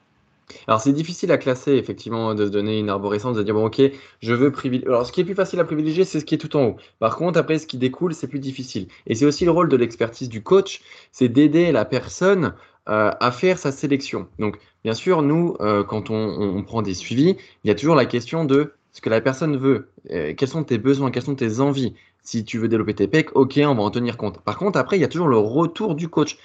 Alors 0.68 0.80
c'est 0.80 0.92
difficile 0.92 1.32
à 1.32 1.38
classer, 1.38 1.72
effectivement, 1.72 2.34
de 2.34 2.46
se 2.46 2.50
donner 2.50 2.78
une 2.78 2.88
arborescence, 2.88 3.36
de 3.36 3.42
dire, 3.42 3.54
bon 3.54 3.66
ok, 3.66 3.82
je 4.20 4.34
veux 4.34 4.52
privilégier. 4.52 4.88
Alors 4.88 5.06
ce 5.06 5.12
qui 5.12 5.20
est 5.20 5.24
plus 5.24 5.34
facile 5.34 5.58
à 5.60 5.64
privilégier, 5.64 6.04
c'est 6.04 6.20
ce 6.20 6.24
qui 6.24 6.34
est 6.34 6.38
tout 6.38 6.56
en 6.56 6.64
haut. 6.66 6.76
Par 6.98 7.16
contre, 7.16 7.38
après, 7.38 7.58
ce 7.58 7.66
qui 7.66 7.78
découle, 7.78 8.14
c'est 8.14 8.28
plus 8.28 8.38
difficile. 8.38 8.86
Et 9.06 9.14
c'est 9.14 9.26
aussi 9.26 9.44
le 9.44 9.50
rôle 9.50 9.68
de 9.68 9.76
l'expertise 9.76 10.28
du 10.28 10.42
coach, 10.42 10.82
c'est 11.10 11.28
d'aider 11.28 11.72
la 11.72 11.84
personne 11.84 12.54
euh, 12.88 13.10
à 13.18 13.32
faire 13.32 13.58
sa 13.58 13.72
sélection. 13.72 14.28
Donc, 14.38 14.58
bien 14.84 14.94
sûr, 14.94 15.22
nous, 15.22 15.56
euh, 15.60 15.82
quand 15.82 16.10
on, 16.10 16.62
prend 16.62 16.82
des 16.82 16.94
suivis, 16.94 17.36
il 17.64 17.68
y 17.68 17.70
a 17.70 17.74
toujours 17.74 17.96
la 17.96 18.06
question 18.06 18.44
de 18.44 18.74
ce 18.92 19.00
que 19.00 19.10
la 19.10 19.20
personne 19.20 19.56
veut, 19.56 19.90
euh, 20.12 20.34
quels 20.36 20.48
sont 20.48 20.62
tes 20.62 20.78
besoins, 20.78 21.10
quelles 21.10 21.24
sont 21.24 21.34
tes 21.34 21.58
envies? 21.58 21.94
Si 22.22 22.44
tu 22.44 22.58
veux 22.58 22.68
développer 22.68 22.94
tes 22.94 23.08
pecs, 23.08 23.34
ok, 23.34 23.60
on 23.64 23.74
va 23.74 23.82
en 23.82 23.90
tenir 23.90 24.16
compte. 24.16 24.40
Par 24.40 24.56
contre, 24.56 24.78
après, 24.78 24.98
il 24.98 25.00
y 25.00 25.04
a 25.04 25.08
toujours 25.08 25.26
le 25.26 25.36
retour 25.36 25.96
du 25.96 26.08
coach. 26.08 26.38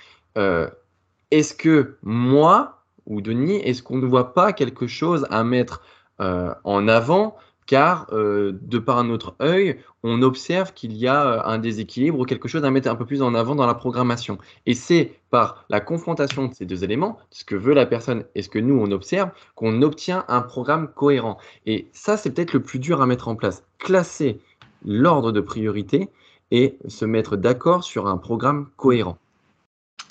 est-ce 1.31 1.53
que 1.53 1.97
moi 2.01 2.83
ou 3.05 3.21
Denis, 3.21 3.57
est-ce 3.57 3.83
qu'on 3.83 3.97
ne 3.97 4.05
voit 4.07 4.33
pas 4.33 4.51
quelque 4.51 4.87
chose 4.87 5.27
à 5.29 5.43
mettre 5.43 5.83
en 6.19 6.87
avant 6.87 7.35
car 7.65 8.07
euh, 8.11 8.53
de 8.61 8.79
par 8.79 9.03
notre 9.03 9.35
œil, 9.41 9.77
on 10.03 10.21
observe 10.21 10.73
qu'il 10.73 10.93
y 10.93 11.07
a 11.07 11.25
euh, 11.25 11.41
un 11.45 11.57
déséquilibre 11.57 12.19
ou 12.19 12.25
quelque 12.25 12.47
chose 12.47 12.65
à 12.65 12.71
mettre 12.71 12.89
un 12.89 12.95
peu 12.95 13.05
plus 13.05 13.21
en 13.21 13.33
avant 13.35 13.55
dans 13.55 13.65
la 13.65 13.73
programmation. 13.73 14.37
Et 14.65 14.73
c'est 14.73 15.13
par 15.29 15.65
la 15.69 15.79
confrontation 15.79 16.47
de 16.47 16.53
ces 16.53 16.65
deux 16.65 16.83
éléments, 16.83 17.17
ce 17.29 17.45
que 17.45 17.55
veut 17.55 17.73
la 17.73 17.85
personne 17.85 18.25
et 18.35 18.41
ce 18.41 18.49
que 18.49 18.59
nous 18.59 18.77
on 18.77 18.91
observe, 18.91 19.29
qu'on 19.55 19.81
obtient 19.81 20.25
un 20.27 20.41
programme 20.41 20.89
cohérent. 20.93 21.37
Et 21.65 21.87
ça, 21.93 22.17
c'est 22.17 22.31
peut-être 22.31 22.53
le 22.53 22.61
plus 22.61 22.79
dur 22.79 23.01
à 23.01 23.05
mettre 23.05 23.27
en 23.27 23.35
place. 23.35 23.63
Classer 23.79 24.39
l'ordre 24.83 25.31
de 25.31 25.41
priorité 25.41 26.09
et 26.49 26.77
se 26.87 27.05
mettre 27.05 27.37
d'accord 27.37 27.83
sur 27.83 28.07
un 28.07 28.17
programme 28.17 28.67
cohérent. 28.75 29.17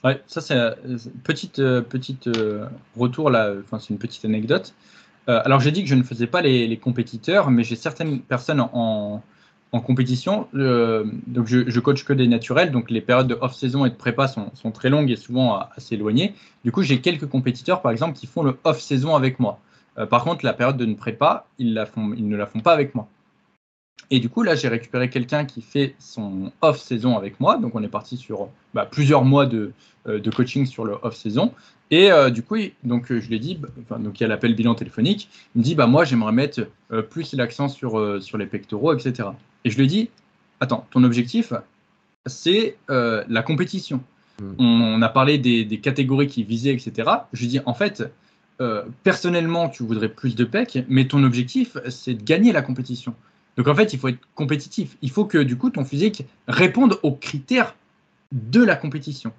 Ouais, 0.03 0.23
ça 0.27 0.41
c'est 0.41 0.55
un 0.55 0.75
euh, 0.87 0.99
petite, 1.25 1.57
petite 1.57 2.31
retour 2.97 3.29
là, 3.29 3.53
enfin 3.63 3.79
c'est 3.79 3.91
une 3.91 3.99
petite 3.99 4.25
anecdote. 4.25 4.73
Euh, 5.31 5.41
alors 5.45 5.61
j'ai 5.61 5.71
dit 5.71 5.83
que 5.85 5.89
je 5.89 5.95
ne 5.95 6.03
faisais 6.03 6.27
pas 6.27 6.43
les, 6.43 6.77
compétiteurs, 6.77 7.51
mais 7.51 7.63
j'ai 7.63 7.77
certaines 7.77 8.21
personnes 8.21 8.61
en, 8.61 9.23
compétition. 9.87 10.49
Euh, 10.55 11.05
donc 11.29 11.47
je, 11.47 11.81
coach 11.81 12.05
que 12.05 12.13
des 12.13 12.27
naturels, 12.27 12.73
donc 12.73 12.91
les 12.91 13.01
périodes 13.01 13.29
de 13.29 13.39
off-saison 13.41 13.85
et 13.87 13.91
de 13.91 13.95
prépa 13.95 14.27
sont, 14.27 14.71
très 14.73 14.91
longues 14.91 15.11
et 15.11 15.17
souvent 15.17 15.61
assez 15.77 15.95
éloignées. 15.95 16.35
Du 16.65 16.73
coup, 16.73 16.83
j'ai 16.83 17.01
quelques 17.01 17.27
compétiteurs, 17.27 17.81
par 17.81 17.93
exemple, 17.93 18.19
qui 18.19 18.27
font 18.27 18.43
le 18.43 18.59
off-saison 18.65 19.15
avec 19.15 19.39
moi. 19.39 19.61
Euh, 19.99 20.07
par 20.07 20.25
contre, 20.25 20.45
la 20.45 20.53
période 20.53 20.77
de 20.77 20.95
prépa, 20.95 21.47
la 21.61 21.87
font, 21.87 22.13
ils 22.17 22.29
ne 22.29 22.37
la 22.37 22.47
font 22.47 22.61
pas 22.61 22.73
avec 22.73 22.97
moi. 22.97 23.07
Et 24.11 24.19
du 24.19 24.29
coup, 24.29 24.43
là, 24.43 24.55
j'ai 24.55 24.69
récupéré 24.69 25.09
quelqu'un 25.09 25.45
qui 25.45 25.63
fait 25.63 25.95
son 25.99 26.53
off-saison 26.63 27.17
avec 27.17 27.39
moi. 27.39 27.59
Donc, 27.59 27.75
on 27.75 27.83
est 27.83 27.89
parti 27.89 28.17
sur 28.17 28.49
bah, 28.75 28.87
plusieurs 28.91 29.25
mois 29.25 29.47
de, 29.47 29.73
de, 30.07 30.31
coaching 30.31 30.67
sur 30.67 30.85
le 30.85 30.97
off-saison. 31.03 31.53
Et 31.91 32.13
euh, 32.13 32.31
du 32.31 32.43
coup, 32.43 32.57
donc, 32.85 33.11
euh, 33.11 33.21
je 33.21 33.29
lui 33.29 33.37
ai 33.37 33.39
dit, 33.39 33.59
bah, 33.89 33.99
donc 33.99 34.21
il 34.21 34.23
y 34.23 34.27
a 34.27 34.29
l'appel 34.29 34.55
bilan 34.55 34.75
téléphonique, 34.75 35.29
il 35.55 35.59
me 35.59 35.65
dit, 35.65 35.75
bah, 35.75 35.87
moi 35.87 36.05
j'aimerais 36.05 36.33
mettre 36.33 36.69
euh, 36.93 37.03
plus 37.03 37.35
l'accent 37.35 37.69
sur, 37.69 38.23
sur 38.23 38.39
les 38.39 38.47
pectoraux, 38.47 38.95
etc. 38.95 39.31
Et 39.65 39.71
je 39.71 39.77
lui 39.77 39.85
ai 39.85 39.89
dit, 39.89 40.11
attends, 40.61 40.87
ton 40.93 41.03
objectif, 41.03 41.53
c'est 42.27 42.77
la 42.89 43.43
compétition. 43.43 44.03
Hmm. 44.41 44.55
On, 44.59 45.03
a 45.03 45.09
parlé 45.09 45.37
des, 45.39 45.65
des, 45.65 45.81
catégories 45.81 46.29
qui 46.29 46.45
visaient, 46.45 46.73
etc. 46.73 47.11
Je 47.33 47.41
lui 47.41 47.47
ai 47.47 47.49
dit, 47.49 47.61
en 47.67 47.75
fait, 47.75 48.05
personnellement, 49.03 49.69
tu 49.69 49.83
voudrais 49.83 50.09
plus 50.09 50.35
de 50.37 50.45
PEC, 50.45 50.85
mais 50.89 51.09
ton 51.09 51.25
objectif, 51.25 51.77
c'est 51.89 52.15
de 52.15 52.23
gagner 52.23 52.53
la 52.53 52.63
compétition. 52.63 53.15
Donc 53.57 53.69
en 53.69 53.75
fait, 53.75 53.93
il 53.93 53.99
faut 53.99 54.09
être 54.09 54.21
compétitif. 54.35 54.97
Il 55.03 55.11
faut 55.11 55.25
que 55.25 55.39
du 55.39 55.57
coup, 55.57 55.71
ton 55.71 55.85
physique 55.85 56.25
réponde 56.49 56.99
aux 57.03 57.13
critères 57.13 57.75
de 58.33 58.63
la 58.63 58.77
compétition. 58.77 59.33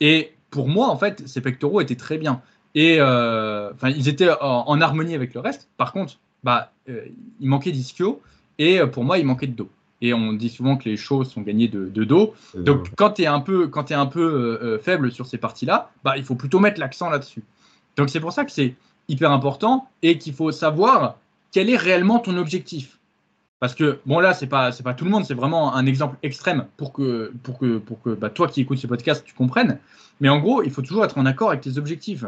Et 0.00 0.32
pour 0.50 0.68
moi, 0.68 0.88
en 0.88 0.96
fait, 0.96 1.26
ces 1.26 1.40
pectoraux 1.40 1.80
étaient 1.80 1.96
très 1.96 2.18
bien. 2.18 2.42
Et 2.74 2.96
euh, 3.00 3.72
enfin, 3.74 3.90
ils 3.90 4.08
étaient 4.08 4.30
en, 4.40 4.80
harmonie 4.80 5.14
avec 5.14 5.34
le 5.34 5.40
reste. 5.40 5.68
Par 5.76 5.92
contre, 5.92 6.18
bah, 6.44 6.72
euh, 6.88 7.06
il 7.40 7.48
manquait 7.48 7.72
d'ischio 7.72 8.22
et 8.58 8.80
euh, 8.80 8.86
pour 8.86 9.04
moi, 9.04 9.18
il 9.18 9.26
manquait 9.26 9.46
de 9.46 9.54
dos. 9.54 9.70
Et 10.02 10.14
on 10.14 10.32
dit 10.32 10.48
souvent 10.48 10.76
que 10.76 10.88
les 10.88 10.96
choses 10.96 11.30
sont 11.30 11.42
gagnées 11.42 11.68
de, 11.68 12.04
dos. 12.04 12.34
Donc, 12.54 12.88
quand 12.96 13.10
tu 13.10 13.22
es 13.22 13.26
un 13.26 13.40
peu, 13.40 13.68
quand 13.68 13.90
es 13.90 13.94
un 13.94 14.06
peu 14.06 14.80
faible 14.82 15.12
sur 15.12 15.26
ces 15.26 15.36
parties-là, 15.36 15.90
bah, 16.04 16.16
il 16.16 16.24
faut 16.24 16.36
plutôt 16.36 16.58
mettre 16.58 16.80
l'accent 16.80 17.10
là-dessus. 17.10 17.42
Donc, 17.96 18.08
c'est 18.08 18.20
pour 18.20 18.32
ça 18.32 18.46
que 18.46 18.50
c'est 18.50 18.76
hyper 19.08 19.30
important 19.30 19.90
et 20.00 20.16
qu'il 20.16 20.32
faut 20.32 20.52
savoir 20.52 21.18
quel 21.52 21.68
est 21.68 21.76
réellement 21.76 22.18
ton 22.18 22.38
objectif. 22.38 22.98
Parce 23.60 23.74
que, 23.74 24.00
bon, 24.06 24.20
là, 24.20 24.32
ce 24.32 24.44
n'est 24.44 24.48
pas, 24.48 24.72
pas 24.72 24.94
tout 24.94 25.04
le 25.04 25.10
monde, 25.10 25.26
c'est 25.26 25.34
vraiment 25.34 25.74
un 25.74 25.84
exemple 25.84 26.16
extrême 26.22 26.66
pour 26.78 26.94
que, 26.94 27.32
pour 27.42 27.58
que, 27.58 27.76
pour 27.76 28.00
que 28.00 28.10
bah, 28.10 28.30
toi 28.30 28.48
qui 28.48 28.62
écoutes 28.62 28.78
ce 28.78 28.86
podcast, 28.86 29.22
tu 29.24 29.34
comprennes. 29.34 29.78
Mais 30.20 30.30
en 30.30 30.38
gros, 30.38 30.62
il 30.62 30.70
faut 30.70 30.82
toujours 30.82 31.04
être 31.04 31.18
en 31.18 31.26
accord 31.26 31.50
avec 31.50 31.60
tes 31.60 31.76
objectifs. 31.76 32.24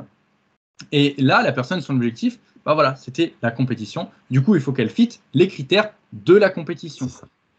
Et 0.92 1.14
là, 1.18 1.42
la 1.42 1.52
personne, 1.52 1.80
son 1.80 1.96
objectif, 1.96 2.38
bah 2.66 2.74
voilà, 2.74 2.96
c'était 2.96 3.34
la 3.42 3.50
compétition. 3.50 4.10
Du 4.30 4.42
coup, 4.42 4.54
il 4.56 4.60
faut 4.60 4.72
qu'elle 4.72 4.90
fitte 4.90 5.20
les 5.32 5.48
critères 5.48 5.92
de 6.12 6.34
la 6.34 6.50
compétition. 6.50 7.08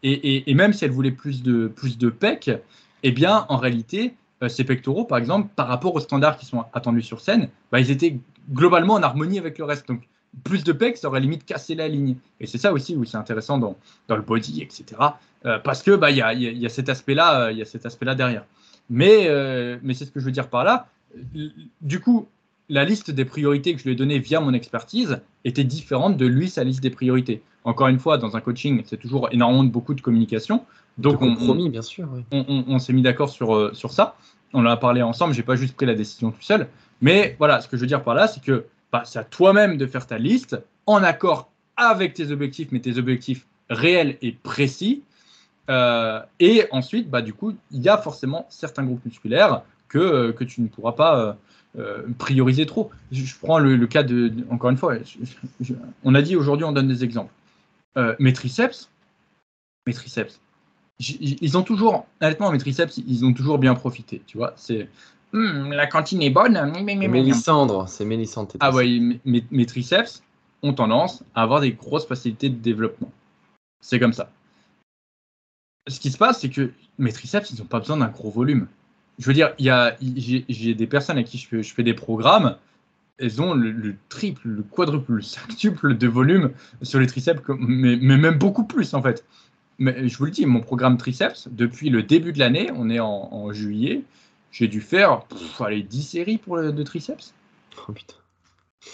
Et, 0.04 0.50
et, 0.50 0.54
même 0.54 0.72
si 0.72 0.84
elle 0.84 0.90
voulait 0.90 1.10
plus 1.10 1.42
de, 1.42 1.66
plus 1.66 1.98
de 1.98 2.10
PEC, 2.10 2.50
eh 3.02 3.10
bien, 3.10 3.46
en 3.48 3.56
réalité, 3.56 4.14
euh, 4.42 4.48
ces 4.48 4.62
pectoraux, 4.64 5.04
par 5.04 5.18
exemple, 5.18 5.48
par 5.56 5.66
rapport 5.66 5.94
aux 5.94 6.00
standards 6.00 6.36
qui 6.36 6.46
sont 6.46 6.64
attendus 6.72 7.02
sur 7.02 7.20
scène, 7.20 7.48
bah, 7.72 7.80
ils 7.80 7.90
étaient 7.90 8.18
globalement 8.52 8.94
en 8.94 9.02
harmonie 9.02 9.38
avec 9.38 9.58
le 9.58 9.64
reste. 9.64 9.88
Donc, 9.88 10.02
plus 10.42 10.64
de 10.64 10.72
pecs, 10.72 10.96
ça 10.96 11.08
aurait 11.08 11.20
limite 11.20 11.44
cassé 11.44 11.74
la 11.74 11.88
ligne. 11.88 12.16
Et 12.40 12.46
c'est 12.46 12.58
ça 12.58 12.72
aussi 12.72 12.96
où 12.96 13.04
c'est 13.04 13.16
intéressant 13.16 13.58
dans, 13.58 13.76
dans, 14.08 14.16
le 14.16 14.22
body, 14.22 14.62
etc. 14.62 14.84
Euh, 15.46 15.58
parce 15.58 15.82
que 15.82 15.94
bah 15.94 16.10
il 16.10 16.16
y 16.16 16.22
a, 16.22 16.34
y 16.34 16.66
a, 16.66 16.68
cet 16.68 16.88
aspect-là, 16.88 17.52
il 17.52 17.58
y 17.58 17.62
a 17.62 17.64
cet 17.64 17.86
aspect-là 17.86 18.14
derrière. 18.14 18.44
Mais 18.90 19.28
euh, 19.28 19.78
mais 19.82 19.94
c'est 19.94 20.04
ce 20.04 20.10
que 20.10 20.20
je 20.20 20.24
veux 20.24 20.32
dire 20.32 20.48
par 20.48 20.64
là. 20.64 20.88
Du 21.80 22.00
coup, 22.00 22.28
la 22.68 22.84
liste 22.84 23.10
des 23.10 23.24
priorités 23.24 23.74
que 23.74 23.78
je 23.78 23.84
lui 23.84 23.92
ai 23.92 23.96
donnée 23.96 24.18
via 24.18 24.40
mon 24.40 24.52
expertise 24.52 25.20
était 25.44 25.64
différente 25.64 26.16
de 26.16 26.26
lui 26.26 26.48
sa 26.48 26.64
liste 26.64 26.82
des 26.82 26.90
priorités. 26.90 27.42
Encore 27.64 27.88
une 27.88 27.98
fois, 27.98 28.18
dans 28.18 28.36
un 28.36 28.40
coaching, 28.40 28.82
c'est 28.84 28.98
toujours 28.98 29.28
énormément 29.32 29.64
de 29.64 29.70
beaucoup 29.70 29.94
de 29.94 30.00
communication. 30.00 30.64
Donc 30.98 31.22
on, 31.22 31.34
compromis, 31.34 31.70
bien 31.70 31.82
sûr. 31.82 32.08
On, 32.30 32.44
on, 32.48 32.64
on 32.68 32.78
s'est 32.78 32.92
mis 32.92 33.02
d'accord 33.02 33.30
sur 33.30 33.54
euh, 33.54 33.72
sur 33.74 33.92
ça. 33.92 34.16
On 34.52 34.60
en 34.60 34.70
a 34.70 34.76
parlé 34.76 35.02
ensemble. 35.02 35.34
J'ai 35.34 35.42
pas 35.42 35.56
juste 35.56 35.74
pris 35.74 35.86
la 35.86 35.94
décision 35.94 36.30
tout 36.30 36.42
seul. 36.42 36.68
Mais 37.00 37.36
voilà, 37.38 37.60
ce 37.60 37.68
que 37.68 37.76
je 37.76 37.82
veux 37.82 37.86
dire 37.86 38.02
par 38.02 38.14
là, 38.14 38.28
c'est 38.28 38.42
que 38.42 38.66
c'est 39.04 39.18
à 39.18 39.24
toi-même 39.24 39.76
de 39.76 39.86
faire 39.86 40.06
ta 40.06 40.18
liste 40.18 40.56
en 40.86 41.02
accord 41.02 41.50
avec 41.76 42.14
tes 42.14 42.30
objectifs, 42.30 42.68
mais 42.70 42.80
tes 42.80 42.98
objectifs 42.98 43.46
réels 43.68 44.16
et 44.22 44.32
précis. 44.32 45.02
Euh, 45.70 46.20
et 46.40 46.66
ensuite, 46.70 47.10
bah, 47.10 47.22
du 47.22 47.32
coup, 47.32 47.54
il 47.70 47.82
y 47.82 47.88
a 47.88 47.98
forcément 47.98 48.46
certains 48.50 48.84
groupes 48.84 49.04
musculaires 49.04 49.62
que, 49.88 49.98
euh, 49.98 50.32
que 50.32 50.44
tu 50.44 50.60
ne 50.60 50.68
pourras 50.68 50.92
pas 50.92 51.38
euh, 51.78 52.02
prioriser 52.18 52.66
trop. 52.66 52.90
Je, 53.10 53.34
prends 53.42 53.58
le, 53.58 53.86
cas 53.86 54.02
de, 54.02 54.32
encore 54.50 54.70
une 54.70 54.76
fois, 54.76 54.96
on 56.04 56.14
a 56.14 56.22
dit 56.22 56.36
aujourd'hui, 56.36 56.64
on 56.64 56.72
donne 56.72 56.88
des 56.88 57.02
exemples. 57.02 57.32
mes 58.18 58.32
triceps, 58.32 58.90
mes 59.86 59.94
triceps, 59.94 60.40
ils 61.00 61.58
ont 61.58 61.62
toujours, 61.62 62.06
honnêtement, 62.20 62.52
mes 62.52 62.58
triceps, 62.58 62.98
ils 62.98 63.24
ont 63.24 63.32
toujours 63.32 63.58
bien 63.58 63.74
profité, 63.74 64.22
tu 64.26 64.36
vois. 64.36 64.52
C'est 64.56 64.88
Hmm, 65.34 65.72
la 65.72 65.88
cantine 65.88 66.22
est 66.22 66.30
bonne. 66.30 66.72
Mélissandre, 66.84 67.88
c'est 67.88 68.04
Mélissandre. 68.04 68.54
Ah 68.60 68.70
oui, 68.72 69.20
mes, 69.24 69.66
triceps 69.66 70.22
ont 70.62 70.72
tendance 70.72 71.24
à 71.34 71.42
avoir 71.42 71.60
des 71.60 71.72
grosses 71.72 72.06
facilités 72.06 72.48
de 72.48 72.54
développement. 72.54 73.10
C'est 73.80 73.98
comme 73.98 74.12
ça. 74.12 74.30
Ce 75.88 75.98
qui 75.98 76.12
se 76.12 76.18
passe, 76.18 76.40
c'est 76.40 76.50
que 76.50 76.70
mes 76.98 77.12
triceps, 77.12 77.50
ils 77.50 77.58
n'ont 77.58 77.66
pas 77.66 77.80
besoin 77.80 77.96
d'un 77.96 78.06
gros 78.06 78.30
volume. 78.30 78.68
Je 79.18 79.26
veux 79.26 79.32
dire, 79.32 79.52
j'ai 79.58 80.74
des 80.74 80.86
personnes 80.86 81.18
à 81.18 81.24
qui 81.24 81.36
je 81.36 81.62
fais, 81.62 81.82
des 81.82 81.94
programmes, 81.94 82.56
elles 83.18 83.42
ont 83.42 83.54
le, 83.54 83.96
triple, 84.08 84.46
le 84.46 84.62
quadruple, 84.62 85.14
le 85.14 85.22
sextuple 85.22 85.98
de 85.98 86.06
volume 86.06 86.52
sur 86.82 87.00
les 87.00 87.08
triceps, 87.08 87.42
mais, 87.58 87.96
même 87.96 88.38
beaucoup 88.38 88.64
plus 88.64 88.94
en 88.94 89.02
fait. 89.02 89.24
Mais 89.78 90.08
je 90.08 90.16
vous 90.16 90.26
le 90.26 90.30
dis, 90.30 90.46
mon 90.46 90.60
programme 90.60 90.96
triceps, 90.96 91.48
depuis 91.50 91.90
le 91.90 92.04
début 92.04 92.32
de 92.32 92.38
l'année, 92.38 92.70
on 92.72 92.88
est 92.88 93.00
en 93.00 93.52
juillet, 93.52 94.04
j'ai 94.54 94.68
dû 94.68 94.80
faire 94.80 95.22
allez, 95.60 95.82
10 95.82 96.02
séries 96.02 96.38
pour 96.38 96.56
le, 96.56 96.72
de 96.72 96.82
triceps. 96.84 97.34
Oh 97.88 97.92
putain. 97.92 98.14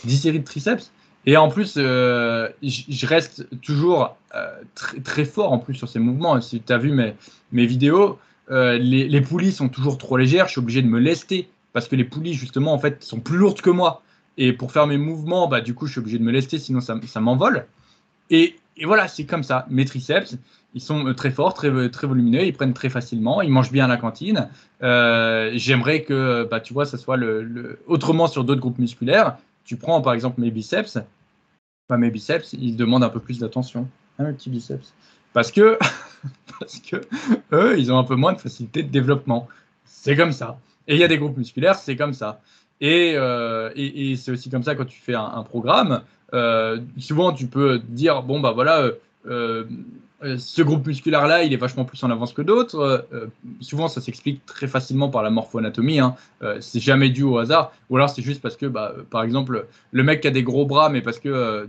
10 0.05 0.19
séries 0.19 0.41
de 0.41 0.45
triceps. 0.45 0.91
Et 1.27 1.37
en 1.37 1.51
plus, 1.51 1.75
euh, 1.77 2.49
je 2.63 3.07
reste 3.07 3.47
toujours 3.61 4.17
euh, 4.35 4.63
très, 4.75 5.01
très, 5.01 5.25
fort 5.27 5.53
en 5.53 5.59
plus 5.59 5.75
sur 5.75 5.87
ces 5.87 5.99
mouvements. 5.99 6.41
Si 6.41 6.63
tu 6.63 6.73
as 6.73 6.79
vu 6.79 6.93
mes, 6.93 7.15
mes 7.53 7.67
vidéos, 7.67 8.19
euh, 8.51 8.79
les, 8.79 9.07
les, 9.07 9.21
poulies 9.21 9.53
sont 9.53 9.69
toujours 9.69 9.99
trop 9.99 10.17
légères. 10.17 10.47
Je 10.47 10.53
suis 10.53 10.61
obligé 10.61 10.81
de 10.81 10.89
me 10.89 10.99
lester 10.99 11.51
parce 11.75 11.89
que 11.89 11.95
les 11.97 12.05
poulies, 12.05 12.33
justement, 12.33 12.73
en 12.73 12.79
fait, 12.79 13.05
sont 13.05 13.21
plus 13.21 13.37
lourdes 13.37 13.61
que 13.61 13.69
moi. 13.69 14.03
Et 14.39 14.55
pour 14.55 14.73
faire 14.73 14.87
mes 14.87 14.97
mouvements, 14.97 15.47
bah, 15.47 15.61
du 15.61 15.75
coup, 15.75 15.87
je 15.87 15.93
suis 15.93 16.01
obligé 16.01 16.19
de 16.19 16.25
me 16.25 16.33
lester, 16.33 16.59
sinon 16.59 16.81
ça, 16.81 16.99
ça 17.07 17.21
m'envole. 17.21 17.67
Et, 18.31 18.57
et, 18.77 18.87
voilà, 18.87 19.09
c'est 19.09 19.25
comme 19.25 19.43
ça. 19.43 19.67
Mes 19.71 19.85
triceps, 19.85 20.37
ils 20.75 20.81
sont 20.81 21.07
euh, 21.07 21.15
très 21.15 21.31
forts, 21.31 21.55
très, 21.55 21.71
volumineux, 21.71 22.45
ils 22.45 22.53
prennent 22.53 22.75
très 22.75 22.89
facilement, 22.89 23.43
ils 23.43 23.51
mangent 23.51 23.73
bien 23.73 23.85
à 23.85 23.89
la 23.89 23.97
cantine. 23.97 24.49
Euh, 24.83 25.51
j'aimerais 25.55 26.03
que, 26.03 26.49
bah, 26.51 26.61
tu 26.61 26.73
vois, 26.73 26.87
ça 26.87 26.99
soit 26.99 27.17
le, 27.17 27.81
autrement 27.87 28.27
sur 28.27 28.45
d'autres 28.45 28.61
groupes 28.61 28.79
musculaires. 28.79 29.37
Tu 29.65 29.77
prends 29.77 30.01
par 30.01 30.15
exemple 30.15 30.41
mes 30.41 30.51
biceps, 30.51 30.99
bah, 31.89 31.97
mes 31.97 32.11
biceps, 32.11 32.53
ils 32.55 32.77
demandent 32.77 33.05
un 33.05 33.09
peu 33.09 33.21
plus 33.21 33.39
d'attention. 33.39 33.89
Hein, 34.19 34.33
petit 34.33 34.51
biceps. 34.51 34.95
Parce 35.33 35.53
que, 35.53 35.79
parce 36.61 36.79
que 36.79 36.97
eux, 37.53 37.79
ils 37.79 37.93
ont 37.93 37.99
un 37.99 38.05
peu 38.05 38.17
moins 38.17 38.33
de 38.33 38.41
facilité 38.41 38.83
de 38.83 38.91
développement. 38.91 39.49
C'est 39.85 40.17
comme 40.17 40.33
ça. 40.33 40.59
Et 40.87 40.95
il 40.95 41.01
y 41.01 41.05
a 41.05 41.09
des 41.09 41.19
groupes 41.19 41.37
musculaires, 41.37 41.77
c'est 41.77 41.97
comme 41.97 42.15
ça. 42.15 42.41
Et, 42.81 43.13
euh, 43.15 43.71
et, 43.77 44.17
c'est 44.17 44.33
aussi 44.33 44.49
comme 44.49 44.63
ça 44.63 44.75
quand 44.75 44.87
tu 44.87 45.01
fais 45.01 45.15
un, 45.15 45.43
programme. 45.43 46.03
Euh, 46.35 46.79
souvent, 46.99 47.33
tu 47.33 47.47
peux 47.47 47.79
dire 47.79 48.23
bon, 48.23 48.41
bah 48.41 48.53
voilà, 48.53 48.91
euh, 49.27 49.65
ce 50.37 50.63
groupe 50.63 50.87
musculaire-là, 50.87 51.45
il 51.45 51.53
est 51.53 51.57
vachement 51.57 51.85
plus 51.85 52.03
en 52.05 52.11
avance 52.11 52.33
que 52.33 52.43
d'autres. 52.43 53.07
souvent, 53.61 53.89
ça 53.89 54.01
s'explique 54.01 54.45
très 54.45 54.69
facilement 54.69 55.09
par 55.09 55.23
la 55.23 55.31
morphoanatomie. 55.31 55.99
Hein. 55.99 56.15
c'est 56.61 56.81
jamais 56.81 57.09
dû 57.09 57.23
au 57.23 57.39
hasard. 57.39 57.73
Ou 57.89 57.97
alors, 57.97 58.11
c'est 58.11 58.23
juste 58.23 58.43
parce 58.43 58.57
que, 58.57 58.67
bah, 58.67 58.95
par 59.11 59.23
exemple, 59.23 59.67
le 59.93 60.03
mec 60.03 60.21
qui 60.21 60.29
a 60.29 60.31
des 60.31 60.43
gros 60.43 60.67
bras, 60.67 60.91
mais 60.91 61.01
parce 61.01 61.19
que 61.19 61.67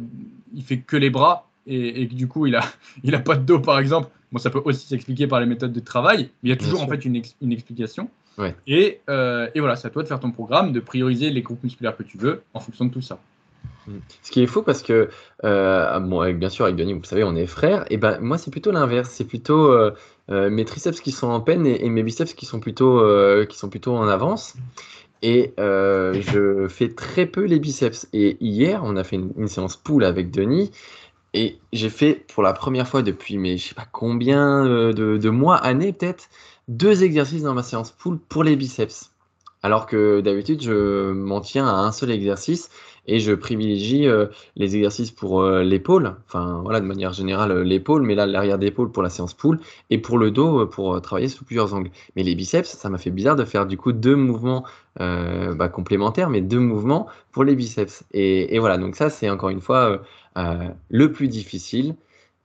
il 0.53 0.63
fait 0.63 0.79
que 0.79 0.97
les 0.97 1.09
bras, 1.09 1.47
et, 1.67 2.07
que 2.07 2.13
du 2.13 2.27
coup 2.27 2.47
il 2.47 2.55
a, 2.55 2.63
il 3.03 3.15
a 3.15 3.19
pas 3.19 3.35
de 3.35 3.43
dos 3.43 3.59
par 3.59 3.79
exemple, 3.79 4.09
bon, 4.31 4.39
ça 4.39 4.49
peut 4.49 4.61
aussi 4.65 4.87
s'expliquer 4.87 5.27
par 5.27 5.39
les 5.39 5.45
méthodes 5.45 5.73
de 5.73 5.79
travail, 5.79 6.29
mais 6.43 6.49
il 6.49 6.51
y 6.51 6.53
a 6.53 6.57
toujours 6.57 6.81
en 6.81 6.87
fait 6.87 7.05
une, 7.05 7.21
une 7.41 7.51
explication. 7.51 8.09
Et, 8.65 9.01
euh, 9.07 9.49
et, 9.53 9.59
voilà, 9.59 9.75
c'est 9.75 9.87
à 9.87 9.91
toi 9.91 10.01
de 10.01 10.07
faire 10.07 10.19
ton 10.19 10.31
programme, 10.31 10.71
de 10.71 10.79
prioriser 10.79 11.29
les 11.29 11.43
groupes 11.43 11.63
musculaires 11.63 11.95
que 11.95 12.01
tu 12.01 12.17
veux 12.17 12.41
en 12.55 12.59
fonction 12.59 12.85
de 12.85 12.89
tout 12.91 13.01
ça. 13.01 13.19
Mm. 13.87 13.97
Ce 14.21 14.31
qui 14.31 14.43
est 14.43 14.47
faux 14.47 14.61
parce 14.61 14.81
que, 14.81 15.09
euh, 15.43 16.31
bien 16.33 16.49
sûr, 16.49 16.65
avec 16.65 16.77
Denis, 16.77 16.93
vous 16.93 17.03
savez, 17.03 17.23
on 17.23 17.35
est 17.35 17.47
frères. 17.47 17.85
Et 17.89 17.97
ben, 17.97 18.19
moi, 18.19 18.37
c'est 18.37 18.51
plutôt 18.51 18.71
l'inverse. 18.71 19.09
C'est 19.11 19.25
plutôt 19.25 19.71
euh, 19.71 19.91
mes 20.29 20.65
triceps 20.65 21.01
qui 21.01 21.11
sont 21.11 21.27
en 21.27 21.41
peine 21.41 21.65
et, 21.65 21.89
mes 21.89 22.03
biceps 22.03 22.33
qui 22.33 22.45
sont 22.45 22.59
plutôt, 22.59 23.03
qui 23.45 23.57
sont 23.57 23.69
plutôt 23.69 23.95
en 23.95 24.07
avance. 24.07 24.55
Et 25.21 25.53
je 25.57 26.67
fais 26.69 26.89
très 26.89 27.25
peu 27.25 27.43
les 27.43 27.59
biceps. 27.59 28.07
Et 28.13 28.37
hier, 28.39 28.81
on 28.83 28.95
a 28.95 29.03
fait 29.03 29.17
une, 29.17 29.47
séance 29.47 29.75
pool 29.75 30.03
avec 30.03 30.31
Denis. 30.31 30.71
Et 31.33 31.59
j'ai 31.71 31.89
fait 31.89 32.25
pour 32.33 32.43
la 32.43 32.53
première 32.53 32.87
fois 32.87 33.01
depuis, 33.03 33.37
mais 33.37 33.57
je 33.57 33.69
sais 33.69 33.75
pas 33.75 33.87
combien 33.89 34.65
euh, 34.65 34.93
de, 34.93 35.29
mois, 35.29 35.55
années 35.55 35.93
peut-être, 35.93 36.29
deux 36.67 37.03
exercices 37.03 37.43
dans 37.43 37.53
ma 37.53 37.63
séance 37.63 37.91
pool 37.91 38.19
pour 38.19 38.43
les 38.43 38.55
biceps. 38.55 39.11
Alors 39.63 39.85
que 39.85 40.21
d'habitude, 40.21 40.61
je 40.61 41.11
m'en 41.11 41.39
tiens 41.39 41.67
à 41.67 41.73
un 41.73 41.91
seul 41.91 42.11
exercice 42.11 42.69
et 43.07 43.19
je 43.19 43.33
privilégie 43.33 44.07
euh, 44.07 44.27
les 44.55 44.75
exercices 44.75 45.11
pour 45.11 45.41
euh, 45.41 45.63
l'épaule, 45.63 46.15
enfin 46.27 46.61
voilà, 46.63 46.79
de 46.79 46.85
manière 46.85 47.13
générale 47.13 47.61
l'épaule, 47.61 48.03
mais 48.03 48.15
là 48.15 48.25
l'arrière 48.25 48.57
d'épaule 48.57 48.91
pour 48.91 49.03
la 49.03 49.09
séance 49.09 49.33
pool 49.33 49.59
et 49.89 49.97
pour 49.97 50.17
le 50.17 50.31
dos 50.31 50.65
pour 50.67 51.01
travailler 51.01 51.27
sous 51.27 51.43
plusieurs 51.43 51.73
angles. 51.73 51.91
Mais 52.15 52.23
les 52.23 52.35
biceps, 52.35 52.69
ça 52.69 52.89
m'a 52.89 52.97
fait 52.97 53.11
bizarre 53.11 53.35
de 53.35 53.45
faire 53.45 53.65
du 53.65 53.77
coup 53.77 53.91
deux 53.91 54.15
mouvements 54.15 54.63
bah, 54.97 55.69
complémentaires, 55.69 56.29
mais 56.29 56.41
deux 56.41 56.59
mouvements 56.59 57.07
pour 57.31 57.43
les 57.43 57.55
biceps. 57.55 58.03
Et, 58.13 58.59
voilà, 58.59 58.77
donc 58.77 58.95
ça 58.95 59.09
c'est 59.09 59.29
encore 59.29 59.49
une 59.49 59.61
fois 59.61 60.01
euh, 60.37 60.69
le 60.89 61.11
plus 61.11 61.27
difficile, 61.27 61.95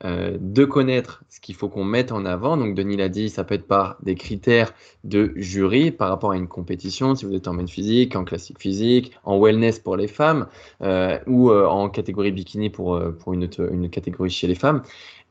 euh, 0.05 0.37
de 0.39 0.67
connaître 0.67 1.25
ce 1.31 1.41
qu'il 1.41 1.55
faut 1.55 1.71
qu'on 1.71 1.85
mette 1.85 2.13
en 2.13 2.27
avant. 2.27 2.59
Donc, 2.59 2.75
Denis 2.75 2.99
l'a 2.99 3.09
dit, 3.09 3.31
ça 3.31 3.45
peut 3.45 3.55
être 3.55 3.67
par 3.67 3.97
des 4.03 4.15
critères 4.15 4.75
de 5.05 5.33
jury 5.37 5.91
par 5.91 6.11
rapport 6.11 6.33
à 6.33 6.37
une 6.37 6.49
compétition, 6.49 7.15
si 7.15 7.25
vous 7.25 7.33
êtes 7.33 7.49
en 7.49 7.55
main 7.55 7.67
physique, 7.67 8.15
en 8.15 8.25
classique 8.25 8.61
physique, 8.61 9.13
en 9.25 9.41
wellness 9.41 9.79
pour 9.79 9.97
les 9.97 10.07
femmes 10.07 10.49
euh, 10.83 11.19
ou 11.27 11.51
en 11.51 11.89
catégorie 11.89 12.31
bikini 12.31 12.69
pour, 12.69 13.01
une, 13.33 13.49
catégorie 13.89 14.29
chez 14.29 14.47
les 14.47 14.55
femmes. 14.55 14.83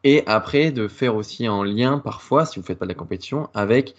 Et 0.03 0.23
après, 0.25 0.71
de 0.71 0.87
faire 0.87 1.15
aussi 1.15 1.47
en 1.47 1.63
lien 1.63 1.99
parfois, 1.99 2.47
si 2.47 2.55
vous 2.55 2.63
ne 2.63 2.65
faites 2.65 2.79
pas 2.79 2.85
de 2.85 2.91
la 2.91 2.95
compétition, 2.95 3.49
avec 3.53 3.93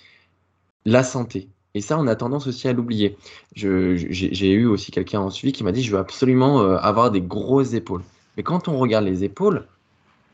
la 0.84 1.04
santé. 1.04 1.48
Et 1.74 1.80
ça, 1.80 1.96
on 1.96 2.08
a 2.08 2.16
tendance 2.16 2.48
aussi 2.48 2.66
à 2.66 2.72
l'oublier. 2.72 3.16
J'ai 3.54 4.50
eu 4.52 4.66
aussi 4.66 4.90
quelqu'un 4.90 5.20
en 5.20 5.30
suivi 5.30 5.52
qui 5.52 5.62
m'a 5.62 5.70
dit, 5.70 5.84
je 5.84 5.92
veux 5.92 5.98
absolument 5.98 6.58
avoir 6.58 7.12
des 7.12 7.20
grosses 7.20 7.74
épaules. 7.74 8.02
Mais 8.36 8.42
quand 8.42 8.66
on 8.66 8.78
regarde 8.78 9.04
les 9.04 9.22
épaules, 9.22 9.66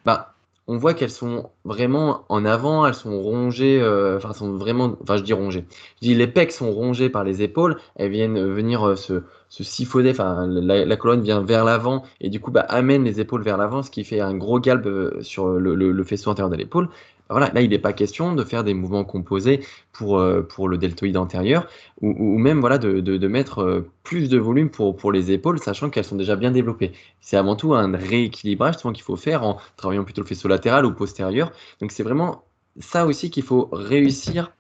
bah, 0.04 0.32
on 0.68 0.76
voit 0.76 0.94
qu'elles 0.94 1.10
sont 1.10 1.50
vraiment 1.64 2.24
en 2.28 2.44
avant, 2.44 2.86
elles 2.86 2.94
sont 2.94 3.20
rongées, 3.20 3.80
euh, 3.80 4.16
enfin, 4.16 4.32
sont 4.32 4.52
vraiment, 4.56 4.96
enfin, 5.02 5.16
je 5.16 5.22
dis 5.22 5.32
rongées. 5.32 5.64
Je 6.00 6.08
dis 6.08 6.14
les 6.14 6.26
pecs 6.26 6.52
sont 6.52 6.70
rongés 6.70 7.10
par 7.10 7.24
les 7.24 7.42
épaules, 7.42 7.78
elles 7.96 8.10
viennent 8.10 8.40
venir 8.40 8.86
euh, 8.86 8.96
se, 8.96 9.22
se 9.48 10.10
enfin, 10.10 10.46
la, 10.46 10.96
colonne 10.96 11.22
vient 11.22 11.42
vers 11.42 11.64
l'avant 11.64 12.04
et 12.20 12.30
du 12.30 12.40
coup, 12.40 12.52
bah, 12.52 12.64
amène 12.68 13.04
les 13.04 13.20
épaules 13.20 13.42
vers 13.42 13.56
l'avant, 13.56 13.82
ce 13.82 13.90
qui 13.90 14.04
fait 14.04 14.20
un 14.20 14.34
gros 14.34 14.60
galbe 14.60 14.86
euh, 14.86 15.22
sur 15.22 15.48
le, 15.48 15.74
le 15.74 16.04
faisceau 16.04 16.30
intérieur 16.30 16.50
de 16.50 16.56
l'épaule 16.56 16.88
voilà, 17.32 17.50
là, 17.52 17.60
il 17.62 17.70
n'est 17.70 17.78
pas 17.78 17.92
question 17.92 18.34
de 18.34 18.44
faire 18.44 18.64
des 18.64 18.74
mouvements 18.74 19.04
composés 19.04 19.60
pour, 19.92 20.18
euh, 20.18 20.42
pour 20.42 20.68
le 20.68 20.78
deltoïde 20.78 21.16
antérieur 21.16 21.66
ou, 22.00 22.38
même 22.38 22.60
voilà, 22.60 22.78
de, 22.78 23.00
de, 23.00 23.28
mettre 23.28 23.60
euh, 23.60 23.90
plus 24.02 24.28
de 24.28 24.38
volume 24.38 24.70
pour, 24.70 24.96
pour 24.96 25.12
les 25.12 25.30
épaules, 25.30 25.59
sachant 25.59 25.90
qu'elles 25.90 26.04
sont 26.04 26.16
déjà 26.16 26.36
bien 26.36 26.50
développées. 26.50 26.92
C'est 27.20 27.36
avant 27.36 27.56
tout 27.56 27.74
un 27.74 27.96
rééquilibrage 27.96 28.76
qu'il 28.76 29.02
faut 29.02 29.16
faire 29.16 29.44
en 29.44 29.59
travaillant 29.76 30.04
plutôt 30.04 30.22
le 30.22 30.26
faisceau 30.26 30.48
latéral 30.48 30.84
ou 30.86 30.92
postérieur. 30.92 31.52
Donc, 31.80 31.92
c'est 31.92 32.02
vraiment 32.02 32.44
ça 32.80 33.06
aussi 33.06 33.30
qu'il 33.30 33.42
faut 33.42 33.68
réussir 33.72 34.52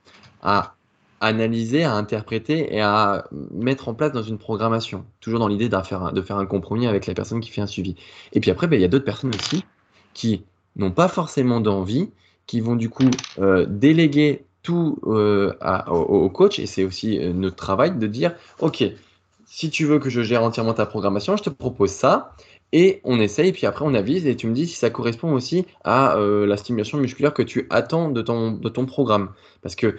à 0.42 0.74
analyser, 1.22 1.84
à 1.84 1.94
interpréter 1.94 2.74
et 2.74 2.80
à 2.80 3.28
mettre 3.52 3.88
en 3.88 3.94
place 3.94 4.12
dans 4.12 4.22
une 4.22 4.38
programmation. 4.38 5.06
Toujours 5.20 5.38
dans 5.38 5.48
l'idée 5.48 5.68
de 5.68 5.80
faire, 5.82 6.12
de 6.12 6.20
faire 6.20 6.36
un 6.36 6.46
compromis 6.46 6.86
avec 6.86 7.06
la 7.06 7.14
personne 7.14 7.40
qui 7.40 7.50
fait 7.50 7.60
un 7.60 7.66
suivi. 7.66 7.94
Et 8.32 8.40
puis 8.40 8.50
après, 8.50 8.66
ben, 8.66 8.76
il 8.76 8.82
y 8.82 8.84
a 8.84 8.88
d'autres 8.88 9.04
personnes 9.04 9.34
aussi 9.34 9.64
qui 10.14 10.44
n'ont 10.74 10.90
pas 10.90 11.08
forcément 11.08 11.60
d'envie, 11.60 12.10
qui 12.52 12.60
vont 12.60 12.76
du 12.76 12.90
coup 12.90 13.08
euh, 13.38 13.64
déléguer 13.66 14.44
tout 14.62 14.98
euh, 15.06 15.54
au, 15.88 16.28
coach, 16.28 16.58
et 16.58 16.66
c'est 16.66 16.84
aussi 16.84 17.18
euh, 17.18 17.32
notre 17.32 17.56
travail 17.56 17.96
de 17.96 18.06
dire, 18.06 18.34
OK, 18.58 18.84
si 19.46 19.70
tu 19.70 19.86
veux 19.86 19.98
que 19.98 20.10
je 20.10 20.20
gère 20.20 20.42
entièrement 20.42 20.74
ta 20.74 20.84
programmation, 20.84 21.34
je 21.38 21.44
te 21.44 21.48
propose 21.48 21.92
ça, 21.92 22.36
et 22.72 23.00
on 23.04 23.18
essaye, 23.20 23.52
puis 23.52 23.64
après 23.64 23.86
on 23.86 23.94
avise, 23.94 24.26
et 24.26 24.36
tu 24.36 24.48
me 24.48 24.52
dis 24.52 24.66
si 24.66 24.76
ça 24.76 24.90
correspond 24.90 25.32
aussi 25.32 25.64
à 25.82 26.18
la 26.18 26.56
stimulation 26.58 26.98
musculaire 26.98 27.32
que 27.32 27.42
tu 27.42 27.66
attends 27.70 28.10
de 28.10 28.20
ton, 28.20 28.52
de 28.52 28.68
ton 28.68 28.84
programme. 28.84 29.30
Parce 29.62 29.74
que, 29.74 29.96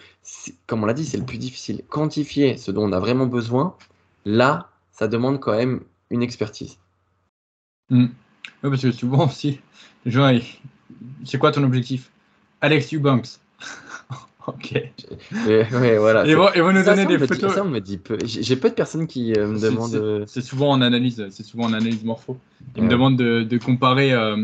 comme 0.68 0.84
on 0.84 0.86
l'a 0.86 0.94
dit, 0.94 1.06
c'est 1.06 1.18
le 1.18 1.26
plus 1.26 1.40
difficile. 1.40 1.82
Quantifier 1.90 2.58
ce 2.58 2.70
dont 2.70 2.84
on 2.84 2.92
a 2.92 3.00
vraiment 3.00 3.26
besoin, 3.26 3.76
là, 4.26 4.70
ça 4.92 5.08
demande 5.08 5.40
quand 5.40 5.54
même 5.54 5.82
une 6.12 6.22
expertise. 6.22 6.78
Mmh. 7.90 8.06
Oui, 8.64 8.70
parce 8.70 8.84
que 8.84 8.92
souvent 8.92 9.26
aussi, 9.26 9.60
c'est 11.26 11.38
quoi 11.40 11.52
ton 11.52 11.64
objectif? 11.64 12.13
Alex 12.64 12.94
Eubanks. 12.94 13.40
ok. 14.48 14.84
voilà. 15.32 16.26
Et, 16.26 16.34
vous, 16.34 16.72
nous 16.72 16.84
donnez 16.84 17.06
des 17.06 17.20
photos. 17.20 17.54
Ça, 17.54 17.62
on 17.62 17.68
me 17.68 17.80
dit 17.80 17.98
peu. 17.98 18.18
J'ai 18.24 18.56
peu 18.56 18.70
de 18.70 18.74
personnes 18.74 19.06
qui 19.06 19.34
euh, 19.34 19.48
me 19.48 19.60
demandent. 19.60 19.96
Euh, 19.96 20.24
c'est 20.28 20.42
souvent 20.42 20.70
en 20.70 20.82
analyse, 20.82 21.28
c'est 21.30 21.44
souvent 21.44 21.66
en 21.66 21.74
analyse 21.74 22.06
morpho. 22.06 22.38
Ils 22.78 22.84
me 22.84 22.90
demandent 22.90 23.18
de, 23.18 23.58
comparer 23.58 24.14
euh, 24.14 24.38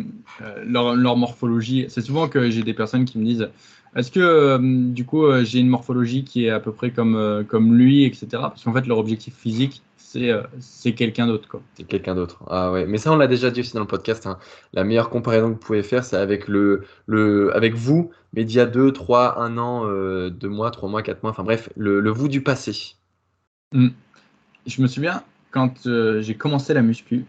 leur, 0.66 0.96
leur, 0.96 1.16
morphologie. 1.16 1.86
C'est 1.88 2.02
souvent 2.02 2.28
que 2.28 2.50
j'ai 2.50 2.62
des 2.62 2.74
personnes 2.74 3.06
qui 3.06 3.18
me 3.18 3.24
disent 3.24 3.48
est-ce 3.96 4.12
que 4.12 4.60
du 4.92 5.06
coup 5.06 5.24
j'ai 5.44 5.60
une 5.60 5.70
morphologie 5.70 6.26
qui 6.26 6.46
est 6.46 6.50
à 6.50 6.60
peu 6.60 6.74
près 6.74 6.92
comme, 6.92 7.46
comme 7.48 7.74
lui, 7.74 8.04
etc. 8.04 8.28
Parce 8.34 8.66
qu'en 8.66 8.74
fait 8.74 8.86
leur 8.86 8.98
objectif 8.98 9.34
physique 9.34 9.82
euh, 10.16 10.44
c'est 10.60 10.94
quelqu'un 10.94 11.28
d'autre. 11.28 11.62
C'est 11.76 11.84
quelqu'un 11.84 12.16
d'autre. 12.16 12.44
Ah 12.48 12.72
ouais, 12.72 12.86
mais 12.86 12.98
ça 12.98 13.12
on 13.12 13.18
l'a 13.18 13.28
déjà 13.28 13.52
dit 13.52 13.62
aussi 13.62 13.74
dans 13.74 13.82
le 13.82 13.88
podcast. 13.88 14.26
Hein. 14.26 14.40
La 14.74 14.84
meilleure 14.84 15.10
comparaison 15.10 15.48
que 15.48 15.54
vous 15.54 15.60
pouvez 15.60 15.84
faire, 15.84 16.04
c'est 16.04 16.18
avec 16.18 16.48
le, 16.48 16.84
le, 17.06 17.56
avec 17.56 17.76
vous, 17.76 18.12
mais 18.34 18.44
d'il 18.44 18.58
y 18.58 18.60
a 18.60 18.66
2, 18.66 18.92
3, 18.92 19.40
1 19.40 19.58
an, 19.58 19.86
2 19.86 19.90
euh, 19.90 20.50
mois, 20.50 20.72
3 20.72 20.90
mois, 20.90 21.04
4 21.04 21.24
mois, 21.24 21.32
enfin 21.32 21.44
bref, 21.44 21.70
le, 21.76 22.00
le 22.00 22.10
vous 22.10 22.28
du 22.28 22.42
passé. 22.42 22.96
Hmm. 23.72 23.90
Je 24.66 24.82
me 24.82 24.88
souviens 24.88 25.24
quand 25.52 25.86
euh, 25.88 26.22
j'ai 26.22 26.36
commencé 26.36 26.74
la 26.74 26.82
muscu, 26.82 27.26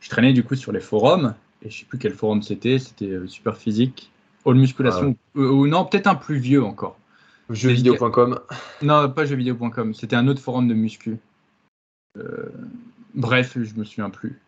je 0.00 0.08
traînais 0.08 0.32
du 0.32 0.44
coup 0.44 0.54
sur 0.54 0.72
les 0.72 0.80
forums 0.80 1.34
et 1.62 1.70
je 1.70 1.80
sais 1.80 1.84
plus 1.84 1.98
quel 1.98 2.14
forum 2.14 2.42
c'était, 2.42 2.78
c'était 2.78 3.18
super 3.26 3.56
physique, 3.56 4.10
all 4.46 4.54
musculation 4.54 5.16
ah 5.34 5.38
ou 5.40 5.66
non 5.66 5.84
peut-être 5.84 6.06
un 6.06 6.14
plus 6.14 6.38
vieux 6.38 6.62
encore. 6.62 6.96
Jeuxvideo.com 7.50 8.40
Non, 8.82 9.08
pas 9.10 9.24
jeuxvideo.com, 9.24 9.94
c'était 9.94 10.16
un 10.16 10.28
autre 10.28 10.40
forum 10.40 10.68
de 10.68 10.74
muscu. 10.74 11.18
Euh, 12.18 12.50
bref, 13.14 13.56
je 13.60 13.74
me 13.74 13.84
souviens 13.84 14.10
plus. 14.10 14.40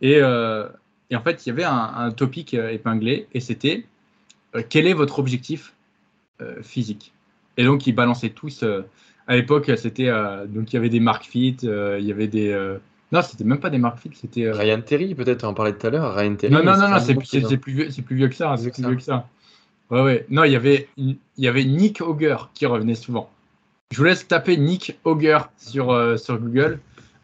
Et, 0.00 0.18
euh, 0.20 0.68
et 1.10 1.16
en 1.16 1.22
fait, 1.22 1.44
il 1.44 1.50
y 1.50 1.52
avait 1.52 1.64
un, 1.64 1.92
un 1.96 2.10
topic 2.10 2.54
euh, 2.54 2.70
épinglé 2.70 3.26
et 3.32 3.40
c'était 3.40 3.86
quel 4.68 4.86
est 4.86 4.92
votre 4.94 5.18
objectif 5.18 5.74
physique? 6.62 7.12
Et 7.56 7.64
donc, 7.64 7.88
ils 7.88 7.92
balançaient 7.92 8.30
tous. 8.30 8.62
à 9.26 9.34
l'époque, 9.34 9.72
c'était 9.76 10.12
donc 10.46 10.72
il 10.72 10.76
y 10.76 10.78
avait 10.78 10.88
des 10.88 11.00
marques 11.00 11.24
fit, 11.24 11.56
il 11.62 12.04
y 12.04 12.12
avait 12.12 12.28
des 12.28 12.76
non, 13.10 13.20
c'était 13.22 13.42
même 13.42 13.58
pas 13.58 13.70
des 13.70 13.78
marques 13.78 13.98
fit, 13.98 14.10
c'était 14.14 14.52
Ryan 14.52 14.80
Terry 14.80 15.12
peut-être. 15.16 15.44
On 15.44 15.54
parlait 15.54 15.72
tout 15.72 15.84
à 15.88 15.90
l'heure. 15.90 16.14
Ryan 16.14 16.36
Terry. 16.36 16.52
Non, 16.52 16.62
non, 16.62 16.76
non, 16.76 16.88
non 16.88 17.00
c'est 17.00 17.14
plus, 17.14 17.28
vieux, 17.72 17.90
c'est 17.90 18.02
plus 18.02 18.14
vieux 18.14 18.28
que 18.28 18.34
ça. 18.36 18.56
C'est 18.56 18.70
plus 18.70 18.84
vieux 18.84 18.94
que 18.94 19.02
ça. 19.02 19.28
Ouais, 19.90 20.02
ouais. 20.02 20.26
Non, 20.30 20.44
il 20.44 20.52
y 20.52 20.56
avait 20.56 20.88
il 20.96 21.16
y 21.36 21.48
avait 21.48 21.64
Nick 21.64 22.00
Auger 22.00 22.36
qui 22.54 22.66
revenait 22.66 22.94
souvent. 22.94 23.28
Je 23.90 23.98
vous 23.98 24.04
laisse 24.04 24.28
taper 24.28 24.56
Nick 24.56 24.98
Auger 25.02 25.38
sur 25.56 26.16
sur 26.16 26.38
Google. 26.38 26.78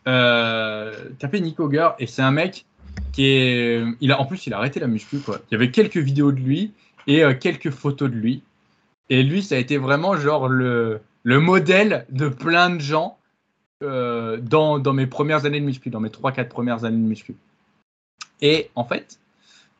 Euh, 0.06 0.94
tapez 1.18 1.40
Nick 1.40 1.56
et 1.98 2.06
c'est 2.06 2.22
un 2.22 2.30
mec 2.30 2.64
qui 3.12 3.26
est. 3.26 3.84
Il 4.00 4.12
a, 4.12 4.20
en 4.20 4.26
plus, 4.26 4.46
il 4.46 4.54
a 4.54 4.58
arrêté 4.58 4.80
la 4.80 4.86
muscu. 4.86 5.18
Quoi. 5.18 5.40
Il 5.50 5.54
y 5.54 5.56
avait 5.56 5.70
quelques 5.70 5.98
vidéos 5.98 6.32
de 6.32 6.40
lui 6.40 6.72
et 7.06 7.22
euh, 7.22 7.34
quelques 7.34 7.70
photos 7.70 8.10
de 8.10 8.16
lui. 8.16 8.42
Et 9.08 9.22
lui, 9.22 9.42
ça 9.42 9.56
a 9.56 9.58
été 9.58 9.76
vraiment 9.76 10.16
genre 10.16 10.48
le, 10.48 11.00
le 11.24 11.40
modèle 11.40 12.06
de 12.10 12.28
plein 12.28 12.70
de 12.70 12.80
gens 12.80 13.18
euh, 13.82 14.36
dans, 14.36 14.78
dans, 14.78 14.92
mes 14.92 15.06
premières 15.06 15.46
années 15.46 15.60
de 15.60 15.64
muscu, 15.64 15.90
dans 15.90 16.00
mes 16.00 16.10
3-4 16.10 16.48
premières 16.48 16.84
années 16.84 16.98
de 16.98 17.08
muscu. 17.08 17.34
Et 18.42 18.70
en 18.74 18.84
fait, 18.84 19.18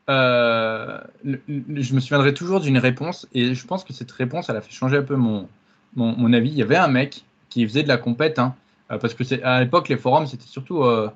euh, 0.08 0.98
je 1.24 1.94
me 1.94 2.00
souviendrai 2.00 2.34
toujours 2.34 2.60
d'une 2.60 2.78
réponse, 2.78 3.28
et 3.34 3.54
je 3.54 3.66
pense 3.66 3.84
que 3.84 3.92
cette 3.92 4.10
réponse, 4.10 4.48
elle 4.48 4.56
a 4.56 4.60
fait 4.60 4.72
changer 4.72 4.96
un 4.96 5.02
peu 5.02 5.16
mon, 5.16 5.48
mon, 5.96 6.32
avis. 6.32 6.48
Il 6.48 6.56
y 6.56 6.62
avait 6.62 6.76
un 6.76 6.88
mec 6.88 7.24
qui 7.48 7.66
faisait 7.66 7.82
de 7.82 7.88
la 7.88 7.98
compète, 7.98 8.38
hein, 8.38 8.54
parce 8.98 9.14
que 9.14 9.44
à 9.44 9.60
l'époque, 9.60 9.88
les 9.88 9.96
forums, 9.96 10.26
c'était 10.26 10.46
surtout 10.46 10.82
euh, 10.82 11.10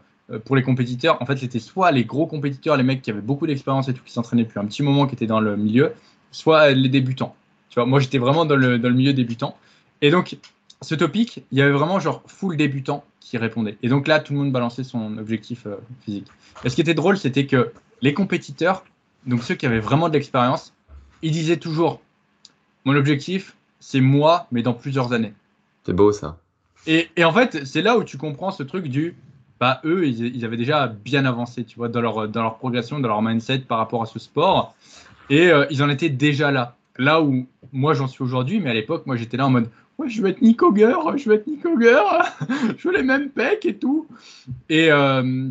pour 0.45 0.57
les 0.57 0.63
compétiteurs. 0.63 1.21
En 1.21 1.27
fait, 1.27 1.37
c'était 1.37 1.59
soit 1.59 1.91
les 1.91 2.05
gros 2.05 2.27
compétiteurs, 2.27 2.77
les 2.77 2.83
mecs 2.83 3.03
qui 3.03 3.11
avaient 3.11 3.21
beaucoup 3.21 3.47
d'expérience 3.47 3.89
et 3.89 3.95
tout, 3.95 4.03
qui 4.05 4.13
s'entraînaient 4.13 4.45
depuis 4.45 4.59
un 4.59 4.67
petit 4.67 4.83
moment, 4.83 5.07
qui 5.07 5.15
étaient 5.15 5.27
dans 5.27 5.41
le 5.41 5.57
milieu, 5.57 5.93
soit 6.31 6.71
les 6.71 6.89
débutants. 6.89 7.35
Tu 7.71 7.81
vois, 7.81 7.87
moi, 7.87 8.01
j'étais 8.01 8.19
vraiment 8.19 8.45
dans 8.45 8.57
le, 8.57 8.79
dans 8.79 8.89
le 8.89 8.95
milieu 8.95 9.13
débutant. 9.13 9.57
Et 10.01 10.11
donc, 10.11 10.37
ce 10.81 10.95
topic, 10.95 11.45
il 11.51 11.59
y 11.59 11.63
avait 11.63 11.73
vraiment 11.73 11.99
genre 11.99 12.23
full 12.27 12.57
débutant 12.57 13.05
qui 13.21 13.39
répondait. 13.39 13.79
Et 13.83 13.89
donc 13.89 14.07
là, 14.07 14.21
tout 14.21 14.33
le 14.33 14.39
monde 14.39 14.53
balançait 14.53 14.85
son 14.85 15.19
objectif 15.19 15.67
physique. 16.03 16.27
Et 16.63 16.69
ce 16.69 16.75
qui 16.75 16.83
était 16.83 16.95
drôle, 16.95 17.17
c'était 17.17 17.47
que 17.47 17.73
les 18.03 18.15
compétiteurs, 18.15 18.85
donc 19.27 19.43
ceux 19.43 19.55
qui 19.55 19.67
avaient 19.67 19.81
vraiment 19.81 20.09
de 20.09 20.15
l'expérience, 20.15 20.75
ils 21.23 21.33
disaient 21.33 21.57
toujours 21.57 22.01
Mon 22.85 22.95
objectif, 22.97 23.57
c'est 23.81 24.01
moi, 24.01 24.47
mais 24.53 24.63
dans 24.63 24.75
plusieurs 24.75 25.13
années. 25.13 25.33
C'est 25.85 25.95
beau 25.95 26.13
ça. 26.13 26.39
Et, 26.87 27.09
en 27.25 27.33
fait, 27.33 27.65
c'est 27.65 27.83
là 27.83 27.97
où 27.97 28.05
tu 28.05 28.19
comprends 28.19 28.51
ce 28.51 28.63
truc 28.63 28.89
du 28.89 29.15
bah, 29.61 29.81
eux, 29.85 30.07
ils, 30.07 30.45
avaient 30.45 30.57
déjà 30.57 30.89
bien 30.89 31.25
avancé, 31.25 31.65
tu 31.65 31.77
vois, 31.77 31.89
dans 31.89 32.01
leur, 32.01 32.29
dans 32.29 32.43
leur 32.43 32.59
progression, 32.59 32.99
dans 32.99 33.09
leur 33.09 33.23
mindset 33.23 33.61
par 33.61 33.79
rapport 33.79 34.03
à 34.03 34.07
ce 34.07 34.19
sport. 34.19 34.75
Et 35.31 35.49
euh, 35.49 35.65
ils 35.71 35.83
en 35.83 35.89
étaient 35.89 36.11
déjà 36.11 36.51
là. 36.51 36.77
Là 36.97 37.23
où 37.23 37.47
moi, 37.73 37.95
j'en 37.95 38.07
suis 38.07 38.23
aujourd'hui, 38.23 38.61
mais 38.61 38.71
à 38.71 38.75
l'époque, 38.75 39.07
moi, 39.07 39.17
j'étais 39.17 39.37
là 39.37 39.47
en 39.47 39.51
mode 39.51 39.71
Ouais, 39.97 40.09
je 40.09 40.21
veux 40.21 40.29
être 40.29 40.43
Nick 40.43 40.63
Auger, 40.63 40.95
je 41.17 41.29
veux 41.29 41.37
être 41.37 41.47
Nick 41.47 41.65
Auger, 41.65 42.03
je 42.79 42.89
veux 42.89 42.95
les 42.95 43.03
mêmes 43.03 43.31
pecs 43.31 43.65
et 43.65 43.77
tout. 43.77 44.07
Et, 44.69 44.91
euh, 44.91 45.49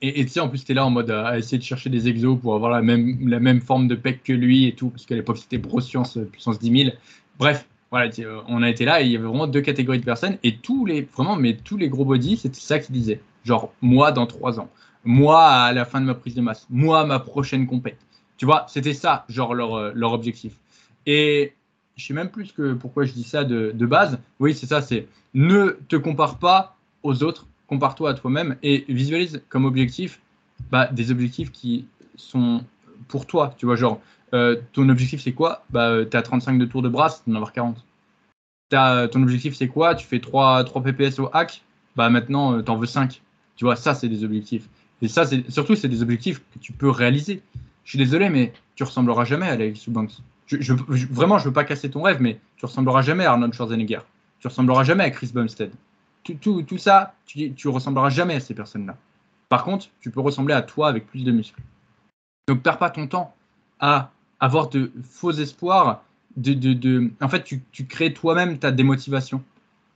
et 0.00 0.24
tu 0.24 0.30
sais, 0.30 0.40
en 0.40 0.48
plus, 0.48 0.64
tu 0.64 0.72
es 0.72 0.74
là 0.74 0.86
en 0.86 0.90
mode 0.90 1.10
à, 1.10 1.38
essayer 1.38 1.58
de 1.58 1.62
chercher 1.62 1.90
des 1.90 2.08
exos 2.08 2.38
pour 2.40 2.54
avoir 2.54 2.70
la 2.70 2.82
même, 2.82 3.28
la 3.28 3.40
même 3.40 3.60
forme 3.60 3.88
de 3.88 3.94
pec 3.94 4.22
que 4.22 4.32
lui 4.32 4.66
et 4.66 4.74
tout, 4.74 4.90
parce 4.90 5.06
qu'à 5.06 5.16
l'époque, 5.16 5.38
c'était 5.38 5.58
Broscience 5.58 6.16
euh, 6.16 6.24
puissance 6.24 6.58
10 6.58 6.84
000. 6.84 6.96
Bref, 7.38 7.66
voilà, 7.94 8.10
on 8.48 8.60
a 8.64 8.68
été 8.68 8.84
là 8.84 9.00
et 9.00 9.04
il 9.04 9.12
y 9.12 9.16
avait 9.16 9.24
vraiment 9.24 9.46
deux 9.46 9.60
catégories 9.60 10.00
de 10.00 10.04
personnes 10.04 10.36
et 10.42 10.56
tous 10.56 10.84
les, 10.84 11.02
vraiment, 11.02 11.36
mais 11.36 11.54
tous 11.54 11.76
les 11.76 11.88
gros 11.88 12.04
body, 12.04 12.36
c'était 12.36 12.58
ça 12.58 12.80
qu'ils 12.80 12.92
disaient. 12.92 13.20
Genre, 13.44 13.72
moi 13.82 14.10
dans 14.10 14.26
trois 14.26 14.58
ans, 14.58 14.68
moi 15.04 15.44
à 15.44 15.72
la 15.72 15.84
fin 15.84 16.00
de 16.00 16.06
ma 16.06 16.14
prise 16.14 16.34
de 16.34 16.40
masse, 16.40 16.66
moi 16.70 17.06
ma 17.06 17.20
prochaine 17.20 17.68
compète. 17.68 17.98
Tu 18.36 18.46
vois, 18.46 18.66
c'était 18.68 18.94
ça, 18.94 19.24
genre 19.28 19.54
leur, 19.54 19.76
euh, 19.76 19.92
leur 19.94 20.12
objectif. 20.12 20.54
Et 21.06 21.52
je 21.94 22.04
sais 22.04 22.14
même 22.14 22.30
plus 22.30 22.50
que 22.50 22.72
pourquoi 22.72 23.04
je 23.04 23.12
dis 23.12 23.22
ça 23.22 23.44
de, 23.44 23.70
de 23.72 23.86
base. 23.86 24.18
Oui, 24.40 24.54
c'est 24.54 24.66
ça, 24.66 24.82
c'est 24.82 25.06
ne 25.32 25.78
te 25.88 25.94
compare 25.94 26.40
pas 26.40 26.76
aux 27.04 27.22
autres, 27.22 27.46
compare-toi 27.68 28.10
à 28.10 28.14
toi-même 28.14 28.56
et 28.64 28.84
visualise 28.88 29.40
comme 29.48 29.66
objectif 29.66 30.20
bah, 30.72 30.88
des 30.90 31.12
objectifs 31.12 31.52
qui 31.52 31.86
sont 32.16 32.64
pour 33.06 33.26
toi. 33.26 33.54
Tu 33.56 33.66
vois, 33.66 33.76
genre, 33.76 34.00
euh, 34.34 34.56
ton 34.72 34.88
objectif 34.88 35.22
c'est 35.22 35.32
quoi? 35.32 35.64
Bah, 35.70 36.04
Tu 36.10 36.16
as 36.16 36.22
35 36.22 36.58
de 36.58 36.64
tours 36.64 36.82
de 36.82 36.88
bras, 36.88 37.10
tu 37.10 37.30
en 37.30 37.34
avoir 37.34 37.52
40. 37.52 37.84
As, 38.72 39.08
ton 39.08 39.22
objectif 39.22 39.54
c'est 39.54 39.68
quoi? 39.68 39.94
Tu 39.94 40.06
fais 40.06 40.20
3, 40.20 40.64
3 40.64 40.82
PPS 40.82 41.18
au 41.18 41.30
hack, 41.32 41.62
bah 41.96 42.10
maintenant 42.10 42.54
euh, 42.54 42.62
tu 42.62 42.70
en 42.70 42.76
veux 42.76 42.86
5. 42.86 43.22
Tu 43.56 43.64
vois, 43.64 43.76
ça 43.76 43.94
c'est 43.94 44.08
des 44.08 44.24
objectifs. 44.24 44.68
Et 45.02 45.08
ça, 45.08 45.26
c'est 45.26 45.48
surtout, 45.50 45.74
c'est 45.74 45.88
des 45.88 46.02
objectifs 46.02 46.40
que 46.52 46.58
tu 46.60 46.72
peux 46.72 46.88
réaliser. 46.88 47.42
Je 47.84 47.90
suis 47.90 47.98
désolé, 47.98 48.30
mais 48.30 48.52
tu 48.74 48.84
ressembleras 48.84 49.24
jamais 49.24 49.46
à 49.46 49.52
Alex 49.52 49.88
Eubanks. 49.88 50.12
Je, 50.46 50.56
je, 50.60 50.72
vraiment, 51.10 51.38
je 51.38 51.44
veux 51.44 51.52
pas 51.52 51.64
casser 51.64 51.90
ton 51.90 52.02
rêve, 52.02 52.20
mais 52.20 52.40
tu 52.56 52.64
ressembleras 52.64 53.02
jamais 53.02 53.24
à 53.24 53.32
Arnold 53.32 53.52
Schwarzenegger. 53.52 54.00
Tu 54.40 54.48
ressembleras 54.48 54.84
jamais 54.84 55.04
à 55.04 55.10
Chris 55.10 55.30
Bumstead 55.34 55.72
tout, 56.32 56.62
tout, 56.62 56.78
ça, 56.78 57.14
tu, 57.26 57.52
tu 57.52 57.68
ressembleras 57.68 58.08
jamais 58.08 58.36
à 58.36 58.40
ces 58.40 58.54
personnes-là. 58.54 58.96
Par 59.48 59.64
contre, 59.64 59.88
tu 60.00 60.10
peux 60.10 60.20
ressembler 60.20 60.54
à 60.54 60.62
toi 60.62 60.88
avec 60.88 61.06
plus 61.06 61.24
de 61.24 61.30
muscles. 61.30 61.60
Donc, 62.48 62.62
perds 62.62 62.78
pas 62.78 62.90
ton 62.90 63.06
temps 63.06 63.34
à 63.78 64.10
avoir 64.44 64.68
de 64.68 64.92
faux 65.02 65.32
espoirs. 65.32 66.02
De, 66.36 66.52
de, 66.52 66.72
de... 66.72 67.10
En 67.20 67.28
fait, 67.28 67.44
tu, 67.44 67.62
tu 67.70 67.86
crées 67.86 68.12
toi-même 68.12 68.58
ta 68.58 68.72
démotivation. 68.72 69.42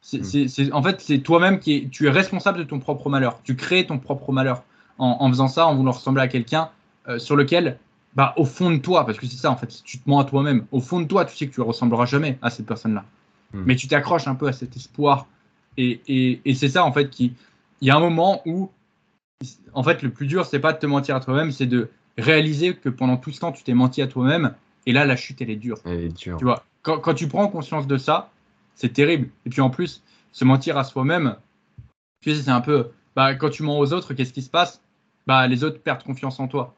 C'est, 0.00 0.20
hmm. 0.20 0.70
en 0.72 0.82
fait, 0.82 1.00
c'est 1.00 1.18
toi-même 1.18 1.58
qui 1.58 1.74
est, 1.74 1.90
tu 1.90 2.06
es 2.06 2.10
responsable 2.10 2.58
de 2.58 2.64
ton 2.64 2.78
propre 2.78 3.10
malheur. 3.10 3.40
Tu 3.42 3.56
crées 3.56 3.86
ton 3.86 3.98
propre 3.98 4.32
malheur 4.32 4.62
en, 4.98 5.16
en 5.20 5.28
faisant 5.28 5.48
ça, 5.48 5.66
en 5.66 5.74
voulant 5.74 5.92
ressembler 5.92 6.22
à 6.22 6.28
quelqu'un 6.28 6.70
euh, 7.08 7.18
sur 7.18 7.36
lequel, 7.36 7.78
bah, 8.14 8.34
au 8.36 8.44
fond 8.44 8.70
de 8.70 8.78
toi, 8.78 9.04
parce 9.04 9.18
que 9.18 9.26
c'est 9.26 9.36
ça, 9.36 9.50
en 9.50 9.56
fait, 9.56 9.82
tu 9.84 9.98
te 9.98 10.08
mens 10.08 10.20
à 10.20 10.24
toi-même. 10.24 10.66
Au 10.70 10.80
fond 10.80 11.00
de 11.00 11.06
toi, 11.06 11.24
tu 11.24 11.36
sais 11.36 11.46
que 11.48 11.54
tu 11.54 11.60
ne 11.60 11.66
ressembleras 11.66 12.06
jamais 12.06 12.38
à 12.42 12.50
cette 12.50 12.66
personne-là. 12.66 13.04
Hmm. 13.52 13.62
Mais 13.66 13.76
tu 13.76 13.88
t'accroches 13.88 14.28
un 14.28 14.34
peu 14.34 14.46
à 14.46 14.52
cet 14.52 14.76
espoir 14.76 15.26
et, 15.76 16.40
c'est 16.54 16.68
ça, 16.68 16.84
en 16.84 16.92
fait, 16.92 17.08
qui. 17.10 17.34
Il 17.80 17.86
y 17.88 17.90
a 17.90 17.96
un 17.96 18.00
moment 18.00 18.42
où, 18.46 18.70
en 19.72 19.82
fait, 19.84 20.02
le 20.02 20.10
plus 20.10 20.26
dur, 20.26 20.46
c'est 20.46 20.58
pas 20.58 20.72
de 20.72 20.78
te 20.78 20.86
mentir 20.86 21.14
à 21.14 21.20
toi-même, 21.20 21.52
c'est 21.52 21.66
de 21.66 21.90
réaliser 22.18 22.74
que 22.74 22.88
pendant 22.88 23.16
tout 23.16 23.30
ce 23.30 23.40
temps, 23.40 23.52
tu 23.52 23.62
t'es 23.62 23.74
menti 23.74 24.02
à 24.02 24.06
toi-même. 24.06 24.54
Et 24.86 24.92
là, 24.92 25.06
la 25.06 25.16
chute, 25.16 25.40
elle 25.40 25.50
est 25.50 25.56
dure. 25.56 25.78
Elle 25.84 26.04
est 26.04 26.16
dure. 26.16 26.36
Tu 26.38 26.44
vois, 26.44 26.64
quand, 26.82 26.98
quand 26.98 27.14
tu 27.14 27.28
prends 27.28 27.48
conscience 27.48 27.86
de 27.86 27.96
ça, 27.96 28.30
c'est 28.74 28.92
terrible. 28.92 29.28
Et 29.46 29.50
puis 29.50 29.60
en 29.60 29.70
plus, 29.70 30.02
se 30.32 30.44
mentir 30.44 30.76
à 30.78 30.84
soi-même, 30.84 31.36
tu 32.20 32.34
sais, 32.34 32.42
c'est 32.42 32.50
un 32.50 32.60
peu. 32.60 32.90
Bah, 33.16 33.34
quand 33.34 33.50
tu 33.50 33.62
mens 33.62 33.78
aux 33.78 33.92
autres, 33.92 34.14
qu'est-ce 34.14 34.32
qui 34.32 34.42
se 34.42 34.50
passe? 34.50 34.80
Bah, 35.26 35.46
Les 35.46 35.64
autres 35.64 35.80
perdent 35.80 36.02
confiance 36.02 36.38
en 36.40 36.48
toi. 36.48 36.74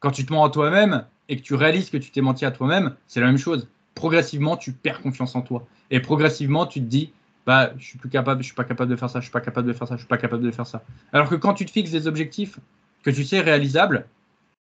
Quand 0.00 0.10
tu 0.10 0.26
te 0.26 0.32
mens 0.32 0.44
à 0.44 0.50
toi-même 0.50 1.06
et 1.28 1.36
que 1.36 1.42
tu 1.42 1.54
réalises 1.54 1.90
que 1.90 1.96
tu 1.96 2.10
t'es 2.10 2.20
menti 2.20 2.44
à 2.44 2.50
toi-même, 2.50 2.94
c'est 3.06 3.20
la 3.20 3.26
même 3.26 3.38
chose. 3.38 3.68
Progressivement, 3.94 4.56
tu 4.56 4.72
perds 4.72 5.00
confiance 5.00 5.34
en 5.34 5.42
toi. 5.42 5.66
Et 5.90 6.00
progressivement, 6.00 6.66
tu 6.66 6.80
te 6.80 6.86
dis 6.86 7.12
bah, 7.46 7.72
je 7.78 7.84
suis 7.84 7.98
plus 7.98 8.08
capable, 8.08 8.42
je 8.42 8.46
suis 8.46 8.54
pas 8.54 8.64
capable 8.64 8.90
de 8.90 8.96
faire 8.96 9.10
ça, 9.10 9.20
je 9.20 9.24
suis 9.24 9.32
pas 9.32 9.40
capable 9.40 9.68
de 9.68 9.72
faire 9.72 9.86
ça, 9.86 9.96
je 9.96 10.00
suis 10.00 10.08
pas 10.08 10.16
capable 10.16 10.42
de 10.42 10.50
faire 10.50 10.66
ça. 10.66 10.82
Alors 11.12 11.28
que 11.28 11.34
quand 11.34 11.54
tu 11.54 11.64
te 11.66 11.70
fixes 11.70 11.90
des 11.90 12.06
objectifs 12.06 12.58
que 13.02 13.10
tu 13.10 13.24
sais 13.24 13.40
réalisables 13.40 14.06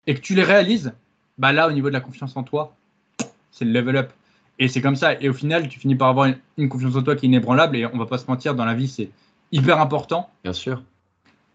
et 0.07 0.15
que 0.15 0.19
tu 0.19 0.35
les 0.35 0.43
réalises, 0.43 0.93
bah 1.37 1.51
là, 1.51 1.67
au 1.67 1.71
niveau 1.71 1.89
de 1.89 1.93
la 1.93 2.01
confiance 2.01 2.35
en 2.35 2.43
toi, 2.43 2.75
c'est 3.51 3.65
le 3.65 3.71
level 3.71 3.97
up. 3.97 4.11
Et 4.59 4.67
c'est 4.67 4.81
comme 4.81 4.95
ça. 4.95 5.19
Et 5.19 5.29
au 5.29 5.33
final, 5.33 5.67
tu 5.67 5.79
finis 5.79 5.95
par 5.95 6.09
avoir 6.09 6.31
une, 6.57 6.69
confiance 6.69 6.95
en 6.95 7.01
toi 7.01 7.15
qui 7.15 7.25
est 7.25 7.29
inébranlable. 7.29 7.75
Et 7.75 7.85
on 7.85 7.97
va 7.97 8.05
pas 8.05 8.17
se 8.17 8.27
mentir, 8.27 8.55
dans 8.55 8.65
la 8.65 8.73
vie, 8.73 8.87
c'est 8.87 9.09
hyper 9.51 9.79
important. 9.79 10.29
Bien 10.43 10.53
sûr. 10.53 10.83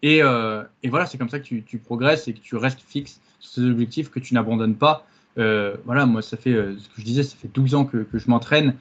Et, 0.01 0.21
euh, 0.21 0.63
et 0.83 0.89
voilà, 0.89 1.05
c'est 1.05 1.17
comme 1.17 1.29
ça 1.29 1.39
que 1.39 1.45
tu, 1.45 1.63
tu, 1.63 1.77
progresses 1.77 2.27
et 2.27 2.33
que 2.33 2.39
tu 2.39 2.55
restes 2.55 2.81
fixe 2.81 3.19
sur 3.39 3.61
ces 3.61 3.69
objectifs, 3.69 4.09
que 4.09 4.19
tu 4.19 4.33
n'abandonnes 4.33 4.75
pas. 4.75 5.05
Euh, 5.37 5.75
voilà, 5.85 6.05
moi, 6.05 6.21
ça 6.21 6.37
fait 6.37 6.53
euh, 6.53 6.77
ce 6.77 6.87
que 6.89 6.95
je 6.97 7.03
disais, 7.03 7.23
ça 7.23 7.35
fait 7.37 7.49
12 7.53 7.75
ans 7.75 7.85
que, 7.85 8.05
je 8.13 8.29
m'entraîne. 8.29 8.75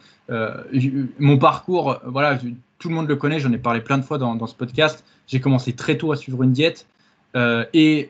Mon 1.19 1.39
parcours, 1.39 2.01
voilà, 2.05 2.39
tout 2.79 2.89
le 2.89 2.95
monde 2.95 3.09
le 3.09 3.17
connaît, 3.17 3.41
j'en 3.41 3.53
ai 3.53 3.59
parlé 3.59 3.81
plein 3.81 3.99
de 3.99 4.05
fois 4.05 4.19
dans, 4.19 4.47
ce 4.47 4.55
podcast. 4.55 5.05
J'ai 5.27 5.41
commencé 5.41 5.73
très 5.75 5.97
tôt 5.97 6.13
à 6.13 6.17
suivre 6.17 6.43
une 6.43 6.53
diète 6.53 6.87
et, 7.35 8.09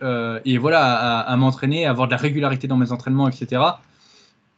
voilà, 0.59 1.21
à, 1.21 1.37
m'entraîner, 1.37 1.87
à 1.87 1.91
avoir 1.91 2.09
de 2.09 2.13
la 2.13 2.19
régularité 2.19 2.69
dans 2.69 2.77
mes 2.77 2.93
entraînements, 2.93 3.29
etc. 3.29 3.63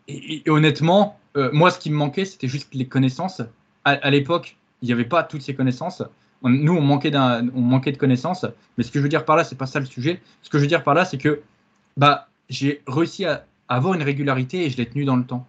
Et, 0.08 0.42
honnêtement, 0.48 1.18
moi, 1.52 1.70
ce 1.70 1.78
qui 1.78 1.90
me 1.90 1.96
manquait, 1.96 2.24
c'était 2.24 2.48
juste 2.48 2.74
les 2.74 2.86
connaissances. 2.86 3.42
À, 3.84 4.10
l'époque, 4.10 4.56
il 4.82 4.86
n'y 4.86 4.92
avait 4.92 5.04
pas 5.04 5.22
toutes 5.22 5.42
ces 5.42 5.54
connaissances. 5.54 6.02
nous, 6.42 6.74
on 6.74 6.80
manquait, 6.82 7.10
de 7.10 7.96
connaissances. 7.96 8.46
Mais 8.76 8.84
ce 8.84 8.90
que 8.90 8.98
je 8.98 9.02
veux 9.02 9.08
dire 9.08 9.24
par 9.24 9.36
là, 9.36 9.44
c'est 9.44 9.56
pas 9.56 9.66
ça 9.66 9.80
le 9.80 9.86
sujet. 9.86 10.20
Ce 10.42 10.50
que 10.50 10.58
je 10.58 10.62
veux 10.62 10.68
dire 10.68 10.84
par 10.84 10.94
là, 10.94 11.04
c'est 11.04 11.18
que 11.18 11.42
bah, 11.96 12.28
j'ai 12.48 12.82
réussi 12.86 13.24
à, 13.24 13.44
avoir 13.68 13.94
une 13.94 14.02
régularité 14.02 14.66
et 14.66 14.70
je 14.70 14.76
l'ai 14.76 14.86
tenu 14.86 15.04
dans 15.04 15.16
le 15.16 15.24
temps. 15.24 15.46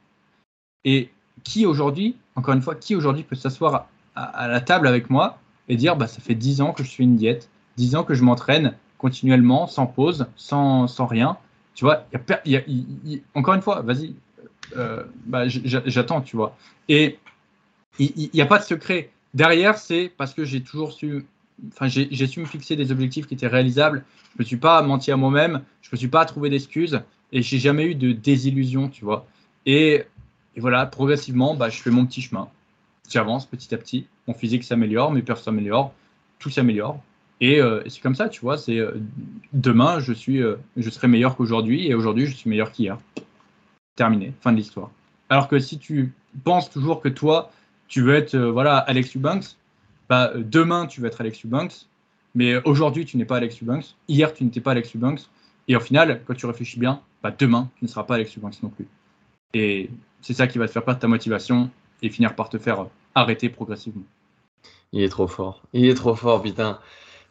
Et 0.86 1.10
qui 1.44 1.66
aujourd'hui, 1.66 2.16
encore 2.36 2.54
une 2.54 2.62
fois, 2.62 2.76
qui 2.76 2.96
aujourd'hui 2.96 3.24
peut 3.24 3.36
s'asseoir 3.36 3.88
à, 4.16 4.48
la 4.48 4.62
table 4.62 4.88
avec 4.88 5.10
moi 5.10 5.40
et 5.68 5.76
dire 5.76 5.96
bah, 5.96 6.08
ça 6.08 6.22
fait 6.22 6.36
10 6.36 6.62
ans 6.62 6.72
que 6.72 6.84
je 6.84 6.90
suis 6.90 7.04
une 7.04 7.16
diète, 7.16 7.50
10 7.78 7.96
ans 7.96 8.04
que 8.04 8.14
je 8.14 8.24
m'entraîne 8.24 8.76
continuellement, 9.02 9.66
sans 9.66 9.88
pause, 9.88 10.28
sans, 10.36 10.88
sans 10.88 11.08
rien. 11.08 11.38
Tu 11.74 11.86
vois, 11.86 12.06
y 12.46 13.22
encore 13.34 13.56
une 13.56 13.64
fois, 13.64 13.82
vas-y, 13.82 14.14
euh, 14.78 15.04
bah, 15.26 15.48
j'attends, 15.48 16.22
tu 16.22 16.36
vois. 16.36 16.56
Et 16.88 17.18
il 17.98 18.30
n'y 18.32 18.42
a 18.42 18.46
pas 18.46 18.60
de 18.60 18.64
secret. 18.64 19.10
Derrière, 19.34 19.80
c'est 19.80 20.12
parce 20.16 20.36
que 20.36 20.46
j'ai 20.46 20.62
toujours 20.62 20.92
su, 20.92 21.26
enfin, 21.70 21.88
j'ai 21.88 22.28
su 22.28 22.42
me 22.42 22.46
fixer 22.46 22.76
des 22.76 22.92
objectifs 22.92 23.26
qui 23.26 23.34
étaient 23.34 23.48
réalisables. 23.48 24.06
Je 24.34 24.36
ne 24.36 24.44
me 24.44 24.46
suis 24.46 24.58
pas 24.58 24.82
menti 24.84 25.12
à 25.12 25.18
moi-même, 25.18 25.64
je 25.82 25.90
ne 25.90 25.94
me 25.94 25.98
suis 25.98 26.08
pas 26.08 26.24
trouvé 26.26 26.52
d'excuses 26.52 27.02
et 27.32 27.42
j'ai 27.42 27.58
jamais 27.58 27.86
eu 27.86 27.96
de 27.96 28.12
désillusion, 28.12 28.88
tu 28.88 29.04
vois. 29.04 29.26
Et, 29.66 30.04
voilà, 30.58 30.86
progressivement, 30.86 31.56
bah, 31.56 31.70
je 31.70 31.82
fais 31.82 31.90
mon 31.90 32.06
petit 32.06 32.22
chemin. 32.22 32.50
J'avance 33.10 33.48
petit 33.48 33.74
à 33.74 33.78
petit. 33.80 34.06
Mon 34.28 34.36
physique 34.36 34.64
s'améliore, 34.64 35.12
mes 35.12 35.24
pertes 35.24 35.44
s'améliorent, 35.44 35.92
tout 36.38 36.52
s'améliore. 36.52 37.02
Euh, 37.42 37.82
et, 37.86 37.90
c'est 37.90 38.02
comme 38.02 38.16
ça, 38.16 38.30
tu 38.30 38.42
vois. 38.42 38.58
C'est 38.58 38.78
euh, 38.78 38.94
demain, 39.54 40.00
je 40.00 40.14
suis, 40.14 40.42
euh, 40.42 40.58
je 40.78 40.90
serai 40.90 41.08
meilleur 41.08 41.36
qu'aujourd'hui, 41.36 41.88
et 41.88 41.94
aujourd'hui, 41.94 42.26
je 42.26 42.36
suis 42.36 42.50
meilleur 42.50 42.72
qu'hier. 42.72 42.98
Terminé, 43.96 44.34
fin 44.42 44.52
de 44.52 44.58
l'histoire. 44.58 44.92
Alors 45.30 45.48
que 45.48 45.60
si 45.60 45.78
tu 45.80 46.14
penses 46.44 46.70
toujours 46.70 47.02
que 47.02 47.10
toi, 47.10 47.52
tu 47.88 48.02
veux 48.02 48.16
être, 48.16 48.38
voilà, 48.38 48.78
Alex 48.78 49.16
Eubanks, 49.18 49.58
bah, 50.08 50.32
demain, 50.36 50.88
tu 50.88 51.02
veux 51.02 51.08
être 51.08 51.22
Alex 51.22 51.46
Eubanks, 51.46 51.88
mais 52.36 52.56
aujourd'hui, 52.64 53.06
tu 53.06 53.18
n'es 53.18 53.26
pas 53.26 53.38
Alex 53.38 53.62
Eubanks. 53.62 53.96
Hier, 54.08 54.34
tu 54.34 54.44
n'étais 54.44 54.62
pas 54.62 54.72
Alex 54.72 54.96
Eubanks. 54.96 55.22
Et 55.68 55.76
au 55.76 55.80
final, 55.80 56.22
quand 56.26 56.34
tu 56.34 56.46
réfléchis 56.46 56.80
bien, 56.80 57.02
bah, 57.22 57.34
demain, 57.38 57.70
tu 57.78 57.86
ne 57.86 57.90
seras 57.90 58.04
pas 58.04 58.16
Alex 58.16 58.38
Eubanks 58.38 58.62
non 58.64 58.70
plus. 58.70 58.88
Et 59.54 59.90
c'est 60.22 60.34
ça 60.34 60.48
qui 60.48 60.58
va 60.58 60.68
te 60.68 60.72
faire 60.72 60.86
perdre 60.86 61.00
ta 61.00 61.08
motivation 61.08 61.70
et 62.02 62.10
finir 62.10 62.36
par 62.36 62.50
te 62.50 62.58
faire 62.58 62.86
arrêter 63.16 63.50
progressivement. 63.50 64.04
Il 64.94 65.04
est 65.04 65.10
trop 65.10 65.28
fort. 65.28 65.62
Il 65.74 65.86
est 65.86 65.96
trop 65.96 66.16
fort, 66.16 66.42
putain. 66.42 66.80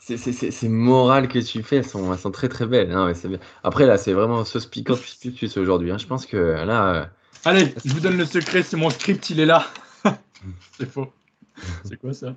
Ces, 0.00 0.16
ces, 0.16 0.32
ces- 0.32 0.50
ces 0.50 0.68
morales 0.68 1.28
que 1.28 1.38
tu 1.38 1.62
fais, 1.62 1.76
elles 1.76 1.86
sont, 1.86 2.12
elles 2.12 2.18
sont 2.18 2.30
très 2.30 2.48
très 2.48 2.66
belles. 2.66 2.90
hein. 2.90 3.12
Après, 3.62 3.86
là, 3.86 3.96
c'est 3.98 4.12
vraiment 4.12 4.44
sauce 4.44 4.66
piquante 4.66 4.98
plus 5.36 5.56
aujourd'hui. 5.56 5.92
hein. 5.92 5.98
Je 5.98 6.06
pense 6.06 6.26
que 6.26 6.36
là, 6.36 6.94
euh, 6.94 7.04
Allez, 7.44 7.74
je 7.84 7.92
vous 7.92 8.00
donne 8.00 8.16
le 8.18 8.24
secret, 8.24 8.62
c'est 8.62 8.76
mon 8.76 8.90
script, 8.90 9.30
il 9.30 9.40
est 9.40 9.46
là. 9.46 9.66
c'est 10.78 10.90
faux. 10.90 11.12
C'est 11.84 11.96
quoi 11.98 12.12
ça? 12.12 12.34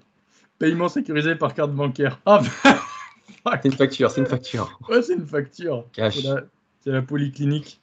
Paiement 0.59 0.89
sécurisé 0.89 1.35
par 1.35 1.53
carte 1.53 1.71
bancaire. 1.71 2.19
Ah, 2.25 2.41
c'est 3.61 3.65
une 3.65 3.71
facture, 3.73 4.11
c'est 4.11 4.21
une 4.21 4.27
facture. 4.27 4.79
Ouais, 4.89 5.01
c'est 5.01 5.13
une 5.15 5.25
facture. 5.25 5.85
Cash. 5.93 6.17
C'est 6.17 6.27
la, 6.27 6.41
c'est 6.83 6.91
la 6.91 7.01
polyclinique. 7.01 7.79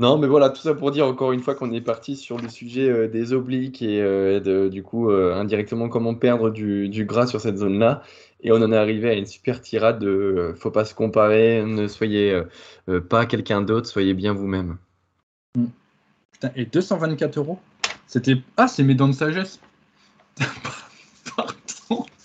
Non, 0.00 0.18
mais 0.18 0.26
voilà, 0.26 0.50
tout 0.50 0.60
ça 0.60 0.74
pour 0.74 0.90
dire 0.90 1.06
encore 1.06 1.30
une 1.30 1.40
fois 1.40 1.54
qu'on 1.54 1.72
est 1.72 1.80
parti 1.80 2.16
sur 2.16 2.36
le 2.38 2.48
sujet 2.48 2.88
euh, 2.90 3.06
des 3.06 3.32
obliques 3.32 3.80
et 3.80 4.02
euh, 4.02 4.40
de- 4.40 4.68
du 4.68 4.82
coup, 4.82 5.08
euh, 5.08 5.34
indirectement, 5.36 5.88
comment 5.88 6.14
perdre 6.16 6.50
du, 6.50 6.88
du 6.88 7.04
gras 7.04 7.28
sur 7.28 7.40
cette 7.40 7.56
zone-là. 7.58 8.02
Et 8.44 8.52
on 8.52 8.56
en 8.56 8.70
est 8.70 8.76
arrivé 8.76 9.08
à 9.08 9.14
une 9.14 9.24
super 9.24 9.60
tirade 9.62 9.98
de 9.98 10.08
euh, 10.08 10.54
faut 10.54 10.70
pas 10.70 10.84
se 10.84 10.94
comparer, 10.94 11.64
ne 11.64 11.88
soyez 11.88 12.30
euh, 12.30 12.44
euh, 12.90 13.00
pas 13.00 13.24
quelqu'un 13.24 13.62
d'autre, 13.62 13.88
soyez 13.88 14.12
bien 14.12 14.34
vous-même. 14.34 14.76
Putain, 16.32 16.50
et 16.54 16.66
224 16.66 17.38
euros? 17.38 17.58
C'était. 18.06 18.36
Ah, 18.58 18.68
c'est 18.68 18.82
mes 18.82 18.94
dents 18.94 19.08
de 19.08 19.14
sagesse. 19.14 19.60
Pardon. 21.36 21.54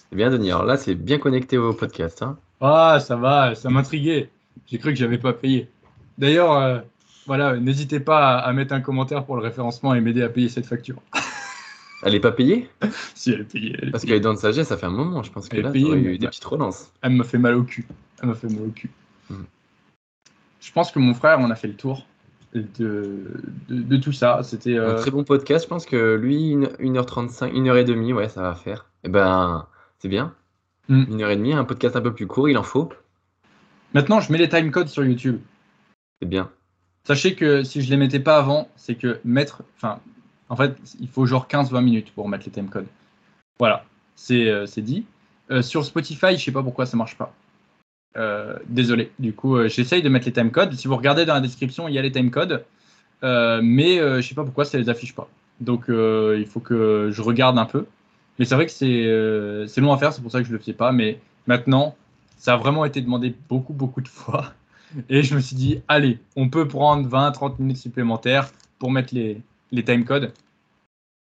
C'est 0.10 0.16
bien, 0.16 0.30
Denis. 0.30 0.52
Alors 0.52 0.66
là, 0.66 0.76
c'est 0.76 0.96
bien 0.96 1.20
connecté 1.20 1.58
au 1.58 1.74
podcast. 1.74 2.22
Hein. 2.22 2.38
Ah, 2.60 3.00
ça 3.00 3.16
va, 3.16 3.56
ça 3.56 3.70
m'intriguait. 3.70 4.30
J'ai 4.68 4.78
cru 4.78 4.92
que 4.92 5.00
j'avais 5.00 5.18
pas 5.18 5.34
payé. 5.34 5.70
D'ailleurs, 6.18 6.52
euh, 6.54 6.80
voilà, 7.28 7.58
n'hésitez 7.58 8.02
pas 8.02 8.40
à, 8.40 8.40
à 8.40 8.54
mettre 8.54 8.74
un 8.74 8.82
commentaire 8.82 9.24
pour 9.24 9.38
le 9.38 9.42
référencement 9.42 9.96
et 9.96 10.02
m'aider 10.02 10.22
à 10.22 10.30
payer 10.30 10.50
cette 10.50 10.66
facture. 10.66 11.02
Elle 12.04 12.16
est 12.16 12.20
pas 12.20 12.32
payée 12.32 12.70
si 13.16 13.32
elle 13.32 13.42
est 13.42 13.44
payée. 13.44 13.76
elle 13.82 13.90
est 13.90 13.92
Parce 13.92 14.04
que 14.04 14.08
payée. 14.08 14.20
les 14.20 14.24
dents 14.24 14.34
de 14.34 14.40
sagesse, 14.40 14.68
ça 14.68 14.78
fait 14.78 14.86
un 14.86 14.92
moment. 14.92 15.22
Je 15.24 15.32
pense 15.32 15.50
que 15.50 15.56
Elle 15.56 15.62
est 15.62 15.64
là, 15.64 15.72
payée, 15.72 15.86
tu 15.86 15.92
aurais 15.92 16.02
mais- 16.02 16.14
eu 16.16 16.18
des 16.18 16.28
petites 16.28 16.46
relances. 16.46 16.92
Elle 17.02 17.12
m'a 17.14 17.24
fait 17.24 17.38
mal 17.38 17.56
au 17.56 17.64
cul. 17.64 17.86
Elle 18.22 18.30
m'a 18.30 18.36
fait 18.36 18.48
mal 18.48 18.68
au 18.68 18.72
cul. 18.72 18.90
Hmm. 19.30 19.44
Je 20.62 20.72
pense 20.72 20.92
que 20.92 21.00
mon 21.00 21.14
frère, 21.14 21.40
on 21.40 21.50
a 21.50 21.56
fait 21.56 21.68
le 21.68 21.76
tour 21.76 22.06
de, 22.54 22.66
de, 22.80 23.28
de 23.70 23.98
tout 23.98 24.12
ça. 24.12 24.42
C'était. 24.44 24.78
Un 24.78 24.82
euh, 24.82 24.98
très 24.98 25.12
bon 25.12 25.24
podcast. 25.24 25.66
Je 25.66 25.70
pense 25.70 25.86
que 25.86 26.16
lui, 26.16 26.56
1h35, 26.56 27.54
1h30, 27.54 28.14
ouais, 28.14 28.30
ça 28.30 28.42
va 28.42 28.56
faire. 28.56 28.86
Et 29.04 29.10
ben, 29.10 29.68
c'est 30.00 30.10
bien. 30.10 30.34
Mm. 30.88 31.04
1h30, 31.18 31.56
un 31.56 31.64
podcast 31.66 31.96
un 31.96 32.02
peu 32.02 32.14
plus 32.14 32.28
court, 32.28 32.50
il 32.50 32.58
en 32.58 32.64
faut. 32.64 32.90
Maintenant, 33.94 34.20
je 34.20 34.32
mets 34.32 34.38
les 34.38 34.50
timecodes 34.50 34.88
sur 34.88 35.04
YouTube. 35.04 35.40
C'est 36.22 36.28
bien. 36.28 36.50
Sachez 37.06 37.36
que 37.36 37.64
si 37.64 37.82
je 37.82 37.90
les 37.90 37.98
mettais 37.98 38.20
pas 38.20 38.38
avant, 38.38 38.70
c'est 38.76 38.96
que 38.96 39.20
mettre. 39.24 39.64
Enfin, 39.78 40.00
en 40.50 40.56
fait, 40.56 40.76
il 41.00 41.08
faut 41.08 41.26
genre 41.26 41.48
15-20 41.48 41.84
minutes 41.84 42.12
pour 42.12 42.28
mettre 42.28 42.46
les 42.46 42.52
timecodes. 42.52 42.88
Voilà, 43.60 43.86
c'est 44.16 44.50
euh, 44.50 44.66
dit. 44.78 45.06
Euh, 45.52 45.62
sur 45.62 45.86
Spotify, 45.86 46.38
je 46.38 46.44
sais 46.44 46.52
pas 46.52 46.64
pourquoi 46.64 46.86
ça 46.86 46.98
marche 46.98 47.18
pas. 47.18 47.34
Euh, 48.18 48.58
désolé. 48.68 49.12
Du 49.20 49.34
coup, 49.34 49.68
j'essaye 49.68 50.02
de 50.02 50.10
mettre 50.10 50.26
les 50.26 50.34
timecodes. 50.34 50.74
Si 50.74 50.88
vous 50.88 50.96
regardez 50.96 51.26
dans 51.26 51.36
la 51.36 51.42
description, 51.42 51.88
il 51.88 51.94
y 51.94 52.00
a 52.00 52.02
les 52.02 52.12
timecodes. 52.12 52.66
Mais 53.22 53.98
je 53.98 54.22
sais 54.22 54.36
pas 54.36 54.44
pourquoi 54.44 54.66
ça 54.66 54.78
les 54.78 54.90
affiche 54.90 55.14
pas. 55.14 55.30
Donc, 55.60 55.86
il 55.88 56.46
faut 56.48 56.60
que 56.60 57.10
je 57.12 57.22
regarde 57.22 57.58
un 57.58 57.66
peu. 57.66 57.86
Mais 58.38 58.46
c'est 58.46 58.56
vrai 58.56 58.66
que 58.66 58.72
c'est 58.72 59.82
long 59.82 59.94
à 59.94 59.98
faire, 59.98 60.14
c'est 60.14 60.22
pour 60.22 60.32
ça 60.32 60.40
que 60.42 60.48
je 60.48 60.54
le 60.54 60.60
fais 60.60 60.74
pas. 60.74 60.92
Mais 60.92 61.20
maintenant, 61.46 61.96
ça 62.38 62.54
a 62.54 62.58
vraiment 62.58 62.86
été 62.86 63.02
demandé 63.02 63.36
beaucoup, 63.50 63.74
beaucoup 63.74 64.02
de 64.02 64.08
fois. 64.08 64.54
Et 65.10 65.22
je 65.22 65.36
me 65.36 65.40
suis 65.40 65.56
dit, 65.56 65.82
allez, 65.88 66.20
on 66.36 66.50
peut 66.50 66.68
prendre 66.68 67.08
20-30 67.08 67.56
minutes 67.60 67.78
supplémentaires 67.78 68.50
pour 68.80 68.92
mettre 68.92 69.14
les, 69.14 69.42
les 69.72 69.84
timecodes. 69.84 70.34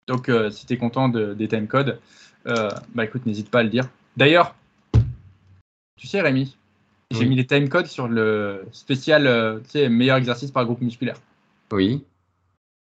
Donc, 0.06 0.28
euh, 0.28 0.50
si 0.50 0.66
tu 0.66 0.74
es 0.74 0.76
content 0.76 1.08
de- 1.08 1.34
des 1.34 1.48
timecodes, 1.48 1.98
euh, 2.46 2.68
bah 2.94 3.04
écoute, 3.04 3.24
n'hésite 3.26 3.50
pas 3.50 3.60
à 3.60 3.62
le 3.62 3.70
dire. 3.70 3.88
D'ailleurs, 4.16 4.54
tu 5.96 6.06
sais, 6.06 6.20
Rémi, 6.20 6.56
j'ai 7.10 7.20
Oui. 7.20 7.28
mis 7.28 7.36
les 7.36 7.46
timecodes 7.46 7.86
sur 7.86 8.08
le 8.08 8.64
spécial, 8.72 9.26
euh, 9.26 9.60
tu 9.60 9.70
sais, 9.70 9.88
meilleur 9.88 10.16
exercice 10.18 10.50
par 10.50 10.64
groupe 10.64 10.80
musculaire. 10.82 11.16
Oui. 11.72 12.04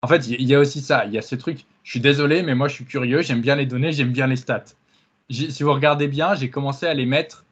En 0.02 0.08
fait, 0.08 0.28
il 0.28 0.42
y- 0.42 0.46
y 0.46 0.56
a 0.56 0.60
aussi 0.60 0.82
ça, 0.82 1.06
il 1.06 1.14
y 1.14 1.18
a 1.18 1.22
ce 1.22 1.36
truc. 1.36 1.66
Je 1.84 1.92
suis 1.92 2.00
désolé, 2.00 2.44
mais 2.44 2.56
moi, 2.56 2.68
je 2.68 2.74
suis 2.74 2.86
curieux, 2.86 3.22
j'aime 3.22 3.42
bien 3.42 3.56
les 3.56 3.66
données, 3.66 3.92
j'aime 3.94 4.12
bien 4.12 4.28
les 4.28 4.36
stats. 4.36 4.66
Si 5.30 5.64
vous 5.64 5.74
regardez 5.74 6.08
bien, 6.08 6.36
j'ai 6.36 6.50
commencé 6.50 6.86
à 6.86 6.94
les 6.94 7.06
mettre. 7.06 7.46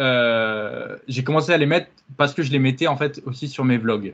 euh, 0.00 0.98
j'ai 1.06 1.22
commencé 1.22 1.52
à 1.52 1.56
les 1.56 1.66
mettre 1.66 1.88
parce 2.16 2.34
que 2.34 2.42
je 2.42 2.50
les 2.50 2.58
mettais 2.58 2.88
en 2.88 2.96
fait 2.96 3.22
aussi 3.26 3.46
sur 3.46 3.64
mes 3.64 3.78
vlogs. 3.78 4.12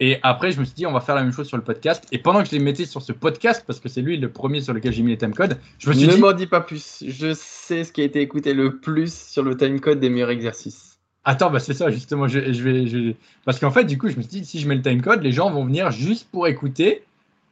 Et 0.00 0.18
après, 0.22 0.52
je 0.52 0.60
me 0.60 0.64
suis 0.64 0.74
dit, 0.74 0.86
on 0.86 0.92
va 0.92 1.00
faire 1.00 1.16
la 1.16 1.22
même 1.24 1.32
chose 1.32 1.48
sur 1.48 1.56
le 1.56 1.62
podcast. 1.64 2.04
Et 2.12 2.18
pendant 2.18 2.40
que 2.42 2.46
je 2.48 2.52
les 2.52 2.60
mettais 2.60 2.84
sur 2.84 3.02
ce 3.02 3.12
podcast, 3.12 3.64
parce 3.66 3.80
que 3.80 3.88
c'est 3.88 4.00
lui 4.00 4.16
le 4.16 4.30
premier 4.30 4.60
sur 4.60 4.72
lequel 4.72 4.92
j'ai 4.92 5.02
mis 5.02 5.10
les 5.10 5.18
timecodes, 5.18 5.58
je 5.78 5.88
me 5.88 5.94
suis 5.94 6.06
Ne 6.06 6.12
dit, 6.14 6.20
m'en 6.20 6.32
dis 6.32 6.46
pas 6.46 6.60
plus. 6.60 7.02
Je 7.06 7.34
sais 7.34 7.82
ce 7.82 7.92
qui 7.92 8.02
a 8.02 8.04
été 8.04 8.20
écouté 8.20 8.54
le 8.54 8.76
plus 8.78 9.12
sur 9.12 9.42
le 9.42 9.56
timecode 9.56 9.98
des 9.98 10.08
meilleurs 10.08 10.30
exercices. 10.30 10.98
attends, 11.24 11.50
bah 11.50 11.58
c'est 11.58 11.74
ça 11.74 11.90
justement, 11.90 12.28
je, 12.28 12.52
je 12.52 12.62
vais, 12.62 12.86
je- 12.86 13.12
parce 13.44 13.58
qu'en 13.58 13.72
fait, 13.72 13.84
du 13.84 13.98
coup, 13.98 14.08
je 14.08 14.16
me 14.16 14.22
suis 14.22 14.30
dit, 14.30 14.44
si 14.44 14.60
je 14.60 14.68
mets 14.68 14.76
le 14.76 14.82
timecode, 14.82 15.22
les 15.22 15.32
gens 15.32 15.50
vont 15.50 15.64
venir 15.64 15.90
juste 15.90 16.28
pour 16.30 16.46
écouter, 16.46 17.02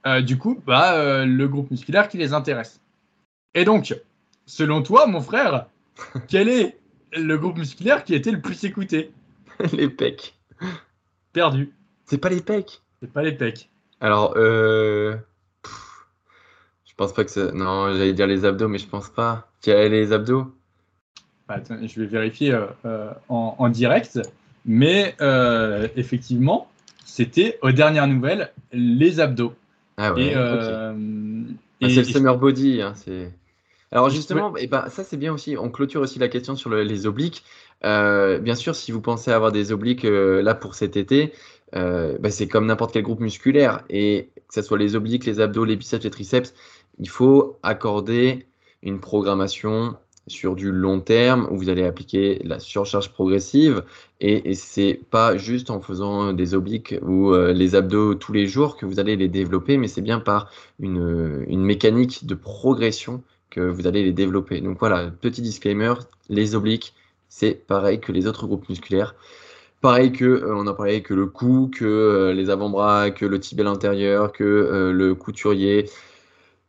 euh, 0.07 0.21
du 0.23 0.39
coup, 0.39 0.63
bah, 0.65 0.95
euh, 0.95 1.25
le 1.27 1.49
groupe 1.49 1.71
musculaire 1.73 2.09
qui 2.09 2.17
les 2.17 2.33
intéresse. 2.33 2.81
Et 3.55 3.65
donc, 3.65 3.93
selon 4.47 4.83
toi, 4.83 5.09
mon 5.09 5.21
frère, 5.21 5.67
quel 6.29 6.49
est 6.49 6.79
le 7.13 7.37
groupe 7.39 7.59
musculaire 7.59 8.05
qui 8.05 8.15
a 8.15 8.17
été 8.17 8.31
le 8.31 8.41
plus 8.41 8.63
écouté? 8.65 9.11
Les 9.73 9.89
pecs. 9.89 10.35
Perdu. 11.33 11.73
C'est 12.07 12.19
pas 12.19 12.29
les 12.29 12.41
pecs. 12.41 12.83
C'est 13.03 13.13
pas 13.13 13.23
les 13.23 13.33
pecs. 13.33 13.69
Alors, 14.01 14.35
euh... 14.37 15.17
pff, 15.63 16.07
je 16.85 16.95
pense 16.97 17.13
pas 17.13 17.25
que 17.25 17.31
ça. 17.31 17.51
Non, 17.53 17.93
j'allais 17.93 18.13
dire 18.13 18.27
les 18.27 18.45
abdos, 18.45 18.69
mais 18.69 18.79
je 18.79 18.87
pense 18.87 19.09
pas. 19.09 19.51
Tu 19.63 19.71
as 19.71 19.89
les 19.89 20.13
abdos? 20.13 20.55
Bah, 21.49 21.55
attends, 21.55 21.79
je 21.85 22.01
vais 22.01 22.07
vérifier 22.07 22.53
euh, 22.53 22.67
euh, 22.85 23.11
en, 23.29 23.57
en 23.59 23.69
direct. 23.69 24.21
Mais 24.65 25.15
euh, 25.21 25.89
effectivement, 25.97 26.69
c'était 27.05 27.59
aux 27.63 27.71
dernières 27.73 28.09
nouvelles 28.09 28.53
les 28.73 29.21
abdos. 29.21 29.55
Ah 29.97 30.13
ouais. 30.13 30.23
et, 30.23 30.31
ok. 30.31 30.37
euh, 30.37 30.95
Ah, 31.83 31.89
c'est 31.89 31.97
le 31.97 32.05
summer 32.05 32.37
body. 32.37 32.83
hein, 32.83 32.95
c'est... 32.97 33.33
Alors 33.93 34.11
justement, 34.11 34.53
eh 34.59 34.67
ben, 34.67 34.89
ça 34.89 35.05
c'est 35.05 35.17
bien 35.17 35.33
aussi. 35.33 35.57
On 35.57 35.71
clôture 35.71 36.01
aussi 36.01 36.19
la 36.19 36.27
question 36.29 36.57
sur 36.57 36.69
le- 36.71 36.83
les 36.83 37.07
obliques. 37.07 37.45
Euh, 37.85 38.41
bien 38.41 38.57
sûr, 38.57 38.75
si 38.75 38.91
vous 38.91 39.01
pensez 39.01 39.31
avoir 39.31 39.53
des 39.53 39.71
obliques 39.71 40.05
euh, 40.05 40.43
là 40.43 40.57
pour 40.57 40.75
cet 40.75 40.97
été, 40.97 41.33
euh, 41.75 42.17
bah, 42.19 42.31
c'est 42.31 42.49
comme 42.49 42.67
n'importe 42.67 42.93
quel 42.93 43.03
groupe 43.03 43.21
musculaire. 43.21 43.83
Et 43.91 44.31
que 44.49 44.55
ce 44.55 44.63
soit 44.63 44.79
les 44.79 44.95
obliques, 44.95 45.27
les 45.27 45.41
abdos, 45.41 45.65
les 45.65 45.77
biceps, 45.77 46.05
les 46.05 46.11
triceps, 46.11 46.55
il 46.99 47.09
faut 47.09 47.59
accorder 47.63 48.47
une 48.83 49.01
programmation 49.01 49.97
sur 50.29 50.57
du 50.57 50.73
long 50.73 51.01
terme 51.01 51.47
où 51.51 51.57
vous 51.57 51.69
allez 51.69 51.85
appliquer 51.85 52.41
la 52.45 52.59
surcharge 52.59 53.13
progressive. 53.13 53.85
Et, 54.21 54.51
et 54.51 54.55
c'est 54.55 55.01
pas 55.11 55.37
juste 55.37 55.71
en 55.71 55.81
faisant 55.81 56.33
des 56.33 56.55
obliques 56.55 56.95
ou 57.03 57.33
euh, 57.33 57.53
les 57.53 57.75
abdos 57.75 58.15
tous 58.15 58.33
les 58.33 58.47
jours 58.47 58.77
que 58.77 58.87
vous 58.87 58.99
allez 58.99 59.17
les 59.17 59.29
développer, 59.29 59.77
mais 59.77 59.89
c'est 59.89 60.03
bien 60.03 60.19
par 60.19 60.51
une, 60.81 61.45
une 61.49 61.63
mécanique 61.63 62.27
de 62.27 62.35
progression 62.35 63.23
que 63.51 63.61
vous 63.61 63.87
allez 63.87 64.03
les 64.03 64.13
développer. 64.13 64.61
Donc 64.61 64.79
voilà, 64.79 65.11
petit 65.11 65.43
disclaimer, 65.43 65.95
les 66.29 66.55
obliques, 66.55 66.95
c'est 67.29 67.55
pareil 67.67 68.01
que 68.01 68.13
les 68.13 68.27
autres 68.27 68.47
groupes 68.47 68.69
musculaires. 68.69 69.15
Pareil 69.87 70.11
que, 70.11 70.25
euh, 70.25 70.57
on 70.57 70.67
a 70.67 70.75
parlé 70.75 71.01
que 71.01 71.15
le 71.15 71.27
cou, 71.27 71.71
que 71.73 71.85
euh, 71.85 72.33
les 72.33 72.51
avant-bras, 72.51 73.13
que 73.13 73.25
le 73.25 73.39
tibia 73.39 73.71
antérieur, 73.71 74.33
que 74.33 74.43
euh, 74.43 74.91
le 74.91 75.15
couturier, 75.15 75.89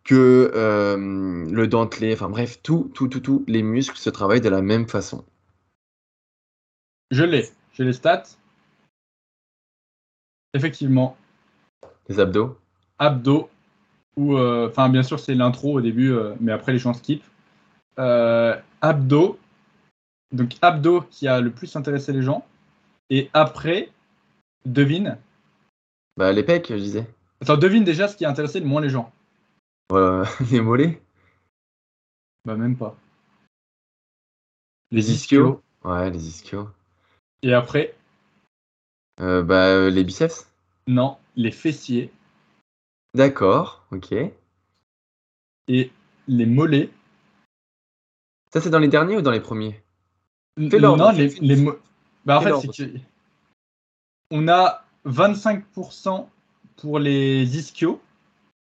que 0.03 0.51
le 0.53 1.67
dentelé, 1.67 2.13
enfin 2.13 2.29
bref, 2.29 2.61
tout, 2.61 2.91
tout, 2.93 3.07
tout, 3.07 3.19
tout, 3.19 3.43
les 3.47 3.63
muscles 3.63 3.97
se 3.97 4.11
travaillent 4.11 4.41
de 4.41 4.49
la 4.49 4.61
même 4.61 4.87
façon. 4.87 5.25
Je 7.09 7.23
l'ai. 7.23 7.49
J'ai 7.73 7.85
les 7.85 7.93
stats. 7.93 8.37
Effectivement, 10.53 11.17
Les 12.09 12.19
abdos, 12.19 12.55
abdos, 12.99 13.49
ou 14.15 14.37
enfin 14.37 14.89
bien 14.89 15.01
sûr 15.01 15.19
c'est 15.19 15.33
l'intro 15.33 15.79
au 15.79 15.81
début, 15.81 16.13
mais 16.39 16.51
après 16.51 16.71
les 16.71 16.77
gens 16.77 16.93
skip. 16.93 17.23
Abdos, 17.97 19.39
donc 20.31 20.55
abdos 20.61 21.01
qui 21.09 21.27
a 21.27 21.41
le 21.41 21.49
plus 21.49 21.75
intéressé 21.75 22.13
les 22.13 22.21
gens, 22.21 22.45
et 23.09 23.29
après, 23.33 23.89
devine. 24.65 25.17
bah, 26.17 26.31
les 26.33 26.43
pecs, 26.43 26.67
je 26.69 26.75
disais. 26.75 27.07
Attends, 27.41 27.57
devine 27.57 27.83
déjà 27.83 28.07
ce 28.07 28.15
qui 28.17 28.25
a 28.25 28.29
intéressé 28.29 28.59
le 28.59 28.65
moins 28.65 28.81
les 28.81 28.89
gens. 28.89 29.11
Euh, 29.91 30.25
les 30.51 30.59
mollets, 30.61 31.01
Bah 32.45 32.55
même 32.55 32.75
pas. 32.77 32.95
les 34.91 35.11
ischios. 35.11 35.61
Ouais, 35.83 36.09
les 36.09 36.27
ischios. 36.27 36.69
Et 37.43 37.53
après, 37.53 37.95
Euh, 39.19 39.41
bah, 39.43 39.67
euh, 39.67 39.89
les 39.89 40.03
biceps. 40.03 40.51
non, 40.87 41.17
les 41.35 41.51
fessiers 41.51 42.11
D'accord, 43.13 43.85
ok. 43.91 44.13
et 45.69 45.91
les 46.27 46.45
mollets. 46.45 46.89
Ça, 48.53 48.61
c'est 48.61 48.69
dans 48.69 48.79
les 48.79 48.87
derniers 48.87 49.17
ou 49.17 49.21
dans 49.21 49.31
les 49.31 49.39
premiers? 49.41 49.81
Fais 50.69 50.79
l'ordre, 50.79 51.03
Non, 51.05 51.11
les, 51.11 51.27
les 51.29 51.55
mo- 51.55 51.77
Bah 52.27 52.37
en 52.37 52.41
fait, 52.41 52.49
l'ordre. 52.49 52.71
c'est 52.73 52.91
que 52.93 52.97
on 54.31 54.47
a 54.49 54.83
25% 55.05 56.27
pour 56.75 56.99
les 56.99 57.57
ischios 57.57 58.01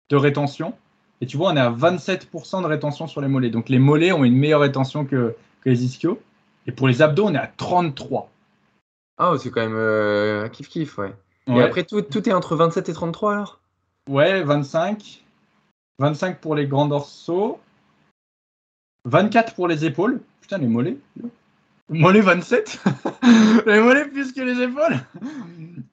de 0.09 0.15
rétention. 0.15 0.73
Et 1.19 1.27
tu 1.27 1.37
vois, 1.37 1.51
on 1.51 1.55
est 1.55 1.59
à 1.59 1.69
27% 1.69 2.61
de 2.61 2.67
rétention 2.67 3.07
sur 3.07 3.21
les 3.21 3.27
mollets. 3.27 3.49
Donc 3.49 3.69
les 3.69 3.77
mollets 3.77 4.11
ont 4.11 4.23
une 4.23 4.35
meilleure 4.37 4.61
rétention 4.61 5.05
que, 5.05 5.35
que 5.61 5.69
les 5.69 5.83
ischios. 5.83 6.19
Et 6.65 6.71
pour 6.71 6.87
les 6.87 7.01
abdos, 7.01 7.25
on 7.25 7.33
est 7.35 7.37
à 7.37 7.47
33. 7.57 8.29
Ah, 9.17 9.33
c'est 9.37 9.51
quand 9.51 9.61
même 9.61 9.75
euh, 9.75 10.47
kiff 10.47 10.67
kiff, 10.69 10.97
ouais. 10.97 11.13
Et 11.47 11.51
Ouais. 11.51 11.63
après, 11.63 11.83
tout, 11.83 12.01
tout 12.01 12.27
est 12.29 12.33
entre 12.33 12.55
27 12.55 12.87
et 12.89 12.93
33 12.93 13.33
alors? 13.33 13.59
Ouais, 14.09 14.41
25. 14.43 15.23
25 15.99 16.39
pour 16.39 16.55
les 16.55 16.67
grands 16.67 16.87
dorsaux. 16.87 17.59
24 19.05 19.53
pour 19.55 19.67
les 19.67 19.85
épaules. 19.85 20.21
Putain, 20.39 20.57
les 20.57 20.67
mollets. 20.67 20.97
Mollets 21.91 22.21
27. 22.21 22.81
les 23.67 23.79
mollets 23.81 24.05
plus 24.05 24.31
que 24.31 24.41
les 24.41 24.61
épaules. 24.63 24.97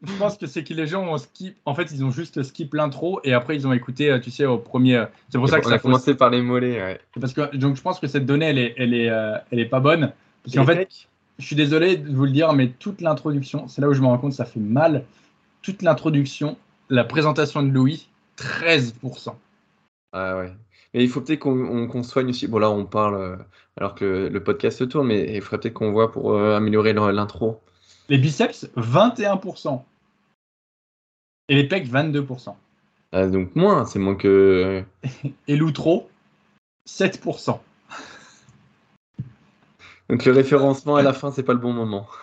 Je 0.06 0.12
pense 0.16 0.38
que 0.38 0.46
c'est 0.46 0.62
que 0.64 0.72
les 0.72 0.86
gens 0.86 1.04
ont 1.06 1.18
skip. 1.18 1.56
En 1.64 1.74
fait, 1.74 1.90
ils 1.92 2.04
ont 2.04 2.10
juste 2.10 2.42
skip 2.44 2.72
l'intro 2.74 3.20
et 3.24 3.34
après 3.34 3.56
ils 3.56 3.66
ont 3.66 3.72
écouté, 3.72 4.10
euh, 4.10 4.20
tu 4.20 4.30
sais, 4.30 4.46
au 4.46 4.58
premier. 4.58 4.96
euh, 4.96 5.06
C'est 5.28 5.38
pour 5.38 5.48
ça 5.48 5.60
que 5.60 5.66
On 5.66 5.68
ça 5.68 5.74
a 5.74 5.78
fausse. 5.78 5.82
commencé 5.82 6.14
par 6.14 6.30
les 6.30 6.40
mollets, 6.40 6.80
ouais. 6.80 7.00
Parce 7.20 7.32
que 7.32 7.54
donc 7.56 7.76
je 7.76 7.82
pense 7.82 7.98
que 7.98 8.06
cette 8.06 8.24
donnée, 8.26 8.46
elle 8.46 8.58
est, 8.58 8.74
elle 8.78 8.94
est, 8.94 9.10
euh, 9.10 9.36
elle 9.50 9.58
est 9.58 9.66
pas 9.66 9.80
bonne. 9.80 10.12
Parce 10.44 10.54
qu'en 10.56 10.64
fait, 10.64 10.88
je 11.38 11.44
suis 11.44 11.56
désolé 11.56 11.96
de 11.96 12.14
vous 12.14 12.24
le 12.24 12.30
dire, 12.30 12.52
mais 12.52 12.68
toute 12.68 13.00
l'introduction, 13.00 13.66
c'est 13.68 13.80
là 13.82 13.88
où 13.88 13.92
je 13.92 14.00
me 14.00 14.06
rends 14.06 14.18
compte, 14.18 14.32
ça 14.32 14.44
fait 14.44 14.60
mal. 14.60 15.04
Toute 15.62 15.82
l'introduction, 15.82 16.56
la 16.88 17.04
présentation 17.04 17.62
de 17.62 17.70
Louis, 17.70 18.08
13%. 18.38 19.34
Ah 20.12 20.38
ouais. 20.38 20.52
Mais 20.94 21.05
il 21.05 21.10
faut 21.10 21.20
peut-être 21.20 21.40
qu'on 21.40 21.66
on- 21.66 21.86
qu'on 21.86 22.02
soigne 22.02 22.31
aussi. 22.31 22.47
Bon, 22.48 22.59
là, 22.59 22.70
on 22.70 22.85
parle 22.86 23.15
euh, 23.16 23.36
alors 23.77 23.94
que 23.94 24.05
le, 24.05 24.28
le 24.28 24.43
podcast 24.43 24.78
se 24.78 24.85
tourne, 24.85 25.09
mais 25.09 25.35
il 25.36 25.43
faudrait 25.43 25.59
peut-être 25.60 25.74
qu'on 25.74 25.93
voit 25.93 26.10
pour 26.12 26.32
euh, 26.32 26.56
améliorer 26.56 26.93
l'intro. 26.93 27.60
Les 28.09 28.19
biceps, 28.19 28.69
21%. 28.77 29.82
Et 31.51 31.55
les 31.55 31.65
pecs, 31.69 31.86
22%. 31.89 32.55
Ah, 33.12 33.27
donc 33.27 33.55
moins, 33.56 33.85
c'est 33.86 33.98
moins 33.98 34.15
que. 34.15 34.82
Et 35.48 35.56
l'outro, 35.56 36.09
7%. 36.89 37.59
Donc 40.09 40.24
le 40.24 40.32
référencement 40.32 40.97
à 40.97 41.02
la 41.02 41.12
fin, 41.12 41.31
c'est 41.31 41.43
pas 41.43 41.52
le 41.52 41.59
bon 41.59 41.73
moment. 41.73 42.06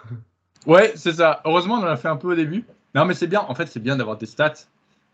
Ouais, 0.68 0.94
c'est 0.96 1.14
ça. 1.14 1.42
Heureusement, 1.46 1.76
on 1.76 1.84
en 1.84 1.86
a 1.86 1.96
fait 1.96 2.08
un 2.08 2.16
peu 2.16 2.32
au 2.32 2.36
début. 2.36 2.66
Non, 2.96 3.06
mais 3.06 3.14
c'est 3.14 3.28
bien. 3.28 3.42
En 3.42 3.54
fait, 3.54 3.68
c'est 3.68 3.80
bien 3.80 3.98
d'avoir 3.98 4.18
des 4.18 4.26
stats. 4.26 4.66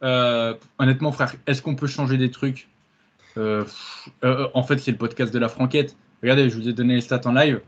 Euh, 0.01 0.53
honnêtement, 0.79 1.11
frère, 1.11 1.33
est-ce 1.45 1.61
qu'on 1.61 1.75
peut 1.75 1.87
changer 1.87 2.15
des 2.17 2.31
trucs? 2.31 2.69
Euh, 3.37 3.63
euh, 4.23 4.47
En 4.53 4.63
fait, 4.63 4.77
c'est 4.79 4.91
le 4.91 4.97
podcast 4.97 5.33
de 5.33 5.39
la 5.39 5.49
franquette. 5.49 5.95
Regardez, 6.21 6.49
je 6.49 6.55
vous 6.55 6.67
ai 6.67 6.73
donné 6.73 6.95
les 6.95 7.01
stats 7.01 7.21
en 7.25 7.33
live. 7.33 7.61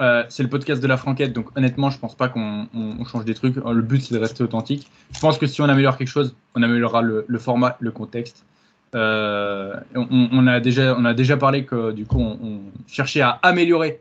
Euh, 0.00 0.24
c'est 0.28 0.42
le 0.42 0.48
podcast 0.48 0.82
de 0.82 0.86
la 0.86 0.96
franquette. 0.96 1.32
Donc, 1.32 1.56
honnêtement, 1.56 1.90
je 1.90 1.98
pense 1.98 2.14
pas 2.14 2.28
qu'on 2.28 2.68
on- 2.74 2.96
on 3.00 3.04
change 3.04 3.24
des 3.24 3.34
trucs. 3.34 3.56
Le 3.56 3.82
but, 3.82 4.02
c'est 4.02 4.14
de 4.14 4.20
rester 4.20 4.44
authentique. 4.44 4.90
Je 5.14 5.20
pense 5.20 5.38
que 5.38 5.46
si 5.46 5.60
on 5.62 5.68
améliore 5.68 5.96
quelque 5.96 6.08
chose, 6.08 6.34
on 6.54 6.62
améliorera 6.62 7.02
le, 7.02 7.24
format, 7.38 7.76
le 7.80 7.90
contexte. 7.90 8.44
On, 8.92 10.46
a 10.46 10.60
déjà, 10.60 10.94
on 10.98 11.04
a 11.04 11.14
déjà 11.14 11.36
parlé 11.36 11.64
que 11.64 11.92
du 11.92 12.06
coup, 12.06 12.20
on, 12.20 12.60
cherchait 12.86 13.20
à 13.22 13.38
améliorer 13.42 14.00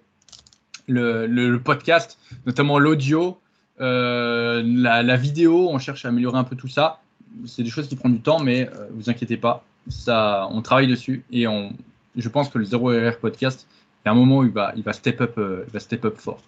le, 0.88 1.58
podcast, 1.58 2.20
notamment 2.46 2.78
l'audio, 2.78 3.40
la, 3.80 4.62
la 5.04 5.16
vidéo. 5.16 5.70
On 5.70 5.80
cherche 5.80 6.06
à 6.06 6.10
améliorer 6.10 6.38
un 6.38 6.44
peu 6.44 6.56
tout 6.58 6.68
ça. 6.68 7.00
C'est 7.46 7.64
des 7.64 7.70
choses 7.70 7.88
qui 7.88 7.96
prennent 7.96 8.16
du 8.16 8.22
temps, 8.22 8.40
mais 8.40 8.70
euh, 8.70 8.88
vous 8.92 9.10
inquiétez 9.10 9.38
pas, 9.38 9.64
ça, 9.88 10.48
on 10.52 10.62
travaille 10.62 10.88
dessus 10.88 11.24
et 11.32 11.48
on, 11.48 11.74
je 12.16 12.30
pense 12.30 12.50
que 12.50 12.58
le 12.58 12.66
0RR 12.66 13.20
podcast, 13.20 13.68
il 13.72 14.08
y 14.08 14.10
a 14.10 14.12
un 14.12 14.16
moment 14.16 14.40
où 14.40 14.44
il 14.44 14.52
va, 14.52 14.74
il 14.76 14.84
va 14.84 14.94
step 14.94 15.22
up, 15.22 15.38
euh, 15.38 15.64
il 15.68 15.74
va 15.74 15.80
step 15.80 16.06
up 16.06 16.18
fort. 16.18 16.42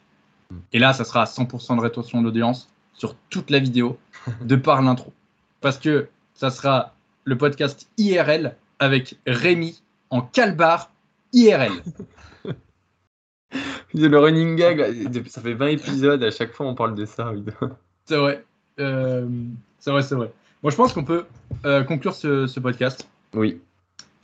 Et 0.74 0.80
là, 0.80 0.94
ça 0.94 1.04
sera 1.04 1.24
à 1.24 1.26
100% 1.26 1.76
de 1.76 1.82
rétention 1.82 2.22
d'audience 2.22 2.70
sur 2.94 3.16
toute 3.30 3.50
la 3.50 3.60
vidéo, 3.60 3.98
de 4.42 4.56
par 4.56 4.82
l'intro. 4.82 5.14
Parce 5.62 5.78
que 5.78 6.08
ça 6.34 6.50
sera 6.50 6.94
le 7.26 7.38
podcast 7.38 7.90
IRL 7.98 8.56
avec 8.80 9.18
Rémi 9.26 9.82
en 10.10 10.22
calbar 10.22 10.92
IRL. 11.34 11.72
Le 13.94 14.20
running 14.20 14.58
gag, 14.58 15.28
ça 15.28 15.42
fait 15.42 15.54
20 15.54 15.68
épisodes, 15.68 16.22
à 16.22 16.30
chaque 16.30 16.52
fois 16.52 16.68
on 16.68 16.76
parle 16.76 16.94
de 16.94 17.06
ça. 17.06 17.32
oui. 17.32 17.44
C'est 18.06 18.18
vrai. 18.18 18.46
Euh, 18.80 19.28
c'est 19.80 19.92
vrai, 19.92 20.02
c'est 20.02 20.16
vrai. 20.16 20.32
Moi, 20.64 20.72
je 20.72 20.76
pense 20.76 20.94
qu'on 20.94 21.04
peut 21.04 21.26
euh, 21.66 21.84
conclure 21.84 22.16
ce, 22.16 22.48
ce 22.48 22.60
podcast. 22.60 23.08
Oui. 23.34 23.60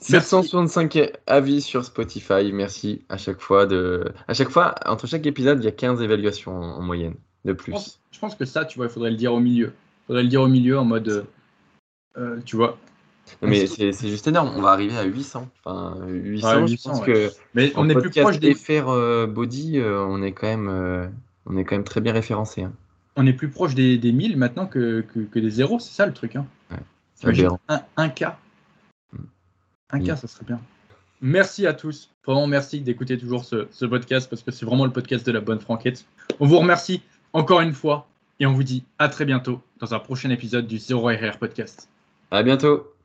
Merci. 0.09 0.29
765 0.29 1.11
avis 1.27 1.61
sur 1.61 1.85
Spotify, 1.85 2.51
merci 2.51 3.03
à 3.07 3.17
chaque 3.17 3.39
fois 3.39 3.65
de. 3.65 4.11
À 4.27 4.33
chaque 4.33 4.49
fois, 4.49 4.75
entre 4.85 5.07
chaque 5.07 5.25
épisode, 5.25 5.59
il 5.61 5.65
y 5.65 5.69
a 5.69 5.71
15 5.71 6.01
évaluations 6.01 6.51
en, 6.57 6.77
en 6.77 6.81
moyenne, 6.81 7.15
de 7.45 7.51
Je 7.51 7.57
plus. 7.57 7.71
pense, 7.71 7.99
je 8.11 8.19
pense 8.19 8.35
que 8.35 8.43
ça, 8.43 8.65
tu 8.65 8.77
vois, 8.77 8.87
il 8.87 8.91
faudrait 8.91 9.11
le 9.11 9.15
dire 9.15 9.33
au 9.33 9.39
milieu. 9.39 9.67
Il 9.67 10.07
faudrait 10.07 10.23
le 10.23 10.29
dire 10.29 10.41
au 10.41 10.49
milieu 10.49 10.77
en 10.77 10.83
mode, 10.83 11.07
euh, 11.07 11.23
euh, 12.17 12.39
tu 12.43 12.57
vois. 12.57 12.77
Non, 13.41 13.47
mais 13.47 13.65
c'est 13.65 13.93
juste 13.93 14.27
énorme, 14.27 14.51
on 14.57 14.61
va 14.61 14.71
arriver 14.71 14.97
à 14.97 15.03
800. 15.03 15.47
Enfin, 15.63 15.95
800, 16.05 16.47
Ouais, 16.49 16.67
je 16.67 16.71
800, 16.73 16.89
pense 16.89 16.99
ouais. 16.99 17.05
que. 17.05 17.31
Mais 17.53 17.71
on 17.77 17.87
est 17.87 17.95
plus 17.95 18.09
proche 18.09 18.39
des, 18.39 18.55
faire 18.55 18.89
euh, 18.89 19.25
body, 19.25 19.79
on 19.81 20.21
est 20.21 20.33
quand 20.33 20.47
même, 20.47 21.11
on 21.45 21.55
est 21.55 21.63
quand 21.63 21.75
même 21.75 21.85
très 21.85 22.01
bien 22.01 22.11
référencé. 22.11 22.63
Hein. 22.63 22.73
On 23.15 23.25
est 23.27 23.33
plus 23.33 23.49
proche 23.49 23.75
des, 23.75 23.97
des 23.97 24.11
1000 24.11 24.37
maintenant 24.37 24.67
que, 24.67 25.01
que, 25.01 25.19
que 25.19 25.39
des 25.39 25.49
zéros. 25.49 25.79
C'est 25.79 25.93
ça 25.93 26.05
le 26.05 26.13
truc. 26.13 26.35
Hein. 26.35 26.45
Un, 27.69 27.81
un 27.97 28.09
cas. 28.09 28.37
Un 29.91 29.99
cas, 29.99 30.15
ça 30.15 30.27
serait 30.27 30.45
bien. 30.45 30.59
Merci 31.21 31.67
à 31.67 31.73
tous. 31.73 32.09
Vraiment, 32.25 32.47
merci 32.47 32.81
d'écouter 32.81 33.17
toujours 33.17 33.45
ce, 33.45 33.67
ce 33.71 33.85
podcast 33.85 34.29
parce 34.29 34.41
que 34.43 34.51
c'est 34.51 34.65
vraiment 34.65 34.85
le 34.85 34.91
podcast 34.91 35.25
de 35.25 35.31
la 35.31 35.41
bonne 35.41 35.59
franquette. 35.59 36.05
On 36.39 36.47
vous 36.47 36.59
remercie 36.59 37.01
encore 37.31 37.61
une 37.61 37.73
fois 37.73 38.07
et 38.39 38.45
on 38.45 38.53
vous 38.53 38.63
dit 38.63 38.83
à 38.99 39.07
très 39.09 39.25
bientôt 39.25 39.61
dans 39.79 39.93
un 39.93 39.99
prochain 39.99 40.29
épisode 40.31 40.67
du 40.67 40.77
0RR 40.77 41.37
Podcast. 41.37 41.89
À 42.31 42.43
bientôt. 42.43 42.92